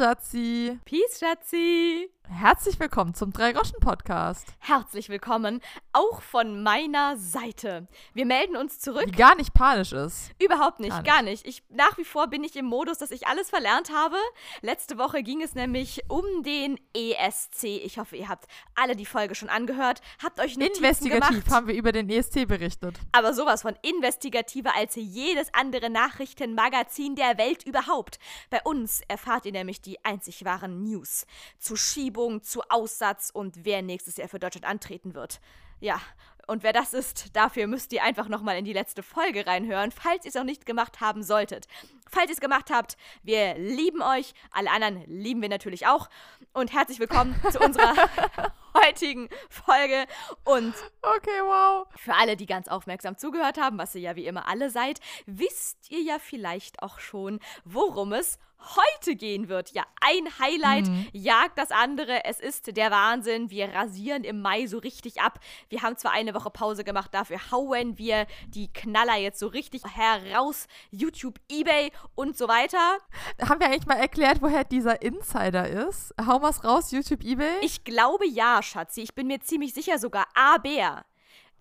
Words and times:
Schatzi. 0.00 0.78
Peace, 0.82 1.18
Schatzi. 1.18 2.10
Herzlich 2.32 2.78
willkommen 2.78 3.12
zum 3.12 3.32
Drei-Groschen-Podcast. 3.32 4.46
Herzlich 4.60 5.08
willkommen, 5.08 5.60
auch 5.92 6.22
von 6.22 6.62
meiner 6.62 7.16
Seite. 7.18 7.88
Wir 8.14 8.24
melden 8.24 8.56
uns 8.56 8.78
zurück. 8.78 9.06
Die 9.06 9.12
gar 9.12 9.34
nicht 9.34 9.52
panisch 9.52 9.92
ist. 9.92 10.30
Überhaupt 10.38 10.78
nicht, 10.78 10.90
Gar 10.90 11.02
gar 11.02 11.22
nicht. 11.22 11.44
nicht. 11.44 11.46
Ich, 11.46 11.62
nach 11.76 11.98
wie 11.98 12.04
vor 12.04 12.28
bin 12.28 12.44
ich 12.44 12.54
im 12.54 12.66
Modus, 12.66 12.98
dass 12.98 13.10
ich 13.10 13.26
alles 13.26 13.50
verlernt 13.50 13.90
habe. 13.92 14.16
Letzte 14.62 14.96
Woche 14.96 15.24
ging 15.24 15.42
es 15.42 15.54
nämlich 15.56 16.02
um 16.08 16.24
den 16.44 16.78
ESC. 16.96 17.64
Ich 17.64 17.98
hoffe, 17.98 18.16
ihr 18.16 18.28
habt 18.28 18.46
alle 18.76 18.94
die 18.94 19.06
Folge 19.06 19.34
schon 19.34 19.48
angehört. 19.48 20.00
Habt 20.22 20.38
euch 20.38 20.56
Notizen 20.56 20.76
Investigativ 20.84 21.28
gemacht. 21.44 21.50
haben 21.50 21.66
wir 21.66 21.74
über 21.74 21.90
den 21.90 22.08
ESC 22.08 22.46
berichtet. 22.46 22.96
aber 23.10 23.34
sowas 23.34 23.62
von 23.62 23.74
investigativer 23.82 24.74
als 24.76 24.94
jedes 24.94 25.52
andere 25.52 25.90
Nachrichtenmagazin 25.90 27.16
der 27.16 27.36
Welt 27.38 27.64
überhaupt. 27.66 28.20
Bei 28.50 28.60
uns 28.62 29.00
erfahrt 29.08 29.46
ihr 29.46 29.52
nämlich 29.52 29.82
die 29.82 30.02
einzig 30.04 30.44
wahren 30.44 30.84
News 30.84 31.26
zu 31.58 31.74
Schiebung, 31.76 32.19
zu 32.42 32.62
Aussatz 32.68 33.30
und 33.32 33.64
wer 33.64 33.82
nächstes 33.82 34.16
Jahr 34.16 34.28
für 34.28 34.38
Deutschland 34.38 34.66
antreten 34.66 35.14
wird. 35.14 35.40
Ja, 35.80 36.00
und 36.46 36.62
wer 36.62 36.72
das 36.72 36.92
ist, 36.92 37.36
dafür 37.36 37.66
müsst 37.66 37.92
ihr 37.92 38.02
einfach 38.02 38.28
nochmal 38.28 38.58
in 38.58 38.64
die 38.64 38.72
letzte 38.72 39.02
Folge 39.02 39.46
reinhören, 39.46 39.92
falls 39.92 40.24
ihr 40.24 40.30
es 40.30 40.34
noch 40.34 40.44
nicht 40.44 40.66
gemacht 40.66 41.00
haben 41.00 41.22
solltet. 41.22 41.66
Falls 42.12 42.26
ihr 42.28 42.34
es 42.34 42.40
gemacht 42.40 42.70
habt, 42.72 42.96
wir 43.22 43.54
lieben 43.56 44.02
euch, 44.02 44.34
alle 44.50 44.70
anderen 44.72 45.04
lieben 45.06 45.40
wir 45.42 45.48
natürlich 45.48 45.86
auch. 45.86 46.08
Und 46.52 46.72
herzlich 46.72 46.98
willkommen 46.98 47.40
zu 47.52 47.60
unserer 47.60 47.94
heutigen 48.74 49.28
Folge. 49.48 50.06
Und 50.42 50.74
Okay, 51.02 51.40
wow. 51.44 51.86
für 51.94 52.14
alle, 52.14 52.36
die 52.36 52.46
ganz 52.46 52.66
aufmerksam 52.66 53.16
zugehört 53.16 53.60
haben, 53.60 53.78
was 53.78 53.94
ihr 53.94 54.00
ja 54.00 54.16
wie 54.16 54.26
immer 54.26 54.48
alle 54.48 54.70
seid, 54.70 54.98
wisst 55.26 55.88
ihr 55.92 56.02
ja 56.02 56.18
vielleicht 56.18 56.82
auch 56.82 56.98
schon, 56.98 57.38
worum 57.64 58.12
es 58.12 58.40
heute 58.76 59.16
gehen 59.16 59.48
wird. 59.48 59.72
Ja, 59.72 59.84
ein 60.00 60.26
Highlight 60.38 60.90
jagt 61.12 61.58
das 61.58 61.70
andere. 61.70 62.24
Es 62.24 62.40
ist 62.40 62.76
der 62.76 62.90
Wahnsinn. 62.90 63.50
Wir 63.50 63.72
rasieren 63.72 64.24
im 64.24 64.40
Mai 64.40 64.66
so 64.66 64.78
richtig 64.78 65.20
ab. 65.20 65.40
Wir 65.68 65.82
haben 65.82 65.96
zwar 65.96 66.12
eine 66.12 66.34
Woche 66.34 66.50
Pause 66.50 66.84
gemacht, 66.84 67.14
dafür 67.14 67.50
hauen 67.50 67.98
wir 67.98 68.26
die 68.48 68.72
Knaller 68.72 69.16
jetzt 69.16 69.38
so 69.38 69.46
richtig 69.46 69.82
heraus. 69.84 70.66
YouTube, 70.90 71.40
Ebay 71.48 71.90
und 72.14 72.36
so 72.36 72.48
weiter. 72.48 72.98
Haben 73.40 73.60
wir 73.60 73.66
eigentlich 73.66 73.86
mal 73.86 73.98
erklärt, 73.98 74.42
woher 74.42 74.64
dieser 74.64 75.02
Insider 75.02 75.68
ist? 75.68 76.14
Hau 76.26 76.38
mal's 76.38 76.64
raus, 76.64 76.90
YouTube, 76.90 77.22
Ebay? 77.22 77.58
Ich 77.62 77.84
glaube 77.84 78.26
ja, 78.26 78.62
Schatzi. 78.62 79.02
Ich 79.02 79.14
bin 79.14 79.26
mir 79.26 79.40
ziemlich 79.40 79.74
sicher 79.74 79.98
sogar. 79.98 80.26
Aber 80.34 81.04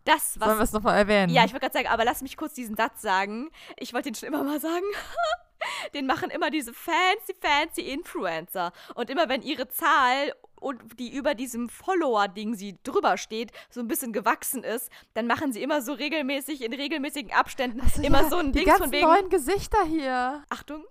das, 0.06 0.40
was 0.40 0.48
Sollen 0.48 0.60
wir 0.60 0.64
es 0.64 0.72
nochmal 0.72 0.98
erwähnen? 0.98 1.32
Ja, 1.32 1.46
ich 1.46 1.52
wollte 1.52 1.66
gerade 1.66 1.78
sagen, 1.78 1.88
aber 1.88 2.06
lass 2.06 2.22
mich 2.22 2.38
kurz 2.38 2.54
diesen 2.54 2.76
Satz 2.76 3.02
sagen. 3.02 3.50
Ich 3.78 3.94
wollte 3.94 4.10
ihn 4.10 4.16
schon 4.16 4.28
immer 4.28 4.44
mal 4.44 4.60
sagen. 4.60 4.86
Den 5.94 6.06
machen 6.06 6.30
immer 6.30 6.50
diese 6.50 6.74
fancy, 6.74 7.36
fancy 7.40 7.82
Influencer. 7.82 8.72
Und 8.96 9.10
immer 9.10 9.28
wenn 9.30 9.42
ihre 9.42 9.68
Zahl 9.68 10.34
und 10.60 11.00
die 11.00 11.14
über 11.16 11.36
diesem 11.36 11.70
Follower-Ding 11.70 12.56
sie 12.56 12.78
drüber 12.84 13.18
steht, 13.18 13.52
so 13.70 13.80
ein 13.80 13.88
bisschen 13.88 14.14
gewachsen 14.14 14.64
ist, 14.64 14.90
dann 15.14 15.28
machen 15.28 15.52
sie 15.54 15.62
immer 15.62 15.82
so 15.82 15.94
regelmäßig, 15.94 16.62
in 16.64 16.74
regelmäßigen 16.74 17.32
Abständen, 17.34 17.82
immer 18.04 18.22
Ja, 18.24 18.30
so 18.30 18.38
ein 18.38 18.52
die 18.52 18.64
Ding 18.64 18.76
von 18.76 18.92
wegen. 18.92 19.06
neuen 19.08 19.30
Gesichter 19.30 19.84
hier. 19.86 20.44
Achtung, 20.50 20.86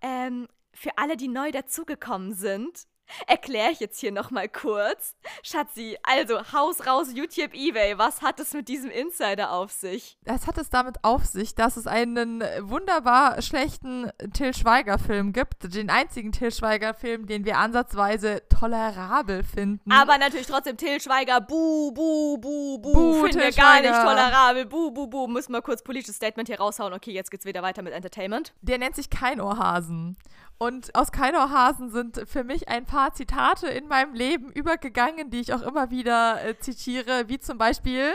ähm, 0.00 0.48
für 0.72 0.96
alle, 0.96 1.16
die 1.16 1.28
neu 1.28 1.50
dazugekommen 1.50 2.32
sind, 2.34 2.84
erkläre 3.26 3.72
ich 3.72 3.80
jetzt 3.80 3.98
hier 4.00 4.12
nochmal 4.12 4.48
kurz. 4.48 5.14
Schatzi, 5.42 5.98
also 6.02 6.52
Haus 6.52 6.86
raus, 6.86 7.08
YouTube, 7.14 7.54
Ebay, 7.54 7.98
was 7.98 8.22
hat 8.22 8.40
es 8.40 8.52
mit 8.52 8.68
diesem 8.68 8.90
Insider 8.90 9.52
auf 9.52 9.72
sich? 9.72 10.18
Es 10.24 10.46
hat 10.46 10.58
es 10.58 10.70
damit 10.70 11.02
auf 11.02 11.24
sich, 11.24 11.54
dass 11.54 11.76
es 11.76 11.86
einen 11.86 12.42
wunderbar 12.60 13.40
schlechten 13.42 14.10
Till 14.32 14.54
Schweiger-Film 14.54 15.32
gibt. 15.32 15.74
Den 15.74 15.90
einzigen 15.90 16.32
Till 16.32 16.52
Schweiger-Film, 16.52 17.26
den 17.26 17.44
wir 17.44 17.58
ansatzweise 17.58 18.42
tolerabel 18.48 19.42
finden. 19.42 19.90
Aber 19.90 20.18
natürlich 20.18 20.46
trotzdem 20.46 20.76
Till 20.76 21.00
Schweiger, 21.00 21.40
buh, 21.40 21.92
buh, 21.92 22.38
buh, 22.38 22.78
buh, 22.78 22.92
Buh, 22.92 23.24
finden 23.24 23.40
wir 23.40 23.52
gar 23.52 23.80
nicht 23.80 23.92
tolerabel, 23.92 24.66
buh, 24.66 24.90
buh, 24.90 25.06
buh. 25.06 25.26
Müssen 25.26 25.52
wir 25.52 25.62
kurz 25.62 25.82
politisches 25.82 26.16
Statement 26.16 26.48
hier 26.48 26.58
raushauen. 26.58 26.92
Okay, 26.92 27.12
jetzt 27.12 27.30
geht's 27.30 27.44
wieder 27.44 27.62
weiter 27.62 27.82
mit 27.82 27.92
Entertainment. 27.92 28.52
Der 28.62 28.78
nennt 28.78 28.94
sich 28.96 29.10
Keinohrhasen. 29.10 30.16
Und 30.62 30.94
aus 30.94 31.10
Keinohrhasen 31.10 31.90
sind 31.90 32.28
für 32.28 32.44
mich 32.44 32.68
ein 32.68 32.84
paar 32.84 33.14
Zitate 33.14 33.66
in 33.68 33.88
meinem 33.88 34.12
Leben 34.12 34.52
übergegangen, 34.52 35.30
die 35.30 35.40
ich 35.40 35.54
auch 35.54 35.62
immer 35.62 35.90
wieder 35.90 36.44
äh, 36.44 36.58
zitiere, 36.58 37.30
wie 37.30 37.38
zum 37.38 37.56
Beispiel, 37.56 38.12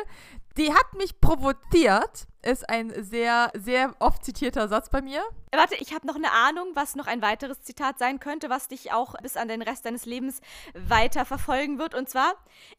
die 0.55 0.71
hat 0.71 0.93
mich 0.95 1.19
provoziert, 1.19 2.27
ist 2.43 2.69
ein 2.69 2.93
sehr, 3.03 3.51
sehr 3.55 3.95
oft 3.97 4.23
zitierter 4.23 4.67
Satz 4.67 4.91
bei 4.91 5.01
mir. 5.01 5.23
Äh, 5.49 5.57
Warte, 5.57 5.73
ich 5.79 5.95
habe 5.95 6.05
noch 6.05 6.13
eine 6.13 6.31
Ahnung, 6.33 6.67
was 6.75 6.95
noch 6.95 7.07
ein 7.07 7.23
weiteres 7.23 7.63
Zitat 7.63 7.97
sein 7.97 8.19
könnte, 8.19 8.47
was 8.47 8.67
dich 8.67 8.93
auch 8.93 9.15
bis 9.23 9.37
an 9.37 9.47
den 9.47 9.63
Rest 9.63 9.87
deines 9.87 10.05
Lebens 10.05 10.39
weiter 10.75 11.25
verfolgen 11.25 11.79
wird. 11.79 11.95
Und 11.95 12.09
zwar, 12.09 12.35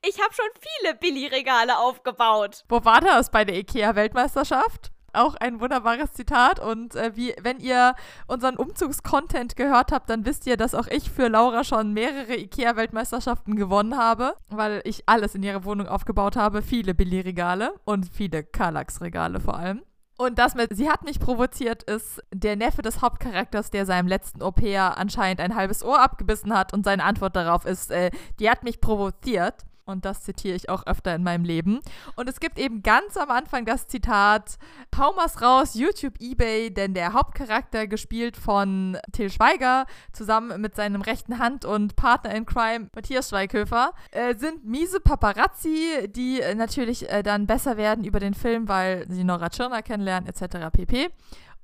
ich 0.06 0.22
habe 0.22 0.33
schon 0.33 0.47
viele 0.60 0.94
Billy-Regale 0.94 1.77
aufgebaut. 1.77 2.65
Wo 2.69 2.84
war 2.84 3.00
das 3.00 3.33
bei 3.33 3.44
der 3.44 3.56
IKEA-Weltmeisterschaft? 3.56 4.93
Auch 5.16 5.34
ein 5.37 5.60
wunderbares 5.60 6.12
Zitat. 6.12 6.60
Und 6.60 6.94
äh, 6.94 7.12
wie, 7.15 7.34
wenn 7.43 7.59
ihr 7.59 7.94
unseren 8.27 8.56
Umzugscontent 8.56 9.56
gehört 9.56 9.93
habt, 9.93 10.10
dann 10.10 10.25
wisst 10.25 10.47
ihr, 10.47 10.56
dass 10.56 10.75
auch 10.75 10.87
ich 10.88 11.10
für 11.10 11.28
Laura 11.28 11.65
schon 11.65 11.93
mehrere 11.93 12.37
IKEA-Weltmeisterschaften 12.37 13.56
gewonnen 13.56 13.97
habe, 13.97 14.34
weil 14.49 14.81
ich 14.84 15.04
alles 15.06 15.34
in 15.34 15.43
ihrer 15.43 15.65
Wohnung 15.65 15.88
aufgebaut 15.88 16.37
habe. 16.37 16.62
Viele 16.62 16.94
Billy-Regale 16.94 17.72
und 17.84 18.06
viele 18.12 18.44
Kallax-Regale 18.44 19.41
vor 19.41 19.56
allem. 19.56 19.82
Und 20.19 20.38
das 20.38 20.54
mit, 20.54 20.75
sie 20.75 20.88
hat 20.88 21.04
mich 21.04 21.21
provoziert, 21.21 21.83
ist 21.83 22.22
der 22.33 22.56
Neffe 22.56 22.81
des 22.81 23.03
Hauptcharakters, 23.03 23.71
der 23.71 23.84
seinem 23.84 24.09
letzten 24.09 24.41
Au-pair 24.43 24.97
anscheinend 24.97 25.41
ein 25.41 25.54
halbes 25.54 25.84
Ohr 25.84 26.00
abgebissen 26.00 26.56
hat. 26.56 26.72
Und 26.72 26.84
seine 26.84 27.04
Antwort 27.04 27.37
darauf 27.37 27.66
ist, 27.66 27.91
äh, 27.91 28.10
die 28.41 28.48
hat 28.48 28.65
mich 28.65 28.81
provoziert. 28.81 29.65
Und 29.86 30.04
das 30.04 30.22
zitiere 30.22 30.56
ich 30.56 30.69
auch 30.69 30.84
öfter 30.86 31.14
in 31.14 31.22
meinem 31.22 31.44
Leben. 31.44 31.80
Und 32.16 32.28
es 32.28 32.41
gibt 32.41 32.58
eben 32.58 32.82
ganz 32.82 33.16
am 33.16 33.30
Anfang 33.30 33.64
das 33.64 33.86
Zitat, 33.86 34.58
hau 34.98 35.12
mal's 35.14 35.41
raus, 35.41 35.74
YouTube, 35.74 36.14
Ebay, 36.20 36.70
denn 36.70 36.92
der 36.92 37.12
Hauptcharakter, 37.12 37.86
gespielt 37.86 38.36
von 38.36 38.98
Till 39.12 39.30
Schweiger, 39.30 39.86
zusammen 40.12 40.60
mit 40.60 40.74
seinem 40.74 41.02
rechten 41.02 41.38
Hand 41.38 41.64
und 41.64 41.94
Partner 41.94 42.34
in 42.34 42.47
Crime, 42.47 42.91
Matthias 42.94 43.30
Schweighöfer, 43.30 43.92
äh, 44.10 44.34
sind 44.34 44.64
miese 44.64 44.98
Paparazzi, 44.98 46.08
die 46.08 46.41
äh, 46.41 46.56
natürlich 46.56 47.08
äh, 47.08 47.22
dann 47.22 47.47
besser 47.47 47.76
werden 47.76 48.04
über 48.04 48.18
den 48.18 48.34
Film, 48.34 48.68
weil 48.68 49.06
sie 49.08 49.22
Nora 49.22 49.50
Tschirner 49.50 49.82
kennenlernen, 49.82 50.28
etc. 50.28 50.68
pp. 50.72 51.10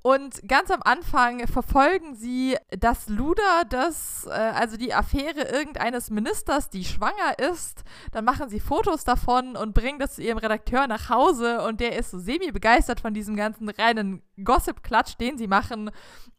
Und 0.05 0.45
ganz 0.49 0.69
am 0.69 0.81
Anfang 0.83 1.47
verfolgen 1.47 2.13
sie 2.13 2.57
das 2.77 3.07
Luder, 3.07 3.63
das, 3.69 4.27
äh, 4.27 4.31
also 4.31 4.75
die 4.75 4.93
Affäre 4.93 5.43
irgendeines 5.43 6.09
Ministers, 6.09 6.69
die 6.69 6.83
schwanger 6.83 7.39
ist. 7.39 7.85
Dann 8.11 8.25
machen 8.25 8.49
sie 8.49 8.59
Fotos 8.59 9.05
davon 9.05 9.55
und 9.55 9.73
bringen 9.73 9.99
das 9.99 10.15
zu 10.15 10.21
ihrem 10.21 10.39
Redakteur 10.39 10.87
nach 10.87 11.07
Hause. 11.09 11.61
Und 11.61 11.79
der 11.79 11.97
ist 11.97 12.11
so 12.11 12.19
semi-begeistert 12.19 12.99
von 12.99 13.13
diesem 13.13 13.37
ganzen 13.37 13.69
reinen 13.69 14.21
Gossip-Klatsch, 14.43 15.15
den 15.21 15.37
sie 15.37 15.47
machen. 15.47 15.89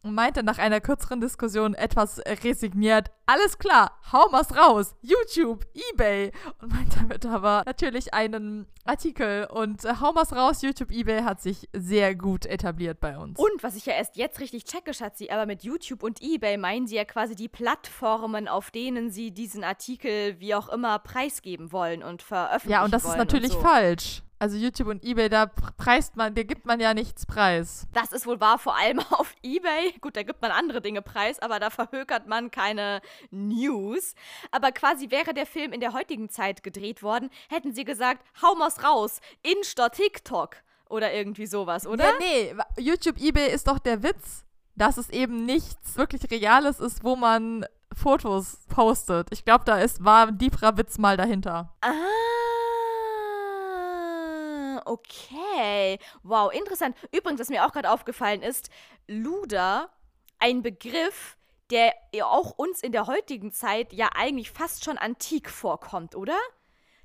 Und 0.03 0.13
meinte 0.13 0.43
nach 0.43 0.59
einer 0.59 0.79
kürzeren 0.79 1.19
Diskussion 1.19 1.73
etwas 1.73 2.19
resigniert, 2.43 3.09
alles 3.25 3.57
klar, 3.57 3.97
hau 4.13 4.29
mal's 4.29 4.55
raus, 4.55 4.93
YouTube, 5.01 5.65
Ebay. 5.73 6.31
Und 6.61 6.71
meint 6.71 6.95
damit 6.95 7.25
aber 7.25 7.63
natürlich 7.65 8.13
einen 8.13 8.67
Artikel. 8.83 9.47
Und 9.51 9.83
äh, 9.85 9.95
hau 9.99 10.13
mal's 10.13 10.33
raus, 10.33 10.61
YouTube, 10.61 10.91
Ebay 10.91 11.23
hat 11.23 11.41
sich 11.41 11.67
sehr 11.73 12.13
gut 12.13 12.45
etabliert 12.45 12.99
bei 12.99 13.17
uns. 13.17 13.39
Und 13.39 13.54
was 13.63 13.75
ich 13.75 13.85
ja 13.85 13.93
erst 13.93 14.15
jetzt 14.17 14.39
richtig 14.39 14.65
checke, 14.65 14.93
Schatzi, 14.93 15.29
aber 15.29 15.45
mit 15.45 15.63
YouTube 15.63 16.03
und 16.03 16.21
Ebay 16.21 16.57
meinen 16.57 16.87
sie 16.87 16.95
ja 16.95 17.05
quasi 17.05 17.35
die 17.35 17.47
Plattformen, 17.49 18.47
auf 18.47 18.71
denen 18.71 19.11
sie 19.11 19.31
diesen 19.31 19.63
Artikel 19.63 20.39
wie 20.39 20.55
auch 20.55 20.69
immer 20.69 20.99
preisgeben 20.99 21.71
wollen 21.71 22.03
und 22.03 22.21
veröffentlichen 22.21 22.71
ja, 22.71 22.83
und 22.83 22.93
das 22.93 23.03
ist 23.03 23.09
wollen 23.09 23.19
natürlich 23.19 23.51
so. 23.51 23.59
falsch. 23.59 24.21
Also 24.37 24.57
YouTube 24.57 24.89
und 24.89 25.03
Ebay, 25.03 25.29
da 25.29 25.43
pr- 25.43 25.71
preist 25.77 26.17
man, 26.17 26.35
da 26.35 26.43
gibt 26.43 26.65
man 26.65 26.81
ja 26.81 26.93
nichts 26.93 27.25
preis. 27.25 27.87
Das 27.93 28.11
ist 28.11 28.27
wohl 28.27 28.41
wahr, 28.41 28.59
vor 28.59 28.75
allem 28.77 28.99
auf 29.11 29.33
Ebay. 29.41 29.93
Gut, 30.01 30.17
da 30.17 30.23
gibt 30.23 30.41
man 30.41 30.51
andere 30.51 30.81
Dinge 30.81 31.01
preis, 31.01 31.39
aber 31.39 31.59
da 31.59 31.69
verhökert 31.69 32.27
man 32.27 32.51
keine 32.51 33.01
News. 33.31 34.13
Aber 34.51 34.71
quasi 34.73 35.09
wäre 35.09 35.33
der 35.33 35.45
Film 35.45 35.71
in 35.71 35.79
der 35.79 35.93
heutigen 35.93 36.29
Zeit 36.29 36.63
gedreht 36.63 37.01
worden, 37.01 37.29
hätten 37.49 37.73
sie 37.73 37.85
gesagt, 37.85 38.25
hau 38.41 38.55
mal's 38.55 38.83
raus, 38.83 39.21
Insta 39.41 39.87
TikTok 39.89 40.57
oder 40.89 41.13
irgendwie 41.13 41.45
sowas, 41.45 41.85
oder? 41.87 42.05
Ja, 42.05 42.13
nee, 42.19 42.55
YouTube, 42.77 43.19
Ebay 43.19 43.51
ist 43.51 43.67
doch 43.67 43.79
der 43.79 44.03
Witz, 44.03 44.45
dass 44.75 44.97
es 44.97 45.09
eben 45.09 45.45
nichts 45.45 45.95
wirklich 45.95 46.29
Reales 46.29 46.79
ist, 46.79 47.03
wo 47.03 47.15
man 47.15 47.65
Fotos 47.93 48.57
postet. 48.67 49.29
Ich 49.31 49.45
glaube, 49.45 49.63
da 49.65 49.77
ist, 49.79 50.03
war 50.03 50.27
ein 50.27 50.37
tieferer 50.37 50.77
Witz 50.77 50.97
mal 50.97 51.15
dahinter. 51.17 51.73
Ah, 51.81 51.93
okay. 54.85 55.97
Wow, 56.23 56.51
interessant. 56.53 56.95
Übrigens, 57.11 57.39
was 57.39 57.49
mir 57.49 57.65
auch 57.65 57.71
gerade 57.71 57.89
aufgefallen 57.89 58.41
ist, 58.41 58.69
Luder, 59.07 59.89
ein 60.39 60.61
Begriff, 60.61 61.37
der 61.71 61.93
auch 62.23 62.51
uns 62.51 62.81
in 62.81 62.91
der 62.91 63.07
heutigen 63.07 63.51
Zeit 63.51 63.93
ja 63.93 64.09
eigentlich 64.15 64.51
fast 64.51 64.83
schon 64.83 64.97
antik 64.97 65.49
vorkommt, 65.49 66.15
oder? 66.15 66.37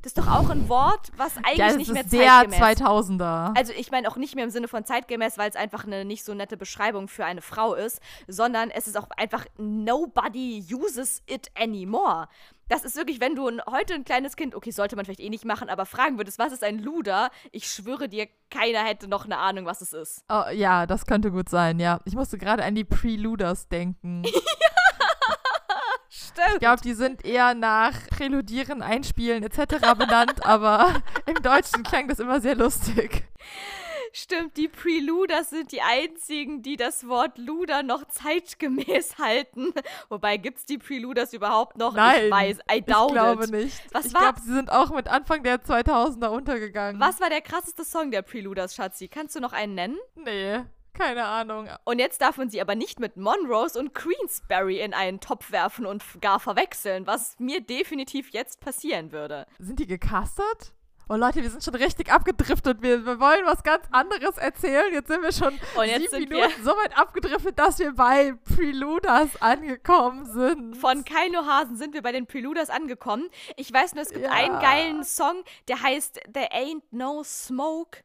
Das 0.03 0.13
ist 0.13 0.19
doch 0.19 0.29
auch 0.29 0.49
ein 0.49 0.69
Wort, 0.69 1.13
was 1.17 1.37
eigentlich 1.39 1.59
ja, 1.59 1.77
nicht 1.77 1.93
mehr 1.93 2.03
ist 2.03 2.11
sehr 2.11 2.49
zeitgemäß 2.49 2.81
2000er. 2.81 3.57
Also 3.57 3.73
ich 3.75 3.91
meine 3.91 4.09
auch 4.09 4.17
nicht 4.17 4.35
mehr 4.35 4.45
im 4.45 4.51
Sinne 4.51 4.67
von 4.67 4.85
zeitgemäß, 4.85 5.37
weil 5.37 5.51
es 5.51 5.57
einfach 5.57 5.85
eine 5.85 6.05
nicht 6.07 6.25
so 6.25 6.33
nette 6.33 6.57
Beschreibung 6.57 7.09
für 7.09 7.25
eine 7.25 7.43
Frau 7.43 7.75
ist, 7.75 8.01
sondern 8.27 8.71
es 8.71 8.87
ist 8.89 8.97
auch 8.97 9.09
einfach 9.17 9.45
nobody 9.59 10.65
uses 10.73 11.23
it 11.27 11.51
anymore. 11.55 12.29
Das 12.69 12.85
ist 12.85 12.97
wirklich, 12.97 13.21
wenn 13.21 13.35
du 13.35 13.49
ein, 13.49 13.61
heute 13.69 13.95
ein 13.95 14.05
kleines 14.05 14.37
Kind, 14.37 14.55
okay, 14.55 14.71
sollte 14.71 14.97
man 14.97 15.05
vielleicht 15.05 15.21
eh 15.21 15.29
nicht 15.29 15.45
machen, 15.45 15.69
aber 15.69 15.87
fragen 15.87 16.19
würdest, 16.19 16.39
was 16.39 16.53
ist 16.53 16.63
ein 16.63 16.79
Luder? 16.79 17.31
Ich 17.51 17.67
schwöre 17.67 18.09
dir, 18.09 18.29
keiner 18.49 18.85
hätte 18.85 19.09
noch 19.09 19.25
eine 19.25 19.39
Ahnung, 19.39 19.67
was 19.67 19.81
es 19.81 19.93
ist. 19.93 20.25
Oh, 20.29 20.49
ja, 20.53 20.87
das 20.87 21.05
könnte 21.05 21.31
gut 21.31 21.49
sein, 21.49 21.81
ja. 21.81 22.01
Ich 22.05 22.15
musste 22.15 22.39
gerade 22.39 22.65
an 22.65 22.75
die 22.75 22.85
Preluders 22.85 23.69
denken. 23.69 24.23
Stimmt. 26.41 26.55
Ich 26.55 26.61
glaube, 26.61 26.83
die 26.83 26.95
sind 26.95 27.25
eher 27.25 27.55
nach 27.55 27.93
Präludieren, 28.09 28.83
Einspielen 28.83 29.43
etc. 29.43 29.95
benannt, 29.97 30.45
aber 30.47 31.03
im 31.27 31.43
Deutschen 31.43 31.83
klang 31.83 32.09
das 32.09 32.19
immer 32.19 32.41
sehr 32.41 32.55
lustig. 32.55 33.25
Stimmt, 34.13 34.57
die 34.57 34.67
Preluders 34.67 35.51
sind 35.51 35.71
die 35.71 35.83
einzigen, 35.83 36.63
die 36.63 36.77
das 36.77 37.07
Wort 37.07 37.39
Luder 37.39 37.85
noch 37.85 38.05
zeitgemäß 38.09 39.19
halten. 39.19 39.73
Wobei, 40.09 40.37
gibt's 40.37 40.65
die 40.65 40.79
Preluders 40.79 41.33
überhaupt 41.33 41.79
noch? 41.79 41.95
Nein, 41.95 42.25
ich 42.25 42.31
weiß, 42.31 42.59
I 42.73 42.83
doubt 42.83 43.11
ich 43.11 43.13
glaube 43.13 43.45
it. 43.45 43.51
nicht. 43.53 43.95
Was 43.95 44.07
ich 44.07 44.15
glaube, 44.15 44.41
sie 44.41 44.53
sind 44.53 44.73
auch 44.73 44.91
mit 44.91 45.07
Anfang 45.07 45.45
der 45.45 45.63
2000er 45.63 46.27
untergegangen. 46.27 47.01
Was 47.01 47.21
war 47.21 47.31
der 47.31 47.41
krasseste 47.41 47.85
Song 47.85 48.11
der 48.11 48.23
Preluders, 48.23 48.75
Schatzi? 48.75 49.07
Kannst 49.07 49.37
du 49.37 49.41
noch 49.41 49.53
einen 49.53 49.75
nennen? 49.77 49.99
Nee, 50.17 50.65
keine 50.95 51.25
Ahnung. 51.27 51.69
Und 51.85 51.99
jetzt 51.99 52.21
darf 52.23 52.37
man 52.37 52.51
sie 52.51 52.61
aber 52.61 52.75
nicht 52.75 53.01
mit 53.01 53.17
Monrose 53.17 53.79
und 53.79 53.95
Queensberry 53.95 54.81
in 54.81 54.95
einen 54.95 55.21
Topf 55.21 55.53
werfen 55.53 55.87
und 55.87 56.03
gar 56.21 56.41
verwechseln, 56.41 57.07
was 57.07 57.37
mir 57.39 57.61
definitiv 57.61 58.31
jetzt 58.31 58.61
passieren 58.61 59.13
würde. 59.13 59.47
Sind 59.59 59.79
die 59.79 59.87
gecastet? 59.87 60.73
Oh 61.13 61.17
Leute, 61.17 61.43
wir 61.43 61.51
sind 61.51 61.65
schon 61.65 61.75
richtig 61.75 62.13
abgedriftet. 62.13 62.83
Wir, 62.83 63.05
wir 63.05 63.19
wollen 63.19 63.45
was 63.45 63.65
ganz 63.65 63.85
anderes 63.91 64.37
erzählen. 64.37 64.93
Jetzt 64.93 65.09
sind 65.09 65.23
wir 65.23 65.33
schon 65.33 65.59
sieben 66.09 66.29
Minuten 66.29 66.63
so 66.63 66.71
weit 66.71 66.97
abgedriftet, 66.97 67.59
dass 67.59 67.81
wir 67.81 67.93
bei 67.97 68.33
Preluders 68.55 69.43
angekommen 69.43 70.25
sind. 70.27 70.77
Von 70.77 71.05
Kaino 71.05 71.45
Hasen 71.47 71.77
sind 71.77 71.95
wir 71.95 72.03
bei 72.03 72.13
den 72.13 72.29
Preluders 72.29 72.71
angekommen. 72.71 73.29
Ich 73.57 73.73
weiß 73.73 73.95
nur, 73.97 74.03
es 74.05 74.11
gibt 74.11 74.25
Ja. 74.27 74.31
einen 74.31 74.61
geilen 74.61 75.03
Song, 75.03 75.43
der 75.67 75.83
heißt 75.83 76.21
There 76.33 76.53
Ain't 76.53 76.83
No 76.93 77.25
Smoke 77.25 77.99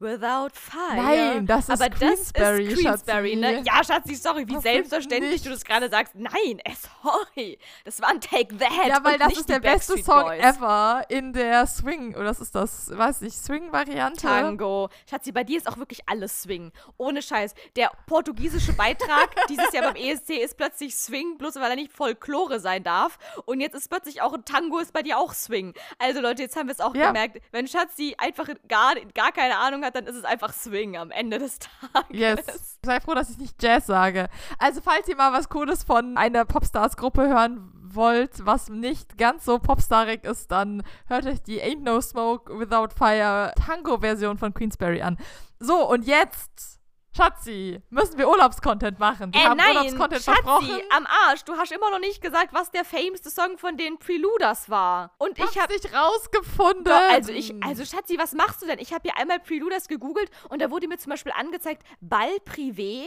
Without 0.00 0.50
Fire. 0.52 0.96
Nein, 0.96 1.46
das 1.46 1.68
ist 1.68 1.80
Aber 1.80 1.88
Queensberry, 1.88 2.64
das 2.64 2.74
ist 2.74 2.82
Queensberry, 2.84 3.28
Schatzi. 3.30 3.36
ne? 3.40 3.62
Ja, 3.64 3.84
Schatzi, 3.84 4.14
sorry, 4.16 4.46
wie 4.48 4.54
Das 4.54 4.62
selbstverständlich 4.64 5.42
du 5.42 5.50
das 5.50 5.64
gerade 5.64 5.88
sagst. 5.88 6.14
Nein, 6.16 6.58
äh, 6.64 6.72
sorry. 7.02 7.58
Das 7.84 8.02
war 8.02 8.08
ein 8.10 8.20
Take 8.20 8.56
That. 8.58 8.86
Ja, 8.88 8.98
weil 9.04 9.18
das 9.18 9.34
ist 9.38 9.48
der 9.48 9.60
beste 9.60 9.96
Song 10.02 10.24
Boys. 10.24 10.42
ever 10.42 11.02
in 11.08 11.32
der 11.32 11.66
Swing, 11.68 12.14
oder 12.16 12.26
was 12.26 12.40
ist 12.40 12.54
das? 12.54 12.90
Weiß 12.96 13.20
nicht, 13.20 13.36
Swing-Variante. 13.36 14.26
Tango. 14.26 14.88
Schatzi, 15.08 15.30
bei 15.32 15.44
dir 15.44 15.56
ist 15.58 15.68
auch 15.68 15.76
wirklich 15.78 16.00
alles 16.08 16.42
Swing. 16.42 16.72
Ohne 16.96 17.22
Scheiß. 17.22 17.54
Der 17.76 17.90
portugiesische 18.06 18.72
Beitrag 18.72 19.34
dieses 19.48 19.72
Jahr 19.72 19.92
beim 19.92 19.96
ESC 19.96 20.30
ist 20.30 20.56
plötzlich 20.56 20.96
Swing, 20.96 21.38
bloß 21.38 21.54
weil 21.56 21.70
er 21.70 21.76
nicht 21.76 21.92
Folklore 21.92 22.58
sein 22.58 22.82
darf. 22.82 23.16
Und 23.46 23.60
jetzt 23.60 23.74
ist 23.74 23.88
plötzlich 23.88 24.20
auch 24.22 24.34
ein 24.34 24.44
Tango 24.44 24.78
ist 24.80 24.92
bei 24.92 25.02
dir 25.02 25.18
auch 25.18 25.32
Swing. 25.32 25.72
Also 25.98 26.20
Leute, 26.20 26.42
jetzt 26.42 26.56
haben 26.56 26.66
wir 26.66 26.72
es 26.72 26.80
auch 26.80 26.94
Ja. 26.96 27.06
gemerkt. 27.06 27.38
Wenn 27.52 27.68
Schatzi 27.68 28.16
einfach 28.18 28.48
gar, 28.68 28.96
gar 29.14 29.30
keine 29.32 29.56
Ahnung 29.58 29.83
hat, 29.84 29.94
dann 29.94 30.06
ist 30.06 30.16
es 30.16 30.24
einfach 30.24 30.52
Swing 30.52 30.96
am 30.96 31.10
Ende 31.10 31.38
des 31.38 31.58
Tages. 31.58 32.08
Yes. 32.10 32.78
Sei 32.82 33.00
froh, 33.00 33.14
dass 33.14 33.30
ich 33.30 33.38
nicht 33.38 33.62
Jazz 33.62 33.86
sage. 33.86 34.28
Also, 34.58 34.80
falls 34.80 35.08
ihr 35.08 35.16
mal 35.16 35.32
was 35.32 35.48
Cooles 35.48 35.84
von 35.84 36.16
einer 36.16 36.44
Popstars-Gruppe 36.44 37.28
hören 37.28 37.70
wollt, 37.94 38.44
was 38.44 38.68
nicht 38.68 39.16
ganz 39.18 39.44
so 39.44 39.58
popstarig 39.58 40.24
ist, 40.24 40.50
dann 40.50 40.82
hört 41.06 41.26
euch 41.26 41.42
die 41.42 41.62
Ain't 41.62 41.82
No 41.82 42.00
Smoke 42.00 42.58
Without 42.58 42.88
Fire 42.96 43.52
Tango-Version 43.54 44.38
von 44.38 44.52
Queensberry 44.52 45.02
an. 45.02 45.16
So, 45.60 45.88
und 45.88 46.04
jetzt, 46.04 46.80
Schatzi, 47.16 47.80
müssen 47.90 48.18
wir 48.18 48.28
Urlaubscontent 48.28 48.98
machen. 48.98 49.32
Wir 49.32 49.40
Äh, 49.40 49.44
haben 49.44 49.56
nein, 49.56 49.68
Urlaubscontent 49.76 50.22
Schatzi, 50.22 50.42
versprochen. 50.42 50.80
am 50.90 51.06
Arsch. 51.06 51.44
Du 51.44 51.54
hast 51.56 51.70
immer 51.70 51.90
noch 51.90 52.00
nicht 52.00 52.20
gesagt, 52.20 52.52
was 52.52 52.70
der 52.72 52.84
fameste 52.84 53.30
Song 53.30 53.56
von 53.56 53.76
den 53.76 53.98
Preluders 53.98 54.68
war. 54.68 55.12
Und 55.18 55.38
ich 55.38 55.58
habe 55.58 55.72
nicht 55.72 55.94
rausgefunden. 55.94 56.84
Doch, 56.84 56.92
also 57.10 57.30
ich, 57.32 57.54
also 57.62 57.84
Schatzi, 57.84 58.18
was 58.18 58.32
machst 58.32 58.62
du 58.62 58.66
denn? 58.66 58.78
Ich 58.80 58.92
habe 58.92 59.02
hier 59.04 59.16
einmal 59.16 59.38
Preluders 59.38 59.86
gegoogelt 59.86 60.30
und 60.48 60.60
da 60.60 60.70
wurde 60.70 60.88
mir 60.88 60.98
zum 60.98 61.10
Beispiel 61.10 61.32
angezeigt, 61.32 61.84
Ball 62.00 62.34
Privé. 62.44 63.06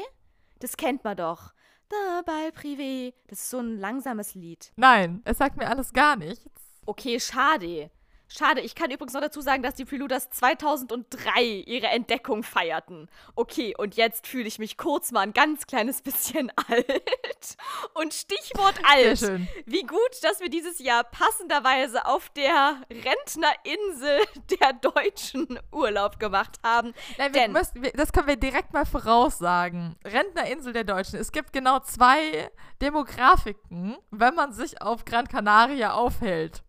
Das 0.60 0.78
kennt 0.78 1.04
man 1.04 1.18
doch. 1.18 1.52
Da, 1.90 2.22
Ball 2.26 2.50
Privé. 2.50 3.14
Das 3.28 3.40
ist 3.40 3.50
so 3.50 3.60
ein 3.60 3.78
langsames 3.78 4.36
Lied. 4.36 4.72
Nein, 4.78 5.22
es 5.26 5.38
sagt 5.38 5.58
mir 5.58 5.68
alles 5.68 5.92
gar 5.92 6.16
nichts. 6.16 6.46
Okay, 6.86 7.20
schade. 7.20 7.92
Schade, 8.30 8.60
ich 8.62 8.76
kann 8.76 8.92
übrigens 8.92 9.14
noch 9.14 9.22
dazu 9.22 9.40
sagen, 9.42 9.64
dass 9.64 9.76
die 9.76 9.86
Preluders 9.86 10.30
2003 10.32 11.44
ihre 11.66 11.88
Entdeckung 11.88 12.44
feierten. 12.44 13.10
Okay, 13.36 13.74
und 13.78 13.96
jetzt 13.96 14.28
fühle 14.28 14.48
ich 14.48 14.60
mich 14.60 14.78
kurz 14.78 15.12
mal 15.14 15.22
ein 15.22 15.32
ganz 15.34 15.66
kleines 15.66 16.02
bisschen 16.02 16.52
alt. 16.70 17.58
Und 17.94 18.14
Stichwort 18.14 18.76
Sehr 18.76 18.86
alt. 19.10 19.20
schön. 19.20 19.48
Wie 19.66 19.84
gut, 19.84 20.00
dass 20.24 20.42
wir 20.42 20.50
dieses 20.50 20.80
Jahr 20.80 21.06
passenderweise 21.06 22.06
auf 22.06 22.30
der 22.30 22.82
Rentnerinsel 22.92 24.20
der 24.60 24.74
Deutschen 24.74 25.60
Urlaub 25.72 26.20
gemacht 26.20 26.58
haben. 26.64 26.94
Nein, 27.18 27.34
wir 27.34 27.42
Denn- 27.42 27.52
müssen, 27.54 27.82
wir, 27.82 27.92
das 27.94 28.12
können 28.12 28.28
wir 28.28 28.36
direkt 28.36 28.74
mal 28.74 28.86
voraussagen. 28.86 29.96
Rentnerinsel 30.04 30.74
der 30.74 30.84
Deutschen. 30.84 31.18
Es 31.20 31.32
gibt 31.32 31.54
genau 31.54 31.80
zwei 31.80 32.50
Demografiken, 32.82 33.98
wenn 34.12 34.36
man 34.36 34.52
sich 34.52 34.82
auf 34.82 35.06
Gran 35.06 35.28
Canaria 35.28 35.94
aufhält. 35.94 36.64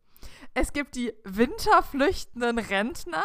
Es 0.60 0.72
gibt 0.72 0.96
die 0.96 1.14
winterflüchtenden 1.22 2.58
Rentner 2.58 3.22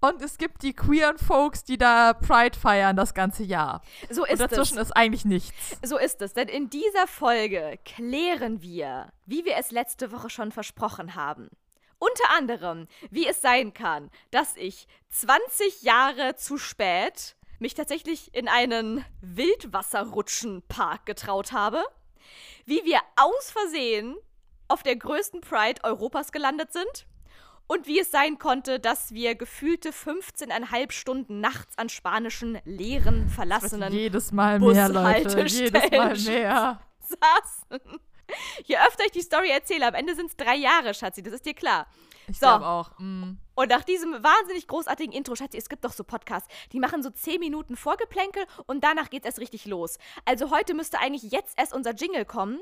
und 0.00 0.22
es 0.22 0.38
gibt 0.38 0.62
die 0.62 0.72
queeren 0.72 1.18
Folks, 1.18 1.62
die 1.62 1.76
da 1.76 2.14
Pride 2.14 2.58
feiern 2.58 2.96
das 2.96 3.12
ganze 3.12 3.42
Jahr. 3.42 3.82
So 4.08 4.22
Und 4.22 4.30
ist 4.30 4.40
dazwischen 4.40 4.78
es. 4.78 4.84
ist 4.84 4.96
eigentlich 4.96 5.26
nichts. 5.26 5.76
So 5.84 5.98
ist 5.98 6.22
es. 6.22 6.32
Denn 6.32 6.48
in 6.48 6.70
dieser 6.70 7.06
Folge 7.06 7.78
klären 7.84 8.62
wir, 8.62 9.12
wie 9.26 9.44
wir 9.44 9.58
es 9.58 9.72
letzte 9.72 10.10
Woche 10.10 10.30
schon 10.30 10.52
versprochen 10.52 11.16
haben. 11.16 11.50
Unter 11.98 12.30
anderem, 12.30 12.88
wie 13.10 13.26
es 13.26 13.42
sein 13.42 13.74
kann, 13.74 14.10
dass 14.30 14.56
ich 14.56 14.88
20 15.10 15.82
Jahre 15.82 16.36
zu 16.36 16.56
spät 16.56 17.36
mich 17.58 17.74
tatsächlich 17.74 18.34
in 18.34 18.48
einen 18.48 19.04
Wildwasserrutschenpark 19.20 21.04
getraut 21.04 21.52
habe. 21.52 21.84
Wie 22.64 22.82
wir 22.86 23.00
aus 23.16 23.50
Versehen 23.50 24.16
auf 24.70 24.82
der 24.82 24.96
größten 24.96 25.40
Pride 25.40 25.82
Europas 25.84 26.32
gelandet 26.32 26.72
sind. 26.72 27.06
Und 27.66 27.86
wie 27.86 28.00
es 28.00 28.10
sein 28.10 28.38
konnte, 28.38 28.80
dass 28.80 29.12
wir 29.12 29.36
gefühlte 29.36 29.90
15,5 29.90 30.90
Stunden 30.90 31.40
nachts 31.40 31.78
an 31.78 31.88
spanischen, 31.88 32.58
leeren, 32.64 33.28
verlassenen 33.28 33.92
Jedes 33.92 34.32
Mal 34.32 34.58
mehr, 34.58 34.88
Leute. 34.88 35.46
Jedes 35.46 35.90
Mal 35.92 36.16
mehr. 36.26 36.80
saßen. 37.00 37.80
Je 38.64 38.76
öfter 38.76 39.04
ich 39.06 39.12
die 39.12 39.22
Story 39.22 39.50
erzähle, 39.50 39.86
am 39.88 39.94
Ende 39.94 40.14
sind 40.16 40.30
es 40.30 40.36
drei 40.36 40.56
Jahre, 40.56 40.94
Schatzi, 40.94 41.22
das 41.22 41.32
ist 41.34 41.46
dir 41.46 41.54
klar. 41.54 41.86
Ich 42.28 42.38
So. 42.38 42.46
glaube 42.46 42.66
auch. 42.66 42.90
mm. 42.98 43.36
Und 43.54 43.68
nach 43.70 43.82
diesem 43.84 44.12
wahnsinnig 44.22 44.66
großartigen 44.68 45.12
Intro, 45.12 45.34
Schatzi, 45.34 45.56
es 45.58 45.68
gibt 45.68 45.84
doch 45.84 45.92
so 45.92 46.04
Podcasts, 46.04 46.48
die 46.72 46.78
machen 46.80 47.02
so 47.02 47.10
zehn 47.10 47.40
Minuten 47.40 47.76
Vorgeplänkel 47.76 48.44
und 48.66 48.82
danach 48.84 49.10
geht's 49.10 49.26
erst 49.26 49.38
richtig 49.40 49.66
los. 49.66 49.98
Also 50.24 50.50
heute 50.50 50.74
müsste 50.74 50.98
eigentlich 51.00 51.30
jetzt 51.30 51.58
erst 51.58 51.72
unser 51.74 51.92
Jingle 51.94 52.24
kommen 52.24 52.60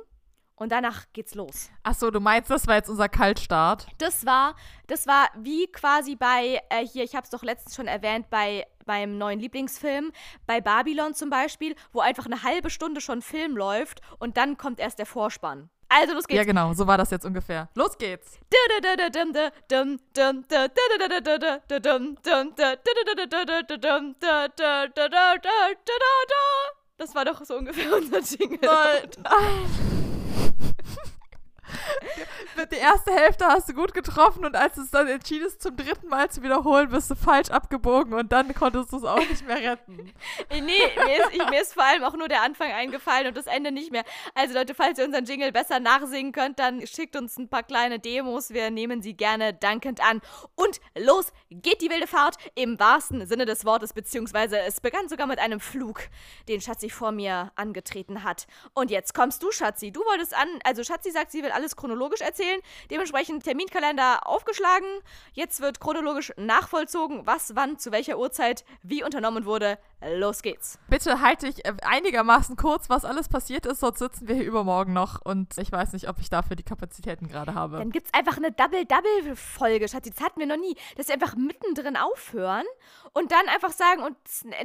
und 0.58 0.70
danach 0.72 1.04
geht's 1.12 1.34
los. 1.34 1.70
Achso, 1.82 2.10
du 2.10 2.20
meinst, 2.20 2.50
das 2.50 2.66
war 2.66 2.76
jetzt 2.76 2.88
unser 2.90 3.08
Kaltstart? 3.08 3.86
Das 3.98 4.26
war, 4.26 4.54
das 4.86 5.06
war 5.06 5.28
wie 5.36 5.66
quasi 5.72 6.16
bei, 6.16 6.60
äh, 6.70 6.86
hier, 6.86 7.04
ich 7.04 7.14
habe 7.14 7.24
es 7.24 7.30
doch 7.30 7.42
letztens 7.42 7.76
schon 7.76 7.86
erwähnt, 7.86 8.28
bei 8.30 8.66
meinem 8.86 9.18
neuen 9.18 9.38
Lieblingsfilm, 9.40 10.12
bei 10.46 10.60
Babylon 10.60 11.14
zum 11.14 11.30
Beispiel, 11.30 11.74
wo 11.92 12.00
einfach 12.00 12.26
eine 12.26 12.42
halbe 12.42 12.70
Stunde 12.70 13.00
schon 13.00 13.22
Film 13.22 13.56
läuft 13.56 14.00
und 14.18 14.36
dann 14.36 14.56
kommt 14.56 14.80
erst 14.80 14.98
der 14.98 15.06
Vorspann. 15.06 15.68
Also 15.90 16.12
los 16.12 16.24
Ja, 16.28 16.36
geht's. 16.36 16.46
genau. 16.46 16.74
So 16.74 16.86
war 16.86 16.98
das 16.98 17.10
jetzt 17.10 17.24
ungefähr. 17.24 17.68
Los 17.74 17.96
geht's. 17.96 18.38
Das 26.98 27.14
war 27.14 27.24
doch 27.24 27.44
so 27.44 27.56
ungefähr 27.56 27.90
unser 27.96 28.20
Jingle. 28.20 28.68
Die 32.72 32.76
erste 32.76 33.12
Hälfte 33.12 33.46
hast 33.46 33.68
du 33.68 33.74
gut 33.74 33.94
getroffen 33.94 34.44
und 34.44 34.56
als 34.56 34.74
du 34.74 34.82
es 34.82 34.90
dann 34.90 35.06
entschiedest, 35.06 35.62
zum 35.62 35.76
dritten 35.76 36.08
Mal 36.08 36.30
zu 36.30 36.42
wiederholen, 36.42 36.90
bist 36.90 37.10
du 37.10 37.14
falsch 37.14 37.50
abgebogen 37.50 38.14
und 38.14 38.32
dann 38.32 38.52
konntest 38.54 38.92
du 38.92 38.96
es 38.98 39.04
auch 39.04 39.18
nicht 39.18 39.46
mehr 39.46 39.72
retten. 39.72 40.12
Nee, 40.50 40.62
mir 40.62 41.16
ist, 41.16 41.32
ich, 41.32 41.50
mir 41.50 41.60
ist 41.60 41.74
vor 41.74 41.84
allem 41.84 42.02
auch 42.04 42.14
nur 42.14 42.28
der 42.28 42.42
Anfang 42.42 42.70
eingefallen 42.72 43.28
und 43.28 43.36
das 43.36 43.46
Ende 43.46 43.70
nicht 43.70 43.92
mehr. 43.92 44.04
Also 44.34 44.54
Leute, 44.54 44.74
falls 44.74 44.98
ihr 44.98 45.04
unseren 45.04 45.24
Jingle 45.24 45.52
besser 45.52 45.78
nachsingen 45.80 46.32
könnt, 46.32 46.58
dann 46.58 46.86
schickt 46.86 47.16
uns 47.16 47.38
ein 47.38 47.48
paar 47.48 47.62
kleine 47.62 47.98
Demos. 47.98 48.50
Wir 48.50 48.70
nehmen 48.70 49.02
sie 49.02 49.14
gerne 49.14 49.54
dankend 49.54 50.02
an. 50.02 50.20
Und 50.56 50.80
los 50.96 51.32
geht 51.50 51.80
die 51.80 51.90
wilde 51.90 52.06
Fahrt 52.06 52.36
im 52.54 52.78
wahrsten 52.78 53.26
Sinne 53.26 53.46
des 53.46 53.64
Wortes, 53.64 53.92
beziehungsweise 53.92 54.58
es 54.60 54.80
begann 54.80 55.08
sogar 55.08 55.26
mit 55.26 55.38
einem 55.38 55.60
Flug, 55.60 56.02
den 56.48 56.60
Schatzi 56.60 56.90
vor 56.90 57.12
mir 57.12 57.52
angetreten 57.54 58.24
hat. 58.24 58.46
Und 58.74 58.90
jetzt 58.90 59.14
kommst 59.14 59.42
du, 59.42 59.50
Schatzi. 59.50 59.92
Du 59.92 60.00
wolltest 60.00 60.34
an, 60.34 60.48
also 60.64 60.82
Schatzi 60.82 61.10
sagt, 61.10 61.30
sie 61.30 61.42
will 61.42 61.50
alles 61.50 61.76
chronologisch 61.78 62.20
erzählen. 62.20 62.60
Dementsprechend 62.90 63.44
Terminkalender 63.44 64.26
aufgeschlagen. 64.26 64.86
Jetzt 65.32 65.60
wird 65.60 65.80
chronologisch 65.80 66.32
nachvollzogen, 66.36 67.26
was 67.26 67.56
wann 67.56 67.78
zu 67.78 67.92
welcher 67.92 68.18
Uhrzeit 68.18 68.64
wie 68.82 69.02
unternommen 69.02 69.46
wurde. 69.46 69.78
Los 70.16 70.42
geht's. 70.42 70.78
Bitte 70.88 71.20
halte 71.20 71.48
ich 71.48 71.64
äh, 71.64 71.74
einigermaßen 71.82 72.56
kurz, 72.56 72.88
was 72.88 73.04
alles 73.04 73.28
passiert 73.28 73.66
ist, 73.66 73.80
sonst 73.80 73.98
sitzen 73.98 74.28
wir 74.28 74.36
hier 74.36 74.44
übermorgen 74.44 74.92
noch 74.92 75.20
und 75.24 75.58
ich 75.58 75.72
weiß 75.72 75.92
nicht, 75.92 76.08
ob 76.08 76.20
ich 76.20 76.30
dafür 76.30 76.54
die 76.54 76.62
Kapazitäten 76.62 77.26
gerade 77.28 77.54
habe. 77.54 77.78
Dann 77.78 77.90
gibt's 77.90 78.12
einfach 78.14 78.36
eine 78.36 78.52
Double-Double-Folge, 78.52 79.88
Schatzi. 79.88 80.10
Das 80.10 80.20
hatten 80.20 80.38
wir 80.40 80.46
noch 80.46 80.56
nie. 80.56 80.76
Dass 80.96 81.08
wir 81.08 81.14
einfach 81.14 81.34
mittendrin 81.34 81.96
aufhören 81.96 82.64
und 83.12 83.32
dann 83.32 83.48
einfach 83.48 83.72
sagen, 83.72 84.02
und 84.02 84.16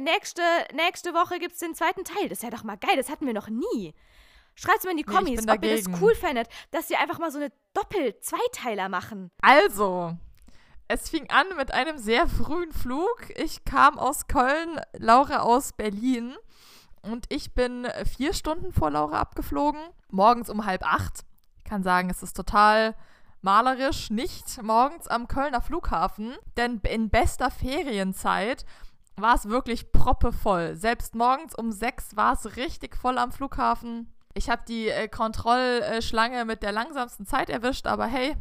nächste, 0.02 0.42
nächste 0.72 1.14
Woche 1.14 1.38
gibt's 1.38 1.58
den 1.58 1.74
zweiten 1.74 2.04
Teil. 2.04 2.28
Das 2.28 2.38
ist 2.38 2.42
ja 2.42 2.50
doch 2.50 2.64
mal 2.64 2.76
geil, 2.76 2.96
das 2.96 3.10
hatten 3.10 3.26
wir 3.26 3.34
noch 3.34 3.48
nie. 3.48 3.94
Schreibt's 4.54 4.84
mir 4.84 4.92
in 4.92 4.96
die 4.98 5.04
Nee, 5.06 5.12
Kommis, 5.14 5.40
ich 5.40 5.46
bin 5.46 5.50
ob 5.50 5.64
ihr 5.64 5.76
das 5.76 5.84
dagegen. 5.84 6.02
cool 6.04 6.14
fändet, 6.14 6.48
dass 6.70 6.88
sie 6.88 6.96
einfach 6.96 7.18
mal 7.18 7.30
so 7.30 7.38
eine 7.38 7.52
Doppel-Zweiteiler 7.74 8.88
machen. 8.88 9.30
Also, 9.42 10.16
es 10.88 11.08
fing 11.08 11.28
an 11.30 11.46
mit 11.56 11.72
einem 11.72 11.98
sehr 11.98 12.28
frühen 12.28 12.72
Flug. 12.72 13.30
Ich 13.36 13.64
kam 13.64 13.98
aus 13.98 14.26
Köln, 14.26 14.80
Laura 14.96 15.40
aus 15.40 15.72
Berlin. 15.72 16.34
Und 17.02 17.26
ich 17.28 17.52
bin 17.54 17.86
vier 18.16 18.32
Stunden 18.32 18.72
vor 18.72 18.90
Laura 18.90 19.18
abgeflogen, 19.20 19.80
morgens 20.10 20.48
um 20.48 20.64
halb 20.64 20.82
acht. 20.86 21.20
Ich 21.58 21.64
kann 21.64 21.82
sagen, 21.82 22.08
es 22.10 22.22
ist 22.22 22.34
total 22.34 22.94
malerisch, 23.42 24.08
nicht 24.10 24.62
morgens 24.62 25.06
am 25.06 25.28
Kölner 25.28 25.60
Flughafen, 25.60 26.34
denn 26.56 26.78
in 26.88 27.10
bester 27.10 27.50
Ferienzeit 27.50 28.64
war 29.16 29.34
es 29.34 29.48
wirklich 29.50 29.92
proppevoll. 29.92 30.76
Selbst 30.76 31.14
morgens 31.14 31.54
um 31.54 31.72
sechs 31.72 32.16
war 32.16 32.32
es 32.32 32.56
richtig 32.56 32.96
voll 32.96 33.18
am 33.18 33.32
Flughafen. 33.32 34.10
Ich 34.34 34.50
habe 34.50 34.62
die 34.66 34.88
äh, 34.88 35.08
Kontrollschlange 35.08 36.44
mit 36.44 36.62
der 36.62 36.72
langsamsten 36.72 37.24
Zeit 37.24 37.48
erwischt, 37.48 37.86
aber 37.86 38.06
hey, 38.06 38.36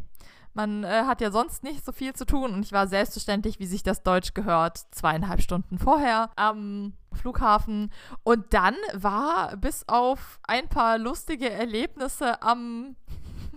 man 0.55 0.83
äh, 0.83 1.03
hat 1.05 1.21
ja 1.21 1.31
sonst 1.31 1.63
nicht 1.63 1.85
so 1.85 1.91
viel 1.91 2.13
zu 2.13 2.25
tun 2.25 2.53
und 2.53 2.63
ich 2.63 2.71
war 2.71 2.87
selbstverständlich, 2.87 3.59
wie 3.59 3.65
sich 3.65 3.83
das 3.83 4.03
Deutsch 4.03 4.33
gehört, 4.33 4.79
zweieinhalb 4.91 5.41
Stunden 5.41 5.77
vorher 5.79 6.29
am 6.35 6.93
Flughafen. 7.13 7.91
Und 8.23 8.53
dann 8.53 8.75
war 8.93 9.55
bis 9.57 9.87
auf 9.87 10.39
ein 10.47 10.67
paar 10.67 10.97
lustige 10.97 11.49
Erlebnisse 11.49 12.41
am, 12.41 12.95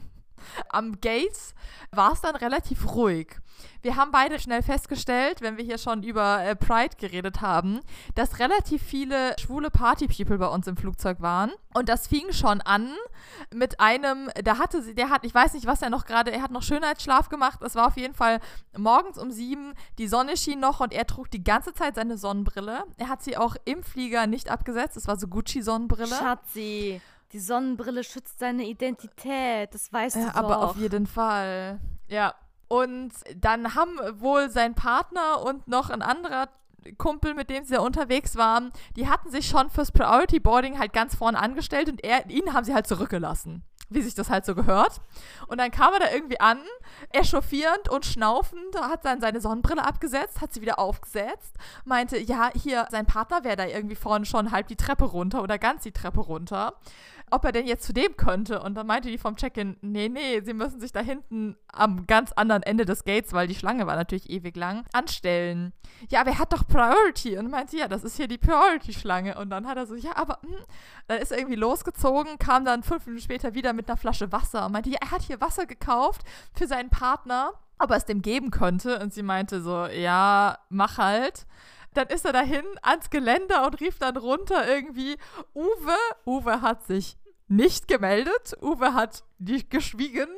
am 0.69 1.01
Gates, 1.01 1.55
war 1.91 2.13
es 2.13 2.21
dann 2.21 2.37
relativ 2.37 2.95
ruhig. 2.95 3.37
Wir 3.83 3.97
haben 3.97 4.11
beide 4.11 4.39
schnell 4.41 4.63
festgestellt, 4.63 5.41
wenn 5.41 5.57
wir 5.57 5.65
hier 5.65 5.79
schon 5.79 6.03
über 6.03 6.43
äh, 6.45 6.57
Pride 6.57 6.97
geredet 6.99 7.41
haben, 7.41 7.81
dass 8.15 8.39
relativ 8.39 8.83
viele 8.83 9.35
schwule 9.39 9.71
Party-People 9.71 10.39
bei 10.39 10.49
uns 10.49 10.67
im 10.67 10.77
Flugzeug 10.77 11.21
waren. 11.21 11.53
Und 11.75 11.89
das 11.89 12.07
fing 12.07 12.33
schon 12.33 12.61
an 12.63 12.91
mit 13.55 13.81
einem, 13.81 14.31
da 14.45 14.59
hatte 14.59 14.83
sie, 14.83 14.95
der 14.95 15.11
hat, 15.11 15.25
ich 15.25 15.35
weiß 15.35 15.55
nicht, 15.55 15.67
was 15.67 15.83
er 15.83 15.91
noch 15.91 16.05
gerade, 16.05 16.31
er 16.33 16.43
hat 16.43 16.51
noch 16.51 16.63
Schönheitsschlaf 16.63 17.29
gemacht. 17.29 17.61
Es 17.63 17.75
war 17.75 17.87
auf 17.89 17.97
jeden 17.97 18.15
Fall 18.15 18.41
morgens 18.77 19.19
um 19.19 19.31
sieben, 19.31 19.75
die 19.99 20.09
Sonne 20.09 20.37
schien 20.37 20.59
noch 20.61 20.81
und 20.81 20.93
er 20.93 21.07
trug 21.07 21.31
die 21.31 21.45
ganze 21.45 21.73
Zeit 21.75 21.95
seine 21.97 22.17
Sonnenbrille. 22.19 22.85
Er 22.97 23.09
hat 23.09 23.23
sie 23.23 23.37
auch 23.37 23.57
im 23.65 23.83
Flieger 23.83 24.27
nicht 24.27 24.51
abgesetzt. 24.51 24.97
Es 24.97 25.07
war 25.07 25.19
so 25.19 25.29
Gucci-Sonnenbrille. 25.29 26.17
Schatzi, 26.17 27.01
die 27.33 27.41
Sonnenbrille 27.41 28.05
schützt 28.05 28.41
deine 28.41 28.65
Identität, 28.65 29.75
das 29.75 29.93
weißt 29.93 30.17
du 30.17 30.21
Ja, 30.21 30.27
doch. 30.29 30.37
aber 30.37 30.63
auf 30.63 30.77
jeden 30.77 31.07
Fall. 31.07 31.81
Ja. 32.09 32.35
Und 32.69 33.13
dann 33.37 33.75
haben 33.75 33.99
wohl 34.21 34.51
sein 34.51 34.75
Partner 34.75 35.43
und 35.45 35.69
noch 35.69 35.91
ein 35.91 36.03
anderer 36.03 36.49
Kumpel, 36.99 37.35
mit 37.35 37.51
dem 37.51 37.65
sie 37.65 37.75
da 37.75 37.81
unterwegs 37.81 38.37
waren, 38.37 38.73
die 38.97 39.09
hatten 39.09 39.31
sich 39.31 39.49
schon 39.49 39.71
fürs 39.71 39.93
Priority 39.93 40.41
Boarding 40.41 40.79
halt 40.79 40.93
ganz 40.93 41.15
vorne 41.15 41.39
angestellt 41.39 41.89
und 41.89 42.05
er, 42.05 42.29
ihn 42.31 42.53
haben 42.53 42.65
sie 42.65 42.75
halt 42.75 42.87
zurückgelassen. 42.87 43.65
Wie 43.89 44.03
sich 44.03 44.17
das 44.17 44.31
halt 44.31 44.45
so 44.45 44.57
gehört. 44.57 45.01
Und 45.47 45.61
dann 45.61 45.71
kam 45.71 45.93
er 45.93 46.01
da 46.01 46.11
irgendwie 46.11 46.41
an, 46.41 46.59
echauffierend 47.13 47.89
und 47.89 48.05
schnaufend, 48.05 48.75
hat 48.81 49.05
dann 49.05 49.21
seine 49.21 49.41
Sonnenbrille 49.41 49.85
abgesetzt, 49.85 50.41
hat 50.41 50.53
sie 50.53 50.61
wieder 50.61 50.81
aufgesetzt, 50.81 51.55
meinte, 51.85 52.19
ja, 52.19 52.51
hier, 52.53 52.89
sein 52.91 53.07
Partner 53.07 53.45
wäre 53.45 53.55
da 53.55 53.67
irgendwie 53.67 53.95
vorne 53.95 54.27
schon 54.27 54.51
halb 54.51 54.67
die 54.67 54.75
Treppe 54.75 55.05
runter 55.05 55.41
oder 55.41 55.57
ganz 55.59 55.85
die 55.85 55.93
Treppe 55.93 56.19
runter 56.21 56.75
ob 57.31 57.45
er 57.45 57.53
denn 57.53 57.67
jetzt 57.67 57.85
zu 57.85 57.93
dem 57.93 58.17
könnte. 58.17 58.63
Und 58.63 58.75
dann 58.75 58.87
meinte 58.87 59.11
die 59.11 59.19
vom 59.19 59.37
Check-in, 59.37 59.77
nee, 59.81 60.09
nee, 60.09 60.41
sie 60.43 60.55
müssen 60.55 60.81
sich 60.81 60.93
da 60.93 61.01
hinten 61.01 61.57
am 61.73 62.07
ganz 62.07 62.33
anderen 62.33 62.63
Ende 62.63 62.85
des 62.85 63.05
Gates, 63.05 63.33
weil 63.33 63.49
die 63.49 63.55
Schlange 63.55 63.87
war 63.87 63.97
natürlich 63.97 64.31
ewig 64.31 64.57
lang, 64.57 64.85
anstellen. 64.93 65.73
Ja, 66.09 66.21
aber 66.21 66.31
er 66.31 66.39
hat 66.39 66.53
doch 66.53 66.67
Priority. 66.67 67.37
Und 67.37 67.51
meinte, 67.51 67.77
ja, 67.77 67.89
das 67.89 68.05
ist 68.05 68.17
hier 68.17 68.29
die 68.29 68.39
Priority-Schlange. 68.39 69.37
Und 69.39 69.51
dann 69.51 69.67
hat 69.67 69.77
er 69.77 69.87
so, 69.87 69.97
ja, 69.97 70.17
aber, 70.17 70.39
hm. 70.43 70.55
dann 71.09 71.19
ist 71.19 71.33
er 71.33 71.39
irgendwie 71.39 71.57
losgezogen, 71.57 72.39
kam 72.39 72.65
dann 72.65 72.83
fünf 72.83 73.07
Minuten 73.07 73.23
später 73.23 73.55
wieder 73.55 73.73
mit 73.73 73.89
einer 73.89 73.97
Flasche 73.97 74.31
Wasser 74.31 74.67
und 74.67 74.73
meinte, 74.73 74.91
ja, 74.91 74.99
er 75.01 75.11
hat 75.11 75.23
hier 75.23 75.41
Wasser 75.41 75.67
gekauft 75.67 76.23
für 76.55 76.67
seinen 76.67 76.91
Partner, 76.91 77.53
ob 77.79 77.91
er 77.91 77.97
es 77.97 78.05
dem 78.05 78.23
geben 78.23 78.51
könnte. 78.51 79.01
Und 79.01 79.13
sie 79.13 79.23
meinte 79.23 79.61
so, 79.63 79.87
ja, 79.87 80.59
mach 80.69 80.99
halt 80.99 81.47
dann 81.97 82.09
ist 82.09 82.25
er 82.25 82.33
dahin 82.33 82.65
ans 82.83 83.11
Geländer 83.11 83.67
und 83.67 83.81
rief 83.81 83.99
dann 83.99 84.17
runter 84.17 84.69
irgendwie, 84.69 85.17
Uwe, 85.55 85.97
Uwe 86.25 86.61
hat 86.63 86.85
sich 86.85 87.17
nicht 87.49 87.89
gemeldet. 87.89 88.57
Uwe 88.61 88.95
hat 88.95 89.25
nicht 89.39 89.71
geschwiegen. 89.71 90.29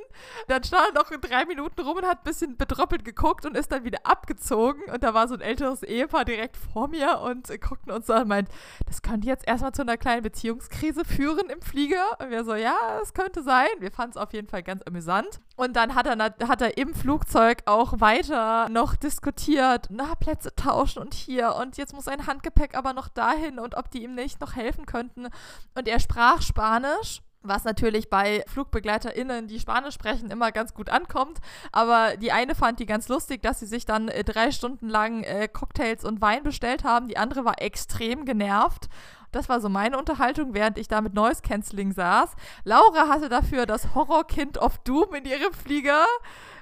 Dann 0.48 0.64
stand 0.64 0.88
er 0.88 1.02
noch 1.02 1.10
in 1.10 1.20
drei 1.20 1.44
Minuten 1.44 1.80
rum 1.80 1.98
und 1.98 2.06
hat 2.06 2.18
ein 2.18 2.24
bisschen 2.24 2.56
betröppelt 2.56 3.04
geguckt 3.04 3.46
und 3.46 3.56
ist 3.56 3.70
dann 3.70 3.84
wieder 3.84 4.00
abgezogen. 4.04 4.82
Und 4.92 5.02
da 5.02 5.14
war 5.14 5.28
so 5.28 5.34
ein 5.34 5.40
älteres 5.40 5.82
Ehepaar 5.82 6.24
direkt 6.24 6.56
vor 6.56 6.88
mir 6.88 7.20
und 7.20 7.48
guckten 7.60 7.92
uns 7.92 8.10
an 8.10 8.22
und 8.22 8.28
meint, 8.28 8.48
das 8.86 9.02
könnte 9.02 9.26
jetzt 9.26 9.46
erstmal 9.46 9.72
zu 9.72 9.82
einer 9.82 9.96
kleinen 9.96 10.22
Beziehungskrise 10.22 11.04
führen 11.04 11.50
im 11.50 11.62
Flieger. 11.62 12.20
Und 12.20 12.30
wir 12.30 12.44
so, 12.44 12.54
ja, 12.54 12.76
es 13.02 13.14
könnte 13.14 13.42
sein. 13.42 13.68
Wir 13.78 13.90
fanden 13.90 14.12
es 14.12 14.16
auf 14.16 14.32
jeden 14.32 14.48
Fall 14.48 14.62
ganz 14.62 14.82
amüsant. 14.82 15.40
Und 15.56 15.76
dann 15.76 15.94
hat 15.94 16.06
er, 16.06 16.16
hat 16.48 16.62
er 16.62 16.76
im 16.78 16.94
Flugzeug 16.94 17.62
auch 17.66 18.00
weiter 18.00 18.68
noch 18.68 18.96
diskutiert, 18.96 19.86
na, 19.90 20.14
Plätze 20.14 20.54
tauschen 20.54 21.00
und 21.00 21.14
hier 21.14 21.54
und 21.56 21.76
jetzt 21.76 21.94
muss 21.94 22.04
sein 22.04 22.26
Handgepäck 22.26 22.76
aber 22.76 22.92
noch 22.92 23.08
dahin 23.08 23.58
und 23.58 23.76
ob 23.76 23.90
die 23.90 24.04
ihm 24.04 24.14
nicht 24.14 24.40
noch 24.40 24.54
helfen 24.54 24.86
könnten. 24.86 25.28
Und 25.74 25.88
er 25.88 26.00
sprach 26.00 26.42
Spanisch. 26.42 27.22
Was 27.42 27.64
natürlich 27.64 28.10
bei 28.10 28.44
FlugbegleiterInnen, 28.48 29.46
die 29.46 29.60
Spanisch 29.60 29.94
sprechen, 29.94 30.30
immer 30.30 30.50
ganz 30.50 30.74
gut 30.74 30.90
ankommt. 30.90 31.38
Aber 31.70 32.16
die 32.16 32.32
eine 32.32 32.54
fand 32.54 32.80
die 32.80 32.86
ganz 32.86 33.08
lustig, 33.08 33.42
dass 33.42 33.60
sie 33.60 33.66
sich 33.66 33.86
dann 33.86 34.08
äh, 34.08 34.24
drei 34.24 34.50
Stunden 34.50 34.88
lang 34.88 35.22
äh, 35.22 35.46
Cocktails 35.46 36.04
und 36.04 36.20
Wein 36.20 36.42
bestellt 36.42 36.82
haben. 36.82 37.06
Die 37.06 37.16
andere 37.16 37.44
war 37.44 37.62
extrem 37.62 38.24
genervt. 38.24 38.88
Das 39.30 39.48
war 39.48 39.60
so 39.60 39.68
meine 39.68 39.98
Unterhaltung, 39.98 40.54
während 40.54 40.78
ich 40.78 40.88
da 40.88 41.00
mit 41.00 41.14
Noise 41.14 41.42
Cancelling 41.42 41.92
saß. 41.92 42.34
Laura 42.64 43.08
hatte 43.08 43.28
dafür 43.28 43.66
das 43.66 43.94
Horrorkind 43.94 44.58
of 44.58 44.78
Doom 44.78 45.14
in 45.14 45.26
ihrem 45.26 45.52
Flieger, 45.52 46.06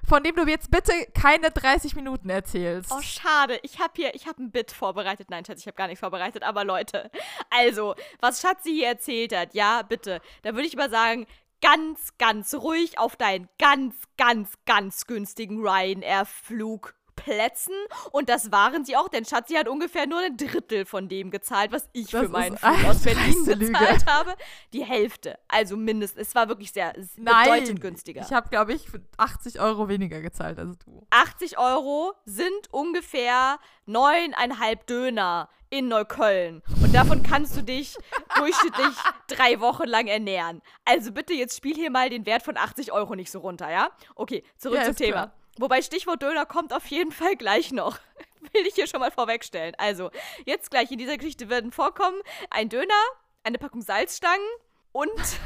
von 0.06 0.22
dem 0.22 0.36
du 0.36 0.46
jetzt 0.46 0.70
bitte 0.70 0.92
keine 1.14 1.50
30 1.50 1.96
Minuten 1.96 2.30
erzählst. 2.30 2.92
Oh, 2.92 3.00
schade. 3.00 3.58
Ich 3.62 3.80
habe 3.80 3.92
hier, 3.96 4.14
ich 4.14 4.26
habe 4.26 4.42
ein 4.42 4.50
Bit 4.50 4.72
vorbereitet. 4.72 5.30
Nein, 5.30 5.44
Schatz, 5.44 5.60
ich 5.60 5.66
habe 5.66 5.76
gar 5.76 5.88
nichts 5.88 6.00
vorbereitet. 6.00 6.42
Aber 6.42 6.64
Leute, 6.64 7.10
also, 7.50 7.94
was 8.20 8.40
Schatzi 8.40 8.70
hier 8.70 8.88
erzählt 8.88 9.34
hat, 9.34 9.54
ja, 9.54 9.82
bitte. 9.82 10.20
Da 10.42 10.54
würde 10.54 10.68
ich 10.68 10.76
mal 10.76 10.90
sagen, 10.90 11.26
ganz, 11.60 12.16
ganz 12.18 12.54
ruhig 12.54 12.98
auf 12.98 13.16
deinen 13.16 13.48
ganz, 13.58 13.96
ganz, 14.16 14.54
ganz 14.66 15.06
günstigen 15.06 15.60
Ryanair-Flug. 15.60 16.94
Plätzen 17.26 17.74
und 18.12 18.28
das 18.28 18.52
waren 18.52 18.84
sie 18.84 18.96
auch, 18.96 19.08
denn 19.08 19.24
Schatzi 19.24 19.54
hat 19.54 19.66
ungefähr 19.66 20.06
nur 20.06 20.20
ein 20.20 20.36
Drittel 20.36 20.86
von 20.86 21.08
dem 21.08 21.32
gezahlt, 21.32 21.72
was 21.72 21.88
ich 21.92 22.08
Das 22.10 22.22
für 22.22 22.28
meinen 22.28 22.56
Flug 22.56 22.84
aus 22.84 23.02
Berlin 23.02 23.32
dreiste 23.34 23.54
Lüge. 23.54 23.72
bezahlt 23.72 24.06
habe. 24.06 24.34
Die 24.72 24.84
Hälfte, 24.84 25.36
also 25.48 25.76
mindestens. 25.76 26.28
Es 26.28 26.34
war 26.36 26.48
wirklich 26.48 26.70
sehr 26.70 26.92
bedeutend 27.16 27.80
günstiger. 27.80 28.22
Ich 28.22 28.32
habe, 28.32 28.48
glaube 28.48 28.74
ich, 28.74 28.88
für 28.88 29.00
80 29.16 29.58
Euro 29.58 29.88
weniger 29.88 30.20
gezahlt 30.20 30.60
als 30.60 30.78
du. 30.78 31.04
80 31.10 31.58
Euro 31.58 32.12
sind 32.26 32.72
ungefähr 32.72 33.58
neuneinhalb 33.86 34.86
Döner 34.86 35.48
in 35.68 35.88
Neukölln. 35.88 36.62
Und 36.80 36.94
davon 36.94 37.24
kannst 37.24 37.56
du 37.56 37.62
dich 37.62 37.96
durchschnittlich 38.36 38.94
drei 39.26 39.58
Wochen 39.58 39.88
lang 39.88 40.06
ernähren. 40.06 40.62
Also 40.84 41.10
bitte 41.10 41.32
jetzt 41.34 41.56
spiel 41.56 41.74
hier 41.74 41.90
mal 41.90 42.08
den 42.08 42.24
Wert 42.24 42.44
von 42.44 42.56
80 42.56 42.92
Euro 42.92 43.16
nicht 43.16 43.32
so 43.32 43.40
runter, 43.40 43.68
ja? 43.68 43.90
Okay, 44.14 44.44
zurück 44.56 44.78
Ja, 44.78 44.84
zum 44.84 44.94
Thema. 44.96 45.12
klar. 45.12 45.32
Wobei 45.58 45.82
Stichwort 45.82 46.22
Döner 46.22 46.46
kommt 46.46 46.72
auf 46.72 46.86
jeden 46.86 47.12
Fall 47.12 47.36
gleich 47.36 47.72
noch. 47.72 47.98
Will 48.52 48.66
ich 48.66 48.74
hier 48.74 48.86
schon 48.86 49.00
mal 49.00 49.10
vorwegstellen. 49.10 49.74
Also, 49.78 50.10
jetzt 50.44 50.70
gleich 50.70 50.90
in 50.90 50.98
dieser 50.98 51.16
Geschichte 51.16 51.48
werden 51.48 51.72
vorkommen 51.72 52.20
ein 52.50 52.68
Döner, 52.68 52.94
eine 53.42 53.58
Packung 53.58 53.82
Salzstangen 53.82 54.46
und. 54.92 55.10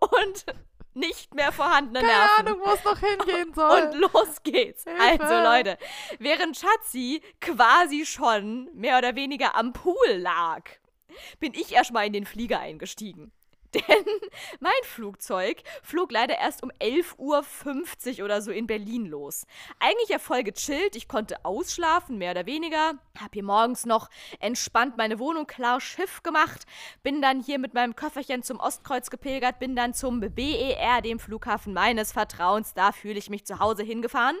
und 0.00 0.44
nicht 0.94 1.34
mehr 1.34 1.52
vorhandene 1.52 2.00
Keine 2.00 2.12
Nerven. 2.12 2.46
Ahnung, 2.46 2.60
wo 2.64 2.70
es 2.72 2.84
noch 2.84 2.98
hingehen 2.98 3.52
soll. 3.54 3.82
Und 3.82 3.94
los 3.94 4.42
geht's. 4.42 4.84
Hilfe. 4.84 5.22
Also 5.22 5.34
Leute, 5.42 5.78
während 6.18 6.56
Schatzi 6.56 7.22
quasi 7.40 8.04
schon 8.04 8.68
mehr 8.74 8.98
oder 8.98 9.14
weniger 9.16 9.54
am 9.56 9.72
Pool 9.72 9.96
lag, 10.16 10.64
bin 11.40 11.54
ich 11.54 11.72
erstmal 11.72 12.06
in 12.06 12.12
den 12.12 12.26
Flieger 12.26 12.60
eingestiegen. 12.60 13.32
Denn 13.88 14.04
mein 14.60 14.72
Flugzeug 14.82 15.62
flog 15.82 16.12
leider 16.12 16.36
erst 16.38 16.62
um 16.62 16.70
11.50 16.72 18.18
Uhr 18.18 18.24
oder 18.26 18.42
so 18.42 18.50
in 18.50 18.66
Berlin 18.66 19.06
los. 19.06 19.46
Eigentlich 19.78 20.10
ja 20.10 20.18
voll 20.18 20.42
gechillt, 20.42 20.94
ich 20.94 21.08
konnte 21.08 21.42
ausschlafen, 21.44 22.18
mehr 22.18 22.32
oder 22.32 22.44
weniger. 22.44 22.94
Hab 23.18 23.32
hier 23.32 23.44
morgens 23.44 23.86
noch 23.86 24.10
entspannt 24.40 24.98
meine 24.98 25.18
Wohnung 25.18 25.46
klar 25.46 25.80
Schiff 25.80 26.22
gemacht. 26.22 26.66
Bin 27.02 27.22
dann 27.22 27.40
hier 27.40 27.58
mit 27.58 27.72
meinem 27.72 27.96
Köfferchen 27.96 28.42
zum 28.42 28.60
Ostkreuz 28.60 29.08
gepilgert, 29.08 29.58
bin 29.58 29.74
dann 29.74 29.94
zum 29.94 30.20
BER, 30.20 31.00
dem 31.02 31.18
Flughafen 31.18 31.72
meines 31.72 32.12
Vertrauens. 32.12 32.74
Da 32.74 32.92
fühle 32.92 33.18
ich 33.18 33.30
mich 33.30 33.46
zu 33.46 33.58
Hause 33.58 33.84
hingefahren. 33.84 34.36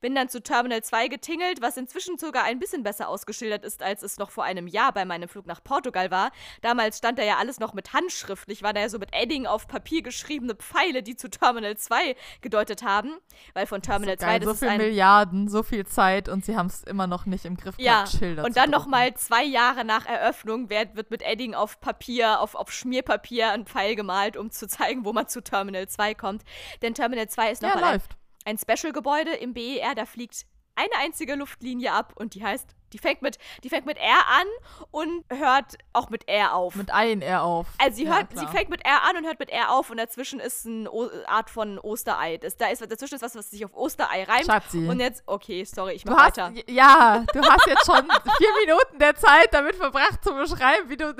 Bin 0.00 0.14
dann 0.14 0.28
zu 0.28 0.42
Terminal 0.42 0.82
2 0.82 1.08
getingelt, 1.08 1.62
was 1.62 1.76
inzwischen 1.76 2.18
sogar 2.18 2.44
ein 2.44 2.58
bisschen 2.58 2.82
besser 2.82 3.08
ausgeschildert 3.08 3.64
ist, 3.64 3.82
als 3.82 4.02
es 4.02 4.18
noch 4.18 4.30
vor 4.30 4.44
einem 4.44 4.66
Jahr 4.66 4.92
bei 4.92 5.04
meinem 5.04 5.28
Flug 5.28 5.46
nach 5.46 5.62
Portugal 5.62 6.10
war. 6.10 6.30
Damals 6.62 6.98
stand 6.98 7.18
da 7.18 7.22
ja 7.22 7.36
alles 7.36 7.60
noch 7.60 7.74
mit 7.74 7.92
Handschrift. 7.92 8.50
Ich 8.50 8.62
war 8.62 8.72
da 8.72 8.80
ja 8.80 8.88
so 8.88 8.98
mit 8.98 9.10
Edding 9.12 9.46
auf 9.46 9.68
Papier 9.68 10.02
geschriebene 10.02 10.54
Pfeile, 10.54 11.02
die 11.02 11.16
zu 11.16 11.28
Terminal 11.28 11.76
2 11.76 12.16
gedeutet 12.40 12.82
haben. 12.82 13.12
Weil 13.54 13.66
von 13.66 13.82
Terminal 13.82 14.16
so 14.18 14.24
2 14.24 14.38
das 14.38 14.46
so 14.46 14.52
ist 14.52 14.58
viel 14.60 14.68
ein 14.68 14.78
Milliarden, 14.78 15.48
so 15.48 15.62
viel 15.62 15.86
Zeit 15.86 16.28
und 16.28 16.44
sie 16.44 16.56
haben 16.56 16.66
es 16.66 16.82
immer 16.84 17.06
noch 17.06 17.26
nicht 17.26 17.44
im 17.44 17.56
Griff 17.56 17.74
ja, 17.78 18.04
gehabt, 18.04 18.18
Schilder 18.18 18.44
und 18.44 18.56
dann 18.56 18.70
nochmal 18.70 19.14
zwei 19.14 19.44
Jahre 19.44 19.84
nach 19.84 20.06
Eröffnung 20.06 20.70
wird, 20.70 20.96
wird 20.96 21.10
mit 21.10 21.22
Edding 21.22 21.54
auf 21.54 21.80
Papier, 21.80 22.40
auf, 22.40 22.54
auf 22.54 22.72
Schmierpapier 22.72 23.52
ein 23.52 23.66
Pfeil 23.66 23.96
gemalt, 23.96 24.36
um 24.36 24.50
zu 24.50 24.68
zeigen, 24.68 25.04
wo 25.04 25.12
man 25.12 25.28
zu 25.28 25.42
Terminal 25.42 25.88
2 25.88 26.14
kommt. 26.14 26.42
Denn 26.82 26.94
Terminal 26.94 27.28
2 27.28 27.50
ist 27.50 27.62
Ja, 27.62 27.68
nochmal 27.68 27.84
ein, 27.84 27.92
läuft. 27.94 28.16
Ein 28.46 28.56
Special-Gebäude 28.58 29.32
im 29.34 29.52
BER, 29.52 29.94
da 29.94 30.06
fliegt 30.06 30.46
eine 30.78 30.92
einzige 31.00 31.34
Luftlinie 31.36 31.90
ab 31.92 32.12
und 32.16 32.34
die 32.34 32.44
heißt, 32.44 32.68
die 32.92 32.98
fängt 32.98 33.22
mit, 33.22 33.38
die 33.64 33.70
fängt 33.70 33.86
mit 33.86 33.96
R 33.96 34.04
an 34.28 34.46
und 34.90 35.24
hört 35.30 35.76
auch 35.94 36.10
mit 36.10 36.28
R 36.28 36.54
auf. 36.54 36.74
Mit 36.76 36.90
ein 36.92 37.22
R 37.22 37.42
auf. 37.42 37.66
also 37.78 37.96
sie 37.96 38.04
Ja, 38.04 38.16
hört, 38.16 38.30
klar. 38.30 38.46
sie 38.46 38.56
fängt 38.56 38.68
mit 38.68 38.84
R 38.84 39.02
an 39.08 39.16
und 39.16 39.24
hört 39.24 39.38
mit 39.40 39.48
R 39.50 39.70
auf 39.72 39.88
und 39.90 39.96
dazwischen 39.96 40.38
ist 40.38 40.66
eine 40.66 40.90
Art 41.26 41.48
von 41.48 41.78
Osterei. 41.78 42.36
Das, 42.36 42.56
da 42.58 42.68
ist 42.68 42.82
dazwischen 42.82 43.14
ist 43.14 43.22
was, 43.22 43.34
was 43.34 43.50
sich 43.50 43.64
auf 43.64 43.72
Osterei 43.74 44.24
reimt. 44.24 44.44
Schatzi. 44.46 44.86
Und 44.86 45.00
jetzt, 45.00 45.22
okay, 45.26 45.64
sorry, 45.64 45.94
ich 45.94 46.04
mach 46.04 46.16
hast, 46.18 46.36
weiter. 46.36 46.52
ja, 46.68 47.24
du 47.32 47.40
hast 47.42 47.66
jetzt 47.66 47.86
schon 47.86 48.06
vier 48.38 48.48
Minuten 48.66 48.98
der 48.98 49.14
Zeit 49.16 49.48
damit 49.52 49.76
verbracht 49.76 50.22
zu 50.22 50.34
beschreiben, 50.34 50.90
wie 50.90 50.96
du 50.98 51.16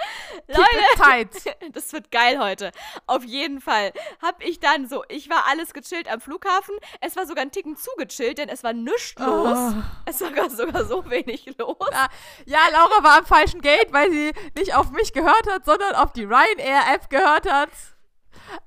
Leute. 0.48 1.30
Das 1.72 1.92
wird 1.92 2.10
geil 2.10 2.38
heute. 2.38 2.70
Auf 3.06 3.24
jeden 3.24 3.60
Fall 3.60 3.92
hab 4.22 4.42
ich 4.42 4.60
dann 4.60 4.88
so, 4.88 5.04
ich 5.08 5.28
war 5.30 5.44
alles 5.48 5.72
gechillt 5.74 6.10
am 6.10 6.20
Flughafen. 6.20 6.74
Es 7.00 7.16
war 7.16 7.26
sogar 7.26 7.42
ein 7.42 7.50
Ticken 7.50 7.76
zu 7.76 7.90
gechillt, 7.96 8.38
denn 8.38 8.48
es 8.48 8.62
war 8.64 8.72
nichts 8.72 9.14
los. 9.18 9.58
Oh. 9.58 9.72
Es 10.06 10.20
war 10.20 10.30
gar- 10.30 10.50
sogar 10.50 10.84
so 10.84 11.08
wenig 11.10 11.46
los. 11.58 11.76
Ja, 11.92 12.08
ja, 12.46 12.60
Laura 12.72 13.02
war 13.02 13.18
am 13.18 13.26
falschen 13.26 13.60
Gate, 13.60 13.92
weil 13.92 14.10
sie 14.10 14.32
nicht 14.56 14.74
auf 14.74 14.90
mich 14.90 15.12
gehört 15.12 15.46
hat, 15.50 15.64
sondern 15.64 15.94
auf 15.94 16.12
die 16.12 16.24
Ryanair-App 16.24 17.10
gehört 17.10 17.50
hat. 17.50 17.70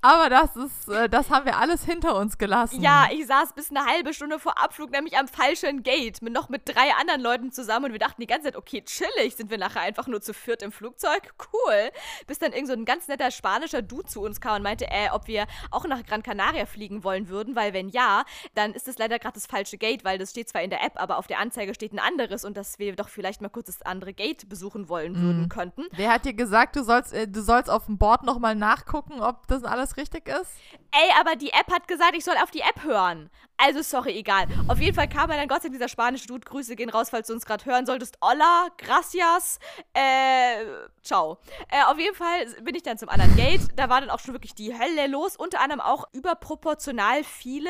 Aber 0.01 0.29
das 0.29 0.55
ist, 0.55 0.89
äh, 0.89 1.09
das 1.09 1.29
haben 1.29 1.45
wir 1.45 1.57
alles 1.57 1.83
hinter 1.83 2.15
uns 2.15 2.37
gelassen. 2.37 2.81
Ja, 2.81 3.07
ich 3.11 3.27
saß 3.27 3.53
bis 3.53 3.69
eine 3.69 3.85
halbe 3.85 4.13
Stunde 4.13 4.39
vor 4.39 4.57
Abflug 4.61 4.91
nämlich 4.91 5.17
am 5.17 5.27
falschen 5.27 5.83
Gate, 5.83 6.21
mit, 6.21 6.33
noch 6.33 6.49
mit 6.49 6.67
drei 6.67 6.93
anderen 6.99 7.21
Leuten 7.21 7.51
zusammen 7.51 7.85
und 7.85 7.91
wir 7.91 7.99
dachten 7.99 8.21
die 8.21 8.27
ganze 8.27 8.45
Zeit, 8.45 8.55
okay, 8.55 8.81
chillig, 8.81 9.35
sind 9.35 9.49
wir 9.49 9.57
nachher 9.57 9.81
einfach 9.81 10.07
nur 10.07 10.21
zu 10.21 10.33
viert 10.33 10.61
im 10.61 10.71
Flugzeug, 10.71 11.33
cool. 11.53 11.89
Bis 12.27 12.39
dann 12.39 12.53
irgend 12.53 12.67
so 12.67 12.73
ein 12.73 12.85
ganz 12.85 13.07
netter 13.07 13.31
spanischer 13.31 13.81
Dude 13.81 14.07
zu 14.07 14.21
uns 14.21 14.41
kam 14.41 14.57
und 14.57 14.63
meinte, 14.63 14.85
äh, 14.89 15.09
ob 15.11 15.27
wir 15.27 15.47
auch 15.71 15.85
nach 15.85 16.03
Gran 16.05 16.23
Canaria 16.23 16.65
fliegen 16.65 17.03
wollen 17.03 17.29
würden, 17.29 17.55
weil 17.55 17.73
wenn 17.73 17.89
ja, 17.89 18.23
dann 18.55 18.73
ist 18.73 18.87
es 18.87 18.97
leider 18.97 19.19
gerade 19.19 19.33
das 19.33 19.45
falsche 19.45 19.77
Gate, 19.77 20.03
weil 20.03 20.17
das 20.17 20.31
steht 20.31 20.49
zwar 20.49 20.61
in 20.61 20.69
der 20.69 20.83
App, 20.83 20.93
aber 20.95 21.17
auf 21.17 21.27
der 21.27 21.39
Anzeige 21.39 21.73
steht 21.73 21.93
ein 21.93 21.99
anderes 21.99 22.45
und 22.45 22.57
dass 22.57 22.79
wir 22.79 22.95
doch 22.95 23.09
vielleicht 23.09 23.41
mal 23.41 23.49
kurz 23.49 23.67
das 23.67 23.81
andere 23.81 24.13
Gate 24.13 24.47
besuchen 24.49 24.89
wollen 24.89 25.15
würden 25.21 25.49
könnten. 25.49 25.83
Wer 25.91 26.11
hat 26.11 26.25
dir 26.25 26.33
gesagt, 26.33 26.75
du 26.75 26.83
sollst, 26.83 27.13
äh, 27.13 27.27
du 27.27 27.41
sollst 27.41 27.69
auf 27.69 27.85
dem 27.85 27.97
Board 27.97 28.23
nochmal 28.23 28.55
nachgucken, 28.55 29.21
ob 29.21 29.47
das 29.47 29.63
alles 29.69 29.97
richtig 29.97 30.27
ist? 30.27 30.51
Ey, 30.91 31.09
aber 31.19 31.35
die 31.35 31.51
App 31.51 31.71
hat 31.71 31.87
gesagt, 31.87 32.15
ich 32.15 32.23
soll 32.23 32.35
auf 32.41 32.51
die 32.51 32.61
App 32.61 32.83
hören. 32.83 33.29
Also, 33.57 33.81
sorry, 33.81 34.17
egal. 34.17 34.47
Auf 34.69 34.79
jeden 34.79 34.95
Fall 34.95 35.09
kam 35.09 35.29
er 35.29 35.37
dann 35.37 35.47
Gott 35.47 35.61
sei 35.61 35.67
Dank 35.67 35.77
dieser 35.77 35.89
spanische 35.89 36.27
Dude. 36.27 36.45
Grüße 36.45 36.75
gehen 36.75 36.89
raus, 36.89 37.09
falls 37.09 37.27
du 37.27 37.33
uns 37.33 37.45
gerade 37.45 37.65
hören 37.65 37.85
solltest. 37.85 38.17
Hola, 38.23 38.69
gracias. 38.77 39.59
Äh, 39.93 40.65
ciao. 41.03 41.39
Äh, 41.69 41.83
auf 41.83 41.99
jeden 41.99 42.15
Fall 42.15 42.45
bin 42.61 42.73
ich 42.75 42.83
dann 42.83 42.97
zum 42.97 43.09
anderen 43.09 43.35
Gate. 43.35 43.61
Da 43.75 43.89
war 43.89 43.99
dann 43.99 44.09
auch 44.09 44.19
schon 44.19 44.33
wirklich 44.33 44.55
die 44.55 44.73
Hölle 44.77 45.07
los. 45.07 45.35
Unter 45.35 45.59
anderem 45.59 45.81
auch 45.81 46.05
überproportional 46.13 47.23
viele 47.23 47.69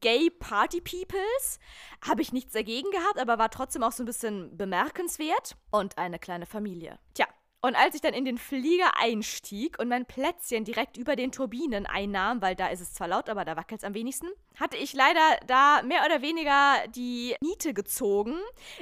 Gay 0.00 0.28
Party 0.28 0.80
Peoples. 0.80 1.58
Habe 2.06 2.20
ich 2.20 2.32
nichts 2.32 2.52
dagegen 2.52 2.90
gehabt, 2.90 3.18
aber 3.18 3.38
war 3.38 3.50
trotzdem 3.50 3.82
auch 3.82 3.92
so 3.92 4.02
ein 4.02 4.06
bisschen 4.06 4.56
bemerkenswert. 4.56 5.56
Und 5.70 5.96
eine 5.96 6.18
kleine 6.18 6.44
Familie. 6.44 6.98
Tja. 7.14 7.26
Und 7.64 7.76
als 7.76 7.94
ich 7.94 8.00
dann 8.00 8.12
in 8.12 8.24
den 8.24 8.38
Flieger 8.38 8.98
einstieg 8.98 9.78
und 9.78 9.88
mein 9.88 10.04
Plätzchen 10.04 10.64
direkt 10.64 10.96
über 10.96 11.14
den 11.14 11.30
Turbinen 11.30 11.86
einnahm, 11.86 12.42
weil 12.42 12.56
da 12.56 12.66
ist 12.66 12.80
es 12.80 12.92
zwar 12.92 13.06
laut, 13.06 13.28
aber 13.28 13.44
da 13.44 13.56
wackelt 13.56 13.82
es 13.82 13.84
am 13.84 13.94
wenigsten, 13.94 14.26
hatte 14.58 14.76
ich 14.76 14.92
leider 14.94 15.20
da 15.46 15.80
mehr 15.82 16.04
oder 16.04 16.22
weniger 16.22 16.88
die 16.88 17.36
Niete 17.40 17.72
gezogen, 17.72 18.34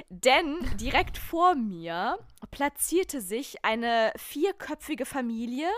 denn 0.09 0.57
direkt 0.79 1.19
vor 1.19 1.53
mir 1.53 2.17
platzierte 2.49 3.21
sich 3.21 3.63
eine 3.63 4.11
vierköpfige 4.15 5.05
Familie, 5.05 5.69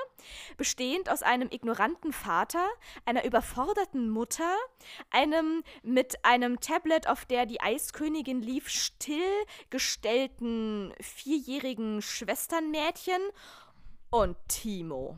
bestehend 0.56 1.10
aus 1.10 1.22
einem 1.22 1.50
ignoranten 1.52 2.14
Vater, 2.14 2.66
einer 3.06 3.26
überforderten 3.26 4.10
Mutter, 4.10 4.56
einem 5.10 5.66
mit 5.84 6.24
einem 6.24 6.62
Tablet, 6.62 7.08
auf 7.08 7.26
der 7.26 7.46
die 7.46 7.60
Eiskönigin 7.60 8.42
lief, 8.42 8.70
stillgestellten 8.70 10.94
vierjährigen 11.02 12.02
Schwesternmädchen 12.02 13.22
und 14.10 14.38
Timo. 14.48 15.18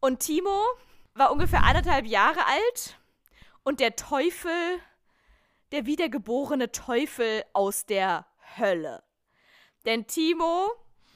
Und 0.00 0.20
Timo 0.20 0.64
war 1.14 1.32
ungefähr 1.32 1.64
anderthalb 1.64 2.06
Jahre 2.06 2.46
alt 2.46 2.96
und 3.64 3.80
der 3.80 3.96
Teufel, 3.96 4.52
der 5.72 5.84
wiedergeborene 5.84 6.70
Teufel 6.70 7.42
aus 7.52 7.86
der 7.86 8.24
Hölle. 8.56 9.02
Denn 9.84 10.06
Timo 10.06 10.70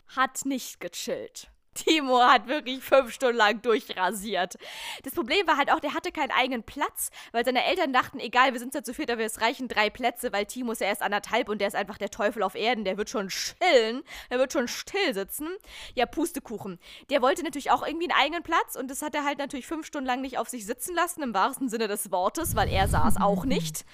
hat 0.09 0.45
nicht 0.45 0.81
gechillt. 0.81 1.53
Timo 1.75 2.21
hat 2.21 2.49
wirklich 2.49 2.83
fünf 2.83 3.13
Stunden 3.13 3.37
lang 3.37 3.63
durchrasiert. 3.63 4.57
Das 5.05 5.15
Problem 5.15 5.47
war 5.47 5.57
halt 5.57 5.73
auch, 5.73 5.81
der 5.81 5.95
hatte 5.95 6.13
keinen 6.13 6.31
eigenen 6.31 6.63
Platz, 6.63 7.11
weil 7.33 7.45
seine 7.45 7.65
Eltern 7.65 7.93
dachten, 7.93 8.21
egal, 8.21 8.53
wir 8.53 8.61
sind 8.61 8.75
ja 8.75 8.83
zu 8.83 8.93
viert, 8.93 9.11
aber 9.11 9.23
es 9.23 9.41
reichen 9.41 9.69
drei 9.69 9.89
Plätze, 9.89 10.33
weil 10.33 10.47
Timo 10.47 10.73
ist 10.73 10.81
ja 10.81 10.89
erst 10.89 11.03
anderthalb 11.03 11.49
und 11.49 11.61
der 11.61 11.69
ist 11.69 11.75
einfach 11.75 11.99
der 11.99 12.11
Teufel 12.11 12.43
auf 12.43 12.55
Erden, 12.55 12.85
der 12.85 12.99
wird 12.99 13.09
schon 13.09 13.29
chillen, 13.29 14.03
der 14.31 14.39
wird 14.39 14.53
schon 14.53 14.69
still 14.69 15.15
sitzen. 15.15 15.49
Ja, 15.95 16.07
Pustekuchen. 16.07 16.79
Der 17.11 17.23
wollte 17.23 17.43
natürlich 17.43 17.71
auch 17.71 17.87
irgendwie 17.87 18.11
einen 18.11 18.21
eigenen 18.21 18.43
Platz 18.43 18.77
und 18.77 18.91
das 18.91 19.03
hat 19.03 19.15
er 19.15 19.25
halt 19.25 19.39
natürlich 19.39 19.67
fünf 19.67 19.87
Stunden 19.87 20.07
lang 20.07 20.21
nicht 20.21 20.39
auf 20.39 20.49
sich 20.49 20.67
sitzen 20.67 20.95
lassen, 20.95 21.23
im 21.23 21.33
wahrsten 21.33 21.69
Sinne 21.69 21.89
des 21.89 22.11
Wortes, 22.11 22.55
weil 22.55 22.69
er 22.69 22.87
saß 22.87 23.17
auch 23.19 23.45
nicht. 23.45 23.87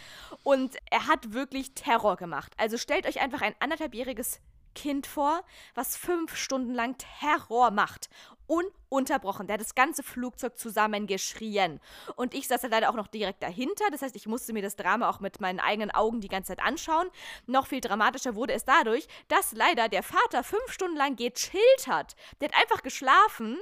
Und 0.43 0.77
er 0.91 1.07
hat 1.07 1.33
wirklich 1.33 1.75
Terror 1.75 2.17
gemacht. 2.17 2.53
Also 2.57 2.77
stellt 2.77 3.07
euch 3.07 3.21
einfach 3.21 3.43
ein 3.43 3.55
anderthalbjähriges 3.61 4.41
Kind 4.79 5.09
vor, 5.09 5.43
was 5.75 5.97
fünf 5.97 6.37
Stunden 6.37 6.73
lang 6.73 6.97
Terror 6.99 7.73
macht. 7.73 8.09
Ununterbrochen. 8.47 9.49
Der 9.49 9.55
hat 9.55 9.61
das 9.61 9.75
ganze 9.75 10.05
Flugzeug 10.05 10.57
zusammengeschrien. 10.57 11.81
Und 12.15 12.33
ich 12.33 12.47
saß 12.47 12.61
da 12.61 12.69
leider 12.69 12.89
auch 12.89 12.95
noch 12.95 13.09
direkt 13.09 13.43
dahinter. 13.43 13.87
Das 13.91 14.03
heißt, 14.03 14.15
ich 14.15 14.29
musste 14.29 14.53
mir 14.53 14.63
das 14.63 14.77
Drama 14.77 15.11
auch 15.11 15.19
mit 15.19 15.41
meinen 15.41 15.59
eigenen 15.59 15.91
Augen 15.91 16.21
die 16.21 16.29
ganze 16.29 16.55
Zeit 16.55 16.65
anschauen. 16.65 17.09
Noch 17.47 17.67
viel 17.67 17.81
dramatischer 17.81 18.37
wurde 18.37 18.53
es 18.53 18.65
dadurch, 18.65 19.09
dass 19.27 19.51
leider 19.51 19.89
der 19.89 20.05
Vater 20.05 20.45
fünf 20.45 20.71
Stunden 20.71 20.97
lang 20.97 21.17
gechillt 21.17 21.89
hat. 21.89 22.15
Der 22.41 22.49
hat 22.49 22.57
einfach 22.57 22.83
geschlafen 22.85 23.59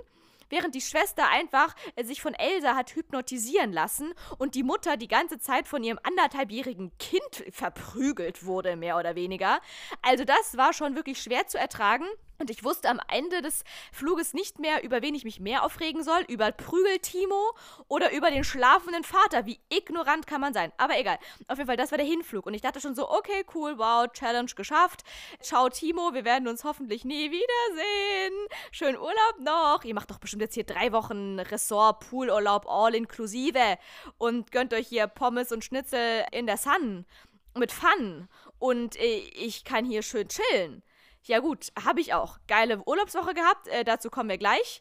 während 0.49 0.75
die 0.75 0.81
Schwester 0.81 1.29
einfach 1.29 1.75
äh, 1.97 2.05
sich 2.05 2.23
von 2.23 2.35
Elsa 2.35 2.75
hat 2.75 2.95
hypnotisieren 2.95 3.73
lassen 3.73 4.13
und 4.39 4.55
die 4.55 4.63
Mutter 4.63 4.97
die 4.97 5.09
ganze 5.09 5.39
Zeit 5.39 5.69
von 5.69 5.83
ihrem 5.83 5.99
anderthalbjährigen 6.03 6.97
Kind 6.99 7.45
verprügelt 7.51 8.45
wurde, 8.45 8.77
mehr 8.77 8.97
oder 8.97 9.15
weniger. 9.15 9.61
Also 10.03 10.25
das 10.25 10.57
war 10.57 10.73
schon 10.73 10.95
wirklich 10.95 11.23
schwer 11.23 11.47
zu 11.47 11.59
ertragen. 11.59 12.07
Und 12.39 12.51
ich 12.51 12.65
wusste 12.65 12.89
am 12.89 13.01
Ende 13.09 13.43
des 13.43 13.65
Fluges 13.93 14.35
nicht 14.35 14.59
mehr, 14.59 14.83
über 14.85 15.03
wen 15.03 15.15
ich 15.15 15.25
mich 15.25 15.41
mehr 15.41 15.65
aufregen 15.65 16.03
soll. 16.03 16.23
Über 16.29 16.53
Prügel-Timo 16.53 17.55
oder 17.89 18.13
über 18.13 18.31
den 18.31 18.45
schlafenden 18.45 19.05
Vater. 19.05 19.47
Wie 19.47 19.61
ignorant 19.69 20.27
kann 20.27 20.41
man 20.41 20.53
sein? 20.53 20.73
Aber 20.77 20.99
egal. 20.99 21.19
Auf 21.49 21.59
jeden 21.59 21.67
Fall, 21.67 21.77
das 21.77 21.91
war 21.91 21.99
der 21.99 22.07
Hinflug. 22.07 22.47
Und 22.47 22.55
ich 22.55 22.63
dachte 22.63 22.81
schon 22.81 22.95
so, 22.95 23.11
okay, 23.11 23.45
cool, 23.55 23.79
wow, 23.79 24.11
Challenge 24.13 24.51
geschafft. 24.55 25.03
Ciao, 25.41 25.69
Timo, 25.69 26.13
wir 26.15 26.25
werden 26.25 26.49
uns 26.49 26.65
hoffentlich 26.65 27.05
nie 27.05 27.31
wiedersehen. 27.31 28.49
Schönen 28.71 28.99
Urlaub 28.99 29.41
noch. 29.41 29.85
Ihr 29.85 29.95
macht 29.95 30.11
doch 30.11 30.19
bestimmt 30.19 30.43
jetzt 30.43 30.55
hier 30.55 30.65
drei 30.65 30.93
Wochen 30.93 31.41
Ressort, 31.41 32.09
Poolurlaub, 32.09 32.67
all 32.69 32.95
inklusive. 32.95 33.79
Und 34.19 34.53
gönnt 34.53 34.75
euch 34.75 34.89
hier 34.89 35.07
Pommes 35.07 35.53
und 35.53 35.65
Schnitzel 35.65 36.25
in 36.33 36.47
der 36.47 36.57
Sun. 36.57 37.07
Mit 37.55 37.73
Fun. 37.73 38.29
Und 38.59 38.97
äh, 38.97 39.19
ich 39.19 39.65
kann 39.65 39.85
hier 39.85 40.03
schön 40.03 40.29
chillen. 40.29 40.83
Ja 41.27 41.41
gut, 41.41 41.73
habe 41.85 42.01
ich 42.01 42.15
auch. 42.15 42.39
Geile 42.47 42.81
Urlaubswoche 42.87 43.35
gehabt, 43.35 43.67
äh, 43.69 43.83
dazu 43.83 44.11
kommen 44.11 44.31
wir 44.31 44.39
gleich. 44.39 44.81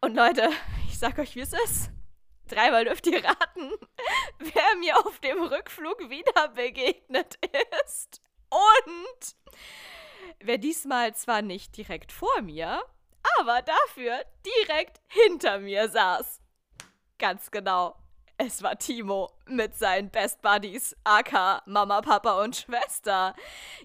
Und 0.00 0.16
Leute, 0.16 0.50
ich 0.88 0.98
sag 0.98 1.18
euch, 1.18 1.36
wie 1.36 1.40
es 1.40 1.52
ist. 1.52 1.90
Dreimal 2.48 2.84
dürft 2.84 3.06
ihr 3.06 3.24
raten, 3.24 3.72
wer 4.38 4.76
mir 4.80 4.98
auf 4.98 5.20
dem 5.20 5.40
Rückflug 5.40 6.10
wieder 6.10 6.48
begegnet 6.48 7.38
ist. 7.84 8.20
Und 8.50 9.36
wer 10.40 10.58
diesmal 10.58 11.14
zwar 11.14 11.42
nicht 11.42 11.76
direkt 11.76 12.10
vor 12.10 12.42
mir, 12.42 12.82
aber 13.38 13.62
dafür 13.62 14.24
direkt 14.44 15.00
hinter 15.06 15.60
mir 15.60 15.88
saß. 15.90 16.40
Ganz 17.18 17.50
genau. 17.52 17.96
Es 18.40 18.62
war 18.62 18.78
Timo 18.78 19.32
mit 19.46 19.76
seinen 19.76 20.10
Best 20.10 20.42
Buddies, 20.42 20.96
aka 21.02 21.60
Mama, 21.66 22.00
Papa 22.02 22.40
und 22.40 22.54
Schwester. 22.54 23.34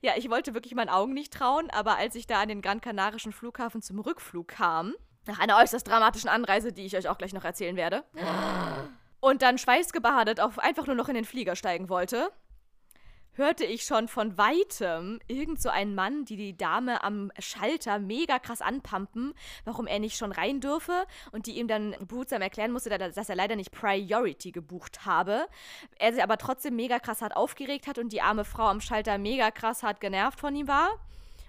Ja, 0.03 0.13
ich 0.15 0.29
wollte 0.29 0.53
wirklich 0.53 0.75
meinen 0.75 0.89
Augen 0.89 1.15
nicht 1.15 1.33
trauen, 1.33 1.71
aber 1.71 1.97
als 1.97 2.13
ich 2.13 2.27
da 2.27 2.39
an 2.39 2.49
den 2.49 2.61
Gran 2.61 2.79
Kanarischen 2.79 3.33
Flughafen 3.33 3.81
zum 3.81 3.99
Rückflug 3.99 4.49
kam, 4.49 4.93
nach 5.25 5.39
einer 5.39 5.57
äußerst 5.57 5.87
dramatischen 5.87 6.29
Anreise, 6.29 6.71
die 6.71 6.85
ich 6.85 6.95
euch 6.95 7.09
auch 7.09 7.17
gleich 7.17 7.33
noch 7.33 7.43
erzählen 7.43 7.75
werde, 7.75 8.03
und 9.21 9.41
dann 9.41 9.57
schweißgebadet 9.57 10.39
auf 10.39 10.59
einfach 10.59 10.85
nur 10.85 10.95
noch 10.95 11.09
in 11.09 11.15
den 11.15 11.25
Flieger 11.25 11.55
steigen 11.55 11.89
wollte, 11.89 12.29
hörte 13.33 13.65
ich 13.65 13.83
schon 13.83 14.07
von 14.07 14.37
weitem 14.37 15.19
irgend 15.27 15.61
so 15.61 15.69
einen 15.69 15.95
Mann, 15.95 16.25
die 16.25 16.37
die 16.37 16.55
Dame 16.55 17.03
am 17.03 17.31
Schalter 17.39 17.99
mega 17.99 18.39
krass 18.39 18.61
anpumpen, 18.61 19.33
warum 19.65 19.87
er 19.87 19.99
nicht 19.99 20.17
schon 20.17 20.31
rein 20.31 20.61
dürfe 20.61 21.05
und 21.31 21.47
die 21.47 21.57
ihm 21.57 21.67
dann 21.67 21.95
behutsam 22.07 22.41
erklären 22.41 22.71
musste, 22.71 22.89
dass 22.89 23.29
er 23.29 23.35
leider 23.35 23.55
nicht 23.55 23.71
Priority 23.71 24.51
gebucht 24.51 25.05
habe. 25.05 25.47
Er 25.97 26.13
sich 26.13 26.23
aber 26.23 26.37
trotzdem 26.37 26.75
mega 26.75 26.99
krass 26.99 27.21
hart 27.21 27.35
aufgeregt 27.35 27.87
hat 27.87 27.97
und 27.97 28.13
die 28.13 28.21
arme 28.21 28.45
Frau 28.45 28.67
am 28.67 28.81
Schalter 28.81 29.17
mega 29.17 29.51
krass 29.51 29.83
hart 29.83 29.99
genervt 29.99 30.39
von 30.39 30.55
ihm 30.55 30.67
war. 30.67 30.99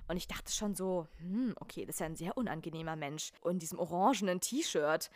Und 0.07 0.17
ich 0.17 0.29
dachte 0.29 0.53
schon 0.53 0.75
so, 0.75 1.07
hm, 1.19 1.55
okay, 1.61 1.87
das 1.87 1.97
ist 1.97 2.01
ja 2.01 2.07
ein 2.07 2.17
sehr 2.17 2.37
unangenehmer 2.37 2.97
Mensch. 2.97 3.31
Und 3.41 3.53
in 3.53 3.59
diesem 3.59 3.79
orangenen 3.79 4.41
T-Shirt. 4.41 5.11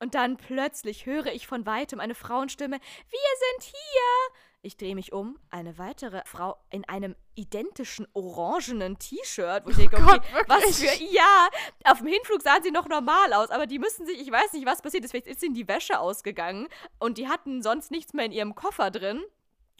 Und 0.00 0.14
dann 0.14 0.36
plötzlich 0.36 1.06
höre 1.06 1.26
ich 1.26 1.46
von 1.46 1.66
weitem 1.66 2.00
eine 2.00 2.14
Frauenstimme, 2.14 2.78
wir 2.78 3.60
sind 3.60 3.62
hier. 3.62 4.51
Ich 4.64 4.76
drehe 4.76 4.94
mich 4.94 5.12
um, 5.12 5.40
eine 5.50 5.76
weitere 5.76 6.22
Frau 6.24 6.56
in 6.70 6.88
einem 6.88 7.16
identischen 7.34 8.06
orangenen 8.12 8.96
T-Shirt, 8.96 9.66
wo 9.66 9.70
ich 9.70 9.76
denke, 9.76 9.96
okay, 9.96 10.04
Gott, 10.04 10.22
was 10.46 10.78
für, 10.78 11.02
ja, 11.02 11.48
auf 11.82 11.98
dem 11.98 12.06
Hinflug 12.06 12.42
sahen 12.42 12.62
sie 12.62 12.70
noch 12.70 12.88
normal 12.88 13.32
aus, 13.32 13.50
aber 13.50 13.66
die 13.66 13.80
müssen 13.80 14.06
sich, 14.06 14.20
ich 14.20 14.30
weiß 14.30 14.52
nicht, 14.52 14.64
was 14.64 14.80
passiert 14.80 15.04
ist, 15.04 15.10
vielleicht 15.10 15.26
ist 15.26 15.42
ihnen 15.42 15.54
die 15.54 15.66
Wäsche 15.66 15.98
ausgegangen 15.98 16.68
und 17.00 17.18
die 17.18 17.26
hatten 17.26 17.60
sonst 17.60 17.90
nichts 17.90 18.12
mehr 18.12 18.26
in 18.26 18.30
ihrem 18.30 18.54
Koffer 18.54 18.92
drin. 18.92 19.24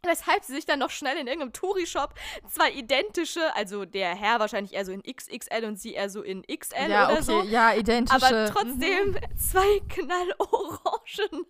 Weshalb 0.04 0.42
sie 0.42 0.54
sich 0.54 0.66
dann 0.66 0.80
noch 0.80 0.90
schnell 0.90 1.16
in 1.16 1.28
irgendeinem 1.28 1.52
Touri-Shop 1.52 2.14
zwei 2.48 2.72
identische, 2.72 3.54
also 3.54 3.84
der 3.84 4.16
Herr 4.16 4.40
wahrscheinlich 4.40 4.74
eher 4.74 4.84
so 4.84 4.90
in 4.90 5.02
XXL 5.02 5.64
und 5.64 5.78
sie 5.78 5.94
eher 5.94 6.10
so 6.10 6.22
in 6.22 6.42
XL 6.42 6.90
ja, 6.90 7.06
oder 7.06 7.12
okay, 7.12 7.22
so. 7.22 7.42
Ja, 7.42 7.72
identische. 7.72 8.16
Aber 8.16 8.46
trotzdem 8.46 9.12
mhm. 9.12 9.38
zwei 9.38 9.80
knallorangene 9.88 11.46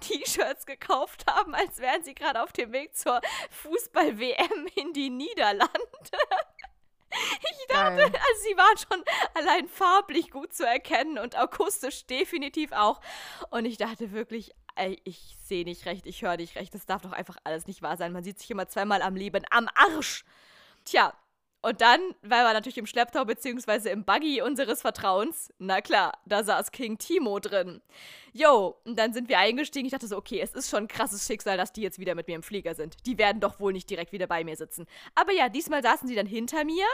T-Shirts 0.00 0.64
gekauft 0.64 1.24
haben, 1.28 1.54
als 1.54 1.78
wären 1.78 2.02
sie 2.02 2.14
gerade 2.14 2.42
auf 2.42 2.52
dem 2.52 2.72
Weg 2.72 2.96
zur 2.96 3.20
Fußball-WM 3.50 4.66
in 4.76 4.94
die 4.94 5.10
Niederlande. 5.10 5.68
Ich 7.12 7.66
dachte, 7.68 7.96
Geil. 7.96 8.04
also 8.04 8.42
sie 8.42 8.56
waren 8.56 8.78
schon 8.78 9.04
allein 9.34 9.68
farblich 9.68 10.30
gut 10.30 10.52
zu 10.52 10.66
erkennen 10.66 11.18
und 11.18 11.36
akustisch 11.36 12.06
definitiv 12.06 12.72
auch. 12.72 13.00
Und 13.50 13.64
ich 13.64 13.76
dachte 13.76 14.12
wirklich, 14.12 14.52
ey, 14.76 15.00
ich 15.04 15.36
sehe 15.44 15.64
nicht 15.64 15.86
recht, 15.86 16.06
ich 16.06 16.22
höre 16.22 16.36
nicht 16.36 16.56
recht. 16.56 16.74
Das 16.74 16.86
darf 16.86 17.02
doch 17.02 17.12
einfach 17.12 17.36
alles 17.44 17.66
nicht 17.66 17.82
wahr 17.82 17.96
sein. 17.96 18.12
Man 18.12 18.24
sieht 18.24 18.38
sich 18.38 18.50
immer 18.50 18.68
zweimal 18.68 19.02
am 19.02 19.16
Leben 19.16 19.44
am 19.50 19.68
Arsch. 19.74 20.24
Tja, 20.84 21.12
und 21.62 21.80
dann, 21.82 22.00
weil 22.22 22.44
wir 22.44 22.52
natürlich 22.54 22.78
im 22.78 22.86
Schlepptau 22.86 23.24
beziehungsweise 23.24 23.90
im 23.90 24.04
Buggy 24.04 24.40
unseres 24.40 24.80
Vertrauens, 24.80 25.52
na 25.58 25.80
klar, 25.82 26.12
da 26.24 26.42
saß 26.42 26.72
King 26.72 26.96
Timo 26.96 27.38
drin. 27.38 27.82
Jo, 28.32 28.78
und 28.84 28.98
dann 28.98 29.12
sind 29.12 29.28
wir 29.28 29.38
eingestiegen. 29.38 29.86
Ich 29.86 29.92
dachte 29.92 30.06
so, 30.06 30.16
okay, 30.16 30.40
es 30.40 30.54
ist 30.54 30.70
schon 30.70 30.84
ein 30.84 30.88
krasses 30.88 31.26
Schicksal, 31.26 31.56
dass 31.58 31.72
die 31.72 31.82
jetzt 31.82 31.98
wieder 31.98 32.14
mit 32.14 32.28
mir 32.28 32.36
im 32.36 32.42
Flieger 32.42 32.74
sind. 32.74 32.96
Die 33.06 33.18
werden 33.18 33.40
doch 33.40 33.60
wohl 33.60 33.72
nicht 33.72 33.90
direkt 33.90 34.12
wieder 34.12 34.26
bei 34.26 34.42
mir 34.42 34.56
sitzen. 34.56 34.86
Aber 35.14 35.32
ja, 35.32 35.48
diesmal 35.48 35.82
saßen 35.82 36.08
sie 36.08 36.14
dann 36.14 36.26
hinter 36.26 36.64
mir, 36.64 36.86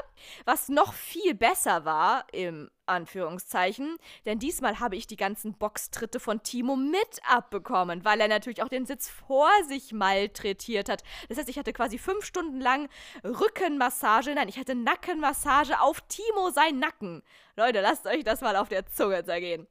was 0.44 0.68
noch 0.68 0.94
viel 0.94 1.34
besser 1.34 1.84
war, 1.84 2.24
im 2.32 2.70
Anführungszeichen, 2.86 3.96
denn 4.24 4.38
diesmal 4.38 4.80
habe 4.80 4.96
ich 4.96 5.06
die 5.06 5.16
ganzen 5.16 5.54
Boxtritte 5.54 6.20
von 6.20 6.42
Timo 6.42 6.76
mit 6.76 7.20
abbekommen, 7.28 8.04
weil 8.04 8.20
er 8.20 8.28
natürlich 8.28 8.62
auch 8.62 8.68
den 8.68 8.86
Sitz 8.86 9.08
vor 9.08 9.50
sich 9.68 9.92
malträtiert 9.92 10.88
hat. 10.88 11.02
Das 11.28 11.38
heißt, 11.38 11.48
ich 11.48 11.58
hatte 11.58 11.72
quasi 11.72 11.98
fünf 11.98 12.24
Stunden 12.24 12.60
lang 12.60 12.88
Rückenmassage, 13.24 14.34
nein, 14.34 14.48
ich 14.48 14.58
hatte 14.58 14.74
Nackenmassage 14.74 15.80
auf 15.80 16.00
Timo 16.02 16.50
sein 16.50 16.78
Nacken. 16.78 17.22
Leute, 17.56 17.80
lasst 17.80 18.06
euch 18.06 18.24
das 18.24 18.40
mal 18.40 18.56
auf 18.56 18.68
der 18.68 18.86
Zunge 18.86 19.24
zergehen. 19.24 19.66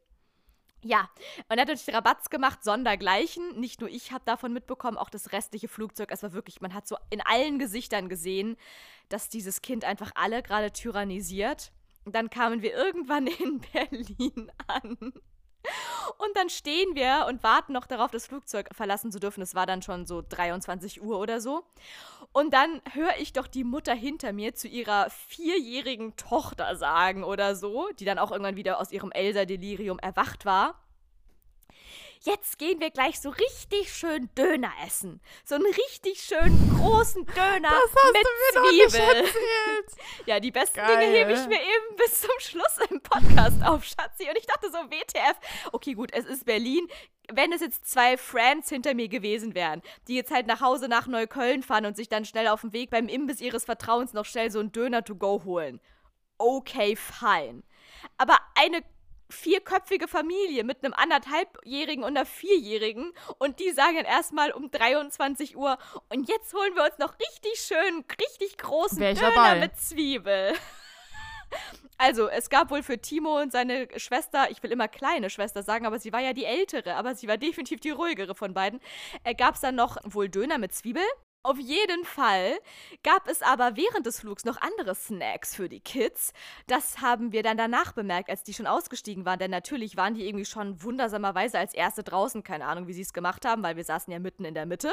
Ja, 0.88 1.10
und 1.50 1.58
er 1.58 1.62
hat 1.62 1.70
natürlich 1.70 1.96
Rabatz 1.96 2.30
gemacht, 2.30 2.64
sondergleichen. 2.64 3.60
Nicht 3.60 3.82
nur 3.82 3.90
ich 3.90 4.12
habe 4.12 4.24
davon 4.24 4.54
mitbekommen, 4.54 4.98
auch 4.98 5.10
das 5.10 5.32
restliche 5.32 5.68
Flugzeug. 5.68 6.10
Es 6.12 6.22
war 6.22 6.34
wirklich, 6.34 6.62
man 6.62 6.76
hat 6.76 6.88
so 6.88 6.96
in 7.10 7.22
allen 7.22 7.58
Gesichtern 7.58 8.08
gesehen, 8.08 8.56
dass 9.10 9.28
dieses 9.28 9.64
Kind 9.64 9.84
einfach 9.84 10.12
alle 10.14 10.44
gerade 10.44 10.72
tyrannisiert. 10.72 11.72
Dann 12.06 12.30
kamen 12.30 12.62
wir 12.62 12.74
irgendwann 12.74 13.28
in 13.44 13.62
Berlin 13.74 14.52
an. 14.68 15.14
Und 16.18 16.36
dann 16.36 16.50
stehen 16.50 16.94
wir 16.94 17.26
und 17.28 17.42
warten 17.42 17.74
noch 17.74 17.88
darauf, 17.88 18.12
das 18.12 18.28
Flugzeug 18.28 18.70
verlassen 18.72 19.12
zu 19.12 19.20
dürfen. 19.20 19.42
Es 19.42 19.56
war 19.56 19.66
dann 19.66 19.82
schon 19.82 20.06
so 20.06 20.22
23 20.28 21.02
Uhr 21.02 21.20
oder 21.20 21.42
so. 21.42 21.64
Und 22.32 22.54
dann 22.54 22.82
höre 22.92 23.18
ich 23.18 23.34
doch 23.34 23.48
die 23.48 23.64
Mutter 23.64 23.96
hinter 23.96 24.32
mir 24.32 24.54
zu 24.54 24.68
ihrer 24.68 25.10
vierjährigen 25.10 26.16
Tochter 26.18 26.76
sagen 26.76 27.24
oder 27.24 27.56
so, 27.56 27.90
die 28.00 28.06
dann 28.06 28.20
auch 28.20 28.32
irgendwann 28.32 28.58
wieder 28.58 28.80
aus 28.80 28.92
ihrem 28.92 29.12
Elsa-Delirium 29.12 30.00
erwacht 30.00 30.46
war 30.46 30.85
jetzt 32.26 32.58
gehen 32.58 32.80
wir 32.80 32.90
gleich 32.90 33.20
so 33.20 33.30
richtig 33.30 33.94
schön 33.94 34.30
Döner 34.38 34.72
essen. 34.86 35.22
So 35.44 35.56
einen 35.56 35.66
richtig 35.66 36.22
schön 36.22 36.54
großen 36.76 37.26
Döner 37.26 37.72
mit 38.14 38.24
du 38.24 38.78
mir 38.78 38.88
Zwiebel. 38.90 39.26
ja, 40.26 40.40
die 40.40 40.52
besten 40.52 40.78
Geil. 40.78 40.98
Dinge 40.98 41.18
hebe 41.18 41.34
ich 41.34 41.48
mir 41.48 41.62
eben 41.62 41.96
bis 41.98 42.22
zum 42.22 42.32
Schluss 42.40 42.78
im 42.90 43.02
Podcast 43.02 43.64
auf, 43.64 43.84
Schatzi. 43.84 44.28
Und 44.30 44.38
ich 44.38 44.48
dachte 44.48 44.72
so, 44.72 44.78
WTF. 44.78 45.38
Okay, 45.72 45.94
gut, 45.94 46.12
es 46.14 46.26
ist 46.26 46.46
Berlin 46.46 46.88
wenn 47.34 47.52
es 47.52 47.62
jetzt 47.62 47.90
zwei 47.90 48.18
Friends 48.18 48.70
hinter 48.70 48.94
mir 48.94 49.08
gewesen 49.08 49.56
wären, 49.56 49.82
die 50.08 50.14
jetzt 50.16 50.32
halt 50.32 50.46
nach 50.46 50.62
Hause 50.62 50.88
nach 50.88 51.08
Neukölln 51.08 51.64
fahren 51.64 51.88
und 51.88 51.96
sich 51.96 52.08
dann 52.08 52.24
schnell 52.24 52.48
auf 52.48 52.62
dem 52.62 52.72
Weg 52.72 52.92
beim 52.92 53.08
Imbiss 53.08 53.42
ihres 53.42 53.66
Vertrauens 53.66 54.14
noch 54.14 54.26
schnell 54.26 54.52
so 54.52 54.60
einen 54.60 54.72
Döner 54.72 55.04
to 55.04 55.16
go 55.16 55.42
holen. 55.44 55.82
Okay, 56.38 56.96
fine. 56.96 57.64
Aber 58.18 58.38
eine 58.56 58.84
vierköpfige 59.30 60.08
Familie 60.08 60.64
mit 60.64 60.84
einem 60.84 60.94
anderthalbjährigen 60.94 62.04
und 62.04 62.16
einer 62.16 62.26
vierjährigen 62.26 63.14
und 63.38 63.60
die 63.60 63.72
sagen 63.72 63.98
erstmal 63.98 64.52
um 64.52 64.70
23 64.72 65.58
Uhr 65.58 65.78
und 66.10 66.30
jetzt 66.30 66.54
holen 66.54 66.76
wir 66.76 66.84
uns 66.84 66.98
noch 67.00 67.14
richtig 67.20 67.60
schön, 67.60 68.06
richtig 68.20 68.58
großen 68.58 69.00
Döner 69.00 69.32
Ball? 69.32 69.60
mit 69.60 69.78
Zwiebel. 69.78 70.54
Also, 71.98 72.28
es 72.28 72.50
gab 72.50 72.72
wohl 72.72 72.84
für 72.84 73.00
Timo 73.00 73.40
und 73.40 73.54
seine 73.54 73.88
Schwester, 73.98 74.52
ich 74.52 74.62
will 74.62 74.72
immer 74.72 74.90
kleine 74.90 75.30
Schwester 75.30 75.64
sagen, 75.64 75.86
aber 75.86 75.98
sie 75.98 76.12
war 76.12 76.20
ja 76.20 76.34
die 76.34 76.44
ältere, 76.44 76.96
aber 76.96 77.16
sie 77.16 77.28
war 77.30 77.38
definitiv 77.38 77.80
die 77.80 77.92
ruhigere 77.92 78.36
von 78.36 78.54
beiden, 78.54 78.82
äh, 79.24 79.34
gab 79.34 79.56
es 79.56 79.62
dann 79.62 79.76
noch 79.76 79.98
wohl 80.04 80.28
Döner 80.28 80.58
mit 80.58 80.76
Zwiebel 80.76 81.04
auf 81.46 81.60
jeden 81.60 82.04
Fall 82.06 82.58
gab 83.04 83.28
es 83.28 83.42
aber 83.42 83.78
während 83.78 84.06
des 84.06 84.20
Flugs 84.20 84.46
noch 84.46 84.60
andere 84.62 84.96
Snacks 84.96 85.56
für 85.56 85.70
die 85.70 85.80
Kids. 85.80 86.34
Das 86.68 87.02
haben 87.02 87.32
wir 87.32 87.44
dann 87.44 87.58
danach 87.58 87.94
bemerkt, 87.94 88.30
als 88.30 88.44
die 88.44 88.54
schon 88.54 88.68
ausgestiegen 88.68 89.26
waren. 89.26 89.40
Denn 89.40 89.52
natürlich 89.52 89.96
waren 89.96 90.16
die 90.16 90.28
irgendwie 90.28 90.46
schon 90.46 90.82
wundersamerweise 90.82 91.60
als 91.60 91.74
erste 91.74 92.04
draußen. 92.04 92.44
Keine 92.44 92.66
Ahnung, 92.66 92.88
wie 92.88 92.94
sie 92.94 93.04
es 93.04 93.14
gemacht 93.14 93.46
haben, 93.46 93.64
weil 93.64 93.76
wir 93.76 93.84
saßen 93.84 94.12
ja 94.12 94.20
mitten 94.20 94.44
in 94.44 94.56
der 94.56 94.66
Mitte. 94.66 94.92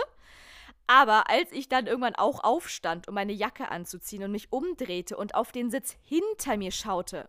Aber 0.87 1.31
als 1.31 1.51
ich 1.53 1.69
dann 1.69 1.87
irgendwann 1.87 2.17
auch 2.17 2.45
aufstand, 2.45 3.09
um 3.09 3.15
meine 3.15 3.33
Jacke 3.33 3.71
anzuziehen 3.71 4.23
und 4.23 4.33
mich 4.33 4.53
umdrehte 4.53 5.17
und 5.17 5.35
auf 5.35 5.53
den 5.53 5.71
Sitz 5.71 5.97
hinter 6.03 6.57
mir 6.57 6.71
schaute, 6.71 7.29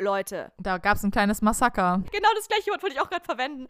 Leute. 0.00 0.52
Da 0.58 0.78
gab 0.78 0.96
es 0.96 1.02
ein 1.02 1.10
kleines 1.10 1.42
Massaker. 1.42 2.04
Genau 2.12 2.28
das 2.36 2.46
gleiche 2.46 2.70
Wort 2.70 2.82
wollte 2.84 2.94
ich 2.94 3.00
auch 3.00 3.10
gerade 3.10 3.24
verwenden. 3.24 3.66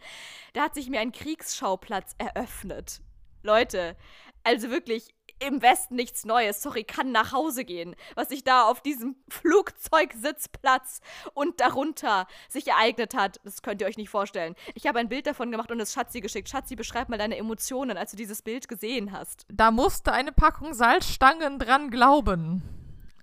Da 0.52 0.64
hat 0.64 0.74
sich 0.74 0.90
mir 0.90 1.00
ein 1.00 1.12
Kriegsschauplatz 1.12 2.14
eröffnet. 2.18 3.00
Leute, 3.42 3.96
also 4.44 4.70
wirklich 4.70 5.14
im 5.40 5.62
Westen 5.62 5.94
nichts 5.94 6.24
Neues. 6.24 6.62
Sorry, 6.62 6.84
kann 6.84 7.12
nach 7.12 7.32
Hause 7.32 7.64
gehen. 7.64 7.94
Was 8.14 8.28
sich 8.28 8.44
da 8.44 8.64
auf 8.64 8.80
diesem 8.80 9.16
Flugzeugsitzplatz 9.28 11.00
und 11.34 11.60
darunter 11.60 12.26
sich 12.48 12.66
ereignet 12.68 13.14
hat, 13.14 13.40
das 13.44 13.62
könnt 13.62 13.80
ihr 13.80 13.86
euch 13.86 13.96
nicht 13.96 14.10
vorstellen. 14.10 14.54
Ich 14.74 14.86
habe 14.86 14.98
ein 14.98 15.08
Bild 15.08 15.26
davon 15.26 15.50
gemacht 15.50 15.70
und 15.70 15.80
es 15.80 15.92
Schatzi 15.92 16.20
geschickt. 16.20 16.48
Schatzi, 16.48 16.76
beschreib 16.76 17.08
mal 17.08 17.18
deine 17.18 17.36
Emotionen, 17.36 17.96
als 17.96 18.12
du 18.12 18.16
dieses 18.16 18.42
Bild 18.42 18.68
gesehen 18.68 19.12
hast. 19.12 19.46
Da 19.48 19.70
musste 19.70 20.12
eine 20.12 20.32
Packung 20.32 20.74
Salzstangen 20.74 21.58
dran 21.58 21.90
glauben. 21.90 22.77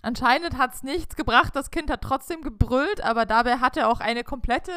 Anscheinend 0.06 0.56
hat 0.56 0.72
es 0.72 0.84
nichts 0.84 1.16
gebracht. 1.16 1.56
Das 1.56 1.72
Kind 1.72 1.90
hat 1.90 2.00
trotzdem 2.00 2.42
gebrüllt, 2.42 3.00
aber 3.02 3.26
dabei 3.26 3.58
hat 3.58 3.76
er 3.76 3.88
auch 3.88 3.98
eine 3.98 4.22
komplette 4.22 4.70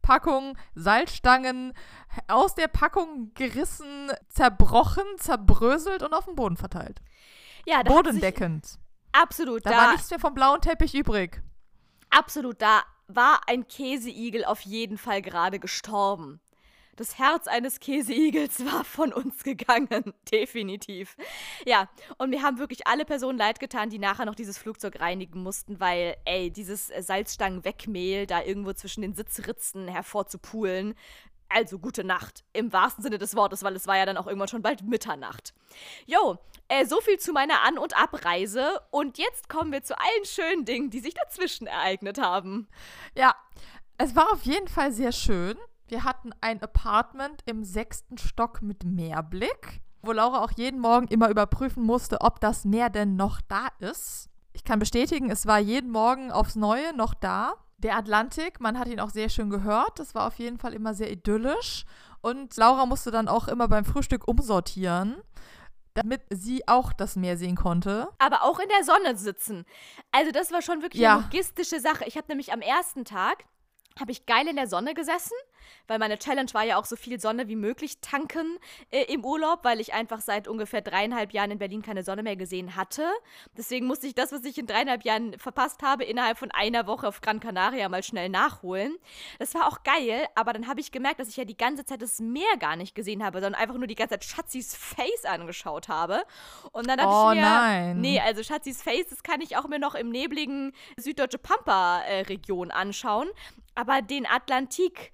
Packung 0.00 0.56
Salzstangen 0.76 1.72
aus 2.28 2.54
der 2.54 2.68
Packung 2.68 3.34
gerissen, 3.34 4.12
zerbrochen, 4.28 5.02
zerbröselt 5.16 6.04
und 6.04 6.14
auf 6.14 6.26
den 6.26 6.36
Boden 6.36 6.56
verteilt. 6.56 7.02
Ja, 7.66 7.82
da 7.82 7.92
Bodendeckend. 7.92 8.78
absolut. 9.10 9.66
Da, 9.66 9.70
da 9.70 9.76
war 9.76 9.90
nichts 9.90 10.08
mehr 10.08 10.20
vom 10.20 10.34
blauen 10.34 10.60
Teppich 10.60 10.94
übrig. 10.94 11.42
Absolut. 12.10 12.62
Da 12.62 12.84
war 13.08 13.40
ein 13.48 13.66
Käseigel 13.66 14.44
auf 14.44 14.60
jeden 14.60 14.98
Fall 14.98 15.20
gerade 15.20 15.58
gestorben. 15.58 16.38
Das 16.96 17.18
Herz 17.18 17.46
eines 17.46 17.78
Käseigels 17.80 18.64
war 18.72 18.84
von 18.84 19.12
uns 19.12 19.44
gegangen. 19.44 20.14
Definitiv. 20.32 21.16
Ja, 21.64 21.88
und 22.18 22.30
wir 22.30 22.42
haben 22.42 22.58
wirklich 22.58 22.86
alle 22.86 23.04
Personen 23.04 23.38
leid 23.38 23.60
getan, 23.60 23.90
die 23.90 23.98
nachher 23.98 24.24
noch 24.24 24.34
dieses 24.34 24.58
Flugzeug 24.58 25.00
reinigen 25.00 25.42
mussten, 25.42 25.78
weil, 25.78 26.16
ey, 26.24 26.50
dieses 26.50 26.88
Salzstangen-Wegmehl 26.88 28.26
da 28.26 28.42
irgendwo 28.42 28.72
zwischen 28.72 29.02
den 29.02 29.14
Sitzritzen 29.14 29.88
hervorzupulen, 29.88 30.94
also 31.48 31.78
gute 31.78 32.02
Nacht, 32.02 32.44
im 32.52 32.72
wahrsten 32.72 33.02
Sinne 33.02 33.18
des 33.18 33.36
Wortes, 33.36 33.62
weil 33.62 33.76
es 33.76 33.86
war 33.86 33.96
ja 33.96 34.06
dann 34.06 34.16
auch 34.16 34.26
irgendwann 34.26 34.48
schon 34.48 34.62
bald 34.62 34.82
Mitternacht. 34.82 35.54
Jo, 36.06 36.38
äh, 36.68 36.84
so 36.86 37.00
viel 37.00 37.18
zu 37.18 37.32
meiner 37.32 37.62
An- 37.62 37.78
und 37.78 37.96
Abreise. 37.96 38.80
Und 38.90 39.18
jetzt 39.18 39.48
kommen 39.48 39.70
wir 39.70 39.82
zu 39.82 39.96
allen 39.98 40.24
schönen 40.24 40.64
Dingen, 40.64 40.90
die 40.90 41.00
sich 41.00 41.14
dazwischen 41.14 41.66
ereignet 41.66 42.20
haben. 42.20 42.68
Ja, 43.16 43.34
es 43.98 44.16
war 44.16 44.32
auf 44.32 44.42
jeden 44.42 44.68
Fall 44.68 44.92
sehr 44.92 45.12
schön. 45.12 45.56
Wir 45.88 46.04
hatten 46.04 46.32
ein 46.40 46.60
Apartment 46.62 47.42
im 47.46 47.62
sechsten 47.64 48.18
Stock 48.18 48.60
mit 48.62 48.84
Meerblick, 48.84 49.80
wo 50.02 50.12
Laura 50.12 50.42
auch 50.42 50.50
jeden 50.52 50.80
Morgen 50.80 51.06
immer 51.08 51.30
überprüfen 51.30 51.84
musste, 51.84 52.20
ob 52.20 52.40
das 52.40 52.64
Meer 52.64 52.90
denn 52.90 53.16
noch 53.16 53.40
da 53.42 53.68
ist. 53.78 54.28
Ich 54.52 54.64
kann 54.64 54.78
bestätigen, 54.78 55.30
es 55.30 55.46
war 55.46 55.58
jeden 55.58 55.90
Morgen 55.90 56.32
aufs 56.32 56.56
Neue 56.56 56.92
noch 56.96 57.14
da. 57.14 57.54
Der 57.78 57.96
Atlantik, 57.96 58.58
man 58.58 58.78
hat 58.78 58.88
ihn 58.88 59.00
auch 59.00 59.10
sehr 59.10 59.28
schön 59.28 59.50
gehört. 59.50 59.98
Das 59.98 60.14
war 60.14 60.26
auf 60.26 60.38
jeden 60.38 60.58
Fall 60.58 60.72
immer 60.72 60.94
sehr 60.94 61.10
idyllisch. 61.12 61.84
Und 62.20 62.56
Laura 62.56 62.86
musste 62.86 63.10
dann 63.10 63.28
auch 63.28 63.46
immer 63.48 63.68
beim 63.68 63.84
Frühstück 63.84 64.26
umsortieren, 64.26 65.16
damit 65.94 66.22
sie 66.30 66.66
auch 66.66 66.92
das 66.94 67.16
Meer 67.16 67.36
sehen 67.36 67.54
konnte. 67.54 68.08
Aber 68.18 68.42
auch 68.42 68.58
in 68.58 68.68
der 68.70 68.82
Sonne 68.82 69.16
sitzen. 69.16 69.66
Also 70.10 70.32
das 70.32 70.50
war 70.52 70.62
schon 70.62 70.82
wirklich 70.82 71.02
Ja. 71.02 71.14
eine 71.16 71.22
logistische 71.24 71.78
Sache. 71.80 72.04
Ich 72.06 72.16
habe 72.16 72.26
nämlich 72.28 72.52
am 72.52 72.60
ersten 72.60 73.04
Tag, 73.04 73.44
habe 73.98 74.12
ich 74.12 74.26
geil 74.26 74.46
in 74.48 74.56
der 74.56 74.66
Sonne 74.66 74.94
gesessen, 74.94 75.36
weil 75.88 75.98
meine 75.98 76.18
Challenge 76.18 76.52
war 76.52 76.64
ja 76.64 76.76
auch 76.78 76.84
so 76.84 76.96
viel 76.96 77.18
Sonne 77.20 77.48
wie 77.48 77.56
möglich 77.56 78.00
tanken 78.00 78.58
äh, 78.90 79.04
im 79.12 79.24
Urlaub, 79.24 79.64
weil 79.64 79.80
ich 79.80 79.94
einfach 79.94 80.20
seit 80.20 80.48
ungefähr 80.48 80.80
dreieinhalb 80.80 81.32
Jahren 81.32 81.50
in 81.50 81.58
Berlin 81.58 81.82
keine 81.82 82.02
Sonne 82.02 82.22
mehr 82.22 82.36
gesehen 82.36 82.76
hatte. 82.76 83.04
Deswegen 83.56 83.86
musste 83.86 84.06
ich 84.06 84.14
das, 84.14 84.32
was 84.32 84.44
ich 84.44 84.58
in 84.58 84.66
dreieinhalb 84.66 85.04
Jahren 85.04 85.38
verpasst 85.38 85.82
habe, 85.82 86.04
innerhalb 86.04 86.38
von 86.38 86.50
einer 86.50 86.86
Woche 86.86 87.08
auf 87.08 87.20
Gran 87.20 87.40
Canaria 87.40 87.88
mal 87.88 88.02
schnell 88.02 88.28
nachholen. 88.28 88.96
Das 89.38 89.54
war 89.54 89.66
auch 89.66 89.82
geil, 89.82 90.26
aber 90.34 90.52
dann 90.52 90.68
habe 90.68 90.80
ich 90.80 90.92
gemerkt, 90.92 91.20
dass 91.20 91.28
ich 91.28 91.36
ja 91.36 91.44
die 91.44 91.56
ganze 91.56 91.84
Zeit 91.84 92.02
das 92.02 92.20
Meer 92.20 92.56
gar 92.58 92.76
nicht 92.76 92.94
gesehen 92.94 93.24
habe, 93.24 93.40
sondern 93.40 93.60
einfach 93.60 93.76
nur 93.76 93.86
die 93.86 93.94
ganze 93.94 94.14
Zeit 94.14 94.24
Schatzis 94.24 94.74
Face 94.76 95.24
angeschaut 95.24 95.88
habe. 95.88 96.22
Und 96.72 96.86
dann 96.88 96.98
dachte 96.98 97.10
Oh 97.10 97.30
ich 97.30 97.36
mir, 97.36 97.42
nein. 97.42 98.00
nee, 98.00 98.20
also 98.20 98.42
Schatzis 98.42 98.82
Face, 98.82 99.06
das 99.08 99.22
kann 99.22 99.40
ich 99.40 99.56
auch 99.56 99.68
mir 99.68 99.78
noch 99.78 99.94
im 99.94 100.10
nebligen 100.10 100.72
süddeutsche 100.96 101.38
Pampa-Region 101.38 102.70
anschauen. 102.70 103.28
Aber 103.76 104.02
den 104.02 104.26
Atlantik 104.26 105.12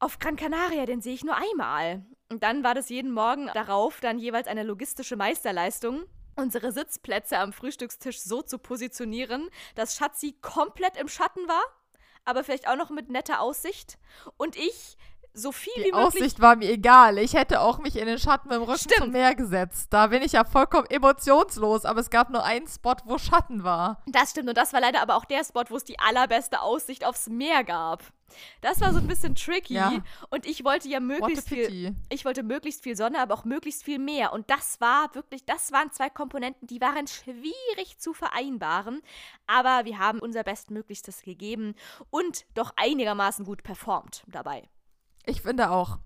auf 0.00 0.18
Gran 0.18 0.36
Canaria, 0.36 0.86
den 0.86 1.00
sehe 1.00 1.14
ich 1.14 1.22
nur 1.22 1.36
einmal. 1.36 2.04
Und 2.28 2.42
dann 2.42 2.64
war 2.64 2.74
das 2.74 2.88
jeden 2.88 3.12
Morgen 3.12 3.48
darauf 3.54 4.00
dann 4.00 4.18
jeweils 4.18 4.48
eine 4.48 4.64
logistische 4.64 5.14
Meisterleistung, 5.14 6.04
unsere 6.34 6.72
Sitzplätze 6.72 7.38
am 7.38 7.52
Frühstückstisch 7.52 8.20
so 8.20 8.42
zu 8.42 8.58
positionieren, 8.58 9.50
dass 9.76 9.96
Schatzi 9.96 10.34
komplett 10.40 10.96
im 10.96 11.08
Schatten 11.08 11.46
war, 11.46 11.62
aber 12.24 12.42
vielleicht 12.42 12.66
auch 12.66 12.76
noch 12.76 12.90
mit 12.90 13.10
netter 13.10 13.40
Aussicht. 13.40 13.98
Und 14.36 14.56
ich 14.56 14.96
so 15.34 15.52
viel 15.52 15.72
wie 15.76 15.82
Die 15.84 15.92
möglich 15.92 16.06
Aussicht 16.06 16.40
war 16.40 16.56
mir 16.56 16.70
egal. 16.70 17.18
Ich 17.18 17.34
hätte 17.34 17.60
auch 17.60 17.78
mich 17.78 17.96
in 17.96 18.06
den 18.06 18.18
Schatten 18.18 18.48
mit 18.48 18.56
dem 18.56 18.62
Rücken 18.62 18.78
Stimmt. 18.78 19.00
zum 19.00 19.10
Meer 19.10 19.34
gesetzt. 19.34 19.88
Da 19.92 20.06
bin 20.06 20.22
ich 20.22 20.32
ja 20.32 20.44
vollkommen 20.44 20.86
emotionslos, 20.88 21.84
aber 21.84 22.00
es 22.00 22.10
gab 22.10 22.30
nur 22.30 22.44
einen 22.44 22.68
Spot, 22.68 22.94
wo 23.04 23.18
Schatten 23.18 23.64
war. 23.64 24.02
Das 24.06 24.30
stimmt. 24.30 24.48
Und 24.48 24.56
das 24.56 24.72
war 24.72 24.80
leider 24.80 25.02
aber 25.02 25.16
auch 25.16 25.24
der 25.24 25.44
Spot, 25.44 25.64
wo 25.68 25.76
es 25.76 25.84
die 25.84 25.98
allerbeste 25.98 26.60
Aussicht 26.60 27.04
aufs 27.04 27.28
Meer 27.28 27.64
gab. 27.64 28.04
Das 28.60 28.80
war 28.80 28.92
so 28.92 28.98
ein 28.98 29.06
bisschen 29.06 29.34
tricky. 29.34 29.74
Ja. 29.74 29.92
Und 30.30 30.46
ich 30.46 30.64
wollte 30.64 30.88
ja 30.88 31.00
möglichst 31.00 31.48
viel. 31.48 31.94
Ich 32.08 32.24
wollte 32.24 32.42
möglichst 32.42 32.82
viel 32.82 32.96
Sonne, 32.96 33.20
aber 33.20 33.34
auch 33.34 33.44
möglichst 33.44 33.84
viel 33.84 33.98
Meer. 33.98 34.32
Und 34.32 34.50
das 34.50 34.80
war 34.80 35.14
wirklich, 35.14 35.44
das 35.44 35.72
waren 35.72 35.92
zwei 35.92 36.10
Komponenten, 36.10 36.66
die 36.66 36.80
waren 36.80 37.06
schwierig 37.06 37.98
zu 37.98 38.12
vereinbaren. 38.12 39.02
Aber 39.46 39.84
wir 39.84 39.98
haben 39.98 40.20
unser 40.20 40.42
Bestmöglichstes 40.42 41.22
gegeben 41.22 41.74
und 42.10 42.46
doch 42.54 42.72
einigermaßen 42.76 43.44
gut 43.44 43.62
performt 43.62 44.24
dabei. 44.26 44.68
Ich 45.26 45.42
finde 45.42 45.70
auch. 45.70 45.98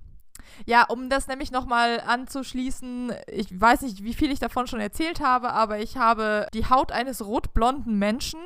Ja, 0.67 0.85
um 0.89 1.09
das 1.09 1.29
nämlich 1.29 1.51
nochmal 1.51 2.01
anzuschließen, 2.01 3.13
ich 3.29 3.61
weiß 3.61 3.83
nicht, 3.83 4.03
wie 4.03 4.15
viel 4.15 4.31
ich 4.31 4.41
davon 4.41 4.67
schon 4.67 4.81
erzählt 4.81 5.21
habe, 5.21 5.51
aber 5.53 5.79
ich 5.79 5.97
habe 5.97 6.47
die 6.53 6.69
Haut 6.69 6.91
eines 6.91 7.25
rotblonden 7.25 7.99
Menschen. 7.99 8.41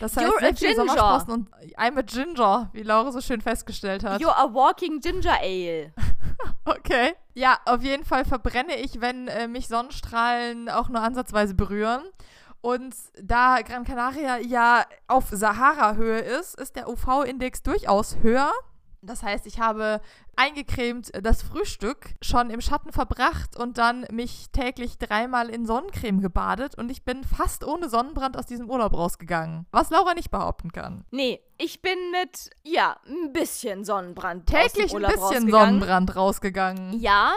Das 0.00 0.16
heißt, 0.16 0.26
You're 0.26 0.44
a 0.44 0.50
ginger. 0.50 1.28
Und 1.28 1.48
I'm 1.76 1.98
a 1.98 2.02
Ginger, 2.02 2.70
wie 2.72 2.82
Laura 2.82 3.12
so 3.12 3.20
schön 3.20 3.42
festgestellt 3.42 4.02
hat. 4.02 4.20
You're 4.20 4.34
a 4.34 4.52
walking 4.52 5.00
ginger 5.00 5.38
ale. 5.40 5.92
Okay. 6.64 7.12
Ja, 7.34 7.58
auf 7.66 7.82
jeden 7.82 8.04
Fall 8.04 8.24
verbrenne 8.24 8.76
ich, 8.76 9.02
wenn 9.02 9.28
äh, 9.28 9.46
mich 9.46 9.68
Sonnenstrahlen 9.68 10.70
auch 10.70 10.88
nur 10.88 11.02
ansatzweise 11.02 11.54
berühren. 11.54 12.02
Und 12.62 12.94
da 13.20 13.60
Gran 13.60 13.84
Canaria 13.84 14.38
ja 14.38 14.84
auf 15.06 15.26
Sahara-Höhe 15.30 16.20
ist, 16.20 16.58
ist 16.58 16.76
der 16.76 16.88
UV-Index 16.88 17.62
durchaus 17.62 18.16
höher. 18.22 18.52
Das 19.02 19.22
heißt, 19.22 19.46
ich 19.46 19.58
habe 19.60 20.00
eingecremt 20.36 21.10
das 21.22 21.42
Frühstück 21.42 22.14
schon 22.22 22.50
im 22.50 22.60
Schatten 22.60 22.92
verbracht 22.92 23.56
und 23.56 23.78
dann 23.78 24.06
mich 24.10 24.46
täglich 24.52 24.98
dreimal 24.98 25.50
in 25.50 25.66
Sonnencreme 25.66 26.20
gebadet 26.20 26.76
und 26.76 26.90
ich 26.90 27.04
bin 27.04 27.24
fast 27.24 27.64
ohne 27.64 27.88
Sonnenbrand 27.88 28.36
aus 28.36 28.46
diesem 28.46 28.70
Urlaub 28.70 28.94
rausgegangen. 28.94 29.66
Was 29.70 29.90
Laura 29.90 30.14
nicht 30.14 30.30
behaupten 30.30 30.72
kann. 30.72 31.04
Nee, 31.10 31.40
ich 31.58 31.82
bin 31.82 31.98
mit, 32.10 32.50
ja, 32.62 32.96
ein 33.06 33.32
bisschen 33.32 33.84
Sonnenbrand. 33.84 34.46
Täglich 34.46 34.94
ein 34.94 35.02
bisschen 35.02 35.04
rausgegangen. 35.04 35.50
Sonnenbrand 35.50 36.16
rausgegangen. 36.16 36.98
Ja, 37.00 37.32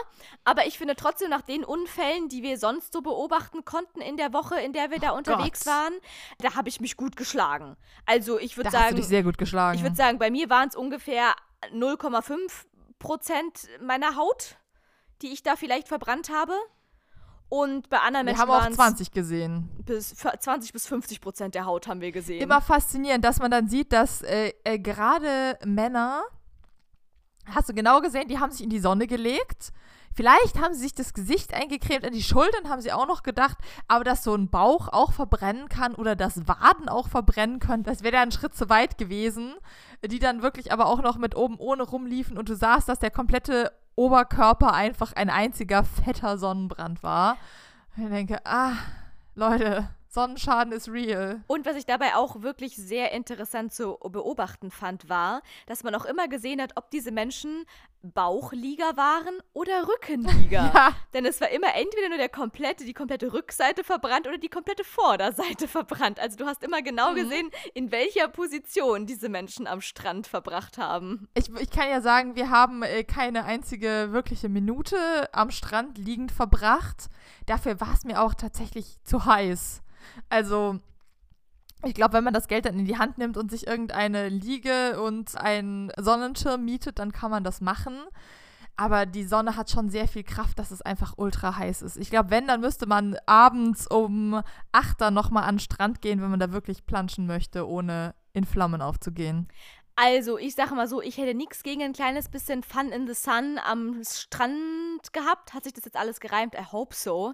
aber 0.45 0.65
ich 0.65 0.77
finde 0.77 0.95
trotzdem 0.95 1.29
nach 1.29 1.41
den 1.41 1.65
Unfällen, 1.65 2.29
die 2.29 2.41
wir 2.41 2.57
sonst 2.57 2.93
so 2.93 3.01
beobachten 3.01 3.65
konnten 3.65 4.01
in 4.01 4.15
der 4.17 4.31
Woche, 4.33 4.59
in 4.61 4.71
der 4.71 4.91
wir 4.91 4.99
da 4.99 5.11
unterwegs 5.11 5.65
Gott. 5.65 5.73
waren, 5.73 5.93
da 6.39 6.55
habe 6.55 6.69
ich 6.69 6.79
mich 6.79 6.95
gut 6.95 7.15
geschlagen. 7.17 7.75
Also 8.05 8.39
ich 8.39 8.55
würde 8.57 8.69
Da 8.69 8.77
hast 8.77 8.83
du 8.83 8.87
sagen, 8.87 8.95
dich 8.97 9.07
sehr 9.07 9.23
gut 9.23 9.37
geschlagen. 9.37 9.77
ich 9.77 9.83
würde 9.83 9.95
sagen, 9.95 10.19
bei 10.19 10.31
mir 10.31 10.49
waren 10.49 10.69
es 10.69 10.75
ungefähr 10.75 11.33
0,5 11.71 12.51
Prozent 13.03 13.67
meiner 13.81 14.15
Haut, 14.15 14.57
die 15.21 15.27
ich 15.27 15.43
da 15.43 15.55
vielleicht 15.55 15.87
verbrannt 15.87 16.29
habe. 16.29 16.53
Und 17.49 17.87
bei 17.89 17.99
anderen 17.99 18.25
Wir 18.25 18.31
Menschen 18.31 18.41
haben 18.41 18.49
auch 18.49 18.61
waren 18.61 18.71
es 18.71 18.77
20 18.77 19.11
gesehen. 19.11 19.69
bis 19.85 20.15
20 20.15 20.73
bis 20.73 20.87
50 20.87 21.21
Prozent 21.21 21.53
der 21.53 21.65
Haut 21.65 21.87
haben 21.87 22.01
wir 22.01 22.11
gesehen. 22.11 22.41
Immer 22.41 22.61
faszinierend, 22.61 23.23
dass 23.23 23.37
man 23.37 23.51
dann 23.51 23.67
sieht, 23.67 23.93
dass 23.93 24.23
äh, 24.23 24.53
äh, 24.63 24.79
gerade 24.79 25.59
Männer, 25.63 26.23
hast 27.45 27.69
du 27.69 27.73
genau 27.75 28.01
gesehen, 28.01 28.27
die 28.27 28.39
haben 28.39 28.51
sich 28.51 28.63
in 28.63 28.71
die 28.71 28.79
Sonne 28.79 29.05
gelegt. 29.05 29.71
Vielleicht 30.15 30.59
haben 30.59 30.73
sie 30.73 30.81
sich 30.81 30.93
das 30.93 31.13
Gesicht 31.13 31.53
eingecremt, 31.53 32.05
an 32.05 32.13
die 32.13 32.23
Schultern 32.23 32.69
haben 32.69 32.81
sie 32.81 32.91
auch 32.91 33.07
noch 33.07 33.23
gedacht, 33.23 33.57
aber 33.87 34.03
dass 34.03 34.23
so 34.23 34.35
ein 34.35 34.49
Bauch 34.49 34.87
auch 34.89 35.11
verbrennen 35.11 35.69
kann 35.69 35.95
oder 35.95 36.15
dass 36.15 36.47
Waden 36.47 36.87
auch 36.89 37.07
verbrennen 37.07 37.59
können, 37.59 37.83
das 37.83 38.03
wäre 38.03 38.15
ja 38.15 38.21
ein 38.21 38.31
Schritt 38.31 38.55
zu 38.55 38.69
weit 38.69 38.97
gewesen. 38.97 39.55
Die 40.05 40.19
dann 40.19 40.41
wirklich 40.41 40.71
aber 40.71 40.87
auch 40.87 41.01
noch 41.01 41.17
mit 41.17 41.35
oben 41.35 41.57
ohne 41.57 41.83
rumliefen 41.83 42.37
und 42.37 42.49
du 42.49 42.55
sahst, 42.55 42.89
dass 42.89 42.99
der 42.99 43.11
komplette 43.11 43.71
Oberkörper 43.95 44.73
einfach 44.73 45.13
ein 45.13 45.29
einziger 45.29 45.83
fetter 45.83 46.37
Sonnenbrand 46.37 47.03
war. 47.03 47.37
Und 47.95 48.03
ich 48.03 48.09
denke, 48.09 48.39
ah, 48.45 48.73
Leute, 49.35 49.89
Sonnenschaden 50.13 50.71
ist 50.73 50.89
real. 50.89 51.43
Und 51.47 51.65
was 51.65 51.75
ich 51.75 51.85
dabei 51.85 52.15
auch 52.15 52.41
wirklich 52.41 52.75
sehr 52.75 53.11
interessant 53.11 53.73
zu 53.73 53.97
beobachten 54.03 54.69
fand, 54.71 55.09
war, 55.09 55.41
dass 55.65 55.83
man 55.83 55.95
auch 55.95 56.05
immer 56.05 56.27
gesehen 56.27 56.61
hat, 56.61 56.73
ob 56.75 56.91
diese 56.91 57.11
Menschen 57.11 57.65
Bauchlieger 58.03 58.95
waren 58.97 59.33
oder 59.53 59.87
Rückenlieger. 59.87 60.43
Ja. 60.73 60.93
Denn 61.13 61.25
es 61.25 61.39
war 61.41 61.49
immer 61.49 61.73
entweder 61.75 62.09
nur 62.09 62.17
der 62.17 62.29
komplette, 62.29 62.85
die 62.85 62.93
komplette 62.93 63.31
Rückseite 63.33 63.83
verbrannt 63.83 64.27
oder 64.27 64.37
die 64.37 64.49
komplette 64.49 64.83
Vorderseite 64.83 65.67
verbrannt. 65.67 66.19
Also 66.19 66.37
du 66.37 66.45
hast 66.45 66.63
immer 66.63 66.81
genau 66.81 67.11
Mhm. 67.11 67.15
gesehen, 67.15 67.51
in 67.73 67.91
welcher 67.91 68.27
Position 68.27 69.05
diese 69.05 69.29
Menschen 69.29 69.67
am 69.67 69.81
Strand 69.81 70.27
verbracht 70.27 70.77
haben. 70.77 71.27
Ich, 71.33 71.49
ich 71.59 71.69
kann 71.69 71.89
ja 71.89 72.01
sagen, 72.01 72.35
wir 72.35 72.49
haben 72.49 72.83
äh, 72.83 73.03
keine 73.03 73.45
einzige 73.45 74.09
wirkliche 74.11 74.49
Minute 74.49 74.95
am 75.33 75.49
Strand 75.51 75.97
liegend 75.97 76.31
verbracht. 76.31 77.09
Dafür 77.45 77.79
war 77.81 77.93
es 77.93 78.03
mir 78.03 78.21
auch 78.21 78.33
tatsächlich 78.33 78.97
zu 79.03 79.25
heiß. 79.25 79.81
Also, 80.29 80.79
ich 81.85 81.93
glaube, 81.93 82.13
wenn 82.13 82.23
man 82.23 82.33
das 82.33 82.47
Geld 82.47 82.65
dann 82.65 82.79
in 82.79 82.85
die 82.85 82.97
Hand 82.97 83.17
nimmt 83.17 83.37
und 83.37 83.51
sich 83.51 83.67
irgendeine 83.67 84.29
Liege 84.29 85.01
und 85.01 85.35
einen 85.37 85.91
Sonnenschirm 85.97 86.63
mietet, 86.63 86.99
dann 86.99 87.11
kann 87.11 87.31
man 87.31 87.43
das 87.43 87.61
machen. 87.61 87.95
Aber 88.75 89.05
die 89.05 89.23
Sonne 89.23 89.55
hat 89.55 89.69
schon 89.69 89.89
sehr 89.89 90.07
viel 90.07 90.23
Kraft, 90.23 90.57
dass 90.57 90.71
es 90.71 90.81
einfach 90.81 91.13
ultra 91.17 91.57
heiß 91.57 91.83
ist. 91.83 91.97
Ich 91.97 92.09
glaube, 92.09 92.31
wenn, 92.31 92.47
dann 92.47 92.61
müsste 92.61 92.87
man 92.87 93.15
abends 93.27 93.85
um 93.85 94.41
8 94.71 94.99
dann 94.99 95.13
nochmal 95.13 95.43
an 95.43 95.55
den 95.55 95.59
Strand 95.59 96.01
gehen, 96.01 96.21
wenn 96.21 96.31
man 96.31 96.39
da 96.39 96.51
wirklich 96.51 96.85
planschen 96.85 97.27
möchte, 97.27 97.67
ohne 97.67 98.15
in 98.33 98.45
Flammen 98.45 98.81
aufzugehen. 98.81 99.47
Also, 99.95 100.39
ich 100.39 100.55
sage 100.55 100.73
mal 100.73 100.87
so, 100.87 101.03
ich 101.03 101.17
hätte 101.17 101.35
nichts 101.35 101.61
gegen 101.61 101.83
ein 101.83 101.93
kleines 101.93 102.29
bisschen 102.29 102.63
Fun 102.63 102.89
in 102.89 103.05
the 103.05 103.13
Sun 103.13 103.59
am 103.63 104.01
Strand 104.03 105.13
gehabt. 105.13 105.53
Hat 105.53 105.65
sich 105.65 105.73
das 105.73 105.85
jetzt 105.85 105.97
alles 105.97 106.19
gereimt? 106.19 106.55
I 106.55 106.65
hope 106.71 106.95
so. 106.95 107.33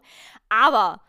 Aber 0.50 1.00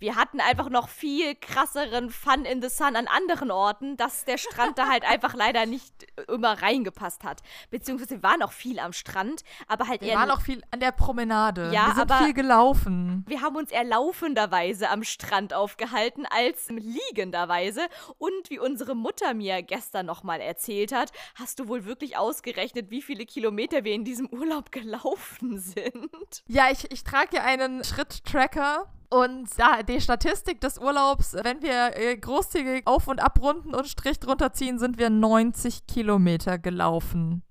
Wir 0.00 0.16
hatten 0.16 0.40
einfach 0.40 0.68
noch 0.70 0.88
viel 0.88 1.34
krasseren 1.36 2.10
Fun 2.10 2.44
in 2.44 2.60
the 2.60 2.68
Sun 2.68 2.96
an 2.96 3.06
anderen 3.06 3.50
Orten, 3.50 3.96
dass 3.96 4.24
der 4.24 4.38
Strand 4.38 4.78
da 4.78 4.88
halt 4.88 5.04
einfach 5.04 5.34
leider 5.34 5.66
nicht 5.66 5.92
immer 6.28 6.60
reingepasst 6.60 7.22
hat. 7.22 7.42
Beziehungsweise 7.70 8.16
wir 8.16 8.22
waren 8.22 8.42
auch 8.42 8.52
viel 8.52 8.78
am 8.80 8.92
Strand, 8.92 9.44
aber 9.68 9.86
halt 9.86 10.00
Wir 10.00 10.08
eher. 10.08 10.16
waren 10.18 10.30
auch 10.30 10.40
viel 10.40 10.62
an 10.70 10.80
der 10.80 10.90
Promenade. 10.92 11.70
Ja, 11.72 11.86
wir 11.88 11.94
sind 11.94 12.10
aber- 12.10 12.24
viel 12.24 12.34
gelaufen. 12.34 13.24
wir 13.28 13.42
haben 13.42 13.56
uns 13.56 13.70
eher 13.70 13.84
laufenderweise 13.84 14.88
am 14.90 15.04
Strand 15.04 15.54
aufgehalten 15.54 16.26
als 16.28 16.68
liegenderweise. 16.70 17.82
Und 18.18 18.48
wie 18.50 18.58
unsere 18.58 18.94
Mutter 18.94 19.34
mir 19.34 19.62
gestern 19.62 20.06
nochmal 20.06 20.40
erzählt 20.40 20.92
hat, 20.92 21.12
hast 21.34 21.58
du 21.58 21.68
wohl 21.68 21.84
wirklich 21.84 22.16
ausgerechnet, 22.16 22.90
wie 22.90 23.02
viele 23.02 23.26
Kilometer 23.26 23.84
wir 23.84 23.92
in 23.92 24.04
diesem 24.04 24.28
Urlaub 24.28 24.72
gelaufen 24.72 25.58
sind. 25.58 26.42
Ja, 26.46 26.70
ich, 26.70 26.90
ich 26.90 27.04
trage 27.04 27.28
hier 27.32 27.44
einen 27.44 27.84
Schritt-Tracker. 27.84 28.86
Und 29.10 29.48
da 29.58 29.82
die 29.82 30.00
Statistik 30.00 30.60
des 30.60 30.78
Urlaubs, 30.78 31.34
wenn 31.42 31.62
wir 31.62 31.96
äh, 31.96 32.16
großzügig 32.16 32.86
auf- 32.86 33.08
und 33.08 33.20
abrunden 33.20 33.74
und 33.74 33.88
Strich 33.88 34.20
drunter 34.20 34.52
ziehen, 34.52 34.78
sind 34.78 34.98
wir 34.98 35.10
90 35.10 35.88
Kilometer 35.88 36.58
gelaufen 36.58 37.42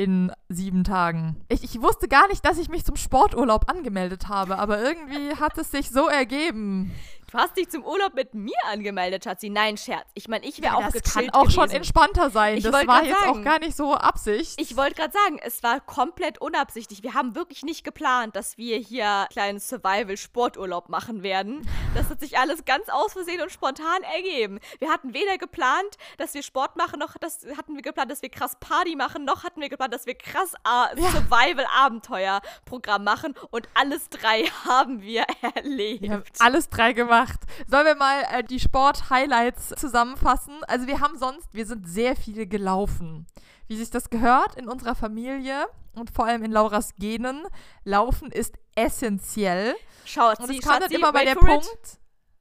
in 0.00 0.32
sieben 0.48 0.84
Tagen. 0.84 1.36
Ich, 1.48 1.62
ich 1.62 1.82
wusste 1.82 2.08
gar 2.08 2.26
nicht, 2.28 2.44
dass 2.44 2.58
ich 2.58 2.70
mich 2.70 2.84
zum 2.86 2.96
Sporturlaub 2.96 3.70
angemeldet 3.70 4.28
habe, 4.28 4.58
aber 4.58 4.82
irgendwie 4.82 5.36
hat 5.36 5.58
es 5.58 5.70
sich 5.70 5.90
so 5.90 6.06
ergeben. 6.06 6.90
Du 7.30 7.38
hast 7.38 7.56
dich 7.56 7.68
zum 7.68 7.84
Urlaub 7.84 8.14
mit 8.14 8.34
mir 8.34 8.56
angemeldet, 8.68 9.22
Schatzi. 9.22 9.50
Nein, 9.50 9.76
Scherz. 9.76 10.08
Ich 10.14 10.26
meine, 10.26 10.44
ich 10.44 10.60
wäre 10.60 10.76
auch 10.76 10.90
das 10.90 11.14
kann 11.14 11.30
auch 11.30 11.48
schon 11.48 11.62
gewesen. 11.64 11.76
entspannter 11.76 12.30
sein. 12.30 12.56
Ich 12.56 12.64
das 12.64 12.72
war 12.72 13.04
jetzt 13.04 13.20
sagen. 13.20 13.30
auch 13.30 13.44
gar 13.44 13.60
nicht 13.60 13.76
so 13.76 13.94
Absicht. 13.94 14.60
Ich 14.60 14.76
wollte 14.76 14.96
gerade 14.96 15.12
sagen, 15.12 15.38
es 15.40 15.62
war 15.62 15.78
komplett 15.80 16.40
unabsichtlich. 16.40 17.04
Wir 17.04 17.14
haben 17.14 17.36
wirklich 17.36 17.62
nicht 17.62 17.84
geplant, 17.84 18.34
dass 18.34 18.58
wir 18.58 18.78
hier 18.78 19.06
einen 19.06 19.28
kleinen 19.28 19.60
Survival-Sporturlaub 19.60 20.88
machen 20.88 21.22
werden. 21.22 21.64
Das 21.94 22.10
hat 22.10 22.18
sich 22.18 22.36
alles 22.36 22.64
ganz 22.64 22.88
aus 22.88 23.12
Versehen 23.12 23.40
und 23.40 23.52
spontan 23.52 24.02
ergeben. 24.12 24.58
Wir 24.80 24.90
hatten 24.90 25.14
weder 25.14 25.38
geplant, 25.38 25.98
dass 26.18 26.34
wir 26.34 26.42
Sport 26.42 26.76
machen, 26.76 26.98
noch 26.98 27.16
das 27.20 27.46
hatten 27.56 27.76
wir 27.76 27.82
geplant, 27.82 28.10
dass 28.10 28.22
wir 28.22 28.30
krass 28.30 28.56
Party 28.58 28.96
machen, 28.96 29.24
noch 29.24 29.44
hatten 29.44 29.60
wir 29.60 29.68
geplant, 29.68 29.94
dass 29.94 30.06
wir 30.06 30.16
krass 30.16 30.54
äh, 30.64 31.00
Survival-Abenteuer-Programm 31.00 33.04
machen. 33.04 33.36
Und 33.50 33.68
alles 33.74 34.08
drei 34.08 34.44
haben 34.64 35.00
wir 35.00 35.24
erlebt. 35.42 36.02
Wir 36.02 36.12
haben 36.12 36.24
alles 36.40 36.68
drei 36.68 36.92
gemacht. 36.92 37.19
Sollen 37.66 37.86
wir 37.86 37.94
mal 37.96 38.22
äh, 38.32 38.42
die 38.44 38.60
Sport-Highlights 38.60 39.70
zusammenfassen? 39.76 40.54
Also 40.68 40.86
wir 40.86 41.00
haben 41.00 41.18
sonst, 41.18 41.52
wir 41.54 41.66
sind 41.66 41.88
sehr 41.88 42.16
viel 42.16 42.46
gelaufen. 42.46 43.26
Wie 43.68 43.76
sich 43.76 43.90
das 43.90 44.10
gehört 44.10 44.56
in 44.56 44.68
unserer 44.68 44.94
Familie 44.94 45.66
und 45.94 46.10
vor 46.10 46.26
allem 46.26 46.42
in 46.42 46.50
Lauras 46.52 46.94
Genen. 46.96 47.42
Laufen 47.84 48.30
ist 48.32 48.56
essentiell. 48.74 49.74
Schatzi, 50.04 50.42
Und 50.42 50.50
es 50.50 50.60
kam 50.60 50.80
dann 50.80 50.90
immer 50.90 51.12
bei 51.12 51.24
der 51.24 51.34
it. 51.34 51.40
Punkt. 51.40 51.98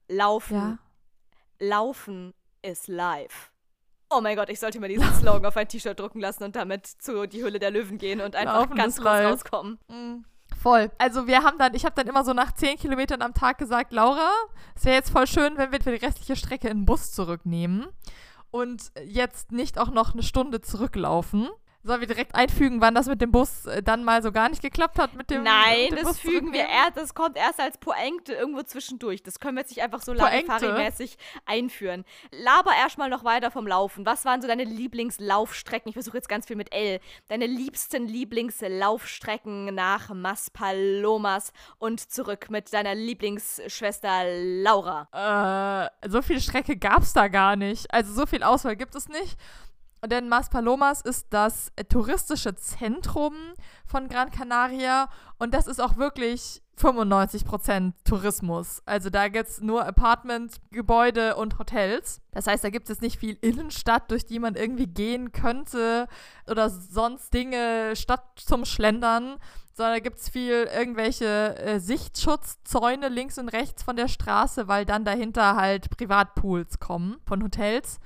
Laufen. 0.07 0.55
Ja. 0.55 0.77
Laufen 1.59 2.33
ist 2.61 2.87
live. 2.87 3.51
Oh 4.09 4.21
mein 4.21 4.35
Gott, 4.35 4.49
ich 4.49 4.59
sollte 4.59 4.79
mir 4.79 4.87
diesen 4.87 5.13
Slogan 5.13 5.45
auf 5.45 5.55
ein 5.55 5.67
T-Shirt 5.67 5.99
drucken 5.99 6.19
lassen 6.19 6.43
und 6.43 6.55
damit 6.55 6.87
zu 6.87 7.27
die 7.27 7.43
Hülle 7.43 7.59
der 7.59 7.69
Löwen 7.69 7.99
gehen 7.99 8.21
und 8.21 8.35
einfach 8.35 8.61
Laufen 8.61 8.75
ganz 8.75 8.95
groß 8.95 9.03
live. 9.05 9.31
rauskommen. 9.33 9.77
Mm, 9.87 10.23
Voll. 10.59 10.91
Also 10.97 11.25
wir 11.25 11.43
haben 11.43 11.57
dann, 11.57 11.73
ich 11.73 11.85
habe 11.85 11.95
dann 11.95 12.07
immer 12.07 12.25
so 12.25 12.33
nach 12.33 12.51
10 12.51 12.77
Kilometern 12.77 13.21
am 13.21 13.33
Tag 13.33 13.57
gesagt, 13.57 13.93
Laura, 13.93 14.29
es 14.75 14.83
wäre 14.83 14.95
jetzt 14.95 15.09
voll 15.09 15.25
schön, 15.25 15.57
wenn 15.57 15.71
wir 15.71 15.79
die 15.79 16.05
restliche 16.05 16.35
Strecke 16.35 16.67
in 16.67 16.79
den 16.79 16.85
Bus 16.85 17.13
zurücknehmen 17.13 17.87
und 18.51 18.91
jetzt 19.05 19.53
nicht 19.53 19.79
auch 19.79 19.89
noch 19.89 20.13
eine 20.13 20.23
Stunde 20.23 20.59
zurücklaufen. 20.59 21.47
Sollen 21.89 22.01
wir 22.01 22.07
direkt 22.07 22.35
einfügen, 22.35 22.81
wann 22.81 22.93
das 22.93 23.07
mit 23.07 23.19
dem 23.19 23.31
Bus 23.31 23.65
äh, 23.65 23.81
dann 23.81 24.03
mal 24.03 24.21
so 24.21 24.31
gar 24.31 24.47
nicht 24.47 24.61
geklappt 24.61 24.99
hat 24.99 25.15
mit 25.15 25.31
dem 25.31 25.41
Nein, 25.41 25.87
mit 25.89 25.97
dem 25.97 26.05
das 26.05 26.19
fügen 26.19 26.53
wir 26.53 26.67
erst, 26.67 26.97
das 26.97 27.15
kommt 27.15 27.35
erst 27.35 27.59
als 27.59 27.79
Poengte 27.79 28.33
irgendwo 28.33 28.61
zwischendurch. 28.61 29.23
Das 29.23 29.39
können 29.39 29.55
wir 29.55 29.61
jetzt 29.61 29.71
nicht 29.71 29.81
einfach 29.81 30.03
so? 30.03 30.13
Larifari-mäßig 30.13 31.17
einführen. 31.47 32.05
Laber 32.29 32.75
erstmal 32.79 33.09
noch 33.09 33.23
weiter 33.23 33.49
vom 33.49 33.65
Laufen. 33.65 34.05
Was 34.05 34.23
waren 34.23 34.39
so 34.39 34.47
deine 34.47 34.65
Lieblingslaufstrecken? 34.65 35.89
Ich 35.89 35.95
versuche 35.95 36.17
jetzt 36.17 36.29
ganz 36.29 36.45
viel 36.45 36.57
mit 36.57 36.71
L. 36.71 36.99
Deine 37.27 37.47
liebsten 37.47 38.07
Lieblingslaufstrecken 38.07 39.73
nach 39.73 40.13
Maspalomas 40.13 41.53
und 41.79 42.11
zurück 42.11 42.51
mit 42.51 42.71
deiner 42.71 42.93
Lieblingsschwester 42.93 44.25
Laura. 44.61 45.89
Äh, 46.03 46.07
so 46.07 46.21
viel 46.21 46.39
Strecke 46.39 46.77
gab 46.77 47.01
es 47.01 47.13
da 47.13 47.29
gar 47.29 47.55
nicht. 47.55 47.91
Also 47.91 48.13
so 48.13 48.27
viel 48.27 48.43
Auswahl 48.43 48.75
gibt 48.75 48.93
es 48.93 49.09
nicht. 49.09 49.39
Denn 50.05 50.29
Maspalomas 50.29 51.01
ist 51.01 51.27
das 51.31 51.71
äh, 51.75 51.83
touristische 51.83 52.55
Zentrum 52.55 53.33
von 53.85 54.07
Gran 54.07 54.31
Canaria 54.31 55.09
und 55.37 55.53
das 55.53 55.67
ist 55.67 55.81
auch 55.81 55.97
wirklich 55.97 56.61
95% 56.79 57.93
Tourismus. 58.05 58.81
Also 58.85 59.09
da 59.09 59.27
gibt 59.27 59.49
es 59.49 59.61
nur 59.61 59.85
Apartment, 59.85 60.61
Gebäude 60.71 61.35
und 61.35 61.59
Hotels. 61.59 62.21
Das 62.31 62.47
heißt, 62.47 62.63
da 62.63 62.69
gibt 62.69 62.89
es 62.89 63.01
nicht 63.01 63.19
viel 63.19 63.37
Innenstadt, 63.41 64.09
durch 64.11 64.25
die 64.25 64.39
man 64.39 64.55
irgendwie 64.55 64.87
gehen 64.87 65.31
könnte 65.33 66.07
oder 66.49 66.69
sonst 66.69 67.33
Dinge 67.33 67.95
statt 67.95 68.23
zum 68.37 68.63
Schlendern, 68.63 69.37
sondern 69.73 69.95
da 69.95 69.99
gibt 69.99 70.19
es 70.19 70.29
viel 70.29 70.69
irgendwelche 70.73 71.57
äh, 71.57 71.79
Sichtschutzzäune 71.79 73.09
links 73.09 73.37
und 73.37 73.49
rechts 73.49 73.83
von 73.83 73.97
der 73.97 74.07
Straße, 74.07 74.67
weil 74.67 74.85
dann 74.85 75.03
dahinter 75.03 75.55
halt 75.55 75.89
Privatpools 75.89 76.79
kommen 76.79 77.17
von 77.25 77.43
Hotels. 77.43 77.99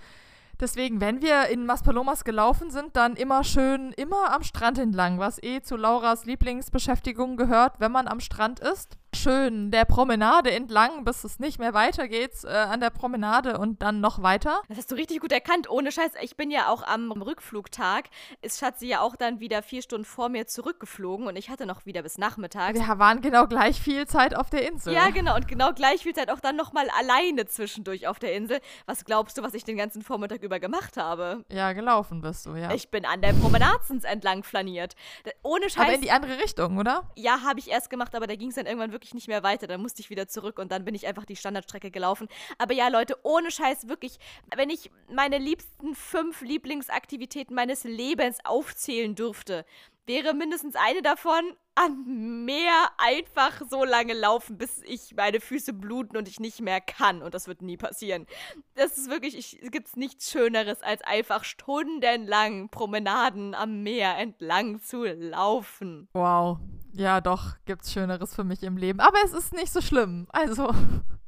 Deswegen, 0.63 1.01
wenn 1.01 1.21
wir 1.21 1.49
in 1.49 1.65
Maspalomas 1.65 2.23
gelaufen 2.23 2.71
sind, 2.71 2.95
dann 2.95 3.17
immer 3.17 3.43
schön, 3.43 3.91
immer 3.97 4.33
am 4.33 4.43
Strand 4.43 4.77
entlang, 4.77 5.19
was 5.19 5.43
eh 5.43 5.61
zu 5.61 5.75
Lauras 5.75 6.23
Lieblingsbeschäftigung 6.23 7.35
gehört, 7.35 7.81
wenn 7.81 7.91
man 7.91 8.07
am 8.07 8.21
Strand 8.21 8.61
ist. 8.61 8.97
Schön 9.15 9.71
der 9.71 9.85
Promenade 9.85 10.51
entlang, 10.51 11.05
bis 11.05 11.23
es 11.23 11.39
nicht 11.39 11.59
mehr 11.59 11.73
weitergeht, 11.73 12.31
äh, 12.43 12.49
an 12.49 12.79
der 12.79 12.89
Promenade 12.89 13.57
und 13.57 13.81
dann 13.81 14.01
noch 14.01 14.23
weiter. 14.23 14.61
Das 14.69 14.77
hast 14.77 14.91
du 14.91 14.95
richtig 14.95 15.19
gut 15.19 15.31
erkannt. 15.31 15.69
Ohne 15.69 15.91
Scheiß, 15.91 16.13
ich 16.21 16.35
bin 16.35 16.49
ja 16.49 16.69
auch 16.69 16.83
am 16.83 17.11
Rückflugtag. 17.11 18.05
Ist 18.41 18.59
Schatzi 18.59 18.87
ja 18.87 19.01
auch 19.01 19.15
dann 19.15 19.39
wieder 19.39 19.61
vier 19.61 19.81
Stunden 19.81 20.05
vor 20.05 20.29
mir 20.29 20.47
zurückgeflogen 20.47 21.27
und 21.27 21.35
ich 21.35 21.49
hatte 21.49 21.65
noch 21.65 21.85
wieder 21.85 22.01
bis 22.01 22.17
nachmittags. 22.17 22.79
Wir 22.79 22.99
waren 22.99 23.21
genau 23.21 23.45
gleich 23.45 23.79
viel 23.79 24.07
Zeit 24.07 24.35
auf 24.35 24.49
der 24.49 24.67
Insel. 24.67 24.93
Ja, 24.93 25.09
genau. 25.09 25.35
Und 25.35 25.47
genau 25.47 25.73
gleich 25.73 26.01
viel 26.01 26.13
Zeit 26.13 26.31
auch 26.31 26.39
dann 26.39 26.55
nochmal 26.55 26.87
alleine 26.97 27.45
zwischendurch 27.45 28.07
auf 28.07 28.19
der 28.19 28.33
Insel. 28.33 28.59
Was 28.85 29.05
glaubst 29.05 29.37
du, 29.37 29.43
was 29.43 29.53
ich 29.53 29.63
den 29.63 29.77
ganzen 29.77 30.01
Vormittag 30.01 30.41
über 30.41 30.59
gemacht 30.59 30.97
habe? 30.97 31.45
Ja, 31.51 31.73
gelaufen 31.73 32.21
bist 32.21 32.45
du, 32.45 32.55
ja. 32.55 32.73
Ich 32.73 32.89
bin 32.89 33.05
an 33.05 33.21
der 33.21 33.33
Promenadens 33.33 34.03
entlang 34.03 34.43
flaniert. 34.43 34.95
Ohne 35.43 35.69
Scheiß. 35.69 35.83
Aber 35.83 35.93
in 35.93 36.01
die 36.01 36.11
andere 36.11 36.37
Richtung, 36.37 36.77
oder? 36.77 37.03
Ja, 37.15 37.41
habe 37.41 37.59
ich 37.59 37.69
erst 37.69 37.89
gemacht, 37.89 38.15
aber 38.15 38.27
da 38.27 38.35
ging 38.35 38.49
es 38.49 38.55
dann 38.55 38.65
irgendwann 38.65 38.91
wirklich 38.91 39.02
nicht 39.13 39.27
mehr 39.27 39.43
weiter. 39.43 39.67
Dann 39.67 39.81
musste 39.81 40.01
ich 40.01 40.09
wieder 40.09 40.27
zurück 40.27 40.59
und 40.59 40.71
dann 40.71 40.85
bin 40.85 40.95
ich 40.95 41.07
einfach 41.07 41.25
die 41.25 41.35
Standardstrecke 41.35 41.91
gelaufen. 41.91 42.27
Aber 42.57 42.73
ja, 42.73 42.87
Leute, 42.87 43.17
ohne 43.23 43.51
Scheiß, 43.51 43.87
wirklich, 43.87 44.19
wenn 44.55 44.69
ich 44.69 44.91
meine 45.11 45.37
liebsten 45.37 45.95
fünf 45.95 46.41
Lieblingsaktivitäten 46.41 47.55
meines 47.55 47.83
Lebens 47.83 48.37
aufzählen 48.45 49.15
dürfte, 49.15 49.65
wäre 50.05 50.33
mindestens 50.33 50.75
eine 50.75 51.01
davon 51.01 51.53
am 51.75 52.45
Meer 52.45 52.89
einfach 52.97 53.61
so 53.69 53.83
lange 53.83 54.13
laufen, 54.13 54.57
bis 54.57 54.81
ich 54.83 55.15
meine 55.15 55.39
Füße 55.39 55.73
bluten 55.73 56.17
und 56.17 56.27
ich 56.27 56.39
nicht 56.39 56.61
mehr 56.61 56.81
kann. 56.81 57.23
Und 57.23 57.33
das 57.33 57.47
wird 57.47 57.61
nie 57.61 57.77
passieren. 57.77 58.27
Das 58.75 58.97
ist 58.97 59.09
wirklich, 59.09 59.37
ich, 59.37 59.61
es 59.61 59.71
gibt 59.71 59.97
nichts 59.97 60.29
Schöneres, 60.29 60.81
als 60.81 61.01
einfach 61.01 61.43
stundenlang 61.43 62.69
Promenaden 62.69 63.55
am 63.55 63.81
Meer 63.81 64.17
entlang 64.17 64.81
zu 64.81 65.03
laufen. 65.03 66.07
Wow. 66.13 66.59
Ja, 66.91 67.21
doch, 67.21 67.55
gibt's 67.65 67.91
Schöneres 67.91 68.35
für 68.35 68.43
mich 68.43 68.61
im 68.61 68.77
Leben. 68.77 68.99
Aber 68.99 69.17
es 69.25 69.33
ist 69.33 69.53
nicht 69.53 69.73
so 69.73 69.81
schlimm. 69.81 70.27
Also. 70.31 70.69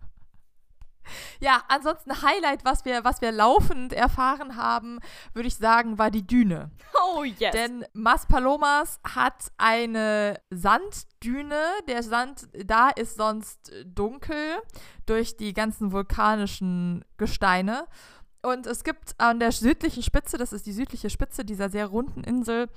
Ja, 1.39 1.63
ansonsten 1.67 2.21
Highlight, 2.21 2.65
was 2.65 2.85
wir, 2.85 3.03
was 3.03 3.21
wir 3.21 3.31
laufend 3.31 3.93
erfahren 3.93 4.55
haben, 4.55 4.99
würde 5.33 5.47
ich 5.47 5.55
sagen, 5.55 5.97
war 5.97 6.11
die 6.11 6.25
Düne. 6.25 6.71
Oh 7.03 7.23
yes. 7.23 7.51
Denn 7.51 7.85
Maspalomas 7.93 8.99
hat 9.03 9.51
eine 9.57 10.39
Sanddüne. 10.49 11.61
Der 11.87 12.03
Sand 12.03 12.47
da 12.65 12.89
ist 12.89 13.17
sonst 13.17 13.71
dunkel 13.85 14.57
durch 15.05 15.37
die 15.37 15.53
ganzen 15.53 15.91
vulkanischen 15.91 17.05
Gesteine. 17.17 17.87
Und 18.41 18.67
es 18.67 18.83
gibt 18.83 19.15
an 19.19 19.39
der 19.39 19.51
südlichen 19.51 20.03
Spitze, 20.03 20.37
das 20.37 20.53
ist 20.53 20.67
die 20.67 20.71
südliche 20.71 21.09
Spitze 21.09 21.43
dieser 21.43 21.69
sehr 21.69 21.87
runden 21.87 22.23
Insel, 22.23 22.67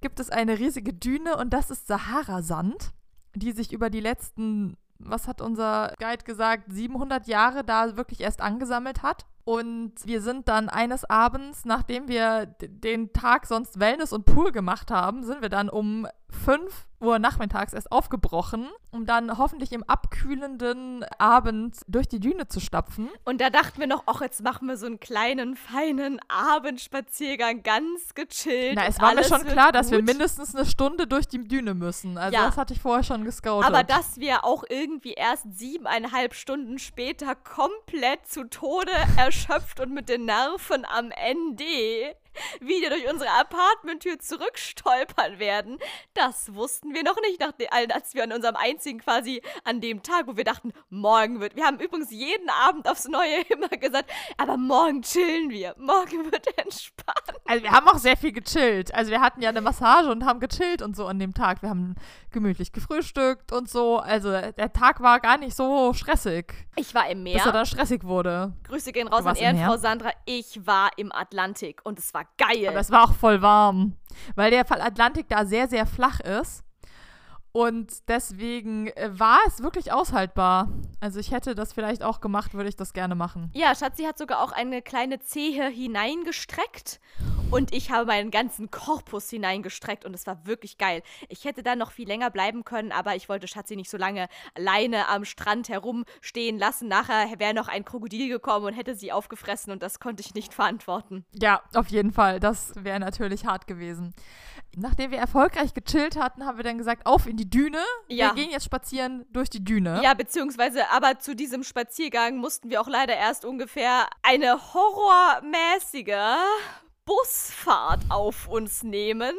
gibt 0.00 0.18
es 0.18 0.30
eine 0.30 0.58
riesige 0.58 0.94
Düne 0.94 1.36
und 1.36 1.50
das 1.50 1.70
ist 1.70 1.86
Sahara-Sand, 1.86 2.92
die 3.34 3.52
sich 3.52 3.72
über 3.72 3.90
die 3.90 4.00
letzten, 4.00 4.78
was 5.00 5.26
hat 5.26 5.40
unser 5.40 5.92
Guide 5.98 6.24
gesagt, 6.24 6.72
700 6.72 7.26
Jahre 7.26 7.64
da 7.64 7.96
wirklich 7.96 8.20
erst 8.20 8.40
angesammelt 8.40 9.02
hat. 9.02 9.26
Und 9.44 9.92
wir 10.04 10.20
sind 10.20 10.48
dann 10.48 10.68
eines 10.68 11.08
Abends, 11.08 11.64
nachdem 11.64 12.08
wir 12.08 12.46
den 12.46 13.12
Tag 13.12 13.46
sonst 13.46 13.80
Wellness 13.80 14.12
und 14.12 14.24
Pool 14.26 14.52
gemacht 14.52 14.90
haben, 14.90 15.24
sind 15.24 15.42
wir 15.42 15.48
dann 15.48 15.68
um 15.68 16.06
fünf 16.28 16.86
Uhr 17.00 17.18
nachmittags 17.18 17.72
erst 17.72 17.90
aufgebrochen, 17.92 18.68
um 18.90 19.06
dann 19.06 19.38
hoffentlich 19.38 19.72
im 19.72 19.82
abkühlenden 19.84 21.04
Abend 21.18 21.76
durch 21.88 22.08
die 22.08 22.20
Düne 22.20 22.48
zu 22.48 22.60
stapfen. 22.60 23.08
Und 23.24 23.40
da 23.40 23.50
dachten 23.50 23.80
wir 23.80 23.86
noch, 23.86 24.02
ach, 24.06 24.20
jetzt 24.20 24.42
machen 24.42 24.68
wir 24.68 24.76
so 24.76 24.86
einen 24.86 25.00
kleinen, 25.00 25.56
feinen 25.56 26.20
Abendspaziergang, 26.28 27.62
ganz 27.62 28.14
gechillt. 28.14 28.74
Na, 28.76 28.86
es 28.86 29.00
war 29.00 29.14
mir 29.14 29.24
schon 29.24 29.44
klar, 29.44 29.72
dass 29.72 29.90
wir 29.90 30.02
mindestens 30.02 30.54
eine 30.54 30.66
Stunde 30.66 31.06
durch 31.06 31.26
die 31.28 31.46
Düne 31.46 31.74
müssen. 31.74 32.18
Also 32.18 32.34
Ja. 32.36 32.46
das 32.46 32.56
hatte 32.56 32.74
ich 32.74 32.80
vorher 32.80 33.04
schon 33.04 33.24
gescoutet. 33.24 33.66
Aber 33.68 33.82
dass 33.82 34.18
wir 34.18 34.44
auch 34.44 34.64
irgendwie 34.68 35.12
erst 35.12 35.46
siebeneinhalb 35.58 36.34
Stunden 36.34 36.78
später 36.78 37.34
komplett 37.34 38.26
zu 38.26 38.44
Tode 38.48 38.92
erschöpft 39.16 39.80
und 39.80 39.92
mit 39.92 40.08
den 40.08 40.24
Nerven 40.26 40.84
am 40.84 41.10
Ende 41.10 41.64
wieder 42.60 42.90
durch 42.90 43.10
unsere 43.10 43.30
Apartmenttür 43.30 44.18
zurückstolpern 44.18 45.38
werden, 45.38 45.78
das 46.14 46.54
wussten 46.54 46.94
wir 46.94 47.02
noch 47.02 47.16
nicht, 47.22 47.42
als 47.72 48.14
wir 48.14 48.24
an 48.24 48.32
unserem 48.32 48.56
einzigen 48.56 48.98
quasi 49.00 49.42
an 49.64 49.80
dem 49.80 50.02
Tag, 50.02 50.26
wo 50.26 50.36
wir 50.36 50.44
dachten, 50.44 50.72
morgen 50.88 51.40
wird. 51.40 51.56
Wir 51.56 51.64
haben 51.64 51.78
übrigens 51.78 52.10
jeden 52.10 52.48
Abend 52.50 52.88
aufs 52.88 53.06
Neue 53.08 53.40
immer 53.48 53.68
gesagt, 53.68 54.10
aber 54.36 54.56
morgen 54.56 55.02
chillen 55.02 55.50
wir, 55.50 55.74
morgen 55.78 56.30
wird 56.30 56.46
entspannt. 56.58 57.16
Also 57.46 57.62
wir 57.64 57.70
haben 57.72 57.88
auch 57.88 57.98
sehr 57.98 58.16
viel 58.16 58.32
gechillt. 58.32 58.94
Also 58.94 59.10
wir 59.10 59.20
hatten 59.20 59.42
ja 59.42 59.48
eine 59.48 59.60
Massage 59.60 60.10
und 60.10 60.24
haben 60.24 60.40
gechillt 60.40 60.82
und 60.82 60.94
so 60.96 61.06
an 61.06 61.18
dem 61.18 61.34
Tag. 61.34 61.62
Wir 61.62 61.70
haben 61.70 61.94
gemütlich 62.30 62.72
gefrühstückt 62.72 63.52
und 63.52 63.68
so. 63.68 63.98
Also 63.98 64.30
der 64.30 64.72
Tag 64.72 65.00
war 65.00 65.20
gar 65.20 65.36
nicht 65.38 65.56
so 65.56 65.92
stressig, 65.92 66.54
Ich 66.76 66.94
war 66.94 67.08
im 67.08 67.24
bis 67.24 67.34
er 67.34 67.44
Meer. 67.46 67.52
dann 67.52 67.66
stressig 67.66 68.04
wurde. 68.04 68.52
Grüße 68.64 68.92
gehen 68.92 69.08
raus 69.08 69.26
an 69.26 69.34
Meer? 69.34 69.42
Ehrenfrau 69.42 69.76
Sandra. 69.76 70.10
Ich 70.26 70.66
war 70.66 70.90
im 70.96 71.12
Atlantik 71.12 71.80
und 71.84 71.98
es 71.98 72.14
war 72.14 72.19
geil. 72.36 72.68
Aber 72.68 72.80
es 72.80 72.90
war 72.90 73.04
auch 73.04 73.14
voll 73.14 73.42
warm, 73.42 73.96
weil 74.34 74.50
der 74.50 74.64
Atlantik 74.70 75.28
da 75.28 75.44
sehr, 75.44 75.68
sehr 75.68 75.86
flach 75.86 76.20
ist. 76.20 76.64
Und 77.52 78.08
deswegen 78.08 78.88
äh, 78.88 79.10
war 79.12 79.38
es 79.46 79.62
wirklich 79.62 79.92
aushaltbar. 79.92 80.68
Also 81.00 81.18
ich 81.18 81.32
hätte 81.32 81.54
das 81.54 81.72
vielleicht 81.72 82.02
auch 82.02 82.20
gemacht, 82.20 82.54
würde 82.54 82.68
ich 82.68 82.76
das 82.76 82.92
gerne 82.92 83.14
machen. 83.14 83.50
Ja, 83.54 83.74
Schatzi 83.74 84.04
hat 84.04 84.18
sogar 84.18 84.42
auch 84.42 84.52
eine 84.52 84.82
kleine 84.82 85.18
Zehe 85.18 85.68
hineingestreckt 85.68 87.00
und 87.50 87.74
ich 87.74 87.90
habe 87.90 88.06
meinen 88.06 88.30
ganzen 88.30 88.70
Korpus 88.70 89.28
hineingestreckt 89.30 90.04
und 90.04 90.14
es 90.14 90.26
war 90.26 90.46
wirklich 90.46 90.78
geil. 90.78 91.02
Ich 91.28 91.44
hätte 91.44 91.64
da 91.64 91.74
noch 91.74 91.90
viel 91.90 92.06
länger 92.06 92.30
bleiben 92.30 92.64
können, 92.64 92.92
aber 92.92 93.16
ich 93.16 93.28
wollte 93.28 93.48
Schatzi 93.48 93.74
nicht 93.74 93.90
so 93.90 93.96
lange 93.96 94.28
alleine 94.54 95.08
am 95.08 95.24
Strand 95.24 95.68
herumstehen 95.68 96.58
lassen. 96.58 96.86
Nachher 96.86 97.38
wäre 97.38 97.54
noch 97.54 97.66
ein 97.66 97.84
Krokodil 97.84 98.28
gekommen 98.28 98.66
und 98.66 98.74
hätte 98.74 98.94
sie 98.94 99.10
aufgefressen 99.10 99.72
und 99.72 99.82
das 99.82 99.98
konnte 99.98 100.20
ich 100.20 100.34
nicht 100.34 100.54
verantworten. 100.54 101.24
Ja, 101.32 101.62
auf 101.74 101.88
jeden 101.88 102.12
Fall. 102.12 102.38
Das 102.38 102.72
wäre 102.76 103.00
natürlich 103.00 103.46
hart 103.46 103.66
gewesen. 103.66 104.14
Nachdem 104.76 105.10
wir 105.10 105.18
erfolgreich 105.18 105.74
gechillt 105.74 106.16
hatten, 106.16 106.46
haben 106.46 106.56
wir 106.56 106.64
dann 106.64 106.78
gesagt, 106.78 107.06
auf 107.06 107.26
in 107.26 107.36
die 107.36 107.48
Düne. 107.50 107.82
Ja. 108.08 108.28
Wir 108.28 108.42
gehen 108.42 108.50
jetzt 108.52 108.64
spazieren 108.64 109.26
durch 109.32 109.50
die 109.50 109.64
Düne. 109.64 110.00
Ja, 110.02 110.14
beziehungsweise, 110.14 110.88
aber 110.90 111.18
zu 111.18 111.34
diesem 111.34 111.64
Spaziergang 111.64 112.36
mussten 112.36 112.70
wir 112.70 112.80
auch 112.80 112.88
leider 112.88 113.16
erst 113.16 113.44
ungefähr 113.44 114.08
eine 114.22 114.58
horrormäßige 114.74 116.14
Busfahrt 117.10 118.00
auf 118.08 118.46
uns 118.46 118.84
nehmen, 118.84 119.34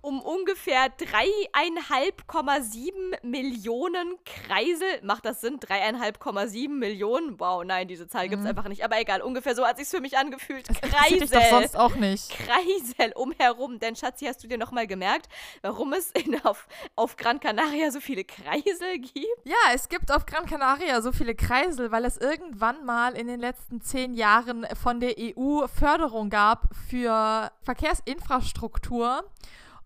um 0.00 0.20
ungefähr 0.20 0.88
dreieinhalb,7 0.88 2.90
Millionen 3.22 4.18
Kreisel, 4.24 5.00
macht 5.04 5.24
das 5.24 5.40
Sinn? 5.40 5.60
Dreieinhalb,7 5.60 6.68
Millionen? 6.68 7.38
Wow, 7.38 7.62
nein, 7.62 7.86
diese 7.86 8.08
Zahl 8.08 8.28
gibt's 8.28 8.44
einfach 8.44 8.66
nicht, 8.66 8.82
aber 8.82 8.98
egal, 8.98 9.22
ungefähr 9.22 9.54
so 9.54 9.64
hat 9.64 9.76
sich's 9.76 9.92
für 9.92 10.00
mich 10.00 10.18
angefühlt. 10.18 10.68
Interessiert 10.68 11.20
dich 11.20 11.30
doch 11.30 11.44
sonst 11.44 11.76
auch 11.76 11.94
nicht. 11.94 12.28
Kreisel 12.30 13.12
umherum. 13.14 13.78
Denn 13.78 13.94
Schatzi, 13.94 14.24
hast 14.24 14.42
du 14.42 14.48
dir 14.48 14.58
nochmal 14.58 14.88
gemerkt, 14.88 15.28
warum 15.60 15.92
es 15.92 16.10
in, 16.10 16.44
auf, 16.44 16.66
auf 16.96 17.16
Gran 17.16 17.38
Canaria 17.38 17.92
so 17.92 18.00
viele 18.00 18.24
Kreisel 18.24 18.98
gibt? 18.98 19.44
Ja, 19.44 19.54
es 19.72 19.88
gibt 19.88 20.10
auf 20.10 20.26
Gran 20.26 20.46
Canaria 20.46 21.00
so 21.00 21.12
viele 21.12 21.36
Kreisel, 21.36 21.92
weil 21.92 22.04
es 22.04 22.16
irgendwann 22.16 22.84
mal 22.84 23.14
in 23.14 23.28
den 23.28 23.38
letzten 23.38 23.80
zehn 23.80 24.14
Jahren 24.14 24.66
von 24.82 24.98
der 24.98 25.14
EU 25.20 25.68
Förderung 25.68 26.28
gab 26.28 26.68
für 26.90 27.11
Verkehrsinfrastruktur. 27.62 29.24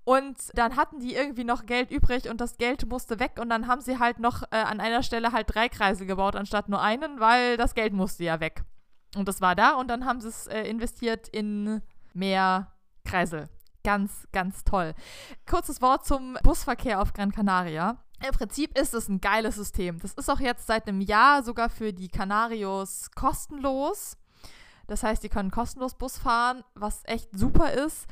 Und 0.04 0.36
dann 0.54 0.76
hatten 0.76 1.00
die 1.00 1.14
irgendwie 1.14 1.42
noch 1.42 1.66
Geld 1.66 1.90
übrig 1.90 2.28
und 2.30 2.40
das 2.40 2.58
Geld 2.58 2.88
musste 2.88 3.18
weg 3.18 3.38
und 3.40 3.50
dann 3.50 3.66
haben 3.66 3.80
sie 3.80 3.98
halt 3.98 4.20
noch 4.20 4.44
äh, 4.52 4.56
an 4.56 4.78
einer 4.78 5.02
Stelle 5.02 5.32
halt 5.32 5.52
drei 5.52 5.68
Kreisel 5.68 6.06
gebaut 6.06 6.36
anstatt 6.36 6.68
nur 6.68 6.80
einen, 6.80 7.18
weil 7.18 7.56
das 7.56 7.74
Geld 7.74 7.92
musste 7.92 8.22
ja 8.22 8.38
weg. 8.38 8.62
Und 9.16 9.26
das 9.26 9.40
war 9.40 9.56
da 9.56 9.74
und 9.74 9.88
dann 9.88 10.04
haben 10.04 10.20
sie 10.20 10.28
es 10.28 10.46
äh, 10.46 10.62
investiert 10.62 11.26
in 11.26 11.82
mehr 12.14 12.70
Kreisel. 13.04 13.48
Ganz, 13.82 14.28
ganz 14.32 14.62
toll. 14.62 14.94
Kurzes 15.48 15.82
Wort 15.82 16.06
zum 16.06 16.38
Busverkehr 16.44 17.00
auf 17.00 17.12
Gran 17.12 17.32
Canaria. 17.32 17.96
Im 18.24 18.32
Prinzip 18.32 18.78
ist 18.78 18.94
es 18.94 19.08
ein 19.08 19.20
geiles 19.20 19.56
System. 19.56 19.98
Das 20.00 20.14
ist 20.14 20.30
auch 20.30 20.40
jetzt 20.40 20.66
seit 20.66 20.88
einem 20.88 21.00
Jahr 21.00 21.42
sogar 21.42 21.68
für 21.68 21.92
die 21.92 22.08
Canarios 22.08 23.10
kostenlos. 23.14 24.16
Das 24.86 25.02
heißt, 25.02 25.22
die 25.22 25.28
können 25.28 25.50
kostenlos 25.50 25.94
Bus 25.94 26.18
fahren, 26.18 26.62
was 26.74 27.02
echt 27.04 27.28
super 27.36 27.72
ist. 27.72 28.06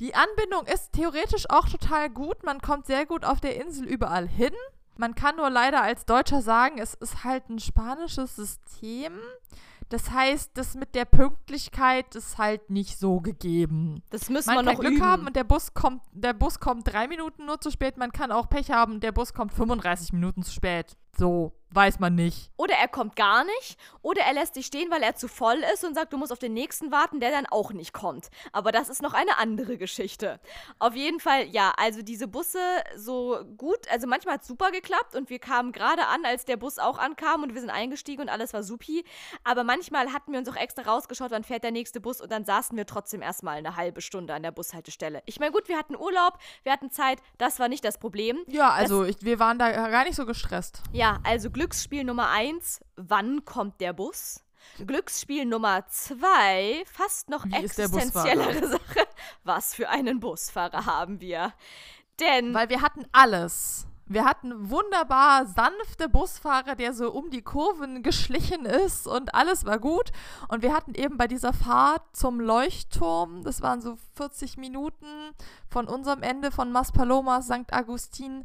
Die 0.00 0.14
Anbindung 0.14 0.66
ist 0.66 0.92
theoretisch 0.92 1.48
auch 1.50 1.68
total 1.68 2.10
gut. 2.10 2.44
Man 2.44 2.60
kommt 2.60 2.86
sehr 2.86 3.06
gut 3.06 3.24
auf 3.24 3.40
der 3.40 3.60
Insel 3.60 3.86
überall 3.86 4.26
hin. 4.28 4.54
Man 4.96 5.14
kann 5.14 5.36
nur 5.36 5.50
leider 5.50 5.82
als 5.82 6.04
Deutscher 6.04 6.42
sagen, 6.42 6.78
es 6.78 6.94
ist 6.94 7.24
halt 7.24 7.48
ein 7.48 7.58
spanisches 7.58 8.36
System. 8.36 9.12
Das 9.88 10.10
heißt, 10.10 10.52
das 10.54 10.74
mit 10.74 10.94
der 10.94 11.04
Pünktlichkeit 11.04 12.14
ist 12.14 12.38
halt 12.38 12.70
nicht 12.70 12.98
so 12.98 13.20
gegeben. 13.20 14.02
Das 14.10 14.30
müssen 14.30 14.54
Man 14.54 14.64
wir 14.64 14.64
kann 14.64 14.74
noch 14.74 14.80
Glück 14.80 14.92
üben. 14.94 15.04
haben 15.04 15.26
und 15.26 15.36
der 15.36 15.44
Bus 15.44 15.74
kommt, 15.74 16.02
der 16.12 16.32
Bus 16.32 16.60
kommt 16.60 16.90
drei 16.90 17.08
Minuten 17.08 17.44
nur 17.44 17.60
zu 17.60 17.70
spät. 17.70 17.98
Man 17.98 18.10
kann 18.10 18.32
auch 18.32 18.48
Pech 18.48 18.70
haben 18.70 18.94
und 18.94 19.02
der 19.04 19.12
Bus 19.12 19.34
kommt 19.34 19.52
35 19.52 20.14
Minuten 20.14 20.42
zu 20.42 20.52
spät. 20.52 20.96
So, 21.18 21.52
weiß 21.74 21.98
man 21.98 22.14
nicht. 22.14 22.50
Oder 22.56 22.74
er 22.74 22.88
kommt 22.88 23.16
gar 23.16 23.44
nicht, 23.44 23.78
oder 24.02 24.22
er 24.22 24.34
lässt 24.34 24.56
dich 24.56 24.66
stehen, 24.66 24.90
weil 24.90 25.02
er 25.02 25.14
zu 25.14 25.28
voll 25.28 25.62
ist 25.72 25.84
und 25.84 25.94
sagt, 25.94 26.12
du 26.12 26.18
musst 26.18 26.32
auf 26.32 26.38
den 26.38 26.54
nächsten 26.54 26.92
warten, 26.92 27.20
der 27.20 27.30
dann 27.30 27.46
auch 27.46 27.72
nicht 27.72 27.92
kommt. 27.92 28.28
Aber 28.52 28.72
das 28.72 28.88
ist 28.88 29.02
noch 29.02 29.14
eine 29.14 29.38
andere 29.38 29.76
Geschichte. 29.76 30.40
Auf 30.78 30.94
jeden 30.94 31.20
Fall, 31.20 31.46
ja, 31.48 31.72
also 31.76 32.02
diese 32.02 32.28
Busse 32.28 32.58
so 32.96 33.44
gut, 33.56 33.90
also 33.90 34.06
manchmal 34.06 34.34
hat 34.34 34.42
es 34.42 34.48
super 34.48 34.70
geklappt 34.70 35.14
und 35.14 35.30
wir 35.30 35.38
kamen 35.38 35.72
gerade 35.72 36.06
an, 36.06 36.24
als 36.24 36.44
der 36.44 36.56
Bus 36.56 36.78
auch 36.78 36.98
ankam 36.98 37.42
und 37.42 37.54
wir 37.54 37.60
sind 37.60 37.70
eingestiegen 37.70 38.22
und 38.22 38.28
alles 38.28 38.52
war 38.52 38.62
supi. 38.62 39.04
Aber 39.44 39.64
manchmal 39.64 40.12
hatten 40.12 40.32
wir 40.32 40.38
uns 40.38 40.48
auch 40.48 40.56
extra 40.56 40.82
rausgeschaut, 40.82 41.30
wann 41.30 41.44
fährt 41.44 41.64
der 41.64 41.70
nächste 41.72 42.00
Bus 42.00 42.20
und 42.20 42.30
dann 42.30 42.44
saßen 42.44 42.76
wir 42.76 42.86
trotzdem 42.86 43.22
erstmal 43.22 43.56
eine 43.56 43.76
halbe 43.76 44.00
Stunde 44.00 44.34
an 44.34 44.42
der 44.42 44.50
Bushaltestelle. 44.52 45.22
Ich 45.26 45.40
meine, 45.40 45.52
gut, 45.52 45.68
wir 45.68 45.78
hatten 45.78 45.96
Urlaub, 45.96 46.38
wir 46.62 46.72
hatten 46.72 46.90
Zeit, 46.90 47.18
das 47.38 47.58
war 47.58 47.68
nicht 47.68 47.84
das 47.84 47.98
Problem. 47.98 48.38
Ja, 48.46 48.70
also 48.70 49.04
ich, 49.04 49.22
wir 49.22 49.38
waren 49.38 49.58
da 49.58 49.70
gar 49.88 50.04
nicht 50.04 50.16
so 50.16 50.26
gestresst. 50.26 50.82
Ja, 50.92 51.20
also 51.24 51.50
Glücksspiel 51.62 52.02
Nummer 52.02 52.28
eins, 52.28 52.80
wann 52.96 53.44
kommt 53.44 53.80
der 53.80 53.92
Bus? 53.92 54.42
Glücksspiel 54.84 55.44
Nummer 55.44 55.86
zwei, 55.86 56.82
fast 56.86 57.28
noch 57.28 57.44
Wie 57.44 57.54
existenziellere 57.54 58.66
Sache. 58.68 59.06
Was 59.44 59.72
für 59.76 59.88
einen 59.88 60.18
Busfahrer 60.18 60.86
haben 60.86 61.20
wir? 61.20 61.52
Denn 62.18 62.52
Weil 62.52 62.68
wir 62.68 62.82
hatten 62.82 63.06
alles. 63.12 63.86
Wir 64.06 64.24
hatten 64.24 64.70
wunderbar 64.70 65.46
sanfte 65.46 66.08
Busfahrer, 66.08 66.74
der 66.74 66.92
so 66.92 67.12
um 67.12 67.30
die 67.30 67.42
Kurven 67.42 68.02
geschlichen 68.02 68.66
ist 68.66 69.06
und 69.06 69.32
alles 69.34 69.64
war 69.64 69.78
gut. 69.78 70.10
Und 70.48 70.62
wir 70.62 70.74
hatten 70.74 70.94
eben 70.94 71.16
bei 71.16 71.28
dieser 71.28 71.52
Fahrt 71.52 72.02
zum 72.12 72.40
Leuchtturm, 72.40 73.44
das 73.44 73.62
waren 73.62 73.80
so 73.80 73.96
40 74.16 74.58
Minuten 74.58 75.06
von 75.68 75.86
unserem 75.86 76.22
Ende 76.22 76.50
von 76.50 76.72
Maspalomas, 76.72 77.46
St. 77.46 77.72
Agustin, 77.72 78.44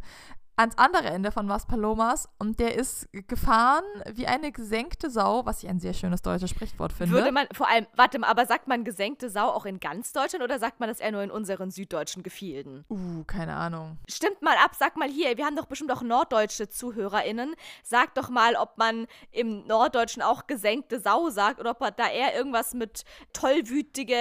ans 0.57 0.77
andere 0.77 1.05
Ende 1.05 1.31
von 1.31 1.45
Maspalomas. 1.45 2.27
Und 2.39 2.59
der 2.59 2.75
ist 2.75 3.07
gefahren 3.27 3.83
wie 4.11 4.27
eine 4.27 4.51
gesenkte 4.51 5.09
Sau, 5.09 5.45
was 5.45 5.63
ich 5.63 5.69
ein 5.69 5.79
sehr 5.79 5.93
schönes 5.93 6.21
deutsches 6.21 6.49
Sprichwort 6.49 6.91
finde. 6.91 7.13
würde 7.13 7.31
man, 7.31 7.47
vor 7.53 7.69
allem, 7.69 7.85
warte 7.95 8.19
mal, 8.19 8.27
aber 8.27 8.45
sagt 8.45 8.67
man 8.67 8.83
gesenkte 8.83 9.29
Sau 9.29 9.47
auch 9.47 9.65
in 9.65 9.79
ganz 9.79 10.11
Deutschland 10.11 10.43
oder 10.43 10.59
sagt 10.59 10.79
man 10.79 10.89
das 10.89 10.99
eher 10.99 11.11
nur 11.11 11.23
in 11.23 11.31
unseren 11.31 11.71
süddeutschen 11.71 12.23
Gefilden? 12.23 12.85
uh, 12.89 13.23
keine 13.25 13.55
Ahnung. 13.55 13.97
Stimmt 14.09 14.41
mal 14.41 14.55
ab, 14.57 14.71
sag 14.77 14.97
mal 14.97 15.09
hier, 15.09 15.37
wir 15.37 15.45
haben 15.45 15.55
doch 15.55 15.67
bestimmt 15.67 15.91
auch 15.91 16.01
norddeutsche 16.01 16.67
ZuhörerInnen. 16.69 17.55
Sag 17.83 18.15
doch 18.15 18.29
mal, 18.29 18.55
ob 18.55 18.77
man 18.77 19.07
im 19.31 19.65
Norddeutschen 19.67 20.21
auch 20.23 20.47
gesenkte 20.47 20.99
Sau 20.99 21.29
sagt 21.29 21.59
oder 21.59 21.71
ob 21.71 21.79
man 21.79 21.93
da 21.95 22.09
eher 22.09 22.35
irgendwas 22.35 22.73
mit 22.73 23.05
tollwütige 23.33 24.17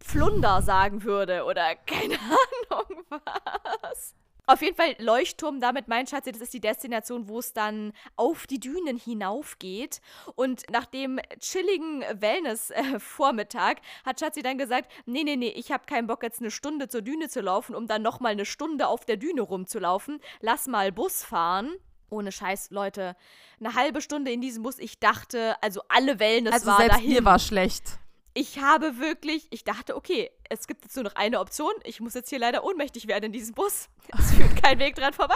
Flunder 0.00 0.62
sagen 0.62 1.04
würde 1.04 1.44
oder 1.44 1.74
keine 1.86 2.16
Ahnung 2.18 3.04
was. 3.08 4.14
Auf 4.46 4.60
jeden 4.60 4.76
Fall 4.76 4.94
Leuchtturm, 4.98 5.60
damit 5.60 5.88
mein 5.88 6.06
Schatz, 6.06 6.26
das 6.26 6.36
ist 6.38 6.52
die 6.52 6.60
Destination, 6.60 7.28
wo 7.28 7.38
es 7.38 7.54
dann 7.54 7.92
auf 8.16 8.46
die 8.46 8.60
Dünen 8.60 8.98
hinaufgeht. 8.98 10.00
Und 10.34 10.64
nach 10.70 10.84
dem 10.84 11.18
chilligen 11.40 12.02
Wellness-Vormittag 12.20 13.78
hat 14.04 14.20
Schatzi 14.20 14.42
dann 14.42 14.58
gesagt, 14.58 14.90
nee, 15.06 15.24
nee, 15.24 15.36
nee, 15.36 15.48
ich 15.48 15.72
habe 15.72 15.86
keinen 15.86 16.06
Bock 16.06 16.22
jetzt 16.22 16.40
eine 16.40 16.50
Stunde 16.50 16.88
zur 16.88 17.02
Düne 17.02 17.28
zu 17.28 17.40
laufen, 17.40 17.74
um 17.74 17.86
dann 17.86 18.02
nochmal 18.02 18.32
eine 18.32 18.44
Stunde 18.44 18.86
auf 18.88 19.04
der 19.04 19.16
Düne 19.16 19.40
rumzulaufen. 19.40 20.20
Lass 20.40 20.66
mal 20.66 20.92
Bus 20.92 21.24
fahren. 21.24 21.72
Ohne 22.10 22.30
Scheiß, 22.30 22.70
Leute. 22.70 23.16
Eine 23.58 23.74
halbe 23.74 24.00
Stunde 24.02 24.30
in 24.30 24.40
diesem 24.40 24.62
Bus, 24.62 24.78
ich 24.78 24.98
dachte, 25.00 25.56
also 25.62 25.80
alle 25.88 26.20
Wellness 26.20 26.52
Also 26.52 26.66
war 26.66 26.76
selbst 26.76 26.98
dahin. 26.98 27.12
mir 27.12 27.24
war 27.24 27.38
schlecht. 27.38 27.98
Ich 28.34 28.58
habe 28.58 28.98
wirklich, 28.98 29.46
ich 29.50 29.62
dachte, 29.62 29.96
okay, 29.96 30.30
es 30.50 30.66
gibt 30.66 30.82
jetzt 30.82 30.96
nur 30.96 31.04
noch 31.04 31.14
eine 31.14 31.38
Option. 31.38 31.72
Ich 31.84 32.00
muss 32.00 32.14
jetzt 32.14 32.28
hier 32.28 32.40
leider 32.40 32.64
ohnmächtig 32.64 33.06
werden 33.06 33.26
in 33.26 33.32
diesem 33.32 33.54
Bus. 33.54 33.88
Es 34.18 34.32
führt 34.32 34.62
kein 34.62 34.78
Weg 34.80 34.96
dran 34.96 35.12
vorbei. 35.12 35.34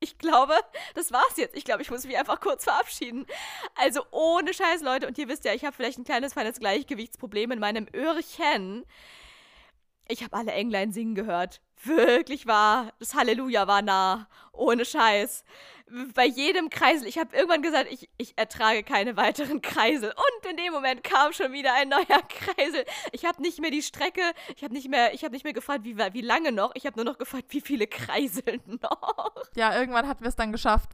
Ich 0.00 0.18
glaube, 0.18 0.54
das 0.94 1.12
war's 1.12 1.36
jetzt. 1.36 1.56
Ich 1.56 1.64
glaube, 1.64 1.80
ich 1.80 1.90
muss 1.90 2.04
mich 2.04 2.18
einfach 2.18 2.40
kurz 2.40 2.64
verabschieden. 2.64 3.26
Also 3.74 4.02
ohne 4.10 4.52
Scheiß, 4.52 4.82
Leute. 4.82 5.06
Und 5.06 5.16
ihr 5.16 5.28
wisst 5.28 5.46
ja, 5.46 5.54
ich 5.54 5.64
habe 5.64 5.74
vielleicht 5.74 5.98
ein 5.98 6.04
kleines, 6.04 6.34
feines 6.34 6.60
Gleichgewichtsproblem 6.60 7.52
in 7.52 7.58
meinem 7.58 7.86
Öhrchen. 7.94 8.84
Ich 10.06 10.22
habe 10.22 10.36
alle 10.36 10.52
Englein 10.52 10.92
singen 10.92 11.14
gehört. 11.14 11.62
Wirklich 11.82 12.46
wahr. 12.46 12.92
Das 12.98 13.14
Halleluja 13.14 13.66
war 13.66 13.80
nah. 13.80 14.28
Ohne 14.52 14.84
Scheiß 14.84 15.44
bei 16.14 16.24
jedem 16.24 16.70
Kreisel. 16.70 17.06
Ich 17.06 17.18
habe 17.18 17.36
irgendwann 17.36 17.62
gesagt, 17.62 17.86
ich, 17.90 18.08
ich 18.16 18.32
ertrage 18.36 18.82
keine 18.82 19.16
weiteren 19.16 19.60
Kreisel. 19.60 20.10
Und 20.10 20.50
in 20.50 20.56
dem 20.56 20.72
Moment 20.72 21.04
kam 21.04 21.32
schon 21.32 21.52
wieder 21.52 21.74
ein 21.74 21.88
neuer 21.88 22.04
Kreisel. 22.28 22.84
Ich 23.12 23.24
habe 23.24 23.42
nicht 23.42 23.60
mehr 23.60 23.70
die 23.70 23.82
Strecke, 23.82 24.22
ich 24.56 24.64
habe 24.64 24.72
nicht 24.72 24.88
mehr, 24.88 25.12
ich 25.14 25.24
habe 25.24 25.32
nicht 25.32 25.44
mehr 25.44 25.52
gefragt, 25.52 25.84
wie, 25.84 25.96
wie 25.96 26.20
lange 26.22 26.52
noch. 26.52 26.72
Ich 26.74 26.86
habe 26.86 26.96
nur 26.96 27.04
noch 27.04 27.18
gefragt, 27.18 27.44
wie 27.50 27.60
viele 27.60 27.86
Kreisel 27.86 28.60
noch. 28.66 29.34
Ja, 29.56 29.78
irgendwann 29.78 30.08
hatten 30.08 30.22
wir 30.22 30.28
es 30.28 30.36
dann 30.36 30.52
geschafft. 30.52 30.90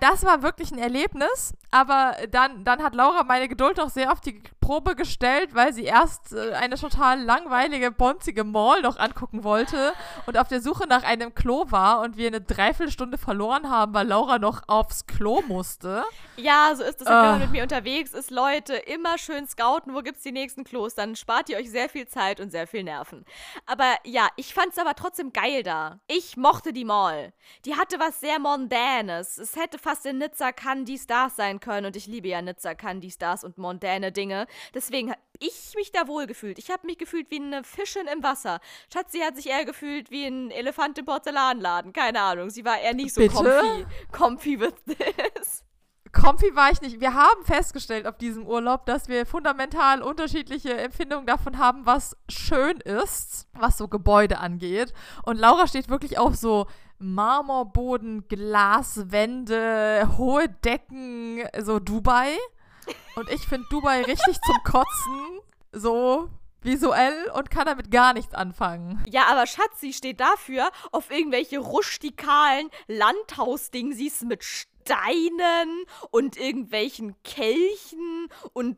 Das 0.00 0.24
war 0.24 0.42
wirklich 0.42 0.72
ein 0.72 0.78
Erlebnis, 0.78 1.54
aber 1.70 2.16
dann, 2.30 2.64
dann 2.64 2.82
hat 2.82 2.94
Laura 2.94 3.22
meine 3.24 3.48
Geduld 3.48 3.76
noch 3.76 3.90
sehr 3.90 4.12
auf 4.12 4.20
die 4.20 4.42
Probe 4.60 4.94
gestellt, 4.94 5.54
weil 5.54 5.72
sie 5.72 5.84
erst 5.84 6.32
äh, 6.32 6.52
eine 6.52 6.76
total 6.76 7.20
langweilige, 7.20 7.90
bonzige 7.90 8.44
Mall 8.44 8.82
noch 8.82 8.98
angucken 8.98 9.44
wollte 9.44 9.92
und 10.26 10.38
auf 10.38 10.48
der 10.48 10.60
Suche 10.60 10.86
nach 10.86 11.02
einem 11.02 11.34
Klo 11.34 11.66
war 11.70 12.00
und 12.00 12.16
wir 12.16 12.28
eine 12.28 12.40
Dreiviertelstunde 12.40 13.18
verloren 13.18 13.68
haben, 13.70 13.92
weil 13.94 14.06
Laura 14.06 14.31
noch 14.38 14.62
aufs 14.68 15.06
Klo 15.06 15.42
musste. 15.46 16.04
Ja, 16.36 16.72
so 16.74 16.82
ist 16.82 17.00
es, 17.00 17.06
wenn 17.06 17.14
man 17.14 17.40
mit 17.40 17.50
mir 17.50 17.62
unterwegs 17.62 18.12
ist. 18.12 18.30
Leute, 18.30 18.74
immer 18.74 19.18
schön 19.18 19.46
scouten, 19.46 19.94
wo 19.94 20.00
gibt 20.00 20.18
es 20.18 20.22
die 20.22 20.32
nächsten 20.32 20.64
Klos. 20.64 20.94
Dann 20.94 21.16
spart 21.16 21.48
ihr 21.48 21.56
euch 21.58 21.70
sehr 21.70 21.88
viel 21.88 22.06
Zeit 22.08 22.40
und 22.40 22.50
sehr 22.50 22.66
viel 22.66 22.82
Nerven. 22.82 23.24
Aber 23.66 23.94
ja, 24.04 24.28
ich 24.36 24.54
fand 24.54 24.72
es 24.72 24.78
aber 24.78 24.94
trotzdem 24.94 25.32
geil 25.32 25.62
da. 25.62 26.00
Ich 26.08 26.36
mochte 26.36 26.72
die 26.72 26.84
Mall. 26.84 27.32
Die 27.64 27.76
hatte 27.76 27.98
was 27.98 28.20
sehr 28.20 28.38
Mondänes. 28.38 29.38
Es 29.38 29.56
hätte 29.56 29.78
fast 29.78 30.06
in 30.06 30.18
Nizza 30.18 30.52
Candy 30.52 30.98
Stars 30.98 31.36
sein 31.36 31.60
können. 31.60 31.86
Und 31.86 31.96
ich 31.96 32.06
liebe 32.06 32.28
ja 32.28 32.42
Nizza 32.42 32.74
Candy 32.74 33.10
Stars 33.10 33.44
und 33.44 33.58
mondäne 33.58 34.12
Dinge. 34.12 34.46
Deswegen 34.74 35.10
habe 35.10 35.20
ich 35.38 35.74
mich 35.76 35.92
da 35.92 36.06
wohl 36.06 36.26
gefühlt. 36.26 36.58
Ich 36.58 36.70
habe 36.70 36.86
mich 36.86 36.98
gefühlt 36.98 37.30
wie 37.30 37.40
eine 37.40 37.64
Fischin 37.64 38.06
im 38.06 38.22
Wasser. 38.22 38.60
Schatzi 38.92 39.18
hat 39.20 39.36
sich 39.36 39.48
eher 39.48 39.64
gefühlt 39.64 40.10
wie 40.10 40.26
ein 40.26 40.50
Elefant 40.50 40.98
im 40.98 41.04
Porzellanladen. 41.04 41.92
Keine 41.92 42.20
Ahnung. 42.20 42.50
Sie 42.50 42.64
war 42.64 42.80
eher 42.80 42.94
nicht 42.94 43.14
so 43.14 43.20
Bitte? 43.20 43.34
comfy, 43.34 43.86
comfy 44.22 44.60
with 44.60 44.74
this. 44.86 45.64
Comfy 46.12 46.54
war 46.54 46.70
ich 46.70 46.80
nicht. 46.82 47.00
Wir 47.00 47.14
haben 47.14 47.44
festgestellt 47.44 48.06
auf 48.06 48.18
diesem 48.18 48.46
Urlaub, 48.46 48.84
dass 48.84 49.08
wir 49.08 49.24
fundamental 49.24 50.02
unterschiedliche 50.02 50.76
Empfindungen 50.76 51.26
davon 51.26 51.58
haben, 51.58 51.86
was 51.86 52.16
schön 52.28 52.76
ist, 52.80 53.48
was 53.54 53.78
so 53.78 53.88
Gebäude 53.88 54.38
angeht. 54.38 54.92
Und 55.24 55.38
Laura 55.38 55.66
steht 55.66 55.88
wirklich 55.88 56.18
auf 56.18 56.36
so 56.36 56.66
Marmorboden, 56.98 58.28
Glaswände, 58.28 60.08
hohe 60.18 60.48
Decken, 60.48 61.42
so 61.58 61.80
Dubai. 61.80 62.36
Und 63.16 63.30
ich 63.30 63.40
finde 63.48 63.66
Dubai 63.70 64.02
richtig 64.02 64.38
zum 64.42 64.56
Kotzen, 64.64 65.40
so 65.72 66.28
visuell 66.64 67.30
und 67.34 67.50
kann 67.50 67.66
damit 67.66 67.90
gar 67.90 68.12
nichts 68.12 68.34
anfangen. 68.34 69.02
Ja, 69.10 69.26
aber 69.26 69.46
Schatzi 69.46 69.92
steht 69.92 70.20
dafür 70.20 70.70
auf 70.90 71.10
irgendwelche 71.10 71.58
rustikalen 71.58 72.70
Landhausdingsies 72.86 74.22
mit 74.22 74.44
Steinen 74.44 75.84
und 76.10 76.36
irgendwelchen 76.36 77.14
Kelchen 77.22 78.28
und 78.52 78.76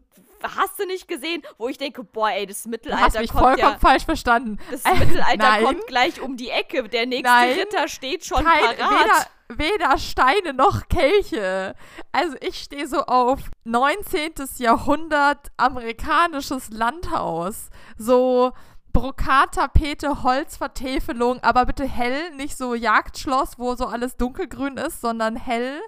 hast 0.56 0.78
du 0.78 0.86
nicht 0.86 1.08
gesehen, 1.08 1.42
wo 1.58 1.68
ich 1.68 1.78
denke, 1.78 2.04
boah, 2.04 2.30
ey, 2.30 2.46
das 2.46 2.66
Mittelalter 2.66 3.02
du 3.02 3.06
hast 3.14 3.20
mich 3.20 3.30
kommt 3.30 3.42
vollkommen 3.42 3.72
ja, 3.72 3.78
falsch 3.78 4.04
verstanden. 4.04 4.58
das 4.70 4.84
Äh, 4.84 4.94
Mittelalter 4.98 5.36
nein. 5.36 5.64
kommt 5.64 5.86
gleich 5.86 6.20
um 6.20 6.36
die 6.36 6.50
Ecke. 6.50 6.84
Der 6.88 7.06
nächste 7.06 7.28
Nein. 7.28 7.52
Ritter 7.58 7.88
steht 7.88 8.24
schon 8.24 8.44
Kein, 8.44 8.76
parat. 8.76 9.28
weder, 9.48 9.88
weder 9.88 9.98
Steine 9.98 10.52
noch 10.54 10.88
Kelche. 10.88 11.74
Also 12.12 12.36
ich 12.40 12.58
stehe 12.58 12.86
so 12.86 13.02
auf 13.04 13.40
19. 13.64 14.32
Jahrhundert 14.58 15.48
amerikanisches 15.56 16.70
Landhaus. 16.70 17.70
So 17.96 18.52
Brokattapete, 18.92 20.22
Holzvertäfelung, 20.22 21.40
aber 21.42 21.66
bitte 21.66 21.84
hell, 21.84 22.30
nicht 22.36 22.56
so 22.56 22.74
Jagdschloss, 22.74 23.58
wo 23.58 23.74
so 23.74 23.86
alles 23.86 24.16
dunkelgrün 24.16 24.76
ist, 24.76 25.00
sondern 25.00 25.36
hell. 25.36 25.80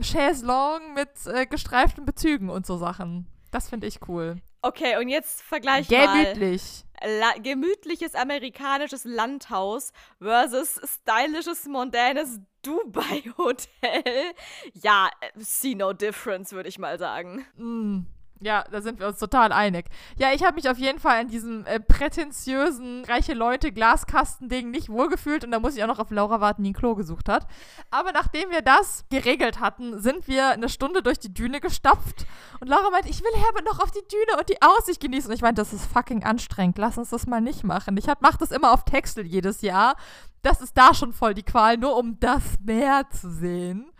Chaiselong 0.00 0.94
mit 0.94 1.10
äh, 1.26 1.46
gestreiften 1.46 2.04
Bezügen 2.04 2.48
und 2.50 2.66
so 2.66 2.76
Sachen. 2.78 3.26
Das 3.58 3.70
finde 3.70 3.88
ich 3.88 3.98
cool. 4.06 4.40
Okay, 4.62 4.98
und 4.98 5.08
jetzt 5.08 5.42
vergleich 5.42 5.90
mal. 5.90 6.22
Gemütlich. 6.22 6.84
La 7.04 7.32
gemütliches 7.42 8.14
amerikanisches 8.14 9.02
Landhaus 9.02 9.92
versus 10.20 10.80
stylisches, 10.84 11.66
mondänes 11.66 12.38
Dubai-Hotel. 12.62 14.32
Ja, 14.74 15.10
äh, 15.20 15.30
see 15.38 15.74
no 15.74 15.92
difference, 15.92 16.52
würde 16.52 16.68
ich 16.68 16.78
mal 16.78 17.00
sagen. 17.00 17.46
Mm. 17.56 18.02
Ja, 18.40 18.64
da 18.70 18.80
sind 18.80 19.00
wir 19.00 19.08
uns 19.08 19.18
total 19.18 19.52
einig. 19.52 19.86
Ja, 20.16 20.32
ich 20.32 20.44
habe 20.44 20.54
mich 20.54 20.68
auf 20.68 20.78
jeden 20.78 21.00
Fall 21.00 21.22
in 21.22 21.28
diesem 21.28 21.66
äh, 21.66 21.80
prätentiösen, 21.80 23.04
reiche 23.04 23.34
Leute 23.34 23.72
Glaskastending 23.72 24.70
nicht 24.70 24.88
wohlgefühlt 24.88 25.44
und 25.44 25.50
da 25.50 25.58
muss 25.58 25.76
ich 25.76 25.82
auch 25.82 25.88
noch 25.88 25.98
auf 25.98 26.10
Laura 26.10 26.40
warten, 26.40 26.62
die 26.62 26.70
ein 26.70 26.74
Klo 26.74 26.94
gesucht 26.94 27.28
hat. 27.28 27.46
Aber 27.90 28.12
nachdem 28.12 28.50
wir 28.50 28.62
das 28.62 29.04
geregelt 29.10 29.60
hatten, 29.60 30.00
sind 30.00 30.28
wir 30.28 30.50
eine 30.50 30.68
Stunde 30.68 31.02
durch 31.02 31.18
die 31.18 31.34
Düne 31.34 31.60
gestapft 31.60 32.26
und 32.60 32.68
Laura 32.68 32.90
meint, 32.90 33.06
ich 33.06 33.22
will 33.22 33.32
Herbert 33.34 33.64
noch 33.64 33.80
auf 33.80 33.90
die 33.90 34.06
Düne 34.08 34.38
und 34.38 34.48
die 34.48 34.60
Aussicht 34.62 35.00
genießen. 35.00 35.30
Und 35.30 35.36
ich 35.36 35.42
meinte, 35.42 35.60
das 35.60 35.72
ist 35.72 35.86
fucking 35.86 36.24
anstrengend, 36.24 36.78
lass 36.78 36.98
uns 36.98 37.10
das 37.10 37.26
mal 37.26 37.40
nicht 37.40 37.64
machen. 37.64 37.96
Ich 37.96 38.08
hab, 38.08 38.20
mach 38.20 38.36
das 38.36 38.50
immer 38.50 38.72
auf 38.72 38.84
Texel 38.84 39.26
jedes 39.26 39.62
Jahr. 39.62 39.96
Das 40.42 40.60
ist 40.60 40.76
da 40.76 40.94
schon 40.94 41.12
voll 41.12 41.34
die 41.34 41.42
Qual, 41.42 41.76
nur 41.76 41.96
um 41.96 42.18
das 42.20 42.42
Meer 42.64 43.04
zu 43.10 43.30
sehen. 43.30 43.90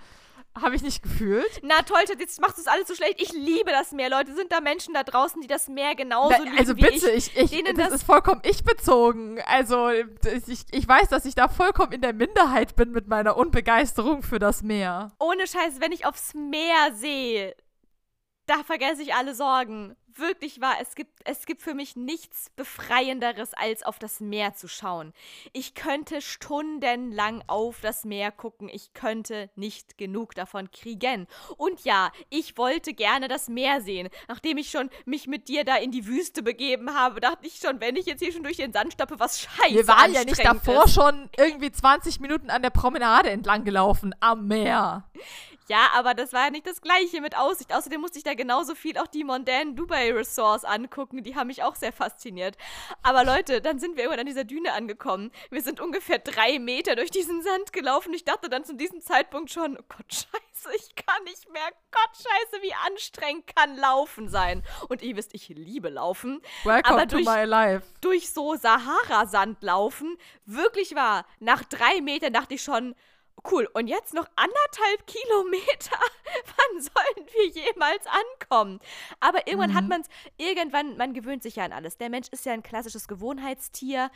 Habe 0.63 0.75
ich 0.77 0.83
nicht 0.83 1.03
gefühlt. 1.03 1.61
Na 1.63 1.83
toll, 1.83 2.01
jetzt 2.19 2.41
machst 2.41 2.57
du 2.59 2.63
es 2.63 2.67
alles 2.67 2.89
so 2.89 2.95
schlecht. 2.95 3.21
Ich 3.21 3.33
liebe 3.33 3.71
das 3.71 3.93
Meer, 3.93 4.11
Leute. 4.11 4.35
Sind 4.35 4.51
da 4.53 4.61
Menschen 4.61 4.95
da 4.95 5.03
draußen, 5.05 5.41
die 5.41 5.47
das 5.49 5.69
Meer 5.69 5.95
genauso 5.95 6.35
Na, 6.39 6.45
lieben 6.45 6.59
also 6.59 6.77
wie 6.77 6.83
bitte, 6.83 7.11
ich? 7.11 7.37
ich, 7.37 7.53
ich, 7.53 7.65
das, 7.65 7.75
das- 7.77 7.93
ist 7.95 8.03
vollkommen 8.05 8.41
ich 8.45 8.65
bezogen. 8.65 9.41
Also 9.47 9.89
ich, 9.91 10.65
ich 10.71 10.89
weiß, 10.89 11.09
dass 11.09 11.25
ich 11.25 11.35
da 11.35 11.49
vollkommen 11.49 11.93
in 11.93 12.01
der 12.03 12.13
Minderheit 12.13 12.77
bin 12.77 12.91
mit 12.93 13.09
meiner 13.09 13.37
Unbegeisterung 13.37 14.23
für 14.23 14.39
das 14.39 14.63
Meer. 14.63 15.13
Ohne 15.19 15.47
Scheiß, 15.47 15.81
wenn 15.81 15.93
ich 15.93 16.07
aufs 16.07 16.35
Meer 16.35 16.93
sehe, 16.95 17.55
da 18.47 18.63
vergesse 18.65 19.03
ich 19.03 19.15
alle 19.15 19.35
Sorgen. 19.35 19.95
Wirklich 20.19 20.61
wahr, 20.61 20.77
es 20.81 20.95
gibt, 20.95 21.21
es 21.25 21.47
gibt 21.47 21.63
für 21.63 21.75
mich 21.75 21.97
nichts 21.97 22.51
Befreienderes, 22.57 23.55
als 23.55 23.83
auf 23.83 23.99
das 23.99 24.21
Meer 24.21 24.55
zu 24.55 24.69
schauen. 24.69 25.13
Ich 25.53 25.75
könnte 25.75 26.21
stundenlang 26.21 27.43
auf 27.47 27.81
das 27.81 28.05
Meer 28.05 28.33
gucken. 28.33 28.69
Ich 28.69 28.95
könnte 28.95 29.51
nicht 29.55 29.97
genug 29.97 30.35
davon 30.35 30.71
kriegen. 30.71 31.27
Und 31.57 31.85
ja, 31.85 32.11
ich 32.31 32.59
wollte 32.59 32.95
gerne 32.95 33.29
das 33.29 33.49
Meer 33.49 33.81
sehen. 33.81 34.09
Nachdem 34.27 34.59
ich 34.59 34.71
schon 34.71 34.91
mich 35.05 35.27
mit 35.27 35.49
dir 35.49 35.65
da 35.65 35.77
in 35.77 35.93
die 35.93 36.07
Wüste 36.07 36.43
begeben 36.43 36.95
habe, 36.95 37.21
dachte 37.21 37.47
ich 37.47 37.57
schon, 37.57 37.81
wenn 37.81 37.97
ich 37.97 38.07
jetzt 38.07 38.21
hier 38.21 38.33
schon 38.33 38.43
durch 38.43 38.57
den 38.57 38.73
Sand 38.73 38.93
stappe, 38.93 39.19
was 39.21 39.41
scheiße 39.41 39.75
Wir 39.75 39.87
waren 39.89 40.13
ja 40.13 40.25
nicht 40.25 40.45
davor 40.45 40.85
ist. 40.85 40.95
schon 40.95 41.31
irgendwie 41.37 41.71
20 41.71 42.21
Minuten 42.21 42.51
an 42.51 42.63
der 42.63 42.71
Promenade 42.71 43.31
entlang 43.31 43.65
gelaufen, 43.65 44.15
am 44.21 44.47
Meer. 44.49 45.05
Ja, 45.69 45.91
aber 45.95 46.15
das 46.15 46.33
war 46.33 46.45
ja 46.45 46.51
nicht 46.51 46.67
das 46.67 46.81
gleiche 46.81 47.21
mit 47.21 47.37
Aussicht. 47.37 47.75
Außerdem 47.75 48.01
musste 48.01 48.17
ich 48.19 48.25
da 48.25 48.33
genauso 48.35 48.75
viel 48.75 48.97
auch 48.99 49.07
die 49.07 49.23
mondänen 49.23 49.77
Dubai 49.77 50.13
Resorts 50.13 50.65
angucken. 50.65 51.23
Die 51.23 51.37
haben 51.37 51.49
mich 51.49 51.63
auch 51.63 51.75
sehr 51.77 51.93
fasziniert. 51.93 52.57
Aber 53.03 53.23
Leute, 53.25 53.61
dann 53.61 53.79
sind 53.79 53.97
wir 53.97 54.05
irgendwann 54.05 54.21
an 54.21 54.27
dieser 54.27 54.45
Düne 54.45 54.73
angekommen. 54.73 55.31
Wir 55.51 55.61
sind 55.63 55.81
ungefähr 55.81 56.19
drei 56.19 56.59
Meter 56.59 56.97
durch 56.97 57.11
diesen 57.11 57.43
Sand 57.43 57.73
gelaufen. 57.75 58.15
Ich 58.15 58.25
dachte 58.25 58.49
dann 58.49 58.65
zu 58.65 58.75
diesem 58.75 59.01
Zeitpunkt 59.03 59.51
schon, 59.51 59.77
oh 59.79 59.83
Gott, 59.89 60.07
scheiße, 60.11 60.75
ich 60.75 60.95
kann 60.97 61.23
nicht 61.25 61.51
mehr. 61.53 61.69
Gott, 61.91 62.17
scheiße, 62.17 62.63
wie 62.63 62.73
anstrengend 62.87 63.55
kann 63.55 63.77
Laufen 63.77 64.29
sein. 64.31 64.63
Und 64.89 65.03
ihr 65.03 65.17
wisst, 65.17 65.35
ich 65.35 65.49
liebe 65.49 65.91
Laufen. 65.91 66.41
Welcome 66.65 66.95
Aber 67.03 67.07
to 67.09 67.17
durch- 67.17 67.27
my 67.27 67.45
life. 67.45 67.87
durch 68.01 68.33
so 68.33 68.55
Sahara-Sand 68.55 69.63
laufen. 69.63 70.17
Wirklich 70.47 70.95
wahr. 70.95 71.27
Nach 71.41 71.63
drei 71.65 72.01
Metern 72.01 72.33
dachte 72.33 72.55
ich 72.55 72.63
schon, 72.63 72.95
cool, 73.51 73.69
und 73.73 73.87
jetzt 73.87 74.15
noch 74.15 74.27
anderthalb 74.37 75.07
Kilometer. 75.07 75.99
Wann 76.57 76.81
sollen 76.81 77.29
wir 77.33 77.63
jemals 77.63 78.05
ankommen? 78.07 78.81
Aber 79.21 79.47
irgendwann 79.47 79.75
hat 79.75 79.89
man 79.89 80.03
es, 80.03 80.09
irgendwann, 80.37 80.97
man 80.97 81.15
gewöhnt 81.15 81.43
sich 81.43 81.57
ja 81.57 81.65
an 81.65 81.73
alles. 81.73 81.97
Der 81.97 82.11
Mensch 82.11 82.29
ist 82.31 82.45
ja 82.47 82.53
ein 82.53 82.63
klassisches 82.63 83.09
Gewohnheitstier. 83.09 84.11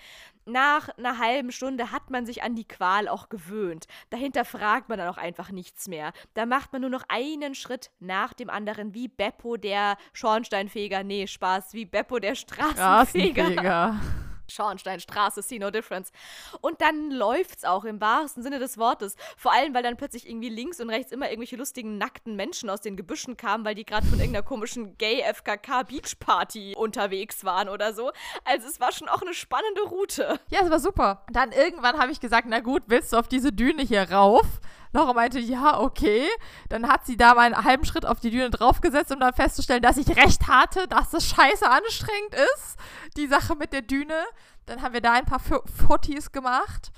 Nach 0.44 0.88
einer 0.98 1.18
halben 1.18 1.52
Stunde 1.52 1.92
hat 1.92 2.10
man 2.10 2.26
sich 2.26 2.42
an 2.42 2.54
die 2.54 2.66
Qual 2.66 3.08
auch 3.08 3.28
gewöhnt. 3.28 3.86
Dahinter 4.10 4.44
fragt 4.44 4.88
man 4.88 4.98
dann 4.98 5.08
auch 5.08 5.18
einfach 5.18 5.50
nichts 5.50 5.88
mehr. 5.88 6.12
Da 6.34 6.46
macht 6.46 6.72
man 6.72 6.82
nur 6.82 6.90
noch 6.90 7.04
einen 7.08 7.54
Schritt 7.54 7.90
nach 8.00 8.32
dem 8.32 8.50
anderen, 8.50 8.94
wie 8.94 9.08
Beppo 9.08 9.56
der 9.56 9.96
Schornsteinfeger. 10.12 11.04
Nee, 11.04 11.26
Spaß, 11.26 11.74
wie 11.74 11.84
Beppo 11.84 12.18
der 12.18 12.34
Straßenfeger. 12.34 13.44
Straßenfeger. 13.44 14.00
Schornsteinstraße, 14.52 15.42
see 15.42 15.58
no 15.58 15.70
difference. 15.70 16.12
Und 16.60 16.80
dann 16.80 17.10
läuft's 17.10 17.64
auch 17.64 17.84
im 17.84 18.00
wahrsten 18.00 18.42
Sinne 18.42 18.58
des 18.58 18.78
Wortes. 18.78 19.16
Vor 19.36 19.52
allem, 19.52 19.74
weil 19.74 19.82
dann 19.82 19.96
plötzlich 19.96 20.28
irgendwie 20.28 20.48
links 20.48 20.80
und 20.80 20.90
rechts 20.90 21.12
immer 21.12 21.30
irgendwelche 21.30 21.56
lustigen, 21.56 21.98
nackten 21.98 22.36
Menschen 22.36 22.70
aus 22.70 22.80
den 22.80 22.96
Gebüschen 22.96 23.36
kamen, 23.36 23.64
weil 23.64 23.74
die 23.74 23.84
gerade 23.84 24.06
von 24.06 24.18
irgendeiner 24.18 24.44
komischen 24.44 24.96
Gay-FKK-Beach-Party 24.98 26.74
unterwegs 26.76 27.44
waren 27.44 27.68
oder 27.68 27.94
so. 27.94 28.12
Also 28.44 28.68
es 28.68 28.80
war 28.80 28.92
schon 28.92 29.08
auch 29.08 29.22
eine 29.22 29.34
spannende 29.34 29.82
Route. 29.82 30.38
Ja, 30.48 30.60
es 30.62 30.70
war 30.70 30.80
super. 30.80 31.24
Dann 31.32 31.52
irgendwann 31.52 31.98
habe 31.98 32.12
ich 32.12 32.20
gesagt, 32.20 32.46
na 32.48 32.60
gut, 32.60 32.82
willst 32.86 33.12
du 33.12 33.16
auf 33.16 33.28
diese 33.28 33.52
Düne 33.52 33.82
hier 33.82 34.10
rauf? 34.10 34.46
Laura 34.92 35.12
meinte, 35.12 35.38
ja, 35.38 35.80
okay. 35.80 36.28
Dann 36.68 36.88
hat 36.88 37.06
sie 37.06 37.16
da 37.16 37.34
mal 37.34 37.52
einen 37.52 37.64
halben 37.64 37.84
Schritt 37.84 38.06
auf 38.06 38.20
die 38.20 38.30
Düne 38.30 38.50
draufgesetzt, 38.50 39.12
um 39.12 39.20
dann 39.20 39.34
festzustellen, 39.34 39.82
dass 39.82 39.96
ich 39.96 40.16
recht 40.16 40.48
hatte, 40.48 40.86
dass 40.88 41.10
das 41.10 41.26
scheiße 41.26 41.68
anstrengend 41.68 42.34
ist, 42.54 42.76
die 43.16 43.26
Sache 43.26 43.56
mit 43.56 43.72
der 43.72 43.82
Düne. 43.82 44.24
Dann 44.66 44.82
haben 44.82 44.94
wir 44.94 45.00
da 45.00 45.12
ein 45.12 45.24
paar 45.24 45.40
Fotos 45.40 46.32
gemacht. 46.32 46.92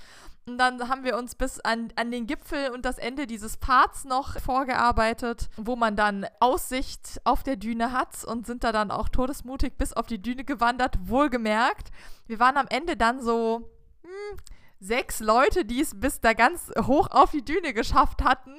Und 0.46 0.58
dann 0.58 0.90
haben 0.90 1.04
wir 1.04 1.16
uns 1.16 1.34
bis 1.34 1.58
an, 1.60 1.88
an 1.96 2.10
den 2.10 2.26
Gipfel 2.26 2.70
und 2.70 2.84
das 2.84 2.98
Ende 2.98 3.26
dieses 3.26 3.56
Pfads 3.56 4.04
noch 4.04 4.38
vorgearbeitet, 4.40 5.48
wo 5.56 5.74
man 5.74 5.96
dann 5.96 6.26
Aussicht 6.38 7.18
auf 7.24 7.42
der 7.42 7.56
Düne 7.56 7.92
hat 7.92 8.24
und 8.24 8.46
sind 8.46 8.62
da 8.62 8.70
dann 8.70 8.90
auch 8.90 9.08
todesmutig 9.08 9.78
bis 9.78 9.94
auf 9.94 10.06
die 10.06 10.20
Düne 10.20 10.44
gewandert, 10.44 10.98
wohlgemerkt. 11.08 11.88
Wir 12.26 12.38
waren 12.40 12.58
am 12.58 12.66
Ende 12.68 12.94
dann 12.98 13.22
so 13.22 13.70
hm, 14.02 14.38
sechs 14.84 15.20
Leute, 15.20 15.64
die 15.64 15.80
es 15.80 15.98
bis 15.98 16.20
da 16.20 16.34
ganz 16.34 16.70
hoch 16.86 17.08
auf 17.10 17.30
die 17.30 17.44
Düne 17.44 17.72
geschafft 17.72 18.22
hatten. 18.22 18.54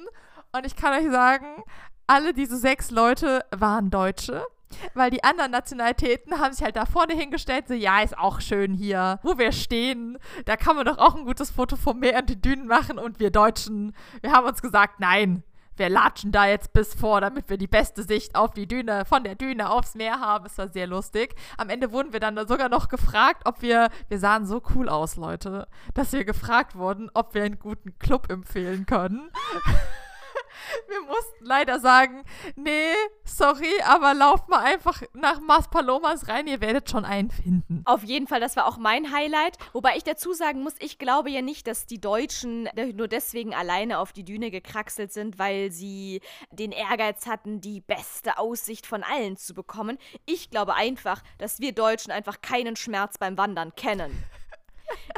Und 0.52 0.66
ich 0.66 0.76
kann 0.76 0.92
euch 0.92 1.10
sagen, 1.10 1.62
alle 2.06 2.34
diese 2.34 2.56
sechs 2.56 2.90
Leute 2.90 3.44
waren 3.50 3.90
Deutsche. 3.90 4.44
Weil 4.94 5.10
die 5.10 5.22
anderen 5.22 5.52
Nationalitäten 5.52 6.40
haben 6.40 6.52
sich 6.52 6.64
halt 6.64 6.74
da 6.74 6.86
vorne 6.86 7.14
hingestellt, 7.14 7.68
so, 7.68 7.74
ja, 7.74 8.00
ist 8.00 8.18
auch 8.18 8.40
schön 8.40 8.74
hier, 8.74 9.20
wo 9.22 9.38
wir 9.38 9.52
stehen. 9.52 10.18
Da 10.44 10.56
kann 10.56 10.74
man 10.74 10.84
doch 10.84 10.98
auch 10.98 11.14
ein 11.14 11.24
gutes 11.24 11.50
Foto 11.50 11.76
vom 11.76 12.00
Meer 12.00 12.18
und 12.18 12.28
den 12.28 12.42
Dünen 12.42 12.66
machen. 12.66 12.98
Und 12.98 13.20
wir 13.20 13.30
Deutschen, 13.30 13.94
wir 14.22 14.32
haben 14.32 14.46
uns 14.46 14.62
gesagt, 14.62 14.98
nein, 14.98 15.44
wir 15.76 15.88
latschen 15.88 16.32
da 16.32 16.46
jetzt 16.46 16.72
bis 16.72 16.94
vor, 16.94 17.20
damit 17.20 17.48
wir 17.48 17.58
die 17.58 17.66
beste 17.66 18.02
Sicht 18.02 18.36
auf 18.36 18.52
die 18.52 18.66
Düne, 18.66 19.04
von 19.04 19.24
der 19.24 19.34
Düne 19.34 19.70
aufs 19.70 19.94
Meer 19.94 20.20
haben. 20.20 20.46
Es 20.46 20.58
war 20.58 20.68
sehr 20.68 20.86
lustig. 20.86 21.34
Am 21.56 21.68
Ende 21.68 21.92
wurden 21.92 22.12
wir 22.12 22.20
dann 22.20 22.36
sogar 22.46 22.68
noch 22.68 22.88
gefragt, 22.88 23.42
ob 23.44 23.62
wir, 23.62 23.88
wir 24.08 24.18
sahen 24.18 24.46
so 24.46 24.62
cool 24.74 24.88
aus, 24.88 25.16
Leute, 25.16 25.68
dass 25.94 26.12
wir 26.12 26.24
gefragt 26.24 26.76
wurden, 26.76 27.10
ob 27.14 27.34
wir 27.34 27.44
einen 27.44 27.58
guten 27.58 27.98
Club 27.98 28.30
empfehlen 28.30 28.86
können. 28.86 29.30
wir 30.88 31.00
mussten 31.02 31.44
leider 31.44 31.80
sagen, 31.80 32.24
nee, 32.56 32.94
sorry, 33.24 33.72
aber 33.84 34.14
lauft 34.14 34.48
mal 34.48 34.60
einfach 34.60 35.02
nach 35.14 35.40
Mas 35.40 35.68
Palomas 35.68 36.28
rein, 36.28 36.46
ihr 36.46 36.60
werdet 36.60 36.90
schon 36.90 37.04
einen 37.04 37.30
finden. 37.30 37.82
Auf 37.84 38.02
jeden 38.02 38.26
Fall, 38.26 38.40
das 38.40 38.56
war 38.56 38.66
auch 38.66 38.78
mein 38.78 39.12
Highlight. 39.12 39.56
Wobei 39.72 39.96
ich 39.96 40.04
dazu 40.04 40.32
sagen 40.32 40.62
muss, 40.62 40.74
ich 40.78 40.98
glaube 40.98 41.30
ja 41.30 41.42
nicht, 41.42 41.66
dass 41.66 41.86
die 41.86 42.00
Deutschen 42.00 42.68
nur 42.94 43.08
deswegen 43.08 43.54
alleine 43.54 43.98
auf 43.98 44.12
die 44.12 44.24
Düne 44.24 44.50
gekraxelt 44.50 45.12
sind, 45.12 45.38
weil 45.38 45.70
sie 45.70 46.20
den 46.50 46.72
Ehrgeiz 46.72 47.26
hatten, 47.26 47.60
die 47.60 47.80
beste 47.80 48.38
Aussicht 48.38 48.86
von 48.86 49.02
allen 49.02 49.36
zu 49.36 49.54
bekommen. 49.54 49.98
Ich 50.24 50.50
glaube 50.50 50.74
einfach, 50.74 51.22
dass 51.38 51.60
wir 51.60 51.72
Deutschen 51.72 52.12
einfach 52.12 52.40
keinen 52.40 52.76
Schmerz 52.76 53.18
beim 53.18 53.36
Wandern 53.38 53.74
kennen. 53.76 54.24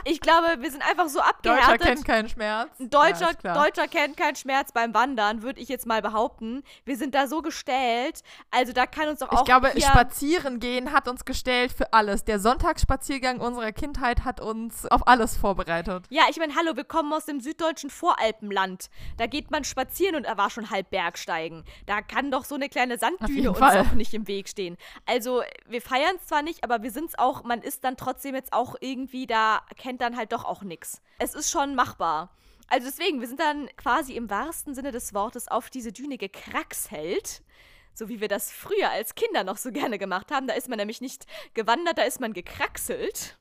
Ich 0.04 0.20
glaube, 0.20 0.46
wir 0.60 0.70
sind 0.70 0.82
einfach 0.88 1.08
so 1.08 1.20
abgehärtet. 1.20 1.68
Deutscher 1.68 1.78
kennt 1.78 2.04
keinen 2.04 2.28
Schmerz. 2.28 2.68
Deutscher, 2.78 3.30
ja, 3.42 3.54
Deutscher 3.54 3.88
kennt 3.88 4.16
keinen 4.16 4.36
Schmerz 4.36 4.72
beim 4.72 4.94
Wandern, 4.94 5.42
würde 5.42 5.60
ich 5.60 5.68
jetzt 5.68 5.86
mal 5.86 6.02
behaupten. 6.02 6.62
Wir 6.84 6.96
sind 6.96 7.14
da 7.14 7.26
so 7.26 7.42
gestellt. 7.42 8.22
Also 8.50 8.72
da 8.72 8.86
kann 8.86 9.08
uns 9.08 9.20
doch 9.20 9.30
auch. 9.30 9.40
Ich 9.40 9.44
glaube, 9.44 9.72
spazieren 9.80 10.60
gehen 10.60 10.92
hat 10.92 11.08
uns 11.08 11.24
gestellt 11.24 11.72
für 11.72 11.92
alles. 11.92 12.24
Der 12.24 12.40
Sonntagsspaziergang 12.40 13.40
unserer 13.40 13.72
Kindheit 13.72 14.24
hat 14.24 14.40
uns 14.40 14.86
auf 14.86 15.06
alles 15.06 15.36
vorbereitet. 15.36 16.04
Ja, 16.10 16.24
ich 16.30 16.38
meine, 16.38 16.54
hallo, 16.54 16.76
wir 16.76 16.84
kommen 16.84 17.12
aus 17.12 17.26
dem 17.26 17.40
süddeutschen 17.40 17.90
Voralpenland. 17.90 18.90
Da 19.16 19.26
geht 19.26 19.50
man 19.50 19.64
spazieren 19.64 20.16
und 20.16 20.24
er 20.24 20.36
war 20.36 20.50
schon 20.50 20.70
halb 20.70 20.90
Bergsteigen. 20.90 21.64
Da 21.86 22.02
kann 22.02 22.30
doch 22.30 22.44
so 22.44 22.54
eine 22.54 22.68
kleine 22.68 22.98
Sanddüne 22.98 23.50
uns 23.50 23.58
Fall. 23.58 23.80
auch 23.80 23.92
nicht 23.92 24.14
im 24.14 24.28
Weg 24.28 24.48
stehen. 24.48 24.76
Also, 25.06 25.42
wir 25.66 25.82
feiern 25.82 26.16
es 26.16 26.26
zwar 26.26 26.42
nicht, 26.42 26.64
aber 26.64 26.82
wir 26.82 26.90
sind 26.90 27.10
es 27.10 27.18
auch, 27.18 27.44
man 27.44 27.62
ist 27.62 27.84
dann 27.84 27.96
trotzdem 27.96 28.34
jetzt 28.34 28.52
auch 28.52 28.76
irgendwie 28.80 29.26
da 29.26 29.60
kennt 29.78 30.00
dann 30.00 30.16
halt 30.16 30.32
doch 30.32 30.44
auch 30.44 30.62
nichts. 30.62 31.00
Es 31.18 31.34
ist 31.34 31.50
schon 31.50 31.74
machbar. 31.74 32.34
Also 32.68 32.86
deswegen, 32.86 33.20
wir 33.20 33.28
sind 33.28 33.40
dann 33.40 33.68
quasi 33.76 34.14
im 34.14 34.28
wahrsten 34.28 34.74
Sinne 34.74 34.92
des 34.92 35.14
Wortes 35.14 35.48
auf 35.48 35.70
diese 35.70 35.92
Düne 35.92 36.18
gekraxelt. 36.18 37.42
So 37.94 38.08
wie 38.08 38.20
wir 38.20 38.28
das 38.28 38.52
früher 38.52 38.90
als 38.90 39.14
Kinder 39.14 39.42
noch 39.42 39.56
so 39.56 39.72
gerne 39.72 39.98
gemacht 39.98 40.30
haben. 40.30 40.46
Da 40.46 40.54
ist 40.54 40.68
man 40.68 40.78
nämlich 40.78 41.00
nicht 41.00 41.26
gewandert, 41.54 41.98
da 41.98 42.02
ist 42.02 42.20
man 42.20 42.32
gekraxelt. 42.34 43.38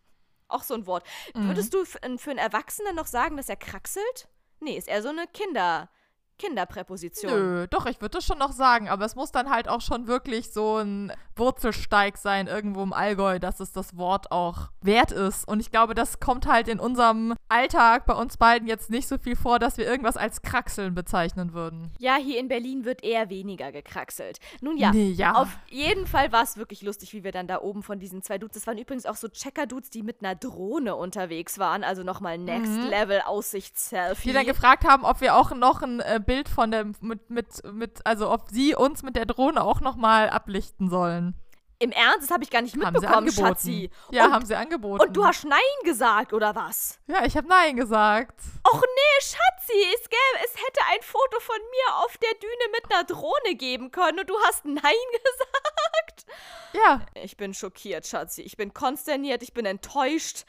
Auch 0.47 0.63
so 0.63 0.73
ein 0.73 0.87
Wort. 0.87 1.05
Mhm. 1.35 1.47
Würdest 1.49 1.73
du 1.73 1.83
für 1.83 2.01
einen 2.01 2.37
Erwachsenen 2.37 2.95
noch 2.95 3.05
sagen, 3.07 3.35
dass 3.35 3.49
er 3.49 3.57
kraxelt? 3.57 4.29
Nee, 4.61 4.77
ist 4.77 4.87
eher 4.87 5.03
so 5.03 5.09
eine 5.09 5.27
Kinder- 5.27 5.89
Kinderpräposition. 6.37 7.31
Nö, 7.31 7.67
doch, 7.67 7.85
ich 7.85 8.01
würde 8.01 8.17
das 8.17 8.25
schon 8.25 8.37
noch 8.37 8.51
sagen, 8.51 8.89
aber 8.89 9.05
es 9.05 9.15
muss 9.15 9.31
dann 9.31 9.49
halt 9.49 9.67
auch 9.67 9.81
schon 9.81 10.07
wirklich 10.07 10.51
so 10.51 10.77
ein 10.77 11.11
Wurzelsteig 11.35 12.17
sein, 12.17 12.47
irgendwo 12.47 12.83
im 12.83 12.93
Allgäu, 12.93 13.39
dass 13.39 13.59
es 13.59 13.71
das 13.71 13.97
Wort 13.97 14.31
auch 14.31 14.69
wert 14.81 15.11
ist. 15.11 15.47
Und 15.47 15.59
ich 15.59 15.71
glaube, 15.71 15.93
das 15.93 16.19
kommt 16.19 16.47
halt 16.47 16.67
in 16.67 16.79
unserem 16.79 17.35
Alltag 17.49 18.05
bei 18.05 18.13
uns 18.13 18.37
beiden 18.37 18.67
jetzt 18.67 18.89
nicht 18.89 19.07
so 19.07 19.17
viel 19.17 19.35
vor, 19.35 19.59
dass 19.59 19.77
wir 19.77 19.85
irgendwas 19.85 20.17
als 20.17 20.41
Kraxeln 20.41 20.95
bezeichnen 20.95 21.53
würden. 21.53 21.91
Ja, 21.99 22.15
hier 22.15 22.39
in 22.39 22.47
Berlin 22.47 22.85
wird 22.85 23.03
eher 23.03 23.29
weniger 23.29 23.71
gekraxelt. 23.71 24.39
Nun 24.61 24.77
ja, 24.77 24.91
nee, 24.91 25.11
ja. 25.11 25.33
auf 25.33 25.49
jeden 25.69 26.07
Fall 26.07 26.31
war 26.31 26.43
es 26.43 26.57
wirklich 26.57 26.81
lustig, 26.81 27.13
wie 27.13 27.23
wir 27.23 27.31
dann 27.31 27.47
da 27.47 27.61
oben 27.61 27.83
von 27.83 27.99
diesen 27.99 28.21
zwei 28.21 28.37
Dudes, 28.37 28.55
das 28.55 28.67
waren 28.67 28.77
übrigens 28.77 29.05
auch 29.05 29.15
so 29.15 29.27
Checker-Dudes, 29.27 29.89
die 29.89 30.03
mit 30.03 30.21
einer 30.21 30.35
Drohne 30.35 30.95
unterwegs 30.95 31.59
waren, 31.59 31.83
also 31.83 32.03
nochmal 32.03 32.37
Next 32.37 32.71
mhm. 32.71 32.89
Level 32.89 33.21
Aussichtsselfie. 33.21 34.29
Die 34.29 34.33
dann 34.33 34.45
gefragt 34.45 34.85
haben, 34.85 35.03
ob 35.03 35.21
wir 35.21 35.35
auch 35.35 35.53
noch 35.55 35.81
ein 35.81 35.99
äh, 35.99 36.19
Bild 36.27 36.47
von 36.47 36.69
dem, 36.69 36.93
mit, 37.01 37.31
mit, 37.31 37.47
mit, 37.73 38.05
also 38.05 38.29
ob 38.29 38.49
sie 38.51 38.75
uns 38.75 39.01
mit 39.01 39.15
der 39.15 39.25
Drohne 39.25 39.63
auch 39.63 39.81
nochmal 39.81 40.29
ablichten 40.29 40.91
sollen. 40.91 41.33
Im 41.79 41.91
Ernst? 41.91 42.23
Das 42.23 42.31
habe 42.31 42.43
ich 42.43 42.49
gar 42.49 42.61
nicht 42.61 42.75
mitbekommen, 42.75 43.31
Schatzi. 43.31 43.91
Ja, 44.11 44.25
und, 44.25 44.33
haben 44.33 44.45
sie 44.45 44.55
angeboten. 44.55 45.03
Und 45.03 45.15
du 45.15 45.23
hast 45.23 45.45
Nein 45.45 45.59
gesagt, 45.83 46.33
oder 46.33 46.55
was? 46.55 46.99
Ja, 47.05 47.23
ich 47.23 47.37
habe 47.37 47.47
Nein 47.47 47.75
gesagt. 47.75 48.39
Och 48.63 48.81
nee, 48.81 49.21
Schatzi, 49.21 49.77
es, 49.95 50.09
gäbe, 50.09 50.43
es 50.43 50.55
hätte 50.55 50.81
ein 50.91 51.01
Foto 51.01 51.39
von 51.39 51.55
mir 51.55 51.95
auf 52.03 52.17
der 52.17 52.31
Düne 52.41 52.71
mit 52.71 52.91
einer 52.91 53.03
Drohne 53.03 53.55
geben 53.55 53.91
können 53.91 54.19
und 54.19 54.29
du 54.29 54.35
hast 54.47 54.65
Nein 54.65 54.81
gesagt? 54.81 56.25
Ja. 56.73 57.01
Ich 57.13 57.37
bin 57.37 57.53
schockiert, 57.53 58.07
Schatzi. 58.07 58.41
Ich 58.41 58.57
bin 58.57 58.73
konsterniert, 58.73 59.43
ich 59.43 59.53
bin 59.53 59.65
enttäuscht. 59.65 60.45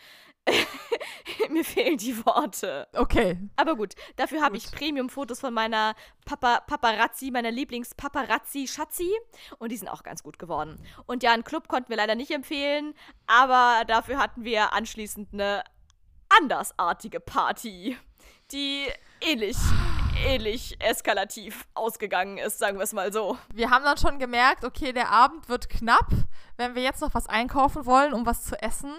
Mir 1.51 1.65
fehlen 1.65 1.97
die 1.99 2.25
Worte. 2.25 2.89
Okay. 2.93 3.39
Aber 3.57 3.77
gut, 3.77 3.95
dafür 4.17 4.43
habe 4.43 4.57
ich 4.57 4.71
Premium-Fotos 4.71 5.41
von 5.41 5.55
meiner 5.55 5.95
Papa 6.25 6.61
Paparazzi, 6.61 7.31
meiner 7.31 7.51
Lieblings-Paparazzi-Schatzi. 7.51 9.11
Und 9.59 9.73
die 9.73 9.77
sind 9.77 9.89
auch 9.89 10.03
ganz 10.03 10.23
gut 10.23 10.39
geworden. 10.39 10.83
Und 11.07 11.23
ja, 11.23 11.33
einen 11.33 11.45
Club 11.45 11.69
konnten 11.69 11.91
wir 11.91 11.97
leider 11.97 12.15
nicht 12.15 12.31
empfehlen, 12.31 12.95
aber 13.27 13.85
dafür 13.87 14.19
hatten 14.19 14.45
wir 14.45 14.73
anschließend 14.73 15.33
eine 15.33 15.65
andersartige 16.29 17.21
Party, 17.21 17.97
die 18.51 18.87
ähnlich 19.21 19.57
ähnlich 20.27 20.77
eskalativ 20.81 21.67
ausgegangen 21.75 22.39
ist, 22.39 22.59
sagen 22.59 22.79
wir 22.79 22.85
es 22.85 22.93
mal 22.93 23.13
so. 23.13 23.39
Wir 23.53 23.71
haben 23.71 23.85
dann 23.85 23.97
schon 23.97 24.19
gemerkt, 24.19 24.65
okay, 24.65 24.93
der 24.93 25.11
Abend 25.11 25.49
wird 25.49 25.69
knapp. 25.69 26.09
Wenn 26.57 26.75
wir 26.75 26.83
jetzt 26.83 27.01
noch 27.01 27.15
was 27.15 27.29
einkaufen 27.29 27.87
wollen, 27.87 28.13
um 28.13 28.27
was 28.27 28.45
zu 28.45 28.61
essen, 28.61 28.93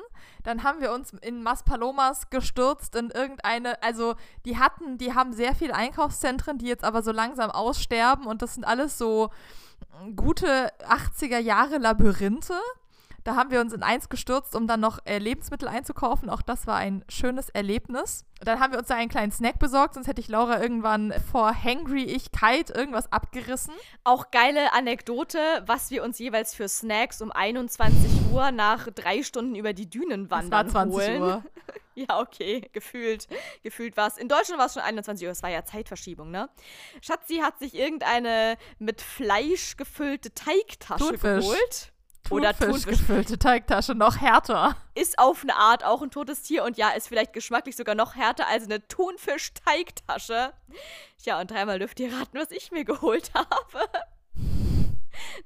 dann 0.44 0.64
haben 0.64 0.82
wir 0.82 0.94
uns 0.94 1.12
in 1.14 1.44
Maspalomas 1.44 2.30
gestürzt 2.30 2.96
in 2.96 3.10
irgendeine, 3.10 3.82
also 3.84 4.16
die 4.46 4.58
hatten, 4.58 4.98
die 4.98 5.14
haben 5.14 5.34
sehr 5.34 5.56
viele 5.56 5.76
Einkaufszentren, 5.76 6.58
die 6.58 6.68
jetzt 6.68 6.84
aber 6.84 7.04
so 7.04 7.12
langsam 7.12 7.52
aussterben 7.52 8.26
und 8.26 8.42
das 8.42 8.54
sind 8.54 8.64
alles 8.64 8.98
so 8.98 9.30
gute 10.16 10.72
80er 10.88 11.40
Jahre 11.40 11.78
Labyrinthe. 11.78 12.60
Da 13.24 13.36
haben 13.36 13.52
wir 13.52 13.62
uns 13.62 13.74
in 13.74 13.84
eins 13.84 14.10
gestürzt, 14.10 14.56
um 14.56 14.68
dann 14.68 14.80
noch 14.80 15.00
äh, 15.06 15.18
Lebensmittel 15.18 15.68
einzukaufen. 15.68 16.30
Auch 16.30 16.42
das 16.42 16.68
war 16.68 16.76
ein 16.78 17.04
schönes 17.10 17.50
Erlebnis. 17.50 18.26
Dann 18.42 18.60
haben 18.60 18.72
wir 18.72 18.80
uns 18.80 18.88
da 18.88 18.96
einen 18.96 19.10
kleinen 19.10 19.32
Snack 19.32 19.60
besorgt, 19.60 19.96
sonst 19.96 20.08
hätte 20.08 20.22
ich 20.22 20.30
Laura 20.30 20.62
irgendwann 20.62 21.14
vor 21.32 21.54
Hangry-Ichkeit 21.54 22.70
irgendwas 22.70 23.12
abgerissen. 23.12 23.74
Auch 24.06 24.32
geile 24.32 24.74
Anekdote, 24.74 25.40
was 25.66 25.92
wir 25.92 26.04
uns 26.04 26.20
jeweils 26.20 26.54
für 26.54 26.70
Snacks 26.70 27.22
um 27.22 27.32
21 27.32 28.32
Uhr 28.32 28.52
nach 28.52 28.88
drei 28.92 29.24
Stunden 29.24 29.56
über 29.56 29.74
die 29.74 29.90
Dünen 29.90 30.32
wandern 30.32 30.68
das 30.68 30.74
war 30.74 30.90
20 30.90 31.10
holen. 31.10 31.22
Uhr. 31.22 31.44
Ja, 31.96 32.22
okay, 32.22 32.62
gefühlt, 32.72 33.28
gefühlt 33.62 33.98
war 33.98 34.08
es. 34.08 34.18
In 34.18 34.30
Deutschland 34.30 34.58
war 34.58 34.68
es 34.68 34.74
schon 34.74 34.84
21 34.84 35.26
Uhr, 35.26 35.34
es 35.34 35.44
war 35.44 35.50
ja 35.50 35.66
Zeitverschiebung, 35.66 36.32
ne? 36.32 36.50
Schatzi 37.02 37.40
hat 37.40 37.60
sich 37.60 37.76
irgendeine 37.76 38.56
mit 38.78 39.02
Fleisch 39.02 39.76
gefüllte 39.76 40.34
Teigtasche 40.34 41.04
Thunfisch. 41.04 41.44
geholt. 41.44 41.92
Oder 42.30 42.56
Thunfisch 42.56 42.86
gefüllte 42.86 43.40
Teigtasche, 43.40 43.96
noch 43.96 44.18
härter. 44.18 44.76
Ist 44.96 45.18
auf 45.18 45.44
eine 45.44 45.56
Art 45.56 45.84
auch 45.84 46.02
ein 46.02 46.12
totes 46.12 46.42
Tier 46.44 46.64
und 46.64 46.78
ja, 46.78 46.90
ist 46.90 47.08
vielleicht 47.08 47.34
geschmacklich 47.34 47.76
sogar 47.76 47.96
noch 47.96 48.16
härter 48.16 48.48
als 48.48 48.66
eine 48.66 48.88
Thunfisch-Teigtasche. 48.88 50.54
Ja, 51.24 51.40
und 51.40 51.52
dreimal 51.52 51.80
dürft 51.80 52.00
ihr 52.00 52.14
raten, 52.14 52.38
was 52.38 52.52
ich 52.52 52.72
mir 52.72 52.86
geholt 52.86 53.32
habe. 53.34 53.90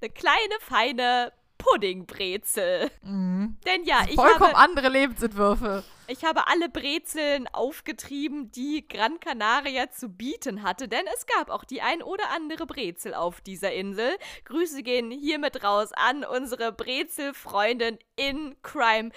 eine 0.01 0.09
kleine, 0.11 0.55
feine 0.59 1.31
Puddingbrezel. 1.57 2.91
Mhm. 3.01 3.57
Denn 3.65 3.83
ja, 3.85 4.03
ich 4.07 4.15
Vollkommen 4.15 4.53
habe, 4.53 4.57
andere 4.57 4.89
Lebensentwürfe. 4.89 5.83
Ich 6.07 6.25
habe 6.25 6.47
alle 6.47 6.69
Brezeln 6.69 7.47
aufgetrieben, 7.47 8.51
die 8.51 8.87
Gran 8.87 9.19
Canaria 9.19 9.89
zu 9.89 10.09
bieten 10.09 10.63
hatte, 10.63 10.87
denn 10.87 11.05
es 11.13 11.25
gab 11.25 11.49
auch 11.49 11.63
die 11.63 11.81
ein 11.81 12.03
oder 12.03 12.29
andere 12.31 12.65
Brezel 12.65 13.13
auf 13.13 13.41
dieser 13.41 13.73
Insel. 13.73 14.17
Grüße 14.45 14.83
gehen 14.83 15.11
hiermit 15.11 15.63
raus 15.63 15.91
an 15.93 16.25
unsere 16.25 16.71
Brezelfreundin 16.71 17.97
in 18.15 18.55
Crime. 18.61 19.11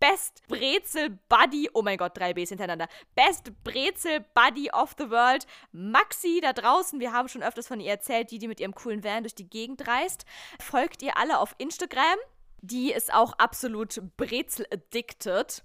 Best 0.00 0.46
Brezel 0.48 1.18
Buddy, 1.28 1.70
oh 1.72 1.82
mein 1.82 1.96
Gott, 1.96 2.16
drei 2.16 2.34
Bs 2.34 2.50
hintereinander. 2.50 2.88
Best 3.14 3.52
Brezel 3.64 4.24
Buddy 4.34 4.70
of 4.70 4.94
the 4.98 5.08
World. 5.08 5.46
Maxi 5.72 6.40
da 6.42 6.52
draußen, 6.52 7.00
wir 7.00 7.12
haben 7.12 7.28
schon 7.28 7.42
öfters 7.42 7.68
von 7.68 7.80
ihr 7.80 7.90
erzählt, 7.90 8.30
die, 8.30 8.38
die 8.38 8.48
mit 8.48 8.60
ihrem 8.60 8.74
coolen 8.74 9.02
Van 9.02 9.22
durch 9.22 9.34
die 9.34 9.48
Gegend 9.48 9.86
reist. 9.88 10.26
Folgt 10.60 11.02
ihr 11.02 11.16
alle 11.16 11.38
auf 11.38 11.54
Instagram. 11.58 12.18
Die 12.66 12.92
ist 12.92 13.12
auch 13.12 13.34
absolut 13.34 14.00
Brezel-addicted. 14.16 15.62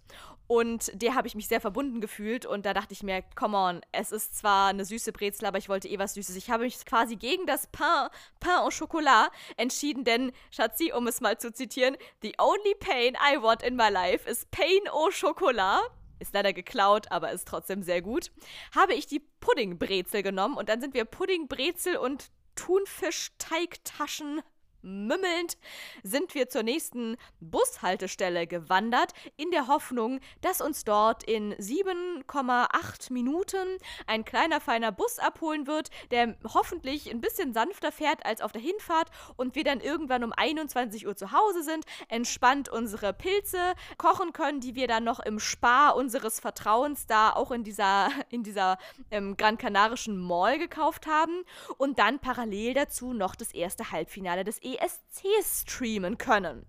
Und 0.47 0.91
der 1.01 1.15
habe 1.15 1.27
ich 1.27 1.35
mich 1.35 1.47
sehr 1.47 1.61
verbunden 1.61 2.01
gefühlt. 2.01 2.45
Und 2.45 2.65
da 2.65 2.73
dachte 2.73 2.93
ich 2.93 3.03
mir, 3.03 3.23
come 3.35 3.55
on, 3.55 3.81
es 3.93 4.11
ist 4.11 4.37
zwar 4.37 4.67
eine 4.69 4.83
süße 4.83 5.13
Brezel, 5.13 5.45
aber 5.45 5.59
ich 5.59 5.69
wollte 5.69 5.87
eh 5.87 5.97
was 5.97 6.15
Süßes. 6.15 6.35
Ich 6.35 6.49
habe 6.49 6.63
mich 6.63 6.83
quasi 6.85 7.15
gegen 7.15 7.45
das 7.45 7.67
Pain, 7.67 8.09
Pain 8.41 8.57
au 8.57 8.69
Chocolat 8.69 9.31
entschieden, 9.55 10.03
denn, 10.03 10.33
Schatzi, 10.51 10.91
um 10.91 11.07
es 11.07 11.21
mal 11.21 11.37
zu 11.37 11.53
zitieren, 11.53 11.95
The 12.21 12.33
only 12.37 12.75
pain 12.79 13.15
I 13.15 13.41
want 13.41 13.63
in 13.63 13.77
my 13.77 13.89
life 13.89 14.29
is 14.29 14.45
pain 14.51 14.89
au 14.91 15.09
Chocolat. 15.09 15.79
Ist 16.19 16.33
leider 16.33 16.51
geklaut, 16.51 17.09
aber 17.11 17.31
ist 17.31 17.47
trotzdem 17.47 17.81
sehr 17.81 18.01
gut. 18.01 18.29
Habe 18.75 18.93
ich 18.93 19.07
die 19.07 19.21
Puddingbrezel 19.39 20.21
genommen 20.21 20.57
und 20.57 20.67
dann 20.67 20.81
sind 20.81 20.95
wir 20.95 21.05
Puddingbrezel 21.05 21.95
und 21.95 22.29
Thunfisch-Teigtaschen 22.55 24.41
Mümmelnd 24.81 25.57
sind 26.03 26.33
wir 26.35 26.49
zur 26.49 26.63
nächsten 26.63 27.17
Bushaltestelle 27.39 28.47
gewandert, 28.47 29.13
in 29.37 29.51
der 29.51 29.67
Hoffnung, 29.67 30.19
dass 30.41 30.61
uns 30.61 30.83
dort 30.83 31.23
in 31.23 31.53
7,8 31.55 33.11
Minuten 33.11 33.67
ein 34.07 34.25
kleiner, 34.25 34.61
feiner 34.61 34.91
Bus 34.91 35.19
abholen 35.19 35.67
wird, 35.67 35.89
der 36.11 36.35
hoffentlich 36.53 37.09
ein 37.09 37.21
bisschen 37.21 37.53
sanfter 37.53 37.91
fährt 37.91 38.25
als 38.25 38.41
auf 38.41 38.51
der 38.51 38.61
Hinfahrt 38.61 39.09
und 39.35 39.55
wir 39.55 39.63
dann 39.63 39.81
irgendwann 39.81 40.23
um 40.23 40.33
21 40.33 41.07
Uhr 41.07 41.15
zu 41.15 41.31
Hause 41.31 41.63
sind, 41.63 41.85
entspannt 42.07 42.69
unsere 42.69 43.13
Pilze 43.13 43.73
kochen 43.97 44.33
können, 44.33 44.61
die 44.61 44.75
wir 44.75 44.87
dann 44.87 45.03
noch 45.03 45.19
im 45.19 45.39
Spar 45.39 45.95
unseres 45.95 46.39
Vertrauens 46.39 47.07
da 47.07 47.31
auch 47.31 47.51
in 47.51 47.63
dieser, 47.63 48.09
in 48.29 48.43
dieser 48.43 48.77
ähm, 49.11 49.37
Gran 49.37 49.57
Canarischen 49.57 50.17
Mall 50.17 50.57
gekauft 50.57 51.07
haben. 51.07 51.43
Und 51.77 51.99
dann 51.99 52.19
parallel 52.19 52.73
dazu 52.73 53.13
noch 53.13 53.35
das 53.35 53.53
erste 53.53 53.91
Halbfinale 53.91 54.43
des 54.43 54.59
ESC 54.77 55.25
streamen 55.43 56.17
können. 56.17 56.65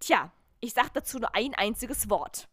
Tja, 0.00 0.32
ich 0.60 0.72
sag 0.72 0.92
dazu 0.94 1.18
nur 1.18 1.34
ein 1.34 1.54
einziges 1.54 2.08
Wort. 2.10 2.48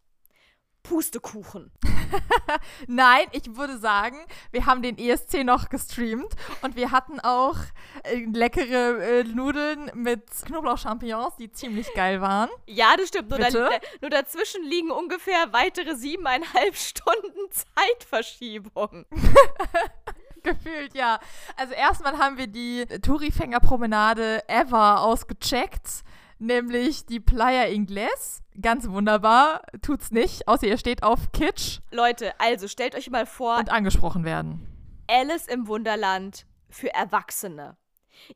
Pustekuchen. 0.82 1.70
Nein, 2.86 3.26
ich 3.32 3.56
würde 3.56 3.78
sagen, 3.78 4.18
wir 4.50 4.66
haben 4.66 4.82
den 4.82 4.98
ESC 4.98 5.44
noch 5.44 5.68
gestreamt 5.68 6.34
und 6.62 6.76
wir 6.76 6.90
hatten 6.90 7.20
auch 7.20 7.56
äh, 8.04 8.24
leckere 8.24 9.00
äh, 9.00 9.24
Nudeln 9.24 9.90
mit 9.94 10.24
Knoblauch-Champignons, 10.44 11.36
die 11.36 11.52
ziemlich 11.52 11.92
geil 11.94 12.20
waren. 12.20 12.50
Ja, 12.66 12.96
das 12.96 13.08
stimmt. 13.08 13.30
Nur, 13.30 13.38
da, 13.38 13.46
Bitte? 13.46 13.70
nur 14.00 14.10
dazwischen 14.10 14.64
liegen 14.64 14.90
ungefähr 14.90 15.52
weitere 15.52 15.94
siebeneinhalb 15.94 16.74
Stunden 16.76 17.50
Zeitverschiebung. 17.50 19.06
Gefühlt, 20.44 20.94
ja. 20.94 21.18
Also 21.56 21.74
erstmal 21.74 22.18
haben 22.18 22.38
wir 22.38 22.46
die 22.46 22.86
Tourifänger-Promenade 22.86 24.48
ever 24.48 25.02
ausgecheckt, 25.02 26.02
nämlich 26.38 27.06
die 27.06 27.20
Playa 27.20 27.66
Ingles. 27.66 28.42
Ganz 28.60 28.88
wunderbar, 28.88 29.62
tut's 29.80 30.10
nicht, 30.10 30.48
außer 30.48 30.66
ihr 30.66 30.78
steht 30.78 31.02
auf 31.02 31.32
Kitsch 31.32 31.80
Leute, 31.90 32.38
also 32.38 32.68
stellt 32.68 32.94
euch 32.94 33.08
mal 33.10 33.24
vor, 33.24 33.58
und 33.58 33.70
angesprochen 33.70 34.24
werden. 34.24 34.66
Alice 35.08 35.46
im 35.46 35.68
Wunderland 35.68 36.46
für 36.68 36.92
Erwachsene. 36.92 37.76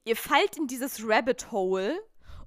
Ihr 0.05 0.17
fallt 0.17 0.57
in 0.57 0.67
dieses 0.67 1.07
Rabbit 1.07 1.53
Hole 1.53 1.99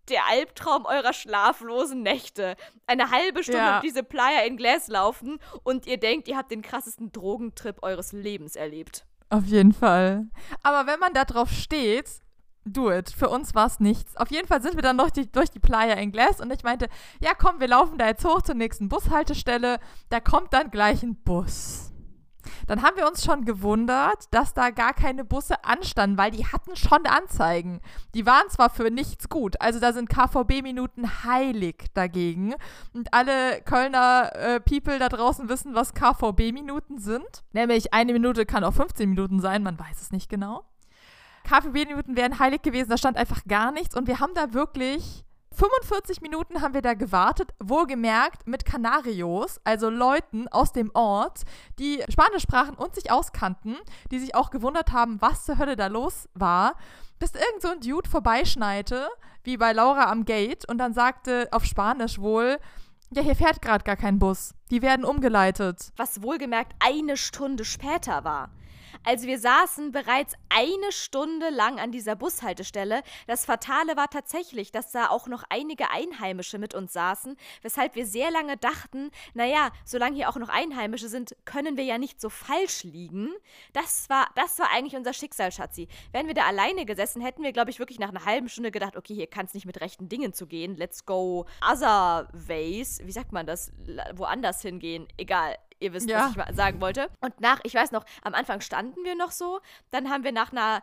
der 0.08 0.26
Albtraum 0.28 0.84
eurer 0.86 1.12
schlaflosen 1.12 2.02
Nächte. 2.02 2.56
Eine 2.86 3.10
halbe 3.10 3.42
Stunde 3.42 3.58
Ja. 3.60 3.80
diese 3.80 4.02
Playa 4.02 4.40
in 4.46 4.56
Glas 4.56 4.88
laufen 4.88 5.38
und 5.62 5.86
ihr 5.86 5.98
denkt, 5.98 6.28
ihr 6.28 6.36
habt 6.36 6.50
den 6.50 6.62
krassesten 6.62 7.10
Drogentrip 7.12 7.82
eures 7.82 8.12
Lebens 8.12 8.56
erlebt. 8.56 9.06
Auf 9.30 9.44
jeden 9.46 9.72
Fall. 9.72 10.26
Aber 10.62 10.86
wenn 10.90 11.00
man 11.00 11.14
da 11.14 11.24
drauf 11.24 11.50
steht, 11.50 12.20
do 12.66 12.90
it. 12.92 13.10
Für 13.10 13.28
uns 13.30 13.54
war 13.54 13.66
es 13.66 13.80
nichts. 13.80 14.16
Auf 14.16 14.30
jeden 14.30 14.46
Fall 14.46 14.62
sind 14.62 14.74
wir 14.74 14.82
dann 14.82 14.98
durch 14.98 15.10
die, 15.10 15.30
durch 15.30 15.50
die 15.50 15.58
Playa 15.58 15.94
in 15.94 16.12
Glass 16.12 16.40
und 16.40 16.52
ich 16.52 16.62
meinte, 16.62 16.88
ja 17.20 17.32
komm, 17.34 17.60
wir 17.60 17.68
laufen 17.68 17.98
da 17.98 18.06
jetzt 18.06 18.24
hoch 18.24 18.42
zur 18.42 18.54
nächsten 18.54 18.88
Bushaltestelle. 18.88 19.80
Da 20.10 20.20
kommt 20.20 20.52
dann 20.52 20.70
gleich 20.70 21.02
ein 21.02 21.16
Bus. 21.16 21.92
Dann 22.66 22.82
haben 22.82 22.96
wir 22.96 23.06
uns 23.06 23.24
schon 23.24 23.44
gewundert, 23.44 24.32
dass 24.32 24.54
da 24.54 24.70
gar 24.70 24.92
keine 24.92 25.24
Busse 25.24 25.64
anstanden, 25.64 26.18
weil 26.18 26.30
die 26.30 26.46
hatten 26.46 26.76
schon 26.76 27.06
Anzeigen. 27.06 27.80
Die 28.14 28.26
waren 28.26 28.48
zwar 28.48 28.70
für 28.70 28.90
nichts 28.90 29.28
gut, 29.28 29.60
also 29.60 29.80
da 29.80 29.92
sind 29.92 30.08
KVB-Minuten 30.08 31.24
heilig 31.24 31.86
dagegen. 31.94 32.54
Und 32.92 33.12
alle 33.12 33.60
Kölner 33.62 34.32
äh, 34.34 34.60
People 34.60 34.98
da 34.98 35.08
draußen 35.08 35.48
wissen, 35.48 35.74
was 35.74 35.94
KVB-Minuten 35.94 36.98
sind. 36.98 37.44
Nämlich 37.52 37.92
eine 37.92 38.12
Minute 38.12 38.46
kann 38.46 38.64
auch 38.64 38.74
15 38.74 39.08
Minuten 39.08 39.40
sein, 39.40 39.62
man 39.62 39.78
weiß 39.78 40.00
es 40.00 40.12
nicht 40.12 40.28
genau. 40.28 40.64
KVB-Minuten 41.44 42.16
wären 42.16 42.38
heilig 42.38 42.62
gewesen, 42.62 42.88
da 42.88 42.96
stand 42.96 43.16
einfach 43.16 43.44
gar 43.46 43.70
nichts 43.70 43.94
und 43.94 44.06
wir 44.06 44.18
haben 44.20 44.32
da 44.34 44.54
wirklich 44.54 45.24
45 45.54 46.20
Minuten 46.20 46.62
haben 46.62 46.74
wir 46.74 46.82
da 46.82 46.94
gewartet, 46.94 47.50
wohlgemerkt 47.62 48.46
mit 48.46 48.64
Kanarios, 48.64 49.60
also 49.62 49.88
Leuten 49.88 50.48
aus 50.48 50.72
dem 50.72 50.90
Ort, 50.94 51.42
die 51.78 52.02
Spanisch 52.08 52.42
sprachen 52.42 52.74
und 52.74 52.94
sich 52.94 53.12
auskannten, 53.12 53.76
die 54.10 54.18
sich 54.18 54.34
auch 54.34 54.50
gewundert 54.50 54.92
haben, 54.92 55.20
was 55.20 55.44
zur 55.44 55.58
Hölle 55.58 55.76
da 55.76 55.86
los 55.86 56.28
war, 56.34 56.74
bis 57.20 57.32
irgend 57.34 57.62
so 57.62 57.68
ein 57.68 57.80
Dude 57.80 58.08
vorbeischneite, 58.08 59.08
wie 59.44 59.56
bei 59.56 59.72
Laura 59.72 60.10
am 60.10 60.24
Gate, 60.24 60.68
und 60.68 60.78
dann 60.78 60.92
sagte 60.92 61.48
auf 61.52 61.64
Spanisch 61.64 62.18
wohl, 62.18 62.58
ja, 63.10 63.22
hier 63.22 63.36
fährt 63.36 63.62
gerade 63.62 63.84
gar 63.84 63.96
kein 63.96 64.18
Bus. 64.18 64.54
Die 64.72 64.82
werden 64.82 65.04
umgeleitet. 65.04 65.92
Was 65.96 66.22
wohlgemerkt 66.22 66.74
eine 66.80 67.16
Stunde 67.16 67.64
später 67.64 68.24
war. 68.24 68.50
Also 69.02 69.26
wir 69.26 69.38
saßen 69.38 69.92
bereits 69.92 70.34
eine 70.48 70.92
Stunde 70.92 71.50
lang 71.50 71.78
an 71.78 71.90
dieser 71.90 72.16
Bushaltestelle. 72.16 73.02
Das 73.26 73.44
Fatale 73.44 73.96
war 73.96 74.08
tatsächlich, 74.08 74.72
dass 74.72 74.92
da 74.92 75.08
auch 75.08 75.26
noch 75.26 75.44
einige 75.48 75.90
Einheimische 75.90 76.58
mit 76.58 76.74
uns 76.74 76.92
saßen, 76.92 77.36
weshalb 77.62 77.94
wir 77.94 78.06
sehr 78.06 78.30
lange 78.30 78.56
dachten, 78.56 79.10
naja, 79.34 79.70
solange 79.84 80.16
hier 80.16 80.28
auch 80.28 80.36
noch 80.36 80.48
Einheimische 80.48 81.08
sind, 81.08 81.36
können 81.44 81.76
wir 81.76 81.84
ja 81.84 81.98
nicht 81.98 82.20
so 82.20 82.28
falsch 82.28 82.84
liegen. 82.84 83.30
Das 83.72 84.08
war, 84.08 84.28
das 84.36 84.58
war 84.58 84.70
eigentlich 84.72 84.96
unser 84.96 85.12
Schicksal, 85.12 85.50
Schatzi. 85.50 85.88
Wären 86.12 86.26
wir 86.26 86.34
da 86.34 86.44
alleine 86.46 86.86
gesessen, 86.86 87.22
hätten 87.22 87.42
wir, 87.42 87.52
glaube 87.52 87.70
ich, 87.70 87.78
wirklich 87.78 87.98
nach 87.98 88.10
einer 88.10 88.24
halben 88.24 88.48
Stunde 88.48 88.70
gedacht, 88.70 88.96
okay, 88.96 89.14
hier 89.14 89.26
kann 89.26 89.46
es 89.46 89.54
nicht 89.54 89.66
mit 89.66 89.80
rechten 89.80 90.08
Dingen 90.08 90.32
zugehen. 90.32 90.76
Let's 90.76 91.04
go 91.04 91.46
other 91.60 92.28
ways. 92.32 93.00
Wie 93.02 93.12
sagt 93.12 93.32
man 93.32 93.46
das? 93.46 93.72
Woanders 94.14 94.62
hingehen. 94.62 95.08
Egal. 95.16 95.56
Ihr 95.84 95.92
wisst, 95.92 96.08
Ja. 96.08 96.32
was 96.34 96.48
ich 96.50 96.56
sagen 96.56 96.80
wollte. 96.80 97.10
Und 97.20 97.38
nach, 97.42 97.60
ich 97.62 97.74
weiß 97.74 97.92
noch, 97.92 98.06
am 98.22 98.32
Anfang 98.32 98.62
standen 98.62 99.04
wir 99.04 99.14
noch 99.14 99.30
so, 99.32 99.60
dann 99.90 100.08
haben 100.08 100.24
wir 100.24 100.32
nach 100.32 100.50
einer 100.50 100.82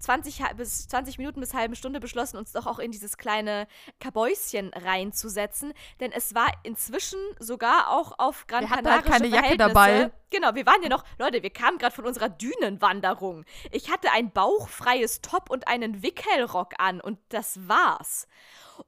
20 0.00 0.42
bis 0.56 0.88
20 0.88 1.18
Minuten 1.18 1.40
bis 1.40 1.54
halbe 1.54 1.76
Stunde 1.76 2.00
beschlossen, 2.00 2.36
uns 2.36 2.52
doch 2.52 2.66
auch 2.66 2.78
in 2.78 2.90
dieses 2.90 3.16
kleine 3.16 3.66
Kabäuschen 4.00 4.72
reinzusetzen, 4.74 5.72
denn 6.00 6.10
es 6.12 6.34
war 6.34 6.48
inzwischen 6.62 7.20
sogar 7.38 7.90
auch 7.90 8.18
auf 8.18 8.46
Gran 8.46 8.62
Wir 8.62 8.70
hatten 8.70 8.84
Canaria 8.84 9.10
halt 9.10 9.22
keine 9.22 9.26
Jacke 9.28 9.56
dabei. 9.56 10.10
Genau, 10.30 10.54
wir 10.54 10.64
waren 10.64 10.82
ja 10.82 10.88
noch, 10.88 11.04
Leute, 11.18 11.42
wir 11.42 11.50
kamen 11.50 11.78
gerade 11.78 11.94
von 11.94 12.06
unserer 12.06 12.28
Dünenwanderung. 12.28 13.44
Ich 13.72 13.90
hatte 13.90 14.12
ein 14.12 14.30
bauchfreies 14.30 15.20
Top 15.22 15.50
und 15.50 15.68
einen 15.68 16.02
Wickelrock 16.02 16.74
an 16.78 17.00
und 17.00 17.18
das 17.30 17.68
war's. 17.68 18.28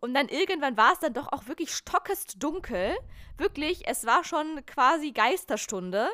Und 0.01 0.15
dann 0.15 0.29
irgendwann 0.29 0.77
war 0.77 0.93
es 0.93 1.01
dann 1.01 1.13
doch 1.13 1.33
auch 1.33 1.47
wirklich 1.47 1.75
stockest 1.75 2.43
dunkel. 2.43 2.97
Wirklich, 3.37 3.87
es 3.87 4.07
war 4.07 4.25
schon 4.25 4.65
quasi 4.67 5.13
Geisterstunde. 5.13 6.09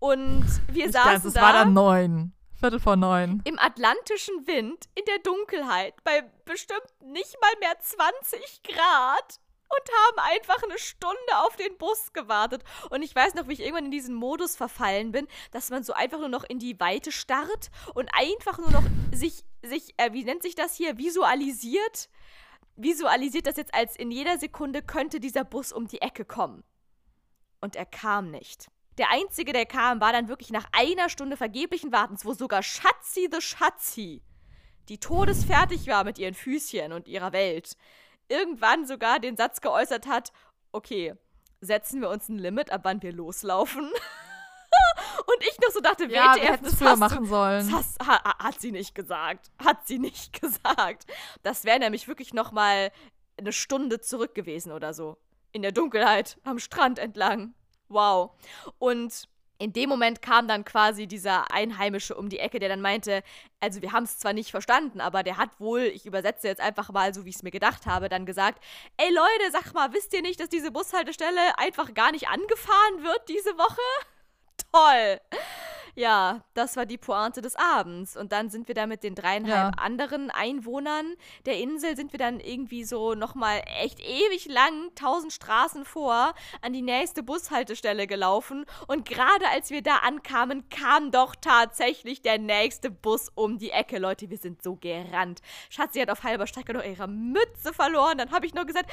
Und 0.00 0.46
wir 0.68 0.86
Ich 0.86 0.92
saßen 0.92 1.12
weiß, 1.12 1.24
es 1.24 1.34
da 1.34 1.42
war 1.42 1.52
dann 1.52 1.72
neun. 1.72 2.32
Viertel 2.58 2.80
vor 2.80 2.96
neun. 2.96 3.40
im 3.44 3.56
atlantischen 3.58 4.48
Wind, 4.48 4.86
in 4.96 5.04
der 5.04 5.20
Dunkelheit, 5.20 5.94
bei 6.02 6.22
bestimmt 6.44 6.82
nicht 7.04 7.36
mal 7.40 7.52
mehr 7.60 7.78
20 7.78 8.64
Grad 8.64 9.40
und 9.68 9.94
haben 10.06 10.34
einfach 10.34 10.62
eine 10.64 10.78
Stunde 10.78 11.16
auf 11.44 11.54
den 11.54 11.76
Bus 11.78 12.12
gewartet. 12.12 12.64
Und 12.90 13.02
ich 13.02 13.14
weiß 13.14 13.34
noch, 13.34 13.46
wie 13.46 13.52
ich 13.52 13.60
irgendwann 13.60 13.84
in 13.84 13.90
diesen 13.92 14.14
Modus 14.14 14.56
verfallen 14.56 15.12
bin, 15.12 15.28
dass 15.52 15.70
man 15.70 15.84
so 15.84 15.92
einfach 15.92 16.18
nur 16.18 16.28
noch 16.28 16.42
in 16.42 16.58
die 16.58 16.80
Weite 16.80 17.12
starrt 17.12 17.70
und 17.94 18.10
einfach 18.12 18.58
nur 18.58 18.70
noch 18.70 18.84
sich, 19.12 19.44
sich 19.62 19.94
äh, 19.96 20.12
wie 20.12 20.24
nennt 20.24 20.42
sich 20.42 20.56
das 20.56 20.74
hier, 20.74 20.98
visualisiert. 20.98 22.08
Visualisiert 22.74 23.46
das 23.46 23.56
jetzt 23.56 23.74
als 23.74 23.94
in 23.94 24.10
jeder 24.10 24.38
Sekunde 24.38 24.82
könnte 24.82 25.20
dieser 25.20 25.44
Bus 25.44 25.72
um 25.72 25.86
die 25.86 26.00
Ecke 26.00 26.24
kommen. 26.24 26.64
Und 27.60 27.76
er 27.76 27.86
kam 27.86 28.30
nicht. 28.30 28.68
Der 28.98 29.10
einzige, 29.10 29.52
der 29.52 29.64
kam, 29.66 30.00
war 30.00 30.12
dann 30.12 30.28
wirklich 30.28 30.50
nach 30.50 30.66
einer 30.72 31.08
Stunde 31.08 31.36
vergeblichen 31.36 31.92
Wartens, 31.92 32.24
wo 32.24 32.32
sogar 32.34 32.62
Schatzi 32.62 33.28
the 33.32 33.40
Schatzi, 33.40 34.22
die 34.88 34.98
todesfertig 34.98 35.86
war 35.86 36.04
mit 36.04 36.18
ihren 36.18 36.34
Füßchen 36.34 36.92
und 36.92 37.06
ihrer 37.08 37.32
Welt, 37.32 37.76
irgendwann 38.28 38.86
sogar 38.86 39.20
den 39.20 39.36
Satz 39.36 39.60
geäußert 39.60 40.06
hat, 40.06 40.32
okay, 40.72 41.14
setzen 41.60 42.00
wir 42.00 42.10
uns 42.10 42.28
ein 42.28 42.38
Limit, 42.38 42.70
ab 42.72 42.80
wann 42.84 43.00
wir 43.02 43.12
loslaufen? 43.12 43.84
und 45.26 45.42
ich 45.44 45.58
noch 45.60 45.70
so 45.72 45.80
dachte, 45.80 46.04
Ja, 46.06 46.34
WTF, 46.36 46.60
das 46.62 46.74
früher 46.74 46.88
hast 46.90 46.96
du- 46.96 47.00
machen 47.00 47.26
sollen. 47.26 47.70
das 47.70 47.96
hast, 48.00 48.06
ha, 48.06 48.38
hat 48.44 48.60
sie 48.60 48.72
nicht 48.72 48.94
gesagt. 48.94 49.50
Hat 49.64 49.86
sie 49.86 49.98
nicht 49.98 50.32
gesagt. 50.40 51.06
Das 51.42 51.64
wäre 51.64 51.78
nämlich 51.78 52.08
wirklich 52.08 52.34
noch 52.34 52.52
mal 52.52 52.90
eine 53.38 53.52
Stunde 53.52 54.00
zurück 54.00 54.34
gewesen 54.34 54.72
oder 54.72 54.92
so. 54.92 55.16
In 55.52 55.62
der 55.62 55.72
Dunkelheit, 55.72 56.38
am 56.44 56.58
Strand 56.58 56.98
entlang. 56.98 57.54
Wow. 57.88 58.30
Und 58.78 59.28
in 59.58 59.72
dem 59.72 59.88
Moment 59.88 60.22
kam 60.22 60.46
dann 60.46 60.64
quasi 60.64 61.06
dieser 61.06 61.50
Einheimische 61.52 62.14
um 62.14 62.28
die 62.28 62.38
Ecke, 62.38 62.60
der 62.60 62.68
dann 62.68 62.80
meinte, 62.80 63.22
also 63.60 63.82
wir 63.82 63.92
haben 63.92 64.04
es 64.04 64.18
zwar 64.18 64.32
nicht 64.32 64.50
verstanden, 64.50 65.00
aber 65.00 65.24
der 65.24 65.36
hat 65.36 65.58
wohl, 65.58 65.80
ich 65.80 66.06
übersetze 66.06 66.46
jetzt 66.46 66.60
einfach 66.60 66.90
mal 66.90 67.12
so, 67.12 67.24
wie 67.24 67.30
ich 67.30 67.36
es 67.36 67.42
mir 67.42 67.50
gedacht 67.50 67.86
habe, 67.86 68.08
dann 68.08 68.24
gesagt, 68.24 68.62
ey 68.96 69.12
Leute, 69.12 69.50
sag 69.50 69.74
mal, 69.74 69.92
wisst 69.92 70.12
ihr 70.14 70.22
nicht, 70.22 70.38
dass 70.38 70.48
diese 70.48 70.70
Bushaltestelle 70.70 71.58
einfach 71.58 71.92
gar 71.94 72.12
nicht 72.12 72.28
angefahren 72.28 73.02
wird 73.02 73.28
diese 73.28 73.58
Woche? 73.58 74.06
Toll. 74.72 75.20
Ja, 75.98 76.44
das 76.54 76.76
war 76.76 76.86
die 76.86 76.96
Pointe 76.96 77.40
des 77.40 77.56
Abends. 77.56 78.16
Und 78.16 78.30
dann 78.30 78.50
sind 78.50 78.68
wir 78.68 78.74
da 78.76 78.86
mit 78.86 79.02
den 79.02 79.16
dreieinhalb 79.16 79.74
Ja. 79.74 79.82
anderen 79.82 80.30
Einwohnern 80.30 81.16
der 81.44 81.58
Insel, 81.58 81.96
sind 81.96 82.12
wir 82.12 82.20
dann 82.20 82.38
irgendwie 82.38 82.84
so 82.84 83.16
nochmal 83.16 83.62
echt 83.82 83.98
ewig 83.98 84.46
lang, 84.46 84.94
tausend 84.94 85.32
Straßen 85.32 85.84
vor, 85.84 86.34
an 86.62 86.72
die 86.72 86.82
nächste 86.82 87.24
Bushaltestelle 87.24 88.06
gelaufen. 88.06 88.64
Und 88.86 89.08
gerade 89.08 89.48
als 89.48 89.70
wir 89.70 89.82
da 89.82 89.96
ankamen, 89.96 90.68
kam 90.68 91.10
doch 91.10 91.34
tatsächlich 91.34 92.22
der 92.22 92.38
nächste 92.38 92.92
Bus 92.92 93.28
um 93.34 93.58
die 93.58 93.70
Ecke. 93.70 93.98
Leute, 93.98 94.30
wir 94.30 94.38
sind 94.38 94.62
so 94.62 94.76
gerannt. 94.76 95.40
Schatzi 95.68 95.98
hat 95.98 96.10
auf 96.10 96.22
halber 96.22 96.46
Strecke 96.46 96.74
noch 96.74 96.84
ihre 96.84 97.08
Mütze 97.08 97.72
verloren. 97.74 98.18
Dann 98.18 98.30
habe 98.30 98.46
ich 98.46 98.54
nur 98.54 98.66
gesagt, 98.66 98.88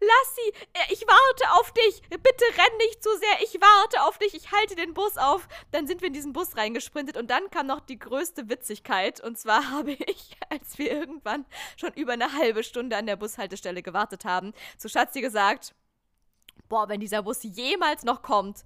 Lassi, 0.00 0.52
äh, 0.74 0.92
ich 0.92 1.00
warte 1.06 1.58
auf 1.58 1.72
dich. 1.72 2.02
Bitte 2.10 2.44
renn 2.58 2.76
nicht 2.76 3.02
zu 3.02 3.08
sehr. 3.16 3.42
Ich 3.42 3.58
warte 3.58 4.02
auf 4.02 4.18
dich. 4.18 4.34
Ich 4.34 4.52
halte 4.52 4.74
den 4.74 4.92
Bus 4.92 5.16
auf. 5.16 5.48
Dann 5.70 5.86
sind 5.86 6.02
wir 6.02 6.08
in 6.08 6.12
diesen 6.12 6.34
Bus 6.34 6.41
reingesprintet 6.56 7.16
und 7.16 7.30
dann 7.30 7.50
kam 7.50 7.66
noch 7.66 7.80
die 7.80 7.98
größte 7.98 8.48
Witzigkeit. 8.48 9.20
Und 9.20 9.38
zwar 9.38 9.70
habe 9.70 9.92
ich, 9.92 10.36
als 10.50 10.78
wir 10.78 10.90
irgendwann 10.90 11.44
schon 11.76 11.92
über 11.94 12.12
eine 12.12 12.32
halbe 12.32 12.64
Stunde 12.64 12.96
an 12.96 13.06
der 13.06 13.16
Bushaltestelle 13.16 13.82
gewartet 13.82 14.24
haben, 14.24 14.52
zu 14.78 14.88
Schatzi 14.88 15.20
gesagt, 15.20 15.74
boah, 16.68 16.88
wenn 16.88 17.00
dieser 17.00 17.22
Bus 17.22 17.42
jemals 17.42 18.02
noch 18.04 18.22
kommt, 18.22 18.64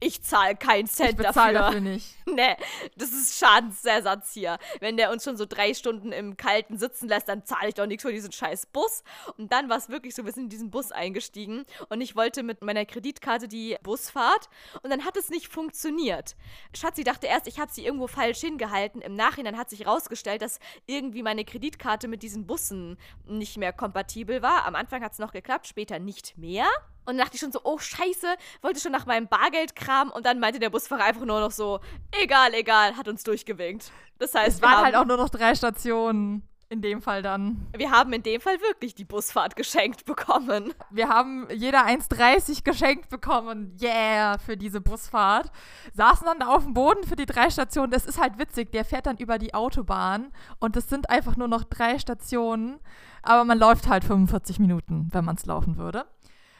ich 0.00 0.22
zahle 0.22 0.56
keinen 0.56 0.86
Ich 0.86 0.92
Cent 0.92 1.16
bezahle 1.16 1.54
dafür. 1.54 1.80
dafür 1.80 1.80
nicht. 1.80 2.14
Nee, 2.28 2.56
das 2.96 3.12
ist 3.12 3.38
Schadensersatz 3.38 4.32
hier. 4.34 4.58
Wenn 4.80 4.96
der 4.96 5.12
uns 5.12 5.22
schon 5.22 5.36
so 5.36 5.46
drei 5.46 5.72
Stunden 5.74 6.10
im 6.10 6.36
Kalten 6.36 6.76
sitzen 6.76 7.08
lässt, 7.08 7.28
dann 7.28 7.44
zahle 7.44 7.68
ich 7.68 7.74
doch 7.74 7.86
nichts 7.86 8.02
für 8.02 8.12
diesen 8.12 8.32
scheiß 8.32 8.66
Bus. 8.66 9.04
Und 9.38 9.52
dann 9.52 9.68
war 9.68 9.76
es 9.78 9.88
wirklich 9.88 10.14
so, 10.16 10.24
wir 10.24 10.32
sind 10.32 10.44
in 10.44 10.48
diesen 10.50 10.70
Bus 10.72 10.90
eingestiegen 10.90 11.64
und 11.88 12.00
ich 12.00 12.16
wollte 12.16 12.42
mit 12.42 12.62
meiner 12.62 12.84
Kreditkarte 12.84 13.46
die 13.46 13.76
Busfahrt 13.84 14.48
und 14.82 14.90
dann 14.90 15.04
hat 15.04 15.16
es 15.16 15.30
nicht 15.30 15.48
funktioniert. 15.52 16.34
Schatzi 16.74 17.04
dachte 17.04 17.28
erst, 17.28 17.46
ich 17.46 17.60
habe 17.60 17.72
sie 17.72 17.86
irgendwo 17.86 18.08
falsch 18.08 18.40
hingehalten. 18.40 19.00
Im 19.02 19.14
Nachhinein 19.14 19.56
hat 19.56 19.70
sich 19.70 19.80
herausgestellt, 19.80 20.42
dass 20.42 20.58
irgendwie 20.86 21.22
meine 21.22 21.44
Kreditkarte 21.44 22.08
mit 22.08 22.24
diesen 22.24 22.46
Bussen 22.46 22.98
nicht 23.24 23.56
mehr 23.56 23.72
kompatibel 23.72 24.42
war. 24.42 24.66
Am 24.66 24.74
Anfang 24.74 25.02
hat 25.04 25.12
es 25.12 25.20
noch 25.20 25.32
geklappt, 25.32 25.68
später 25.68 26.00
nicht 26.00 26.36
mehr. 26.36 26.66
Und 27.06 27.16
dann 27.16 27.18
dachte 27.18 27.36
ich 27.36 27.40
schon 27.40 27.52
so, 27.52 27.60
oh 27.64 27.78
scheiße, 27.78 28.26
wollte 28.62 28.80
schon 28.80 28.92
nach 28.92 29.06
meinem 29.06 29.28
Bargeld 29.28 29.76
kramen 29.76 30.12
und 30.12 30.26
dann 30.26 30.40
meinte 30.40 30.58
der 30.58 30.70
Busfahrer 30.70 31.04
einfach 31.04 31.24
nur 31.24 31.40
noch 31.40 31.52
so, 31.52 31.80
egal, 32.22 32.52
egal, 32.54 32.96
hat 32.96 33.08
uns 33.08 33.22
durchgewinkt. 33.22 33.92
Das 34.18 34.34
heißt, 34.34 34.56
Es 34.56 34.60
wir 34.60 34.68
waren 34.68 34.76
haben, 34.78 34.84
halt 34.84 34.96
auch 34.96 35.04
nur 35.04 35.16
noch 35.16 35.28
drei 35.28 35.54
Stationen. 35.54 36.42
In 36.68 36.82
dem 36.82 37.00
Fall 37.00 37.22
dann. 37.22 37.68
wir 37.76 37.92
haben 37.92 38.12
in 38.12 38.24
dem 38.24 38.40
Fall 38.40 38.60
wirklich 38.60 38.96
die 38.96 39.04
Busfahrt 39.04 39.54
geschenkt 39.54 40.04
bekommen. 40.04 40.74
Wir 40.90 41.08
haben 41.08 41.46
jeder 41.54 41.86
1,30 41.86 42.64
geschenkt 42.64 43.08
bekommen. 43.08 43.76
Yeah, 43.80 44.38
für 44.38 44.56
diese 44.56 44.80
Busfahrt. 44.80 45.52
Saßen 45.94 46.26
dann 46.26 46.40
da 46.40 46.48
auf 46.48 46.64
dem 46.64 46.74
Boden 46.74 47.06
für 47.06 47.14
die 47.14 47.24
drei 47.24 47.50
Stationen. 47.50 47.92
Das 47.92 48.04
ist 48.04 48.20
halt 48.20 48.40
witzig. 48.40 48.72
Der 48.72 48.84
fährt 48.84 49.06
dann 49.06 49.16
über 49.16 49.38
die 49.38 49.54
Autobahn 49.54 50.32
und 50.58 50.76
es 50.76 50.88
sind 50.88 51.08
einfach 51.08 51.36
nur 51.36 51.46
noch 51.46 51.62
drei 51.62 52.00
Stationen. 52.00 52.80
Aber 53.22 53.44
man 53.44 53.58
läuft 53.58 53.86
halt 53.86 54.02
45 54.02 54.58
Minuten, 54.58 55.08
wenn 55.12 55.24
man 55.24 55.36
es 55.36 55.46
laufen 55.46 55.76
würde. 55.76 56.04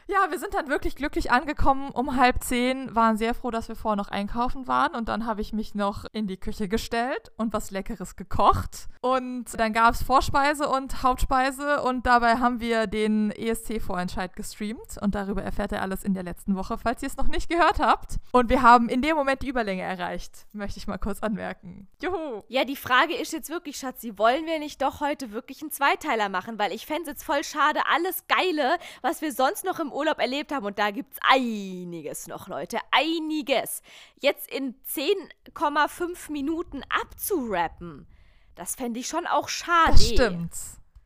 Ja, 0.09 0.31
wir 0.31 0.39
sind 0.39 0.55
dann 0.55 0.69
wirklich 0.69 0.95
glücklich 0.95 1.33
angekommen 1.33 1.91
um 1.91 2.15
halb 2.15 2.45
zehn, 2.45 2.95
waren 2.95 3.17
sehr 3.17 3.35
froh, 3.35 3.51
dass 3.51 3.69
wir 3.69 3.75
vorher 3.75 3.97
noch 3.97 4.07
einkaufen 4.07 4.69
waren 4.69 4.95
und 4.95 5.09
dann 5.09 5.27
habe 5.27 5.41
ich 5.41 5.53
mich 5.53 5.75
noch 5.75 6.05
in 6.13 6.29
die 6.29 6.37
Küche 6.37 6.69
gestellt 6.69 7.33
und 7.37 7.53
was 7.53 7.73
Leckeres 7.73 8.15
gekocht 8.15 8.87
und 9.01 9.59
dann 9.59 9.73
gab 9.73 9.95
es 9.95 10.05
Vorspeise 10.05 10.69
und 10.69 11.03
Hauptspeise 11.03 11.83
und 11.83 12.07
dabei 12.07 12.37
haben 12.37 12.61
wir 12.61 12.87
den 12.87 13.33
ESC-Vorentscheid 13.33 14.37
gestreamt 14.37 14.97
und 15.01 15.17
darüber 15.17 15.43
erfährt 15.43 15.73
ihr 15.73 15.83
alles 15.83 16.05
in 16.05 16.15
der 16.15 16.23
letzten 16.23 16.55
Woche, 16.55 16.79
falls 16.79 17.03
ihr 17.03 17.09
es 17.09 17.17
noch 17.17 17.27
nicht 17.27 17.49
gehört 17.49 17.81
habt. 17.81 18.19
Und 18.31 18.49
wir 18.49 18.63
haben 18.63 18.89
in 18.89 19.03
dem 19.03 19.17
Moment 19.17 19.43
die 19.43 19.49
Überlänge 19.49 19.83
erreicht, 19.83 20.47
möchte 20.53 20.79
ich 20.79 20.87
mal 20.87 20.99
kurz 20.99 21.21
anmerken. 21.21 21.89
Juhu! 22.01 22.45
Ja, 22.47 22.65
die 22.65 22.77
Frage 22.77 23.17
ist 23.17 23.33
jetzt 23.33 23.51
wirklich, 23.51 23.77
Schatzi, 23.77 24.17
wollen 24.19 24.47
wir 24.47 24.61
nicht 24.61 24.83
doch 24.83 25.01
heute 25.01 25.33
wirklich 25.33 25.63
einen 25.63 25.73
Zweiteiler 25.73 26.29
machen? 26.29 26.61
Weil 26.61 26.71
ich 26.71 26.87
fände 26.87 27.03
es 27.03 27.09
jetzt 27.09 27.25
voll 27.25 27.43
schade, 27.43 27.81
alles 27.93 28.25
Geile, 28.29 28.79
was 29.03 29.21
wir 29.21 29.33
sonst 29.33 29.65
noch 29.65 29.81
im 29.81 29.96
Urlaub 29.97 30.19
erlebt 30.19 30.53
haben, 30.53 30.67
und 30.67 30.79
da 30.79 30.91
gibt's 30.91 31.19
einiges 31.29 32.27
noch, 32.27 32.49
Leute, 32.49 32.79
einiges, 32.91 33.83
jetzt 34.21 34.51
in 34.51 34.75
10,5 34.85 36.31
Minuten 36.31 36.83
abzurappen. 36.89 38.07
Das 38.55 38.75
fände 38.75 39.01
ich 39.01 39.09
schon 39.09 39.27
auch 39.27 39.49
schade. 39.49 39.93
Das 39.93 40.09
stimmt. 40.09 40.53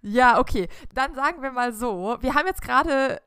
Ja, 0.03 0.39
okay. 0.39 0.69
Dann 0.95 1.15
sagen 1.15 1.43
wir 1.43 1.51
mal 1.51 1.73
so, 1.73 2.17
wir 2.21 2.35
haben 2.35 2.47
jetzt 2.47 2.63
gerade 2.63 3.21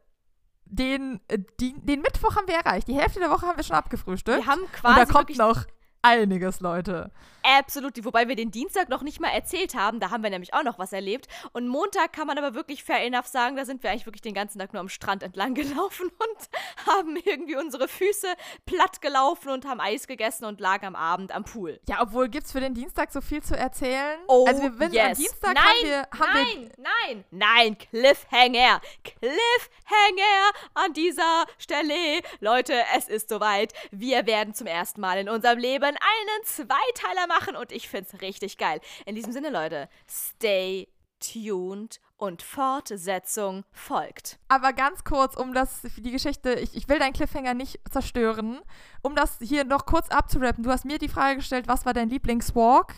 den, 0.65 1.19
äh, 1.27 1.37
den 1.59 2.01
Mittwoch 2.01 2.35
haben 2.35 2.47
wir 2.47 2.55
erreicht. 2.55 2.87
Die 2.87 2.95
Hälfte 2.95 3.19
der 3.19 3.29
Woche 3.29 3.45
haben 3.45 3.57
wir 3.57 3.63
schon 3.63 3.75
abgefrühstückt. 3.75 4.39
Wir 4.39 4.47
haben 4.47 4.61
und 4.61 4.73
quasi 4.73 4.99
da 4.99 5.05
kommt 5.05 5.37
noch 5.37 5.65
einiges, 6.03 6.59
Leute. 6.59 7.11
Absolut, 7.43 8.03
wobei 8.05 8.27
wir 8.29 8.35
den 8.35 8.51
Dienstag 8.51 8.87
noch 8.87 9.01
nicht 9.01 9.19
mal 9.19 9.29
erzählt 9.29 9.75
haben, 9.75 9.99
da 9.99 10.11
haben 10.11 10.23
wir 10.23 10.29
nämlich 10.29 10.53
auch 10.53 10.63
noch 10.63 10.79
was 10.79 10.93
erlebt. 10.93 11.27
Und 11.51 11.67
Montag 11.67 12.13
kann 12.13 12.27
man 12.27 12.37
aber 12.37 12.55
wirklich 12.55 12.83
fair 12.83 13.03
enough 13.03 13.27
sagen, 13.27 13.57
da 13.57 13.65
sind 13.65 13.83
wir 13.83 13.89
eigentlich 13.89 14.05
wirklich 14.05 14.21
den 14.21 14.33
ganzen 14.33 14.59
Tag 14.59 14.71
nur 14.71 14.79
am 14.79 14.87
Strand 14.87 15.23
entlang 15.23 15.53
gelaufen 15.53 16.09
und 16.09 16.87
haben 16.87 17.17
irgendwie 17.17 17.57
unsere 17.57 17.87
Füße 17.87 18.27
platt 18.65 19.01
gelaufen 19.01 19.49
und 19.49 19.65
haben 19.65 19.81
Eis 19.81 20.07
gegessen 20.07 20.45
und 20.45 20.61
lagen 20.61 20.85
am 20.85 20.95
Abend 20.95 21.33
am 21.33 21.43
Pool. 21.43 21.79
Ja, 21.89 22.01
obwohl 22.01 22.29
gibt's 22.29 22.53
für 22.53 22.61
den 22.61 22.73
Dienstag 22.73 23.11
so 23.11 23.19
viel 23.19 23.43
zu 23.43 23.57
erzählen. 23.57 24.19
Oh, 24.27 24.45
also 24.47 24.61
wir 24.63 24.71
sind 24.71 24.83
am 24.83 25.09
yes. 25.09 25.17
Dienstag 25.17 25.53
nein, 25.53 25.65
haben 25.65 25.83
wir, 25.83 25.99
haben 26.19 26.33
wir 26.33 26.43
nein, 26.45 26.73
nein, 26.77 27.25
nein, 27.31 27.77
Cliffhanger, 27.77 28.81
Cliffhanger 29.03 30.51
an 30.75 30.93
dieser 30.93 31.45
Stelle. 31.57 32.21
Leute, 32.39 32.73
es 32.95 33.09
ist 33.09 33.27
soweit. 33.27 33.73
Wir 33.91 34.25
werden 34.25 34.53
zum 34.53 34.67
ersten 34.67 35.01
Mal 35.01 35.17
in 35.17 35.27
unserem 35.27 35.59
Leben 35.59 35.92
einen 35.95 36.43
Zweiteiler 36.45 37.27
machen 37.27 37.55
und 37.55 37.71
ich 37.71 37.89
find's 37.89 38.21
richtig 38.21 38.57
geil. 38.57 38.79
In 39.05 39.15
diesem 39.15 39.31
Sinne, 39.31 39.49
Leute, 39.49 39.89
stay 40.09 40.87
tuned 41.19 41.99
und 42.17 42.41
Fortsetzung 42.41 43.63
folgt. 43.71 44.39
Aber 44.47 44.73
ganz 44.73 45.03
kurz, 45.03 45.35
um 45.35 45.53
das, 45.53 45.81
die 45.97 46.11
Geschichte, 46.11 46.53
ich, 46.53 46.75
ich 46.75 46.87
will 46.89 46.99
deinen 46.99 47.13
Cliffhanger 47.13 47.53
nicht 47.53 47.79
zerstören, 47.89 48.61
um 49.01 49.15
das 49.15 49.37
hier 49.39 49.63
noch 49.63 49.85
kurz 49.85 50.09
abzurappen. 50.09 50.63
Du 50.63 50.69
hast 50.69 50.85
mir 50.85 50.99
die 50.99 51.09
Frage 51.09 51.37
gestellt, 51.37 51.67
was 51.67 51.85
war 51.85 51.93
dein 51.93 52.09
Lieblingswalk 52.09 52.93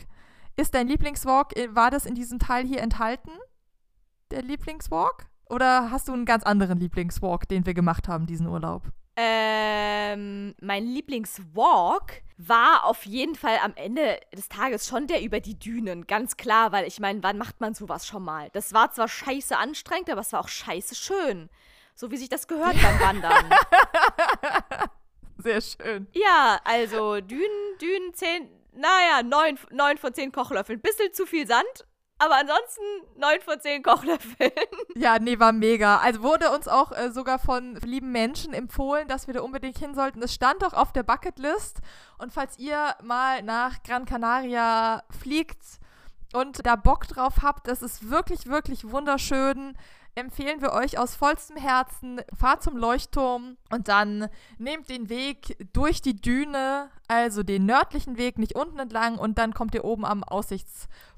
Ist 0.57 0.73
dein 0.73 0.87
Lieblingswalk, 0.87 1.57
äh, 1.57 1.73
war 1.75 1.91
das 1.91 2.05
in 2.05 2.15
diesem 2.15 2.39
Teil 2.39 2.65
hier 2.65 2.81
enthalten? 2.81 3.31
Der 4.31 4.41
Lieblingswalk? 4.41 5.27
Oder 5.49 5.91
hast 5.91 6.07
du 6.07 6.13
einen 6.13 6.25
ganz 6.25 6.43
anderen 6.43 6.79
Lieblingswalk, 6.79 7.47
den 7.47 7.65
wir 7.65 7.73
gemacht 7.73 8.07
haben, 8.07 8.25
diesen 8.25 8.47
Urlaub? 8.47 8.83
Ähm, 9.17 10.55
mein 10.59 10.85
Lieblingswalk 10.85 12.21
war 12.37 12.83
auf 12.83 13.05
jeden 13.05 13.35
Fall 13.35 13.59
am 13.63 13.73
Ende 13.75 14.19
des 14.35 14.49
Tages 14.49 14.87
schon 14.87 15.07
der 15.07 15.21
über 15.21 15.39
die 15.39 15.57
Dünen. 15.57 16.05
Ganz 16.05 16.35
klar, 16.35 16.71
weil 16.73 16.85
ich 16.85 16.99
meine, 16.99 17.23
wann 17.23 17.37
macht 17.37 17.61
man 17.61 17.73
sowas 17.73 18.05
schon 18.05 18.23
mal? 18.23 18.49
Das 18.51 18.73
war 18.73 18.91
zwar 18.91 19.07
scheiße 19.07 19.57
anstrengend, 19.57 20.09
aber 20.09 20.21
es 20.21 20.33
war 20.33 20.41
auch 20.41 20.49
scheiße 20.49 20.95
schön. 20.95 21.49
So 21.93 22.11
wie 22.11 22.17
sich 22.17 22.27
das 22.27 22.47
gehört 22.47 22.75
beim 22.81 22.99
Wandern. 22.99 23.53
Sehr 25.37 25.61
schön. 25.61 26.07
Ja, 26.11 26.59
also 26.65 27.21
Dünen, 27.21 27.77
Dünen, 27.81 28.13
zehn, 28.13 28.49
naja, 28.73 29.23
neun, 29.23 29.57
neun 29.71 29.97
von 29.97 30.13
zehn 30.13 30.33
Kochlöffeln. 30.33 30.81
Bisschen 30.81 31.13
zu 31.13 31.25
viel 31.25 31.47
Sand, 31.47 31.85
aber 32.17 32.35
ansonsten 32.35 32.81
9 33.17 33.41
von 33.41 33.59
10 33.59 33.83
Kochlöffeln. 33.83 34.51
Ja, 34.97 35.19
nee, 35.19 35.39
war 35.39 35.51
mega. 35.51 35.97
Also 35.97 36.23
wurde 36.23 36.51
uns 36.51 36.69
auch 36.69 36.93
äh, 36.93 37.11
sogar 37.11 37.37
von 37.37 37.75
lieben 37.81 38.13
Menschen 38.13 38.53
empfohlen, 38.53 39.09
dass 39.09 39.27
wir 39.27 39.33
da 39.33 39.41
unbedingt 39.41 39.77
hin 39.77 39.93
sollten. 39.93 40.23
Es 40.23 40.33
stand 40.33 40.63
auch 40.63 40.71
auf 40.71 40.93
der 40.93 41.03
Bucketlist. 41.03 41.79
Und 42.17 42.31
falls 42.31 42.57
ihr 42.57 42.95
mal 43.03 43.43
nach 43.43 43.83
Gran 43.83 44.05
Canaria 44.05 45.03
fliegt 45.19 45.59
und 46.33 46.65
da 46.65 46.77
Bock 46.77 47.07
drauf 47.07 47.39
habt, 47.41 47.67
das 47.67 47.81
ist 47.81 48.09
wirklich, 48.09 48.45
wirklich 48.47 48.89
wunderschön 48.89 49.75
empfehlen 50.15 50.61
wir 50.61 50.71
euch 50.71 50.97
aus 50.97 51.13
vollstem 51.15 51.57
Herzen, 51.57 52.21
fahrt 52.33 52.63
zum 52.63 52.77
Leuchtturm 52.77 53.57
und 53.69 53.89
dann 53.89 54.29
nehmt 54.57 54.89
den 54.89 55.09
Weg 55.09 55.57
durch 55.73 56.01
die 56.01 56.15
Düne, 56.15 56.89
also 57.09 57.43
den 57.43 57.65
nördlichen 57.65 58.17
Weg, 58.17 58.39
nicht 58.39 58.55
unten 58.55 58.79
entlang 58.79 59.17
und 59.17 59.37
dann 59.37 59.53
kommt 59.53 59.75
ihr 59.75 59.83
oben 59.83 60.05
am 60.05 60.23
Aussichtspunkt 60.23 61.14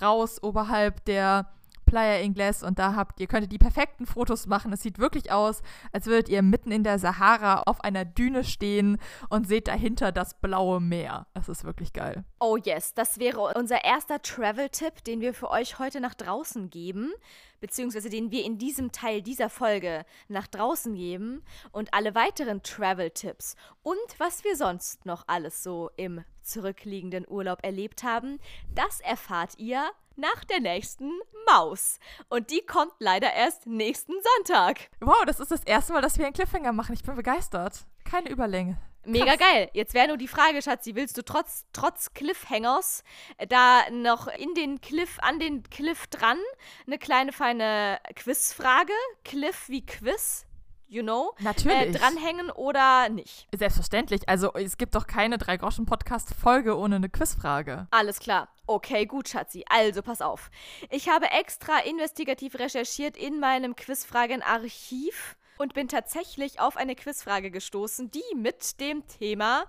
raus, 0.00 0.42
oberhalb 0.42 1.04
der 1.04 1.46
Playa 1.88 2.20
Ingles 2.20 2.62
und 2.62 2.78
da 2.78 2.94
habt 2.94 3.18
ihr 3.18 3.26
könnt 3.26 3.44
ihr 3.44 3.48
die 3.48 3.58
perfekten 3.58 4.06
Fotos 4.06 4.46
machen. 4.46 4.72
Es 4.72 4.82
sieht 4.82 4.98
wirklich 4.98 5.32
aus, 5.32 5.62
als 5.92 6.06
würdet 6.06 6.28
ihr 6.28 6.42
mitten 6.42 6.70
in 6.70 6.84
der 6.84 6.98
Sahara 6.98 7.62
auf 7.62 7.82
einer 7.82 8.04
Düne 8.04 8.44
stehen 8.44 8.98
und 9.30 9.48
seht 9.48 9.68
dahinter 9.68 10.12
das 10.12 10.38
blaue 10.38 10.80
Meer. 10.80 11.26
Es 11.34 11.48
ist 11.48 11.64
wirklich 11.64 11.92
geil. 11.92 12.24
Oh 12.40 12.56
yes, 12.56 12.92
das 12.94 13.18
wäre 13.18 13.54
unser 13.56 13.84
erster 13.84 14.20
Travel-Tipp, 14.20 15.02
den 15.04 15.20
wir 15.20 15.32
für 15.32 15.50
euch 15.50 15.78
heute 15.78 16.00
nach 16.00 16.14
draußen 16.14 16.70
geben 16.70 17.12
beziehungsweise 17.60 18.08
den 18.08 18.30
wir 18.30 18.44
in 18.44 18.58
diesem 18.58 18.92
Teil 18.92 19.22
dieser 19.22 19.50
Folge 19.50 20.04
nach 20.28 20.46
draußen 20.46 20.94
geben 20.94 21.42
und 21.72 21.92
alle 21.92 22.14
weiteren 22.14 22.62
Travel-Tipps 22.62 23.56
und 23.82 23.96
was 24.18 24.44
wir 24.44 24.56
sonst 24.56 25.06
noch 25.06 25.24
alles 25.26 25.62
so 25.62 25.90
im 25.96 26.24
zurückliegenden 26.42 27.26
Urlaub 27.28 27.58
erlebt 27.64 28.02
haben, 28.04 28.38
das 28.74 29.00
erfahrt 29.00 29.58
ihr 29.58 29.90
nach 30.18 30.44
der 30.44 30.60
nächsten 30.60 31.10
Maus. 31.46 31.98
Und 32.28 32.50
die 32.50 32.60
kommt 32.60 32.92
leider 32.98 33.32
erst 33.32 33.66
nächsten 33.66 34.14
Sonntag. 34.36 34.90
Wow, 35.00 35.24
das 35.26 35.40
ist 35.40 35.50
das 35.50 35.64
erste 35.64 35.92
Mal, 35.92 36.02
dass 36.02 36.18
wir 36.18 36.26
einen 36.26 36.34
Cliffhanger 36.34 36.72
machen. 36.72 36.94
Ich 36.94 37.02
bin 37.02 37.16
begeistert. 37.16 37.86
Keine 38.04 38.30
Überlänge. 38.30 38.78
Mega 39.04 39.36
geil. 39.36 39.70
Jetzt 39.72 39.94
wäre 39.94 40.08
nur 40.08 40.18
die 40.18 40.28
Frage, 40.28 40.60
Schatzi, 40.60 40.94
willst 40.94 41.16
du 41.16 41.24
trotz, 41.24 41.64
trotz 41.72 42.12
Cliffhangers 42.12 43.04
äh, 43.38 43.46
da 43.46 43.88
noch 43.90 44.26
in 44.26 44.52
den 44.54 44.82
Cliff, 44.82 45.18
an 45.22 45.38
den 45.38 45.62
Cliff 45.62 46.06
dran 46.08 46.36
eine 46.86 46.98
kleine 46.98 47.32
feine 47.32 48.00
Quizfrage? 48.14 48.92
Cliff 49.24 49.68
wie 49.68 49.86
Quiz? 49.86 50.47
You 50.88 51.02
know? 51.02 51.34
Natürlich. 51.40 51.76
Äh, 51.76 51.92
dranhängen 51.92 52.50
oder 52.50 53.10
nicht? 53.10 53.46
Selbstverständlich. 53.54 54.26
Also 54.28 54.54
es 54.54 54.78
gibt 54.78 54.94
doch 54.94 55.06
keine 55.06 55.36
Drei-Groschen-Podcast-Folge 55.36 56.76
ohne 56.78 56.96
eine 56.96 57.10
Quizfrage. 57.10 57.86
Alles 57.90 58.18
klar. 58.20 58.48
Okay, 58.66 59.06
gut, 59.06 59.28
Schatzi. 59.28 59.64
Also, 59.68 60.02
pass 60.02 60.20
auf. 60.20 60.50
Ich 60.90 61.08
habe 61.08 61.30
extra 61.30 61.80
investigativ 61.80 62.58
recherchiert 62.58 63.16
in 63.16 63.38
meinem 63.38 63.76
Quizfragen-Archiv 63.76 65.36
und 65.58 65.74
bin 65.74 65.88
tatsächlich 65.88 66.60
auf 66.60 66.76
eine 66.76 66.94
Quizfrage 66.94 67.50
gestoßen, 67.50 68.10
die 68.10 68.34
mit 68.36 68.80
dem 68.80 69.06
Thema 69.06 69.64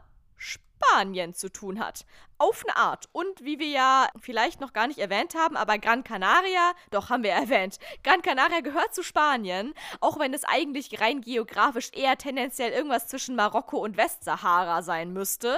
Spanien 0.80 1.34
zu 1.34 1.52
tun 1.52 1.80
hat. 1.80 2.06
Auf 2.38 2.64
eine 2.66 2.78
Art. 2.78 3.10
Und 3.12 3.44
wie 3.44 3.60
wir 3.60 3.68
ja 3.68 4.08
vielleicht 4.20 4.62
noch 4.62 4.74
gar 4.74 4.88
nicht 4.88 5.00
erwähnt 5.00 5.36
haben, 5.36 5.58
aber 5.58 5.78
Gran 5.78 6.04
Canaria, 6.04 6.74
doch 6.92 7.10
haben 7.10 7.24
wir 7.24 7.32
erwähnt, 7.34 7.80
Gran 8.04 8.22
Canaria 8.22 8.62
gehört 8.62 8.94
zu 8.94 9.04
Spanien, 9.04 9.74
auch 10.00 10.20
wenn 10.20 10.34
es 10.34 10.46
eigentlich 10.46 11.02
rein 11.02 11.22
geografisch 11.22 11.92
eher 11.94 12.18
tendenziell 12.18 12.72
irgendwas 12.72 13.08
zwischen 13.08 13.36
Marokko 13.36 13.78
und 13.78 13.98
Westsahara 13.98 14.82
sein 14.82 15.12
müsste. 15.14 15.58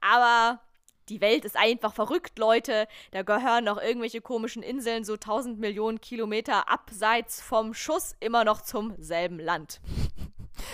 Aber 0.00 0.60
die 1.08 1.22
Welt 1.22 1.46
ist 1.46 1.56
einfach 1.56 1.94
verrückt, 1.94 2.38
Leute. 2.38 2.86
Da 3.12 3.22
gehören 3.22 3.64
noch 3.64 3.80
irgendwelche 3.80 4.20
komischen 4.20 4.62
Inseln 4.62 5.04
so 5.04 5.14
1000 5.14 5.58
Millionen 5.58 6.00
Kilometer 6.00 6.68
abseits 6.68 7.40
vom 7.40 7.72
Schuss 7.72 8.14
immer 8.20 8.44
noch 8.44 8.60
zum 8.60 8.94
selben 8.98 9.38
Land. 9.38 9.80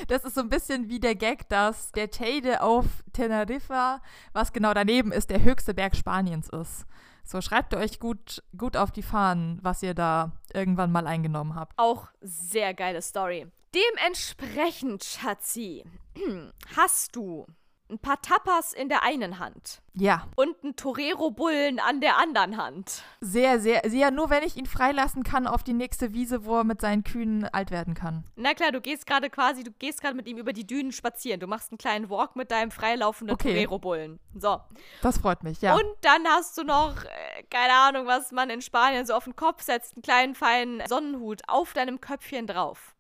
Das 0.09 0.25
ist 0.25 0.35
so 0.35 0.41
ein 0.41 0.49
bisschen 0.49 0.89
wie 0.89 1.01
der 1.01 1.15
Gag, 1.15 1.49
dass 1.49 1.93
der 1.93 2.11
Teide 2.11 2.63
auf 2.63 2.87
Teneriffa, 3.13 4.01
was 4.33 4.53
genau 4.53 4.75
daneben 4.75 5.13
ist, 5.13 5.31
der 5.31 5.43
höchste 5.43 5.75
Berg 5.75 5.97
Spaniens 5.97 6.49
ist. 6.49 6.87
So, 7.25 7.41
schreibt 7.41 7.73
ihr 7.73 7.79
euch 7.79 8.01
gut, 8.01 8.43
gut 8.57 8.77
auf 8.77 8.91
die 8.91 9.03
Fahnen, 9.03 9.59
was 9.63 9.83
ihr 9.83 9.95
da 9.95 10.33
irgendwann 10.53 10.93
mal 10.93 11.07
eingenommen 11.07 11.55
habt. 11.55 11.73
Auch 11.79 12.09
sehr 12.21 12.75
geile 12.75 13.01
Story. 13.01 13.47
Dementsprechend, 13.75 15.05
Schatzi, 15.05 15.85
hast 16.77 17.17
du 17.17 17.47
ein 17.91 17.99
paar 17.99 18.21
Tapas 18.23 18.73
in 18.73 18.89
der 18.89 19.03
einen 19.03 19.39
Hand. 19.39 19.83
Ja. 19.95 20.27
Und 20.37 20.63
ein 20.65 20.75
Torero-Bullen 20.75 21.79
an 21.79 22.01
der 22.01 22.17
anderen 22.19 22.57
Hand. 22.57 23.03
Sehr, 23.21 23.61
sehr, 23.61 23.83
sehr, 23.87 24.11
nur 24.11 24.31
wenn 24.31 24.43
ich 24.43 24.57
ihn 24.57 24.67
freilassen 24.67 25.23
kann 25.23 25.47
auf 25.47 25.63
die 25.63 25.75
nächste 25.75 26.13
Wiese, 26.15 26.45
wo 26.45 26.57
er 26.59 26.65
mit 26.65 26.81
seinen 26.81 27.05
Kühen 27.05 27.45
alt 27.53 27.71
werden 27.71 27.95
kann. 27.95 28.25
Na 28.37 28.55
klar, 28.55 28.73
du 28.73 28.81
gehst 28.81 29.07
gerade 29.07 29.29
quasi, 29.31 29.63
du 29.63 29.71
gehst 29.71 30.01
gerade 30.01 30.17
mit 30.17 30.27
ihm 30.27 30.39
über 30.39 30.53
die 30.53 30.67
Dünen 30.67 30.93
spazieren. 30.93 31.41
Du 31.41 31.47
machst 31.47 31.71
einen 31.71 31.79
kleinen 31.79 32.09
Walk 32.09 32.37
mit 32.37 32.51
deinem 32.51 32.71
freilaufenden 32.71 33.35
okay. 33.35 33.53
Torero-Bullen. 33.53 34.19
So. 34.35 34.61
Das 35.03 35.19
freut 35.19 35.43
mich, 35.43 35.61
ja. 35.61 35.75
Und 35.75 35.85
dann 36.01 36.27
hast 36.27 36.57
du 36.57 36.65
noch, 36.65 37.05
äh, 37.05 37.43
keine 37.51 37.75
Ahnung, 37.75 38.07
was 38.07 38.33
man 38.33 38.51
in 38.51 38.63
Spanien 38.63 39.07
so 39.07 39.15
auf 39.15 39.25
den 39.25 39.37
Kopf 39.37 39.63
setzt, 39.63 39.95
einen 39.95 40.03
kleinen, 40.03 40.35
feinen 40.35 40.83
Sonnenhut 40.89 41.43
auf 41.49 41.75
deinem 41.75 42.01
Köpfchen 42.01 42.47
drauf. 42.47 42.95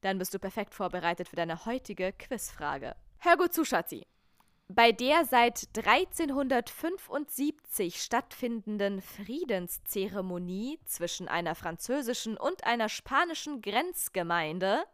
Dann 0.00 0.18
bist 0.18 0.34
du 0.34 0.38
perfekt 0.38 0.74
vorbereitet 0.74 1.28
für 1.28 1.36
deine 1.36 1.64
heutige 1.64 2.12
Quizfrage. 2.12 2.96
Hör 3.18 3.36
gut 3.36 3.52
zu, 3.52 3.64
Schatzi. 3.64 4.04
Bei 4.68 4.92
der 4.92 5.24
seit 5.26 5.68
1375 5.76 8.02
stattfindenden 8.02 9.02
Friedenszeremonie 9.02 10.80
zwischen 10.84 11.28
einer 11.28 11.54
französischen 11.54 12.38
und 12.38 12.64
einer 12.64 12.88
spanischen 12.88 13.60
Grenzgemeinde 13.60 14.84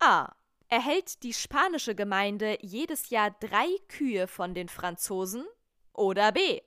A. 0.00 0.34
Erhält 0.68 1.22
die 1.22 1.32
spanische 1.32 1.94
Gemeinde 1.94 2.58
jedes 2.60 3.08
Jahr 3.10 3.30
drei 3.30 3.68
Kühe 3.88 4.26
von 4.26 4.54
den 4.54 4.68
Franzosen? 4.68 5.46
Oder 5.92 6.32
B. 6.32 6.60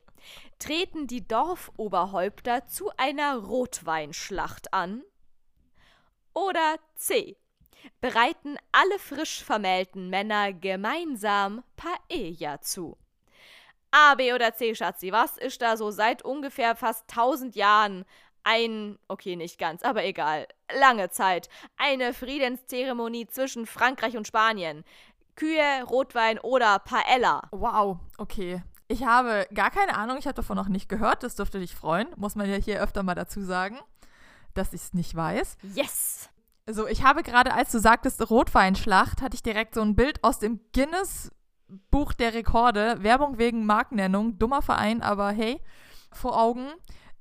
Treten 0.60 1.08
die 1.08 1.28
Dorfoberhäupter 1.28 2.68
zu 2.68 2.90
einer 2.98 3.36
Rotweinschlacht 3.36 4.74
an? 4.74 5.04
Oder 6.34 6.78
C 6.96 7.36
bereiten 8.02 8.58
alle 8.72 9.00
frisch 9.00 9.44
vermählten 9.44 10.10
Männer 10.10 10.54
gemeinsam 10.54 11.64
Paella 11.76 12.62
zu. 12.62 12.98
A, 13.92 14.16
B 14.16 14.34
oder 14.34 14.54
C, 14.54 14.76
Schatzi, 14.76 15.12
was 15.12 15.38
ist 15.38 15.62
da 15.62 15.78
so 15.78 15.90
seit 15.90 16.22
ungefähr 16.22 16.76
fast 16.76 17.08
tausend 17.08 17.56
Jahren 17.56 18.06
ein, 18.44 19.00
okay, 19.08 19.36
nicht 19.36 19.58
ganz, 19.58 19.84
aber 19.84 20.04
egal, 20.04 20.48
lange 20.80 21.10
Zeit, 21.10 21.50
eine 21.78 22.14
Friedenszeremonie 22.14 23.28
zwischen 23.28 23.66
Frankreich 23.66 24.18
und 24.18 24.28
Spanien? 24.28 24.84
Kühe, 25.36 25.84
Rotwein 25.90 26.40
oder 26.40 26.80
Paella? 26.80 27.44
Wow, 27.52 28.00
okay. 28.18 28.62
Ich 28.88 29.04
habe 29.04 29.48
gar 29.54 29.72
keine 29.72 29.98
Ahnung, 29.98 30.18
ich 30.18 30.28
habe 30.28 30.36
davon 30.36 30.56
noch 30.56 30.68
nicht 30.68 30.90
gehört, 30.90 31.24
das 31.24 31.36
dürfte 31.36 31.60
dich 31.60 31.74
freuen, 31.74 32.08
muss 32.18 32.36
man 32.36 32.50
ja 32.50 32.58
hier 32.58 32.82
öfter 32.82 33.02
mal 33.02 33.16
dazu 33.16 33.42
sagen, 33.42 33.80
dass 34.54 34.74
ich 34.74 34.82
es 34.82 34.94
nicht 34.94 35.16
weiß. 35.16 35.58
Yes! 35.74 36.30
Also 36.68 36.88
ich 36.88 37.04
habe 37.04 37.22
gerade, 37.22 37.54
als 37.54 37.72
du 37.72 37.80
sagtest 37.80 38.28
Rotweinschlacht, 38.30 39.22
hatte 39.22 39.36
ich 39.36 39.44
direkt 39.44 39.76
so 39.76 39.82
ein 39.82 39.96
Bild 39.96 40.24
aus 40.24 40.40
dem 40.40 40.60
Guinness 40.74 41.32
Buch 41.92 42.14
der 42.14 42.34
Rekorde, 42.34 43.04
Werbung 43.04 43.38
wegen 43.38 43.66
Markennennung, 43.66 44.38
dummer 44.38 44.62
Verein, 44.62 45.02
aber 45.02 45.32
hey, 45.32 45.62
vor 46.12 46.40
Augen. 46.40 46.68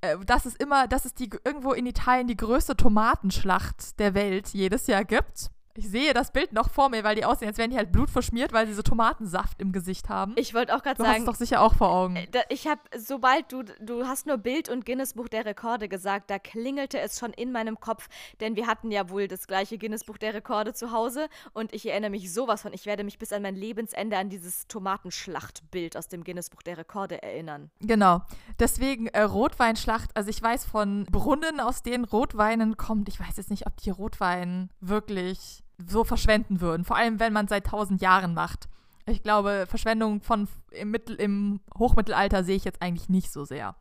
Äh, 0.01 0.19
dass 0.25 0.45
es 0.47 0.55
immer, 0.55 0.87
dass 0.87 1.05
es 1.05 1.15
die 1.15 1.31
irgendwo 1.45 1.73
in 1.73 1.87
Italien 1.87 2.27
die 2.27 2.37
größte 2.37 2.77
Tomatenschlacht 2.77 3.99
der 3.99 4.15
Welt 4.15 4.49
jedes 4.49 4.87
Jahr 4.87 5.05
gibt. 5.05 5.51
Ich 5.77 5.89
sehe 5.89 6.15
das 6.15 6.31
Bild 6.31 6.53
noch 6.53 6.71
vor 6.71 6.89
mir, 6.89 7.03
weil 7.03 7.17
die 7.17 7.25
aussehen, 7.25 7.49
als 7.49 7.59
wären 7.59 7.71
die 7.71 7.77
halt 7.77 7.91
blutverschmiert, 7.91 8.53
weil 8.53 8.67
sie 8.67 8.75
so 8.75 8.83
Tomatensaft 8.83 9.61
im 9.61 9.73
Gesicht 9.73 10.09
haben. 10.09 10.35
Ich 10.37 10.55
wollte 10.55 10.75
auch 10.77 10.83
gerade 10.83 10.97
du 10.97 11.03
sagen. 11.03 11.15
hast 11.15 11.21
es 11.21 11.27
doch 11.27 11.35
sicher 11.35 11.61
auch 11.63 11.75
vor 11.75 11.91
Augen. 11.91 12.17
Äh, 12.17 12.27
Ich 12.49 12.67
habe, 12.69 12.81
sobald 12.97 13.51
du, 13.53 13.65
du 13.81 14.07
hast 14.07 14.27
nur 14.27 14.39
Bild 14.39 14.69
und 14.69 14.87
Guinness 14.87 15.15
Buch 15.15 15.29
der 15.29 15.45
Rekorde 15.45 15.89
gesagt, 15.89 16.31
da 16.31 16.39
klingelte 16.39 17.01
es 17.01 17.19
schon 17.19 17.33
in 17.33 17.51
meinem 17.51 17.81
Kopf, 17.81 18.09
denn 18.41 18.55
wir 18.55 18.67
hatten 18.69 18.93
ja 18.93 19.11
wohl 19.11 19.27
das 19.27 19.47
gleiche 19.49 19.77
Guinness 19.77 20.05
Buch 20.05 20.19
der 20.19 20.35
Rekorde 20.35 20.75
zu 20.75 20.93
Hause 20.93 21.29
und 21.53 21.75
ich 21.75 21.89
erinnere 21.89 22.11
mich 22.11 22.33
sowas 22.33 22.63
von, 22.63 22.73
ich 22.73 22.87
werde 22.87 23.03
mich 23.03 23.19
bis 23.19 23.33
an 23.33 23.43
mein 23.43 23.57
Lebensende 23.57 24.17
an 24.17 24.29
dieses 24.29 24.69
Tomatenschlachtbild 24.69 25.97
aus 25.97 26.09
dem 26.09 26.23
Guinness 26.23 26.51
Buch 26.51 26.63
der 26.63 26.79
Rekorde 26.79 27.23
erinnern. 27.23 27.71
Genau. 27.81 28.23
Deswegen 28.61 29.09
äh, 29.09 29.23
Rotweinschlacht. 29.23 30.17
Also 30.17 30.31
ich 30.31 30.41
weiß 30.41 30.65
von 30.65 31.05
Brunnen, 31.11 31.59
aus 31.59 31.83
denen 31.83 32.05
Rotweinen 32.05 32.77
kommt. 32.77 33.09
Ich 33.09 33.19
weiß 33.19 33.37
jetzt 33.37 33.51
nicht, 33.51 33.67
ob 33.67 33.77
die 33.79 33.91
Rotwein 33.91 34.71
wirklich 34.81 35.64
so 35.79 36.05
verschwenden 36.05 36.61
würden. 36.61 36.85
Vor 36.85 36.97
allem, 36.97 37.21
wenn 37.21 37.33
man 37.33 37.49
seit 37.49 37.67
tausend 37.67 38.01
Jahren 38.01 38.35
macht. 38.35 38.69
Ich 39.07 39.23
glaube, 39.23 39.67
Verschwendung 39.69 40.23
von 40.23 40.49
im, 40.71 40.91
Mittel, 40.91 41.17
im 41.17 41.61
Hochmittelalter 41.79 42.43
sehe 42.45 42.57
ich 42.57 42.65
jetzt 42.65 42.81
eigentlich 42.81 43.09
nicht 43.09 43.33
so 43.33 43.45
sehr. 43.45 43.77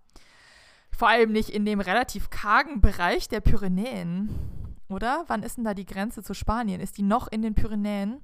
Vor 0.96 1.08
allem 1.08 1.32
nicht 1.32 1.50
in 1.50 1.66
dem 1.66 1.80
relativ 1.80 2.30
kargen 2.30 2.82
Bereich 2.82 3.30
der 3.30 3.40
Pyrenäen. 3.40 4.30
Oder? 4.90 5.24
Wann 5.28 5.44
ist 5.44 5.58
denn 5.58 5.64
da 5.64 5.74
die 5.74 5.86
Grenze 5.86 6.24
zu 6.24 6.34
Spanien? 6.34 6.82
Ist 6.82 6.98
die 6.98 7.04
noch 7.04 7.28
in 7.28 7.42
den 7.42 7.56
Pyrenäen? 7.56 8.22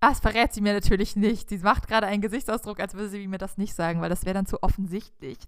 Ah, 0.00 0.10
das 0.10 0.20
verrät 0.20 0.52
sie 0.52 0.60
mir 0.60 0.72
natürlich 0.72 1.16
nicht. 1.16 1.48
Sie 1.48 1.58
macht 1.58 1.88
gerade 1.88 2.06
einen 2.06 2.22
Gesichtsausdruck, 2.22 2.78
als 2.78 2.94
würde 2.94 3.08
sie 3.08 3.26
mir 3.26 3.38
das 3.38 3.58
nicht 3.58 3.74
sagen, 3.74 4.00
weil 4.00 4.08
das 4.08 4.24
wäre 4.24 4.34
dann 4.34 4.46
zu 4.46 4.62
offensichtlich. 4.62 5.38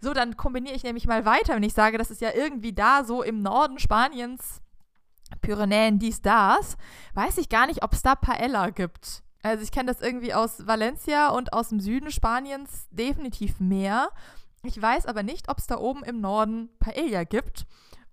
So, 0.00 0.12
dann 0.12 0.36
kombiniere 0.36 0.74
ich 0.74 0.82
nämlich 0.82 1.06
mal 1.06 1.24
weiter, 1.24 1.54
wenn 1.54 1.62
ich 1.62 1.72
sage, 1.72 1.96
das 1.96 2.10
ist 2.10 2.20
ja 2.20 2.30
irgendwie 2.34 2.72
da 2.72 3.04
so 3.04 3.22
im 3.22 3.42
Norden 3.42 3.78
Spaniens, 3.78 4.60
Pyrenäen, 5.40 5.98
dies, 5.98 6.22
das. 6.22 6.76
Weiß 7.14 7.38
ich 7.38 7.48
gar 7.48 7.66
nicht, 7.66 7.82
ob 7.82 7.92
es 7.92 8.02
da 8.02 8.14
Paella 8.14 8.70
gibt. 8.70 9.22
Also 9.42 9.62
ich 9.62 9.70
kenne 9.70 9.92
das 9.92 10.00
irgendwie 10.00 10.34
aus 10.34 10.66
Valencia 10.66 11.28
und 11.28 11.52
aus 11.52 11.68
dem 11.68 11.80
Süden 11.80 12.10
Spaniens 12.10 12.88
definitiv 12.90 13.60
mehr. 13.60 14.10
Ich 14.62 14.80
weiß 14.80 15.06
aber 15.06 15.22
nicht, 15.22 15.48
ob 15.48 15.58
es 15.58 15.66
da 15.66 15.78
oben 15.78 16.02
im 16.02 16.20
Norden 16.20 16.70
Paella 16.80 17.24
gibt. 17.24 17.66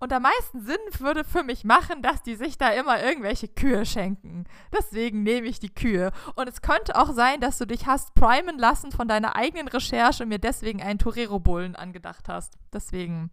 Und 0.03 0.11
am 0.11 0.24
meisten 0.24 0.59
Sinn 0.59 0.76
würde 0.99 1.24
für 1.24 1.43
mich 1.43 1.64
machen, 1.64 2.01
dass 2.01 2.22
die 2.22 2.36
sich 2.36 2.57
da 2.57 2.70
immer 2.72 3.01
irgendwelche 3.01 3.47
Kühe 3.47 3.86
schenken. 3.86 4.43
Deswegen 4.74 5.24
nehme 5.24 5.47
ich 5.47 5.59
die 5.59 5.74
Kühe. 5.74 6.11
Und 6.36 6.49
es 6.49 6.61
könnte 6.61 6.97
auch 6.97 7.14
sein, 7.14 7.39
dass 7.39 7.57
du 7.57 7.66
dich 7.66 7.88
hast 7.88 8.14
primen 8.14 8.59
lassen 8.59 8.91
von 8.91 9.07
deiner 9.07 9.38
eigenen 9.38 9.70
Recherche 9.70 10.24
und 10.24 10.30
mir 10.30 10.39
deswegen 10.39 10.84
einen 10.84 10.99
Torero-Bullen 10.99 11.78
angedacht 11.78 12.28
hast. 12.28 12.57
Deswegen, 12.74 13.32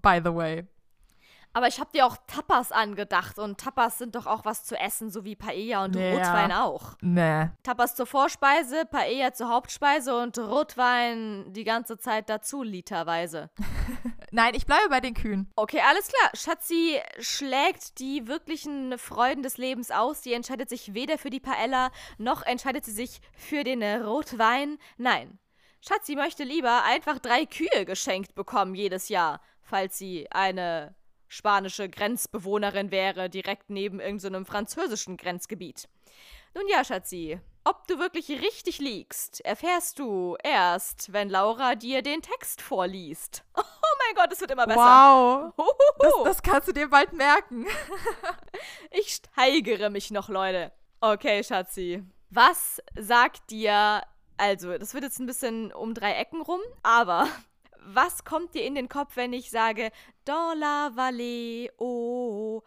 by 0.00 0.20
the 0.24 0.34
way. 0.34 0.66
Aber 1.56 1.68
ich 1.68 1.80
habe 1.80 1.90
dir 1.90 2.04
auch 2.04 2.18
Tapas 2.26 2.70
angedacht 2.70 3.38
und 3.38 3.58
Tapas 3.58 3.96
sind 3.96 4.14
doch 4.14 4.26
auch 4.26 4.44
was 4.44 4.66
zu 4.66 4.78
essen, 4.78 5.08
so 5.10 5.24
wie 5.24 5.36
Paella 5.36 5.86
und 5.86 5.96
Ja. 5.96 6.10
Rotwein 6.10 6.52
auch. 6.52 6.98
Nee. 7.00 7.48
Tapas 7.62 7.94
zur 7.94 8.04
Vorspeise, 8.04 8.84
Paella 8.84 9.32
zur 9.32 9.48
Hauptspeise 9.48 10.20
und 10.20 10.36
Rotwein 10.36 11.50
die 11.54 11.64
ganze 11.64 11.96
Zeit 11.96 12.28
dazu, 12.28 12.62
literweise. 12.62 13.48
Nein, 14.32 14.52
ich 14.54 14.66
bleibe 14.66 14.90
bei 14.90 15.00
den 15.00 15.14
Kühen. 15.14 15.50
Okay, 15.56 15.80
alles 15.88 16.08
klar. 16.08 16.30
Schatzi 16.34 17.00
schlägt 17.20 18.00
die 18.00 18.26
wirklichen 18.26 18.98
Freuden 18.98 19.42
des 19.42 19.56
Lebens 19.56 19.90
aus. 19.90 20.22
Sie 20.22 20.34
entscheidet 20.34 20.68
sich 20.68 20.92
weder 20.92 21.16
für 21.16 21.30
die 21.30 21.40
Paella, 21.40 21.90
noch 22.18 22.42
entscheidet 22.42 22.84
sie 22.84 22.92
sich 22.92 23.22
für 23.34 23.64
den 23.64 23.82
Rotwein. 23.82 24.76
Nein. 24.98 25.38
Schatzi 25.80 26.16
möchte 26.16 26.44
lieber 26.44 26.84
einfach 26.84 27.18
drei 27.18 27.46
Kühe 27.46 27.86
geschenkt 27.86 28.34
bekommen 28.34 28.74
jedes 28.74 29.08
Jahr, 29.08 29.40
falls 29.62 29.96
sie 29.96 30.30
eine 30.30 30.94
spanische 31.28 31.88
Grenzbewohnerin 31.88 32.90
wäre, 32.90 33.28
direkt 33.28 33.70
neben 33.70 34.00
irgendeinem 34.00 34.46
französischen 34.46 35.16
Grenzgebiet. 35.16 35.88
Nun 36.54 36.68
ja, 36.68 36.84
Schatzi, 36.84 37.38
ob 37.64 37.86
du 37.88 37.98
wirklich 37.98 38.28
richtig 38.30 38.78
liegst, 38.78 39.40
erfährst 39.44 39.98
du 39.98 40.36
erst, 40.42 41.12
wenn 41.12 41.28
Laura 41.28 41.74
dir 41.74 42.00
den 42.00 42.22
Text 42.22 42.62
vorliest. 42.62 43.44
Oh 43.88 44.08
mein 44.08 44.16
Gott, 44.16 44.32
es 44.32 44.40
wird 44.40 44.50
immer 44.50 44.66
besser. 44.66 45.54
Wow. 45.56 45.66
Das, 45.98 46.12
das 46.24 46.42
kannst 46.42 46.68
du 46.68 46.72
dir 46.72 46.88
bald 46.88 47.12
merken. 47.12 47.66
Ich 48.90 49.14
steigere 49.14 49.90
mich 49.90 50.10
noch, 50.10 50.28
Leute. 50.28 50.72
Okay, 51.00 51.42
Schatzi. 51.42 52.04
Was 52.30 52.80
sagt 52.94 53.50
dir, 53.50 54.02
also, 54.36 54.76
das 54.76 54.92
wird 54.92 55.04
jetzt 55.04 55.18
ein 55.18 55.26
bisschen 55.26 55.72
um 55.72 55.94
drei 55.94 56.12
Ecken 56.12 56.42
rum, 56.42 56.60
aber 56.82 57.28
was 57.86 58.24
kommt 58.24 58.54
dir 58.54 58.64
in 58.64 58.74
den 58.74 58.88
Kopf, 58.88 59.16
wenn 59.16 59.32
ich 59.32 59.50
sage, 59.50 59.90
dans 60.24 60.58
la 60.58 60.90
vallée, 60.94 61.70
oh, 61.78 62.62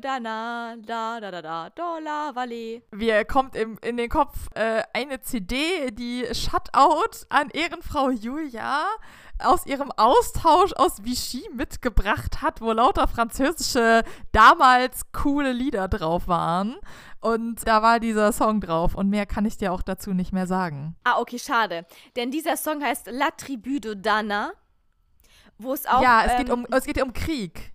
dana, 0.00 0.76
da, 0.78 1.20
da, 1.20 1.30
da, 1.30 1.42
da, 1.42 1.70
dans 1.70 2.00
la 2.00 2.32
vallée. 2.34 2.82
Mir 2.92 3.24
kommt 3.24 3.56
im, 3.56 3.78
in 3.82 3.96
den 3.96 4.08
Kopf 4.08 4.48
äh, 4.54 4.82
eine 4.92 5.20
CD, 5.20 5.90
die 5.90 6.26
Shutout 6.32 7.26
an 7.28 7.50
Ehrenfrau 7.50 8.10
Julia 8.10 8.86
aus 9.40 9.66
ihrem 9.66 9.92
Austausch 9.92 10.72
aus 10.74 11.04
Vichy 11.04 11.48
mitgebracht 11.54 12.42
hat, 12.42 12.60
wo 12.60 12.72
lauter 12.72 13.06
französische, 13.06 14.02
damals 14.32 15.12
coole 15.12 15.52
Lieder 15.52 15.88
drauf 15.88 16.28
waren. 16.28 16.76
Und 17.20 17.66
da 17.66 17.82
war 17.82 18.00
dieser 18.00 18.32
Song 18.32 18.60
drauf. 18.60 18.94
Und 18.94 19.10
mehr 19.10 19.26
kann 19.26 19.44
ich 19.44 19.56
dir 19.56 19.72
auch 19.72 19.82
dazu 19.82 20.12
nicht 20.12 20.32
mehr 20.32 20.46
sagen. 20.46 20.96
Ah, 21.04 21.20
okay, 21.20 21.38
schade. 21.38 21.86
Denn 22.16 22.30
dieser 22.30 22.56
Song 22.56 22.82
heißt 22.82 23.08
La 23.10 23.30
Tribu 23.30 23.78
de 23.78 23.94
Dana, 23.96 24.52
wo 25.58 25.72
es 25.72 25.86
auch, 25.86 26.02
ja, 26.02 26.24
es, 26.24 26.36
geht 26.36 26.48
ähm, 26.48 26.64
um, 26.64 26.66
es 26.70 26.84
geht 26.84 27.02
um 27.02 27.12
Krieg. 27.12 27.72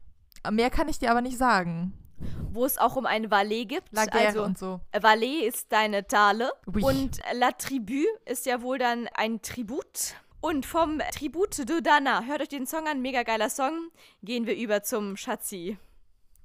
Mehr 0.51 0.69
kann 0.69 0.89
ich 0.89 0.99
dir 0.99 1.11
aber 1.11 1.21
nicht 1.21 1.37
sagen. 1.37 1.93
wo 2.51 2.65
es 2.65 2.77
auch 2.77 2.95
um 2.95 3.05
ein 3.05 3.31
Valais 3.31 3.65
gibt. 3.67 3.91
La 3.91 4.05
Guerre 4.05 4.27
also, 4.27 4.43
und 4.43 4.57
so. 4.57 4.79
Valais 4.93 5.45
ist 5.47 5.71
deine 5.71 6.07
Tale 6.07 6.51
Oui. 6.67 6.83
und 6.83 7.19
La 7.33 7.51
Tribu 7.51 8.03
ist 8.25 8.45
ja 8.45 8.61
wohl 8.61 8.77
dann 8.77 9.07
ein 9.15 9.41
Tribut. 9.41 10.15
Und 10.39 10.65
vom 10.65 10.99
Tribut 11.13 11.57
de 11.57 11.81
Dana, 11.81 12.23
hört 12.25 12.41
euch 12.41 12.49
den 12.49 12.67
Song 12.67 12.87
an, 12.87 13.01
mega 13.01 13.23
geiler 13.23 13.49
Song, 13.49 13.89
gehen 14.23 14.45
wir 14.45 14.55
über 14.55 14.83
zum 14.83 15.15
Schatzi. 15.17 15.77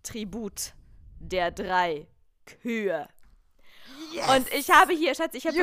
Tribut 0.03 0.72
der 1.18 1.51
drei 1.51 2.07
Kühe. 2.46 3.09
Und 4.34 4.53
ich 4.55 4.70
habe 4.70 4.94
hier, 4.94 5.14
Schatz, 5.14 5.34
ich 5.34 5.46
habe 5.46 5.59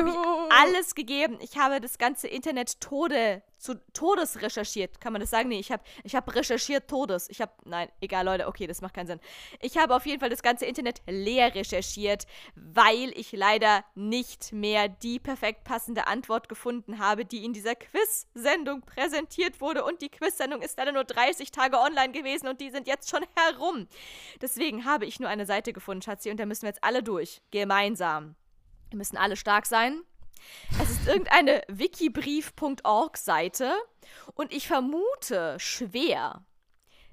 alles 0.50 0.94
gegeben. 0.94 1.38
Ich 1.40 1.56
habe 1.58 1.80
das 1.80 1.98
ganze 1.98 2.28
Internet 2.28 2.80
Tode 2.80 3.42
zu 3.58 3.74
Todes 3.92 4.42
recherchiert. 4.42 5.00
Kann 5.00 5.12
man 5.12 5.20
das 5.20 5.30
sagen? 5.30 5.48
Nee, 5.48 5.58
ich 5.58 5.72
habe 5.72 5.82
ich 6.04 6.14
hab 6.14 6.34
recherchiert 6.34 6.88
Todes. 6.88 7.28
Ich 7.30 7.40
habe, 7.40 7.52
nein, 7.64 7.88
egal, 8.00 8.24
Leute, 8.24 8.46
okay, 8.46 8.66
das 8.66 8.80
macht 8.80 8.94
keinen 8.94 9.06
Sinn. 9.06 9.20
Ich 9.60 9.76
habe 9.78 9.94
auf 9.94 10.06
jeden 10.06 10.20
Fall 10.20 10.30
das 10.30 10.42
ganze 10.42 10.66
Internet 10.66 11.02
leer 11.06 11.54
recherchiert, 11.54 12.26
weil 12.54 13.10
ich 13.16 13.32
leider 13.32 13.84
nicht 13.94 14.52
mehr 14.52 14.88
die 14.88 15.18
perfekt 15.18 15.64
passende 15.64 16.06
Antwort 16.06 16.48
gefunden 16.48 16.98
habe, 16.98 17.24
die 17.24 17.44
in 17.44 17.52
dieser 17.52 17.74
Quiz-Sendung 17.74 18.82
präsentiert 18.82 19.60
wurde. 19.60 19.84
Und 19.84 20.02
die 20.02 20.10
Quiz-Sendung 20.10 20.62
ist 20.62 20.76
leider 20.78 20.92
nur 20.92 21.04
30 21.04 21.50
Tage 21.50 21.78
online 21.78 22.12
gewesen 22.12 22.48
und 22.48 22.60
die 22.60 22.70
sind 22.70 22.86
jetzt 22.86 23.08
schon 23.08 23.24
herum. 23.36 23.88
Deswegen 24.40 24.84
habe 24.84 25.06
ich 25.06 25.20
nur 25.20 25.28
eine 25.28 25.46
Seite 25.46 25.72
gefunden, 25.72 26.02
Schatzi, 26.02 26.30
und 26.30 26.38
da 26.38 26.46
müssen 26.46 26.62
wir 26.62 26.70
jetzt 26.70 26.84
alle 26.84 27.02
durch. 27.02 27.42
Gemeinsam. 27.50 28.36
Wir 28.90 28.98
müssen 28.98 29.16
alle 29.16 29.36
stark 29.36 29.66
sein. 29.66 30.02
Es 30.80 30.90
ist 30.90 31.06
irgendeine 31.06 31.62
wikibrief.org-Seite 31.68 33.72
und 34.34 34.52
ich 34.52 34.68
vermute 34.68 35.58
schwer, 35.58 36.44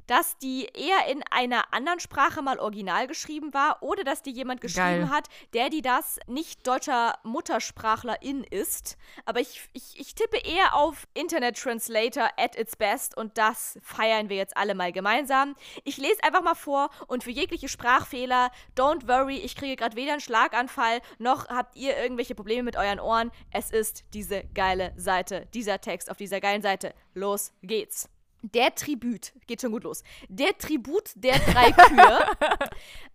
dass 0.07 0.37
die 0.37 0.65
eher 0.65 1.07
in 1.11 1.23
einer 1.31 1.73
anderen 1.73 1.99
Sprache 1.99 2.41
mal 2.41 2.59
original 2.59 3.07
geschrieben 3.07 3.53
war 3.53 3.81
oder 3.81 4.03
dass 4.03 4.21
die 4.21 4.31
jemand 4.31 4.61
geschrieben 4.61 5.07
Geil. 5.07 5.09
hat, 5.09 5.29
der 5.53 5.69
die 5.69 5.81
das 5.81 6.19
nicht 6.27 6.65
deutscher 6.67 7.17
Muttersprachlerin 7.23 8.43
ist. 8.43 8.97
Aber 9.25 9.39
ich, 9.39 9.61
ich, 9.73 9.99
ich 9.99 10.15
tippe 10.15 10.37
eher 10.37 10.75
auf 10.75 11.07
Internet 11.13 11.57
Translator 11.57 12.29
at 12.37 12.57
its 12.57 12.75
best 12.75 13.15
und 13.17 13.37
das 13.37 13.79
feiern 13.81 14.29
wir 14.29 14.37
jetzt 14.37 14.57
alle 14.57 14.75
mal 14.75 14.91
gemeinsam. 14.91 15.55
Ich 15.83 15.97
lese 15.97 16.23
einfach 16.23 16.43
mal 16.43 16.55
vor 16.55 16.89
und 17.07 17.23
für 17.23 17.31
jegliche 17.31 17.69
Sprachfehler, 17.69 18.51
don't 18.77 19.07
worry, 19.07 19.37
ich 19.37 19.55
kriege 19.55 19.75
gerade 19.75 19.95
weder 19.95 20.13
einen 20.13 20.21
Schlaganfall 20.21 21.01
noch 21.19 21.47
habt 21.49 21.75
ihr 21.75 21.97
irgendwelche 21.97 22.35
Probleme 22.35 22.63
mit 22.63 22.75
euren 22.75 22.99
Ohren. 22.99 23.31
Es 23.51 23.71
ist 23.71 24.03
diese 24.13 24.43
geile 24.53 24.93
Seite, 24.97 25.47
dieser 25.53 25.81
Text 25.81 26.09
auf 26.09 26.17
dieser 26.17 26.41
geilen 26.41 26.61
Seite. 26.61 26.93
Los 27.13 27.53
geht's. 27.61 28.09
Der 28.45 28.75
Tribut, 28.75 29.31
geht 29.47 29.61
schon 29.61 29.71
gut 29.71 29.85
los. 29.85 30.03
Der 30.27 30.57
Tribut 30.57 31.11
der 31.15 31.39
drei 31.39 31.71
Kühe. 31.87 32.25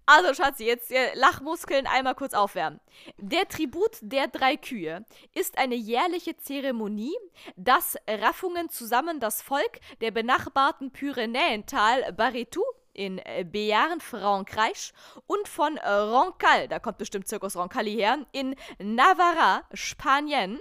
Also, 0.06 0.32
Schatzi, 0.32 0.64
jetzt 0.64 0.90
äh, 0.90 1.14
Lachmuskeln 1.14 1.86
einmal 1.86 2.14
kurz 2.14 2.32
aufwärmen. 2.32 2.80
Der 3.18 3.46
Tribut 3.46 3.98
der 4.00 4.28
drei 4.28 4.56
Kühe 4.56 5.04
ist 5.34 5.58
eine 5.58 5.74
jährliche 5.74 6.38
Zeremonie, 6.38 7.14
das 7.56 7.96
Raffungen 8.08 8.70
zusammen 8.70 9.20
das 9.20 9.42
Volk 9.42 9.80
der 10.00 10.12
benachbarten 10.12 10.92
Pyrenäental 10.92 12.10
Baritou 12.14 12.64
in 12.94 13.18
äh, 13.18 13.44
Béarn, 13.46 14.00
Frankreich 14.00 14.94
und 15.26 15.46
von 15.46 15.76
äh, 15.76 15.90
Roncal, 15.90 16.68
da 16.68 16.78
kommt 16.78 16.96
bestimmt 16.96 17.28
Zirkus 17.28 17.54
Roncalli 17.54 17.92
her, 17.92 18.26
in 18.32 18.56
Navarra, 18.78 19.62
Spanien, 19.74 20.58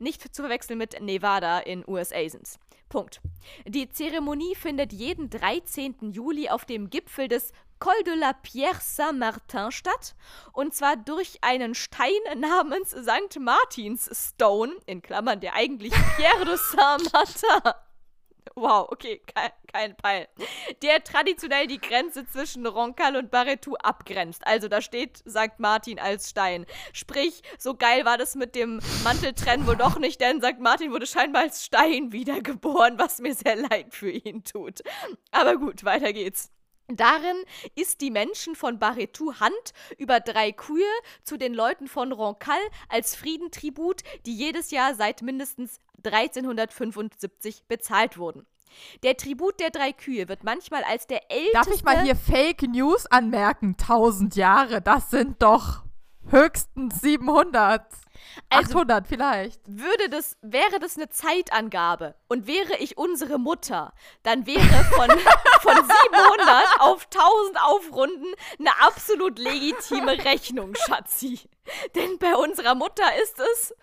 nicht 0.00 0.34
zu 0.34 0.42
verwechseln 0.42 0.78
mit 0.78 1.00
Nevada 1.00 1.60
in 1.60 1.84
USA 1.86 2.28
sind's. 2.28 2.58
Punkt. 2.88 3.20
Die 3.66 3.88
Zeremonie 3.88 4.54
findet 4.54 4.92
jeden 4.92 5.30
13. 5.30 6.10
Juli 6.12 6.48
auf 6.48 6.64
dem 6.64 6.90
Gipfel 6.90 7.28
des 7.28 7.52
Col 7.78 8.02
de 8.04 8.14
la 8.14 8.32
Pierre 8.32 8.80
Saint-Martin 8.80 9.70
statt. 9.70 10.14
Und 10.52 10.74
zwar 10.74 10.96
durch 10.96 11.38
einen 11.42 11.74
Stein 11.74 12.10
namens 12.36 12.90
St. 12.90 13.38
Martins 13.38 14.10
Stone, 14.12 14.74
in 14.86 15.00
Klammern 15.00 15.40
der 15.40 15.54
eigentlich 15.54 15.92
Pierre 16.16 16.44
de 16.44 16.56
Saint-Martin. 16.56 17.72
Wow, 18.60 18.88
okay, 18.90 19.22
kein, 19.32 19.50
kein 19.72 19.96
Peil. 19.96 20.26
Der 20.82 21.04
traditionell 21.04 21.68
die 21.68 21.80
Grenze 21.80 22.26
zwischen 22.26 22.66
Roncal 22.66 23.14
und 23.14 23.30
Barretou 23.30 23.76
abgrenzt. 23.76 24.44
Also 24.44 24.66
da 24.66 24.82
steht 24.82 25.18
St. 25.18 25.58
Martin 25.58 26.00
als 26.00 26.30
Stein. 26.30 26.66
Sprich, 26.92 27.42
so 27.56 27.76
geil 27.76 28.04
war 28.04 28.18
das 28.18 28.34
mit 28.34 28.56
dem 28.56 28.80
Manteltrennen 29.04 29.64
wohl 29.66 29.76
doch 29.76 30.00
nicht, 30.00 30.20
denn 30.20 30.42
St. 30.42 30.58
Martin 30.58 30.90
wurde 30.90 31.06
scheinbar 31.06 31.42
als 31.42 31.64
Stein 31.64 32.10
wiedergeboren, 32.10 32.98
was 32.98 33.20
mir 33.20 33.34
sehr 33.34 33.54
leid 33.54 33.94
für 33.94 34.10
ihn 34.10 34.42
tut. 34.42 34.80
Aber 35.30 35.56
gut, 35.56 35.84
weiter 35.84 36.12
geht's. 36.12 36.50
Darin 36.90 37.36
ist 37.74 38.00
die 38.00 38.10
Menschen 38.10 38.56
von 38.56 38.78
Barretou 38.78 39.34
Hand 39.34 39.72
über 39.98 40.20
drei 40.20 40.52
Kühe 40.52 40.82
zu 41.22 41.36
den 41.36 41.52
Leuten 41.52 41.86
von 41.86 42.12
Roncal 42.12 42.58
als 42.88 43.14
Friedentribut, 43.14 44.02
die 44.24 44.34
jedes 44.34 44.70
Jahr 44.70 44.94
seit 44.94 45.20
mindestens 45.20 45.80
1375 46.04 47.64
bezahlt 47.66 48.18
wurden. 48.18 48.46
Der 49.02 49.16
Tribut 49.16 49.60
der 49.60 49.70
drei 49.70 49.92
Kühe 49.92 50.28
wird 50.28 50.44
manchmal 50.44 50.84
als 50.84 51.06
der 51.06 51.30
älteste. 51.30 51.52
Darf 51.54 51.74
ich 51.74 51.84
mal 51.84 52.02
hier 52.02 52.16
Fake 52.16 52.62
News 52.62 53.06
anmerken? 53.06 53.76
1000 53.80 54.36
Jahre, 54.36 54.80
das 54.82 55.10
sind 55.10 55.42
doch 55.42 55.82
höchstens 56.30 57.00
700. 57.00 57.82
Also 58.50 58.78
800 58.78 59.06
vielleicht. 59.06 59.60
Würde 59.66 60.08
das, 60.10 60.36
wäre 60.42 60.78
das 60.80 60.96
eine 60.96 61.08
Zeitangabe 61.08 62.14
und 62.28 62.46
wäre 62.46 62.76
ich 62.78 62.98
unsere 62.98 63.38
Mutter, 63.38 63.92
dann 64.22 64.46
wäre 64.46 64.84
von, 64.84 65.08
von 65.60 65.74
700 65.74 66.80
auf 66.80 67.06
1000 67.12 67.62
aufrunden 67.62 68.34
eine 68.58 68.70
absolut 68.80 69.38
legitime 69.38 70.24
Rechnung, 70.24 70.74
Schatzi. 70.74 71.40
Denn 71.94 72.18
bei 72.18 72.34
unserer 72.34 72.74
Mutter 72.74 73.04
ist 73.22 73.38
es 73.38 73.74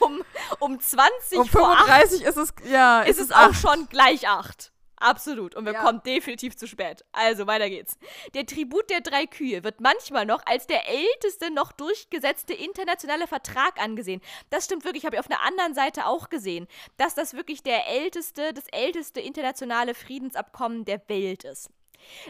um, 0.00 0.22
um 0.58 0.80
20 0.80 1.38
um 1.38 1.46
35 1.46 2.22
ist 2.22 2.36
es, 2.36 2.54
ja, 2.70 3.02
ist, 3.02 3.18
ist 3.18 3.30
es 3.30 3.32
auch 3.32 3.54
schon 3.54 3.88
gleich 3.88 4.28
8. 4.28 4.72
Absolut. 5.00 5.54
Und 5.54 5.64
wir 5.64 5.72
ja. 5.72 5.82
kommen 5.82 6.02
definitiv 6.04 6.56
zu 6.56 6.66
spät. 6.66 7.04
Also, 7.12 7.46
weiter 7.46 7.70
geht's. 7.70 7.98
Der 8.34 8.44
Tribut 8.44 8.90
der 8.90 9.00
drei 9.00 9.24
Kühe 9.26 9.64
wird 9.64 9.80
manchmal 9.80 10.26
noch 10.26 10.44
als 10.44 10.66
der 10.66 10.86
älteste 10.88 11.50
noch 11.50 11.72
durchgesetzte 11.72 12.52
internationale 12.52 13.26
Vertrag 13.26 13.80
angesehen. 13.80 14.20
Das 14.50 14.66
stimmt 14.66 14.84
wirklich, 14.84 15.06
habe 15.06 15.16
ich 15.16 15.20
auf 15.20 15.30
einer 15.30 15.40
anderen 15.40 15.74
Seite 15.74 16.06
auch 16.06 16.28
gesehen, 16.28 16.68
dass 16.98 17.14
das 17.14 17.32
wirklich 17.32 17.62
der 17.62 17.86
älteste, 17.88 18.52
das 18.52 18.66
älteste 18.72 19.20
internationale 19.20 19.94
Friedensabkommen 19.94 20.84
der 20.84 21.00
Welt 21.08 21.44
ist. 21.44 21.70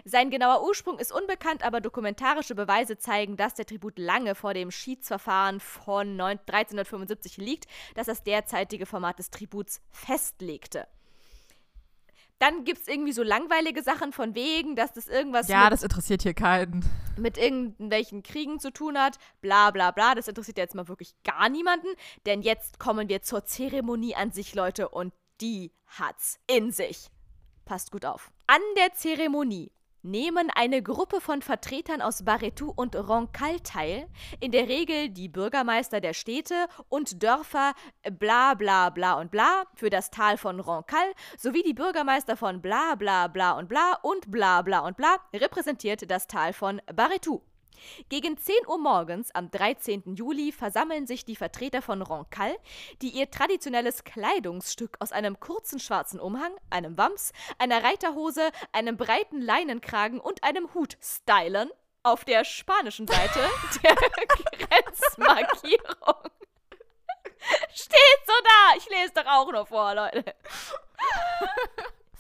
Sein 0.05 0.31
genauer 0.31 0.63
Ursprung 0.65 0.99
ist 0.99 1.13
unbekannt, 1.13 1.65
aber 1.65 1.81
dokumentarische 1.81 2.55
Beweise 2.55 2.99
zeigen, 2.99 3.37
dass 3.37 3.55
der 3.55 3.67
Tribut 3.67 3.99
lange 3.99 4.35
vor 4.35 4.55
dem 4.55 4.71
Schiedsverfahren 4.71 5.61
von 5.61 6.21
1375 6.21 7.37
liegt, 7.39 7.67
das 7.95 8.07
das 8.07 8.23
derzeitige 8.23 8.87
Format 8.87 9.19
des 9.19 9.31
Tributs 9.31 9.81
festlegte. 9.91 10.87
Dann 12.41 12.65
gibt 12.65 12.81
es 12.81 12.89
irgendwie 12.89 13.13
so 13.13 13.23
langweilige 13.23 13.83
Sachen 13.83 14.13
von 14.13 14.35
wegen, 14.35 14.75
dass 14.75 14.95
das 14.95 15.09
irgendwas. 15.09 15.49
Ja, 15.49 15.65
mit, 15.65 15.75
das 15.75 15.83
interessiert 15.83 16.23
hier 16.23 16.33
keinen. 16.33 16.83
Mit 17.19 17.37
irgendwelchen 17.37 18.23
Kriegen 18.23 18.59
zu 18.59 18.73
tun 18.73 18.99
hat. 18.99 19.19
Bla 19.43 19.71
bla 19.71 19.91
bla. 19.91 20.15
Das 20.15 20.27
interessiert 20.27 20.57
jetzt 20.57 20.75
mal 20.75 20.89
wirklich 20.89 21.15
gar 21.23 21.51
niemanden. 21.51 21.89
Denn 22.25 22.41
jetzt 22.41 22.79
kommen 22.79 23.11
wir 23.11 23.21
zur 23.21 23.45
Zeremonie 23.45 24.15
an 24.17 24.33
sich, 24.33 24.55
Leute. 24.55 24.89
Und 24.89 25.13
die 25.43 25.71
hat's 25.87 26.41
in 26.47 26.73
sich. 26.73 27.11
Passt 27.65 27.91
gut 27.91 28.05
auf. 28.05 28.31
An 28.47 28.61
der 28.77 28.93
Zeremonie 28.95 29.73
nehmen 30.03 30.51
eine 30.55 30.83
Gruppe 30.83 31.21
von 31.21 31.43
Vertretern 31.43 32.01
aus 32.01 32.25
Barretou 32.25 32.73
und 32.75 32.97
Roncal 32.97 33.61
teil, 33.61 34.09
in 34.41 34.51
der 34.51 34.69
Regel 34.69 35.11
die 35.11 35.29
Bürgermeister 35.29 36.01
der 36.01 36.15
Städte 36.15 36.67
und 36.89 37.23
Dörfer 37.23 37.75
bla 38.19 38.55
bla 38.55 38.91
bla 38.91 39.15
und 39.15 39.31
bla 39.31 39.65
für 39.75 39.91
das 39.91 40.11
Tal 40.11 40.39
von 40.39 40.61
Roncal 40.61 41.13
sowie 41.37 41.63
die 41.63 41.75
Bürgermeister 41.75 42.37
von 42.37 42.63
bla 42.63 42.95
bla 42.95 43.29
bla 43.29 43.53
und 43.53 43.69
bla 43.69 43.99
und 44.03 44.31
bla 44.31 44.63
bla 44.63 44.81
und 44.81 44.97
bla 44.97 45.17
repräsentiert 45.35 46.11
das 46.11 46.27
Tal 46.27 46.53
von 46.53 46.81
Barretou. 46.95 47.43
Gegen 48.09 48.37
10 48.37 48.55
Uhr 48.67 48.79
morgens 48.79 49.35
am 49.35 49.51
13. 49.51 50.15
Juli 50.15 50.53
versammeln 50.53 51.07
sich 51.07 51.25
die 51.25 51.37
Vertreter 51.37 51.83
von 51.83 52.03
Roncal, 52.03 52.57
die 53.03 53.11
ihr 53.11 53.31
traditionelles 53.31 54.05
Kleidungsstück 54.05 54.97
aus 55.01 55.13
einem 55.13 55.41
kurzen 55.41 55.81
schwarzen 55.81 56.21
Umhang, 56.21 56.53
einem 56.71 56.97
Wams, 56.99 57.33
einer 57.59 57.83
Reiterhose, 57.83 58.51
einem 58.73 58.97
breiten 58.97 59.41
Leinenkragen 59.41 60.21
und 60.21 60.45
einem 60.45 60.73
Hut 60.75 60.97
stylen, 61.03 61.71
auf 62.03 62.25
der 62.25 62.45
spanischen 62.45 63.07
Seite 63.07 63.41
der 63.83 63.95
Grenzmarkierung. 64.67 66.31
Steht 67.75 68.21
so 68.27 68.33
da! 68.45 68.77
Ich 68.77 68.89
lese 68.89 69.13
doch 69.15 69.27
auch 69.27 69.53
noch 69.53 69.69
vor, 69.69 69.95
Leute. 69.95 70.35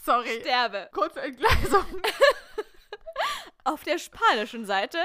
Sorry. 0.03 0.41
Sterbe. 0.41 0.89
Kurze 0.93 1.21
Entgleisung 1.21 1.85
auf 3.65 3.85
der 3.85 3.99
spanischen 3.99 4.67
Seite 4.67 4.99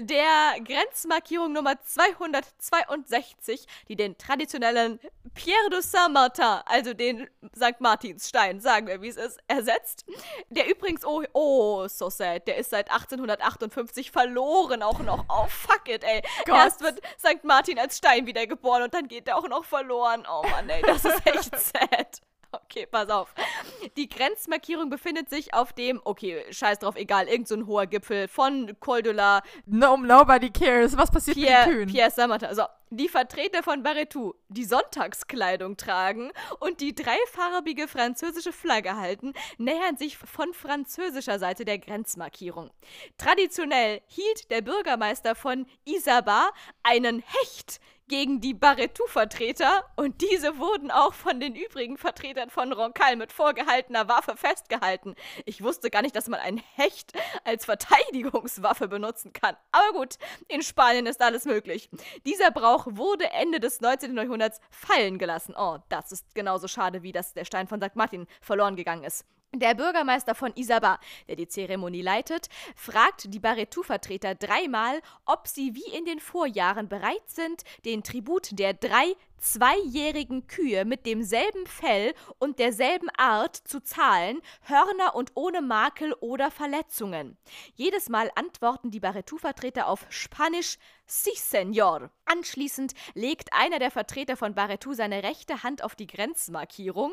der 0.00 0.54
Grenzmarkierung 0.64 1.52
Nummer 1.52 1.80
262, 1.80 3.66
die 3.88 3.96
den 3.96 4.16
traditionellen 4.18 5.00
Pierre 5.34 5.70
de 5.70 5.80
Saint-Martin, 5.80 6.60
also 6.66 6.94
den 6.94 7.28
St. 7.54 7.80
Martinsstein, 7.80 8.60
sagen 8.60 8.86
wir 8.86 9.02
wie 9.02 9.08
es 9.08 9.16
ist, 9.16 9.38
ersetzt. 9.48 10.04
Der 10.48 10.68
übrigens, 10.68 11.04
oh, 11.04 11.22
oh, 11.32 11.88
so 11.88 12.10
sad, 12.10 12.46
der 12.46 12.56
ist 12.56 12.70
seit 12.70 12.90
1858 12.90 14.10
verloren 14.10 14.82
auch 14.82 15.00
noch. 15.00 15.24
Oh, 15.28 15.46
fuck 15.48 15.88
it, 15.88 16.04
ey. 16.04 16.22
Gott. 16.44 16.56
Erst 16.56 16.80
wird 16.80 17.00
St. 17.18 17.44
Martin 17.44 17.78
als 17.78 17.98
Stein 17.98 18.26
wiedergeboren 18.26 18.84
und 18.84 18.94
dann 18.94 19.08
geht 19.08 19.28
er 19.28 19.36
auch 19.36 19.48
noch 19.48 19.64
verloren. 19.64 20.26
Oh 20.30 20.42
Mann, 20.50 20.68
ey, 20.68 20.82
das 20.82 21.04
ist 21.04 21.26
echt 21.26 21.56
sad. 21.58 22.20
Okay, 22.52 22.86
pass 22.86 23.08
auf. 23.10 23.32
Die 23.96 24.08
Grenzmarkierung 24.08 24.90
befindet 24.90 25.30
sich 25.30 25.54
auf 25.54 25.72
dem, 25.72 26.00
okay, 26.04 26.44
scheiß 26.50 26.80
drauf, 26.80 26.96
egal, 26.96 27.28
irgend 27.28 27.48
so 27.48 27.54
ein 27.54 27.66
hoher 27.66 27.86
Gipfel 27.86 28.28
von 28.28 28.76
Col 28.80 29.02
de 29.02 29.12
la... 29.12 29.42
No, 29.66 29.96
nobody 29.96 30.50
cares. 30.50 30.96
Was 30.96 31.10
passiert 31.10 31.36
Pierre, 31.36 31.66
mit 31.66 31.66
den 31.66 31.74
Kühen? 31.74 31.92
Pierre 31.92 32.10
Samata. 32.10 32.46
Also, 32.46 32.64
die 32.90 33.08
Vertreter 33.08 33.62
von 33.62 33.84
Barretou, 33.84 34.34
die 34.48 34.64
Sonntagskleidung 34.64 35.76
tragen 35.76 36.32
und 36.58 36.80
die 36.80 36.92
dreifarbige 36.92 37.86
französische 37.86 38.52
Flagge 38.52 38.96
halten, 38.96 39.32
nähern 39.58 39.96
sich 39.96 40.18
von 40.18 40.52
französischer 40.52 41.38
Seite 41.38 41.64
der 41.64 41.78
Grenzmarkierung. 41.78 42.70
Traditionell 43.16 44.02
hielt 44.08 44.50
der 44.50 44.62
Bürgermeister 44.62 45.36
von 45.36 45.66
Isaba 45.84 46.50
einen 46.82 47.20
Hecht 47.20 47.80
gegen 48.10 48.40
die 48.40 48.54
Barretou-Vertreter 48.54 49.84
und 49.94 50.20
diese 50.20 50.58
wurden 50.58 50.90
auch 50.90 51.14
von 51.14 51.38
den 51.38 51.54
übrigen 51.54 51.96
Vertretern 51.96 52.50
von 52.50 52.72
Roncal 52.72 53.14
mit 53.14 53.32
vorgehaltener 53.32 54.08
Waffe 54.08 54.36
festgehalten. 54.36 55.14
Ich 55.46 55.62
wusste 55.62 55.90
gar 55.90 56.02
nicht, 56.02 56.16
dass 56.16 56.26
man 56.26 56.40
ein 56.40 56.60
Hecht 56.74 57.12
als 57.44 57.66
Verteidigungswaffe 57.66 58.88
benutzen 58.88 59.32
kann. 59.32 59.56
Aber 59.70 59.96
gut, 59.96 60.16
in 60.48 60.62
Spanien 60.62 61.06
ist 61.06 61.22
alles 61.22 61.44
möglich. 61.44 61.88
Dieser 62.26 62.50
Brauch 62.50 62.88
wurde 62.90 63.30
Ende 63.30 63.60
des 63.60 63.80
19. 63.80 64.16
Jahrhunderts 64.16 64.60
fallen 64.70 65.18
gelassen. 65.18 65.54
Oh, 65.56 65.78
das 65.88 66.10
ist 66.10 66.34
genauso 66.34 66.66
schade, 66.66 67.04
wie 67.04 67.12
dass 67.12 67.32
der 67.32 67.44
Stein 67.44 67.68
von 67.68 67.80
St. 67.80 67.94
Martin 67.94 68.26
verloren 68.40 68.74
gegangen 68.74 69.04
ist. 69.04 69.24
Der 69.52 69.74
Bürgermeister 69.74 70.36
von 70.36 70.52
Isaba, 70.54 71.00
der 71.26 71.34
die 71.34 71.48
Zeremonie 71.48 72.02
leitet, 72.02 72.48
fragt 72.76 73.34
die 73.34 73.40
Barretou-Vertreter 73.40 74.36
dreimal, 74.36 75.00
ob 75.26 75.48
sie 75.48 75.74
wie 75.74 75.96
in 75.96 76.04
den 76.04 76.20
Vorjahren 76.20 76.88
bereit 76.88 77.26
sind, 77.26 77.64
den 77.84 78.04
Tribut 78.04 78.56
der 78.58 78.74
drei 78.74 79.16
zweijährigen 79.40 80.46
Kühe 80.46 80.84
mit 80.84 81.06
demselben 81.06 81.66
Fell 81.66 82.14
und 82.38 82.58
derselben 82.58 83.08
Art 83.16 83.56
zu 83.56 83.80
zahlen, 83.80 84.40
Hörner 84.62 85.14
und 85.14 85.32
ohne 85.34 85.62
Makel 85.62 86.12
oder 86.20 86.50
Verletzungen. 86.50 87.36
Jedes 87.74 88.08
Mal 88.08 88.30
antworten 88.34 88.90
die 88.90 89.00
Barretou-Vertreter 89.00 89.88
auf 89.88 90.06
Spanisch 90.10 90.78
Sí, 91.12 91.32
Senor. 91.34 92.10
Anschließend 92.24 92.92
legt 93.14 93.52
einer 93.52 93.80
der 93.80 93.90
Vertreter 93.90 94.36
von 94.36 94.54
Barretou 94.54 94.94
seine 94.94 95.24
rechte 95.24 95.64
Hand 95.64 95.82
auf 95.82 95.96
die 95.96 96.06
Grenzmarkierung. 96.06 97.12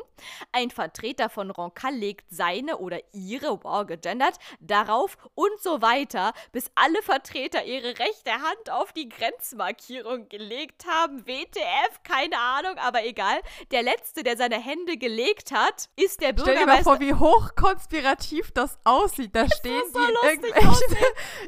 Ein 0.52 0.70
Vertreter 0.70 1.30
von 1.30 1.50
Roncal 1.50 1.96
legt 1.96 2.30
seine 2.30 2.78
oder 2.78 3.00
ihre, 3.12 3.64
wow, 3.64 3.88
gegendert, 3.88 4.38
darauf 4.60 5.18
und 5.34 5.60
so 5.60 5.82
weiter, 5.82 6.34
bis 6.52 6.70
alle 6.76 7.02
Vertreter 7.02 7.66
ihre 7.66 7.98
rechte 7.98 8.34
Hand 8.34 8.70
auf 8.70 8.94
die 8.94 9.10
Grenzmarkierung 9.10 10.30
gelegt 10.30 10.86
haben. 10.86 11.26
WTF, 11.26 12.04
keine 12.18 12.38
Ahnung, 12.38 12.78
aber 12.78 13.06
egal. 13.06 13.40
Der 13.72 13.84
letzte, 13.84 14.24
der 14.24 14.38
seine 14.38 14.60
Hände 14.60 14.98
gelegt 14.98 15.52
hat, 15.52 15.90
ist 15.96 16.22
der 16.22 16.34
Bürgermeister. 16.34 16.52
Stell 16.52 16.66
dir 16.66 16.66
mal 16.66 16.84
vor, 16.84 17.00
wie 17.00 17.14
hochkonspirativ 17.14 18.52
das 18.52 18.78
aussieht. 18.84 19.36
Da 19.36 19.46
stehen 19.50 19.84
so 19.94 20.00
die 20.00 20.28
irgendwelche 20.28 20.84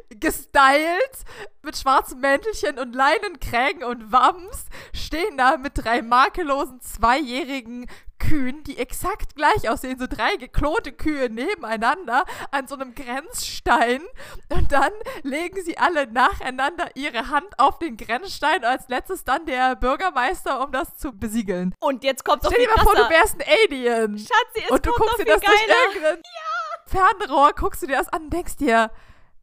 gestylt 0.19 1.25
mit 1.61 1.77
schwarzen 1.77 2.19
Mäntelchen 2.19 2.79
und 2.79 2.93
Leinenkrägen 2.95 3.83
und 3.83 4.11
Wams 4.11 4.65
stehen 4.93 5.37
da 5.37 5.57
mit 5.57 5.73
drei 5.75 6.01
makellosen 6.01 6.81
zweijährigen 6.81 7.87
Kühen, 8.19 8.63
die 8.63 8.77
exakt 8.77 9.35
gleich 9.35 9.69
aussehen, 9.69 9.97
so 9.97 10.05
drei 10.07 10.35
geklonte 10.35 10.91
Kühe 10.91 11.29
nebeneinander 11.29 12.25
an 12.51 12.67
so 12.67 12.75
einem 12.75 12.93
Grenzstein. 12.93 14.01
Und 14.49 14.71
dann 14.71 14.91
legen 15.23 15.61
sie 15.63 15.77
alle 15.77 16.07
nacheinander 16.07 16.89
ihre 16.95 17.29
Hand 17.29 17.47
auf 17.57 17.79
den 17.79 17.97
Grenzstein 17.97 18.63
als 18.63 18.87
letztes 18.89 19.23
dann 19.23 19.45
der 19.45 19.75
Bürgermeister, 19.75 20.61
um 20.61 20.71
das 20.71 20.97
zu 20.97 21.11
besiegeln. 21.11 21.73
Und 21.79 22.03
jetzt 22.03 22.23
kommt 22.23 22.43
doch 22.43 22.51
Stell 22.51 22.65
dir 22.65 22.75
mal 22.75 22.83
vor, 22.83 22.95
du 22.95 23.09
wärst 23.09 23.35
ein 23.35 23.45
Alien. 23.47 24.17
Schatzi, 24.17 24.63
es 24.65 24.69
und 24.69 24.85
du 24.85 24.91
guckst 24.91 25.19
dir 25.19 25.25
das 25.25 25.41
durch 25.41 25.67
geiler. 25.67 25.79
irgendein 25.87 26.23
Fernrohr, 26.85 27.53
guckst 27.53 27.81
du 27.81 27.87
dir 27.87 27.97
das 27.97 28.09
an 28.09 28.23
und 28.23 28.33
denkst 28.33 28.57
dir, 28.57 28.91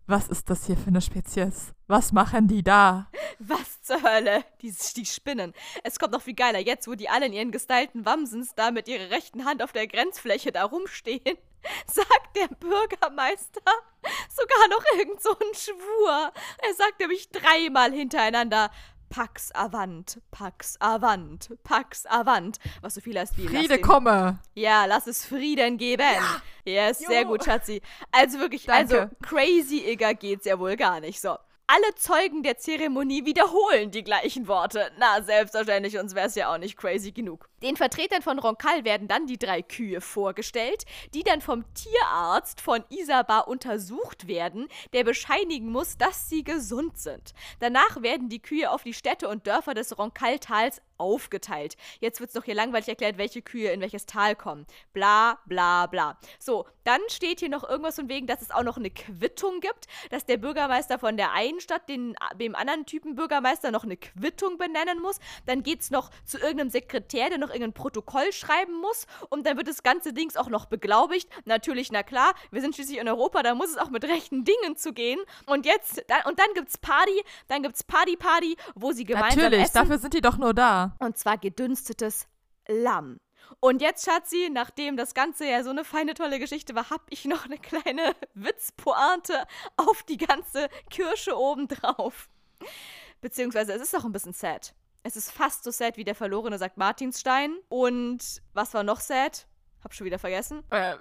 was 0.06 0.28
ist 0.28 0.48
das 0.50 0.66
hier 0.66 0.76
für 0.76 0.88
eine 0.88 1.00
Spezies? 1.00 1.74
Was 1.88 2.12
machen 2.12 2.46
die 2.46 2.62
da? 2.62 3.10
Was 3.38 3.82
zur 3.82 4.02
Hölle? 4.02 4.44
Die, 4.62 4.72
die 4.96 5.06
Spinnen. 5.06 5.52
Es 5.82 5.98
kommt 5.98 6.12
noch 6.12 6.22
viel 6.22 6.34
geiler. 6.34 6.58
Jetzt, 6.58 6.86
wo 6.86 6.94
die 6.94 7.08
alle 7.08 7.26
in 7.26 7.32
ihren 7.32 7.50
gestylten 7.52 8.04
Wamsens 8.04 8.54
da 8.54 8.70
mit 8.70 8.88
ihrer 8.88 9.10
rechten 9.10 9.44
Hand 9.44 9.62
auf 9.62 9.72
der 9.72 9.86
Grenzfläche 9.86 10.52
da 10.52 10.64
rumstehen, 10.64 11.20
sagt 11.86 12.36
der 12.36 12.48
Bürgermeister 12.48 13.62
sogar 14.28 14.68
noch 14.68 14.84
irgend 14.96 15.20
so 15.22 15.30
einen 15.30 15.54
Schwur. 15.54 16.32
Er 16.58 16.74
sagt 16.74 17.00
nämlich 17.00 17.28
dreimal 17.30 17.92
hintereinander. 17.92 18.70
Pax 19.08 19.52
avant, 19.52 20.20
Pax 20.30 20.76
avant, 20.80 21.50
Pax 21.64 22.06
avant. 22.06 22.58
Was 22.80 22.94
so 22.94 23.00
viel 23.00 23.18
heißt 23.18 23.36
wie 23.36 23.46
Friede 23.46 23.80
komme. 23.80 24.38
Ja, 24.54 24.84
lass 24.86 25.06
es 25.06 25.24
Frieden 25.24 25.78
geben. 25.78 26.04
Yes, 26.64 26.98
sehr 26.98 27.24
gut, 27.24 27.44
Schatzi. 27.44 27.80
Also 28.10 28.38
wirklich, 28.38 28.64
Danke. 28.64 29.00
also 29.00 29.14
crazy 29.22 29.88
igger 29.88 30.14
geht's 30.14 30.44
ja 30.44 30.58
wohl 30.58 30.76
gar 30.76 31.00
nicht. 31.00 31.20
So. 31.20 31.36
Alle 31.68 31.94
Zeugen 31.96 32.44
der 32.44 32.58
Zeremonie 32.58 33.24
wiederholen 33.24 33.90
die 33.90 34.04
gleichen 34.04 34.46
Worte. 34.46 34.90
Na, 34.98 35.20
selbstverständlich, 35.22 35.98
uns 35.98 36.14
wär's 36.14 36.36
ja 36.36 36.52
auch 36.52 36.58
nicht 36.58 36.76
crazy 36.76 37.10
genug. 37.10 37.48
Den 37.66 37.76
Vertretern 37.76 38.22
von 38.22 38.38
Roncall 38.38 38.84
werden 38.84 39.08
dann 39.08 39.26
die 39.26 39.40
drei 39.40 39.60
Kühe 39.60 40.00
vorgestellt, 40.00 40.84
die 41.14 41.24
dann 41.24 41.40
vom 41.40 41.64
Tierarzt 41.74 42.60
von 42.60 42.84
Isabar 42.90 43.48
untersucht 43.48 44.28
werden, 44.28 44.68
der 44.92 45.02
bescheinigen 45.02 45.72
muss, 45.72 45.98
dass 45.98 46.28
sie 46.28 46.44
gesund 46.44 46.96
sind. 46.96 47.34
Danach 47.58 48.02
werden 48.02 48.28
die 48.28 48.38
Kühe 48.38 48.70
auf 48.70 48.84
die 48.84 48.94
Städte 48.94 49.28
und 49.28 49.48
Dörfer 49.48 49.74
des 49.74 49.98
Roncall-Tals 49.98 50.80
aufgeteilt. 50.98 51.76
Jetzt 52.00 52.20
wird's 52.20 52.32
doch 52.34 52.44
hier 52.44 52.54
langweilig 52.54 52.88
erklärt, 52.88 53.18
welche 53.18 53.42
Kühe 53.42 53.70
in 53.70 53.80
welches 53.80 54.06
Tal 54.06 54.36
kommen. 54.36 54.66
Bla, 54.92 55.38
bla, 55.46 55.86
bla. 55.86 56.18
So, 56.38 56.66
dann 56.84 57.00
steht 57.08 57.40
hier 57.40 57.48
noch 57.48 57.68
irgendwas 57.68 57.96
von 57.96 58.08
wegen, 58.08 58.26
dass 58.26 58.42
es 58.42 58.50
auch 58.50 58.62
noch 58.62 58.76
eine 58.76 58.90
Quittung 58.90 59.60
gibt, 59.60 59.86
dass 60.10 60.24
der 60.24 60.36
Bürgermeister 60.36 60.98
von 60.98 61.16
der 61.16 61.32
einen 61.32 61.60
Stadt 61.60 61.88
den, 61.88 62.14
dem 62.40 62.54
anderen 62.54 62.86
Typen 62.86 63.14
Bürgermeister 63.14 63.70
noch 63.70 63.84
eine 63.84 63.96
Quittung 63.96 64.56
benennen 64.56 65.00
muss. 65.02 65.18
Dann 65.46 65.62
geht's 65.62 65.90
noch 65.90 66.10
zu 66.24 66.38
irgendeinem 66.38 66.70
Sekretär, 66.70 67.28
der 67.28 67.38
noch 67.38 67.50
irgendein 67.56 67.74
Protokoll 67.74 68.32
schreiben 68.32 68.74
muss. 68.80 69.06
Und 69.30 69.46
dann 69.46 69.56
wird 69.56 69.68
das 69.68 69.82
ganze 69.82 70.12
Dings 70.12 70.36
auch 70.36 70.48
noch 70.48 70.66
beglaubigt. 70.66 71.28
Natürlich, 71.44 71.90
na 71.90 72.02
klar, 72.02 72.34
wir 72.50 72.60
sind 72.60 72.74
schließlich 72.74 72.98
in 72.98 73.08
Europa, 73.08 73.42
da 73.42 73.54
muss 73.54 73.70
es 73.70 73.76
auch 73.76 73.90
mit 73.90 74.04
rechten 74.04 74.44
Dingen 74.44 74.76
zugehen. 74.76 75.20
Und 75.46 75.66
jetzt, 75.66 76.04
dann, 76.08 76.22
und 76.26 76.38
dann 76.38 76.48
gibt's 76.54 76.78
Party, 76.78 77.22
dann 77.48 77.62
gibt's 77.62 77.82
Party, 77.82 78.16
Party, 78.16 78.56
wo 78.74 78.92
sie 78.92 79.04
gemeinsam 79.04 79.44
Natürlich, 79.44 79.64
essen. 79.64 79.74
dafür 79.74 79.98
sind 79.98 80.14
die 80.14 80.20
doch 80.20 80.36
nur 80.36 80.54
da. 80.54 80.96
Und 80.98 81.16
zwar 81.18 81.38
gedünstetes 81.38 82.26
Lamm. 82.68 83.18
Und 83.60 83.80
jetzt, 83.80 84.04
Schatzi, 84.04 84.50
nachdem 84.52 84.96
das 84.96 85.14
Ganze 85.14 85.46
ja 85.46 85.62
so 85.62 85.70
eine 85.70 85.84
feine, 85.84 86.14
tolle 86.14 86.38
Geschichte 86.38 86.74
war, 86.74 86.90
hab 86.90 87.02
ich 87.10 87.24
noch 87.24 87.44
eine 87.44 87.58
kleine 87.58 88.14
Witzpointe 88.34 89.46
auf 89.76 90.02
die 90.02 90.16
ganze 90.16 90.68
Kirsche 90.90 91.38
obendrauf. 91.38 92.28
Beziehungsweise, 93.20 93.72
es 93.72 93.82
ist 93.82 93.96
auch 93.96 94.04
ein 94.04 94.12
bisschen 94.12 94.32
sad. 94.32 94.74
Es 95.06 95.14
ist 95.14 95.30
fast 95.30 95.62
so 95.62 95.70
sad 95.70 95.96
wie 95.96 96.02
der 96.02 96.16
verlorene 96.16 96.58
St. 96.58 96.76
Martinstein. 96.76 97.54
Und 97.68 98.42
was 98.54 98.74
war 98.74 98.82
noch 98.82 98.98
sad? 98.98 99.46
Hab 99.84 99.94
schon 99.94 100.04
wieder 100.04 100.18
vergessen. 100.18 100.64
Äh, 100.70 100.96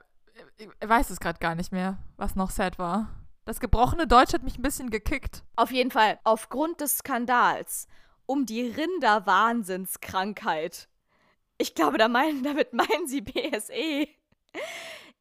ich 0.58 0.70
weiß 0.80 1.10
es 1.10 1.20
gerade 1.20 1.40
gar 1.40 1.56
nicht 1.56 1.72
mehr, 1.72 1.98
was 2.16 2.36
noch 2.36 2.52
sad 2.52 2.78
war. 2.78 3.10
Das 3.46 3.60
gebrochene 3.60 4.06
Deutsch 4.06 4.34
hat 4.34 4.44
mich 4.44 4.60
ein 4.60 4.62
bisschen 4.62 4.92
gekickt. 4.92 5.44
Auf 5.56 5.72
jeden 5.72 5.90
Fall, 5.90 6.20
aufgrund 6.24 6.82
des 6.82 7.00
Skandals 7.00 7.88
um 8.28 8.46
die 8.46 8.68
Rinderwahnsinnskrankheit. 8.68 10.88
Ich 11.58 11.74
glaube, 11.74 11.98
da 11.98 12.08
meinen, 12.08 12.44
damit 12.44 12.74
meinen 12.74 13.08
sie 13.08 13.22
BSE. 13.22 14.08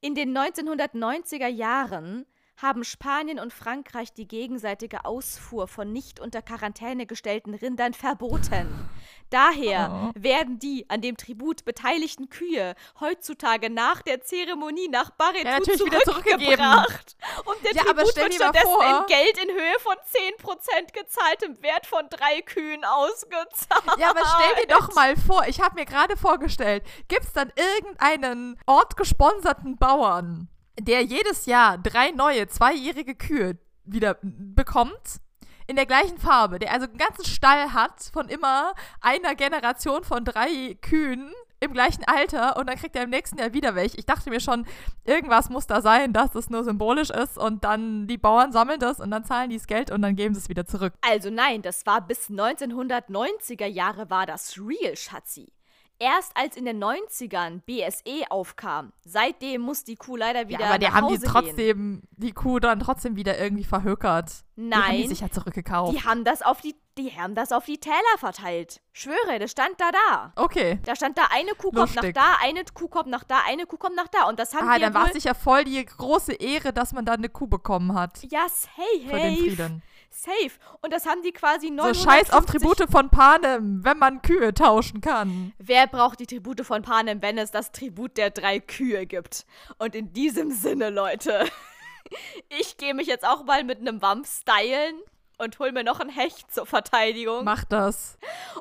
In 0.02 0.14
den 0.14 0.36
1990er 0.36 1.48
Jahren 1.48 2.26
haben 2.56 2.84
Spanien 2.84 3.38
und 3.40 3.52
Frankreich 3.52 4.12
die 4.12 4.28
gegenseitige 4.28 5.04
Ausfuhr 5.04 5.66
von 5.68 5.92
nicht 5.92 6.20
unter 6.20 6.40
Quarantäne 6.42 7.04
gestellten 7.06 7.54
Rindern 7.54 7.94
verboten. 7.94 8.88
Daher 9.30 9.90
Oh. 9.92 10.10
werden 10.14 10.58
die 10.60 10.88
an 10.88 11.00
dem 11.00 11.16
Tribut 11.16 11.64
beteiligten 11.64 12.28
Kühe 12.28 12.74
heutzutage 13.00 13.70
nach 13.70 14.02
der 14.02 14.20
Zeremonie 14.20 14.88
nach 14.88 15.10
Barretou 15.10 15.48
Ja, 15.48 15.58
natürlich 15.58 15.84
wieder 15.84 16.00
zurückgegeben. 16.00 16.40
zurückgebracht. 16.56 17.16
Und 17.44 17.64
der 17.64 17.72
Ja, 17.72 17.82
Tribut 17.82 18.16
wird 18.16 18.34
stattdessen 18.34 18.66
vor- 18.66 18.84
in 18.84 19.06
Geld 19.06 19.38
in 19.42 19.50
Höhe 19.50 19.78
von 19.80 19.96
10% 20.04 20.92
gezahltem 20.92 21.60
Wert 21.62 21.86
von 21.86 22.08
drei 22.08 22.42
Kühen 22.42 22.84
ausgezahlt. 22.84 23.98
Ja, 23.98 24.10
aber 24.10 24.20
stell 24.24 24.62
dir 24.64 24.74
doch 24.74 24.92
mal 24.94 25.16
vor, 25.16 25.44
ich 25.48 25.60
habe 25.60 25.74
mir 25.74 25.84
gerade 25.86 26.16
vorgestellt, 26.16 26.84
gibt 27.08 27.24
es 27.24 27.32
dann 27.32 27.52
irgendeinen 27.56 28.58
ortgesponserten 28.66 29.76
Bauern, 29.76 30.48
der 30.80 31.02
jedes 31.02 31.46
Jahr 31.46 31.78
drei 31.78 32.10
neue, 32.10 32.48
zweijährige 32.48 33.14
Kühe 33.14 33.58
wieder 33.84 34.18
bekommt? 34.22 35.20
In 35.66 35.76
der 35.76 35.86
gleichen 35.86 36.18
Farbe, 36.18 36.58
der 36.58 36.72
also 36.72 36.86
einen 36.86 36.98
ganzen 36.98 37.24
Stall 37.24 37.72
hat 37.72 38.10
von 38.12 38.28
immer 38.28 38.74
einer 39.00 39.34
Generation 39.34 40.04
von 40.04 40.22
drei 40.22 40.76
Kühen 40.82 41.32
im 41.60 41.72
gleichen 41.72 42.04
Alter 42.04 42.56
und 42.56 42.68
dann 42.68 42.76
kriegt 42.76 42.94
er 42.96 43.04
im 43.04 43.10
nächsten 43.10 43.38
Jahr 43.38 43.52
wieder 43.52 43.74
welche. 43.74 43.96
Ich 43.96 44.06
dachte 44.06 44.30
mir 44.30 44.40
schon, 44.40 44.66
irgendwas 45.04 45.48
muss 45.48 45.66
da 45.66 45.80
sein, 45.80 46.12
dass 46.12 46.34
es 46.34 46.50
nur 46.50 46.64
symbolisch 46.64 47.10
ist 47.10 47.38
und 47.38 47.64
dann 47.64 48.06
die 48.06 48.18
Bauern 48.18 48.52
sammeln 48.52 48.78
das 48.78 49.00
und 49.00 49.10
dann 49.10 49.24
zahlen 49.24 49.50
die 49.50 49.56
das 49.56 49.66
Geld 49.66 49.90
und 49.90 50.02
dann 50.02 50.16
geben 50.16 50.34
sie 50.34 50.40
es 50.40 50.48
wieder 50.48 50.66
zurück. 50.66 50.92
Also 51.00 51.30
nein, 51.30 51.62
das 51.62 51.86
war 51.86 52.06
bis 52.06 52.28
1990er 52.28 53.66
Jahre 53.66 54.10
war 54.10 54.26
das 54.26 54.58
real, 54.58 54.96
Schatzi. 54.96 55.50
Erst 56.00 56.36
als 56.36 56.56
in 56.56 56.64
den 56.64 56.82
90ern 56.82 57.60
BSE 57.64 58.30
aufkam, 58.30 58.92
seitdem 59.04 59.60
muss 59.62 59.84
die 59.84 59.94
Kuh 59.96 60.16
leider 60.16 60.48
wieder 60.48 60.60
Ja, 60.60 60.66
aber 60.70 60.78
die 60.78 60.88
haben 60.88 61.06
die 61.08 61.14
Hause 61.14 61.20
gehen. 61.20 61.30
trotzdem, 61.30 62.02
die 62.16 62.32
Kuh 62.32 62.58
dann 62.58 62.80
trotzdem 62.80 63.16
wieder 63.16 63.38
irgendwie 63.38 63.64
verhökert. 63.64 64.30
Die 64.56 64.62
haben 64.74 64.92
die 64.92 64.98
Nein. 65.00 65.08
sich 65.08 65.20
ja 65.20 65.30
zurückgekauft. 65.30 65.92
Die 65.96 66.02
haben 66.04 66.24
das 66.24 66.42
auf 66.42 66.60
die, 66.60 66.74
die 66.98 67.10
haben 67.16 67.34
das 67.34 67.52
auf 67.52 67.64
die 67.64 67.78
Täler 67.78 67.94
verteilt. 68.18 68.80
Schwöre, 68.92 69.38
das 69.38 69.52
stand 69.52 69.80
da 69.80 69.90
da. 69.92 70.32
okay. 70.36 70.78
Da 70.84 70.96
stand 70.96 71.16
da 71.16 71.22
eine 71.32 71.52
Kuh 71.52 71.70
kommt 71.70 71.94
nach 71.94 72.02
Lustig. 72.02 72.14
da, 72.14 72.36
eine 72.42 72.64
Kuh 72.64 72.88
kommt 72.88 73.08
nach 73.08 73.24
da, 73.24 73.38
eine 73.46 73.64
Kuh 73.66 73.76
kommt 73.76 73.96
nach 73.96 74.08
da. 74.08 74.28
Und 74.28 74.38
das 74.40 74.52
haben 74.54 74.68
Ah, 74.68 74.72
wir 74.74 74.80
dann 74.80 74.94
war 74.94 75.06
es 75.06 75.12
sicher 75.14 75.34
voll 75.34 75.64
die 75.64 75.84
große 75.84 76.32
Ehre, 76.34 76.72
dass 76.72 76.92
man 76.92 77.04
da 77.04 77.12
eine 77.12 77.28
Kuh 77.28 77.46
bekommen 77.46 77.94
hat. 77.94 78.22
Ja, 78.30 78.46
safe. 78.48 79.08
Für 79.08 79.16
den 79.16 79.36
Frieden. 79.36 79.82
Safe. 80.14 80.52
Und 80.80 80.92
das 80.92 81.06
haben 81.06 81.22
die 81.22 81.32
quasi 81.32 81.68
So 81.68 81.74
950 81.74 82.04
scheiß 82.04 82.30
auf 82.30 82.46
Tribute 82.46 82.88
von 82.88 83.10
Panem, 83.10 83.84
wenn 83.84 83.98
man 83.98 84.22
Kühe 84.22 84.54
tauschen 84.54 85.00
kann. 85.00 85.52
Wer 85.58 85.88
braucht 85.88 86.20
die 86.20 86.26
Tribute 86.26 86.64
von 86.64 86.82
Panem, 86.82 87.20
wenn 87.20 87.36
es 87.36 87.50
das 87.50 87.72
Tribut 87.72 88.16
der 88.16 88.30
drei 88.30 88.60
Kühe 88.60 89.06
gibt? 89.06 89.44
Und 89.78 89.94
in 89.94 90.12
diesem 90.12 90.52
Sinne, 90.52 90.90
Leute, 90.90 91.44
ich 92.60 92.76
gehe 92.76 92.94
mich 92.94 93.08
jetzt 93.08 93.26
auch 93.26 93.44
mal 93.44 93.64
mit 93.64 93.80
einem 93.80 94.00
Wamp 94.02 94.26
stylen 94.26 94.94
und 95.38 95.58
hol 95.58 95.72
mir 95.72 95.84
noch 95.84 96.00
ein 96.00 96.08
Hecht 96.08 96.52
zur 96.52 96.66
Verteidigung. 96.66 97.44
Mach 97.44 97.64
das. 97.64 98.18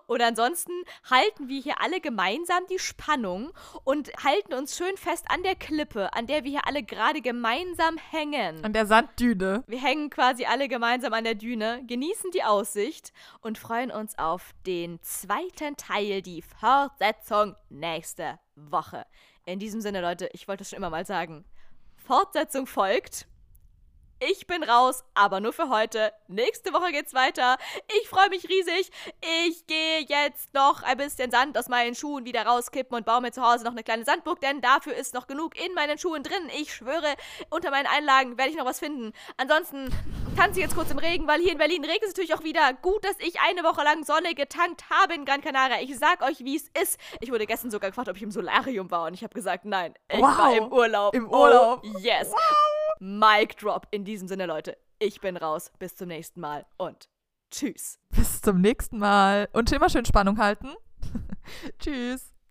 Und 0.08 0.22
ansonsten 0.22 0.72
halten 1.10 1.48
wir 1.48 1.62
hier 1.62 1.82
alle 1.82 2.02
gemeinsam 2.02 2.66
die 2.70 2.80
Spannung 2.80 3.52
und 3.84 4.12
halten 4.24 4.54
uns 4.54 4.78
schön 4.78 4.98
fest 4.98 5.26
an 5.30 5.44
der 5.44 5.56
Klippe, 5.56 6.14
an 6.14 6.28
der 6.28 6.44
wir 6.44 6.52
hier 6.52 6.68
alle 6.68 6.84
gerade 6.84 7.22
gemeinsam 7.22 7.98
hängen. 7.98 8.64
An 8.64 8.74
der 8.74 8.86
Sanddüne. 8.86 9.64
Wir 9.68 9.82
hängen 9.82 10.10
quasi 10.10 10.46
alle 10.46 10.68
gemeinsam 10.68 11.14
an 11.14 11.24
der 11.24 11.36
Düne, 11.36 11.84
genießen 11.88 12.32
die 12.32 12.44
Aussicht 12.44 13.14
und 13.42 13.58
freuen 13.58 13.92
uns 13.92 14.18
auf 14.18 14.54
den 14.66 15.02
zweiten 15.02 15.78
Teil, 15.78 16.22
die 16.22 16.42
Fortsetzung 16.42 17.56
nächste 17.70 18.40
Woche. 18.56 19.06
In 19.46 19.60
diesem 19.60 19.82
Sinne, 19.82 20.02
Leute, 20.02 20.30
ich 20.34 20.48
wollte 20.48 20.64
es 20.64 20.70
schon 20.70 20.78
immer 20.78 20.90
mal 20.90 21.06
sagen. 21.06 21.46
Fortsetzung 21.98 22.68
folgt. 22.68 23.28
Ich 24.30 24.48
bin 24.48 24.64
raus, 24.64 25.04
aber 25.16 25.40
nur 25.40 25.52
für 25.54 25.70
heute. 25.70 26.14
Nächste 26.28 26.72
Woche 26.72 26.92
geht's 26.92 27.14
weiter. 27.14 27.58
Ich 28.02 28.08
freue 28.08 28.30
mich 28.30 28.48
riesig. 28.48 28.90
Ich 29.48 29.68
gehe 29.68 30.00
jetzt 30.08 30.54
noch 30.54 30.82
ein 30.84 30.98
bisschen 30.98 31.30
Sand 31.32 31.58
aus 31.58 31.68
meinen 31.68 31.94
Schuhen 31.96 32.24
wieder 32.24 32.46
rauskippen 32.46 32.96
und 32.96 33.06
baue 33.06 33.22
mir 33.22 33.32
zu 33.32 33.42
Hause 33.42 33.66
noch 33.66 33.72
eine 33.72 33.84
kleine 33.84 34.06
Sandburg, 34.06 34.40
denn 34.40 34.62
dafür 34.62 34.94
ist 34.96 35.14
noch 35.14 35.28
genug 35.28 35.60
in 35.60 35.74
meinen 35.74 35.98
Schuhen 35.98 36.24
drin. 36.24 36.50
Ich 36.58 36.74
schwöre, 36.74 37.16
unter 37.50 37.72
meinen 37.72 37.88
Einlagen 37.88 38.38
werde 38.38 38.52
ich 38.52 38.58
noch 38.58 38.66
was 38.66 38.80
finden. 38.80 39.12
Ansonsten 39.38 39.90
tanze 40.38 40.60
ich 40.60 40.66
jetzt 40.66 40.76
kurz 40.76 40.92
im 40.92 41.00
Regen, 41.00 41.28
weil 41.28 41.42
hier 41.42 41.52
in 41.52 41.58
Berlin 41.58 41.84
regnet 41.84 42.04
es 42.04 42.10
natürlich 42.10 42.34
auch 42.34 42.44
wieder. 42.44 42.72
Gut, 42.82 43.04
dass 43.04 43.16
ich 43.20 43.42
eine 43.42 43.64
Woche 43.64 43.84
lang 43.84 44.04
Sonne 44.06 44.36
getankt 44.36 44.86
habe 44.90 45.16
in 45.16 45.26
Gran 45.26 45.42
Canaria. 45.42 45.82
Ich 45.82 45.98
sag 45.98 46.22
euch, 46.22 46.40
wie 46.40 46.56
es 46.56 46.70
ist. 46.82 46.98
Ich 47.20 47.32
wurde 47.32 47.46
gestern 47.46 47.72
sogar 47.72 47.90
gefragt, 47.90 48.08
ob 48.10 48.16
ich 48.16 48.24
im 48.24 48.32
Solarium 48.32 48.90
war 48.90 49.08
und 49.08 49.16
ich 49.16 49.24
habe 49.24 49.34
gesagt, 49.34 49.66
nein, 49.66 49.94
ich 50.10 50.20
Wow. 50.20 50.38
war 50.38 50.56
im 50.56 50.72
Urlaub. 50.72 51.14
Im 51.14 51.30
Urlaub. 51.30 51.82
Oh, 51.84 51.98
yes. 52.00 52.32
Mic 53.00 53.58
drop. 53.58 53.88
In 53.92 54.06
diesem 54.14 54.28
Sinne, 54.28 54.46
Leute, 54.46 54.78
ich 55.00 55.22
bin 55.22 55.38
raus. 55.38 55.72
Bis 55.80 55.96
zum 55.96 56.08
nächsten 56.08 56.40
Mal 56.40 56.66
und 56.78 57.10
tschüss. 57.50 58.00
Bis 58.12 58.42
zum 58.42 58.62
nächsten 58.62 59.00
Mal. 59.00 59.50
Und 59.54 59.72
immer 59.72 59.90
schön 59.90 60.06
Spannung 60.06 60.38
halten. 60.38 60.70
Tschüss. 61.80 62.33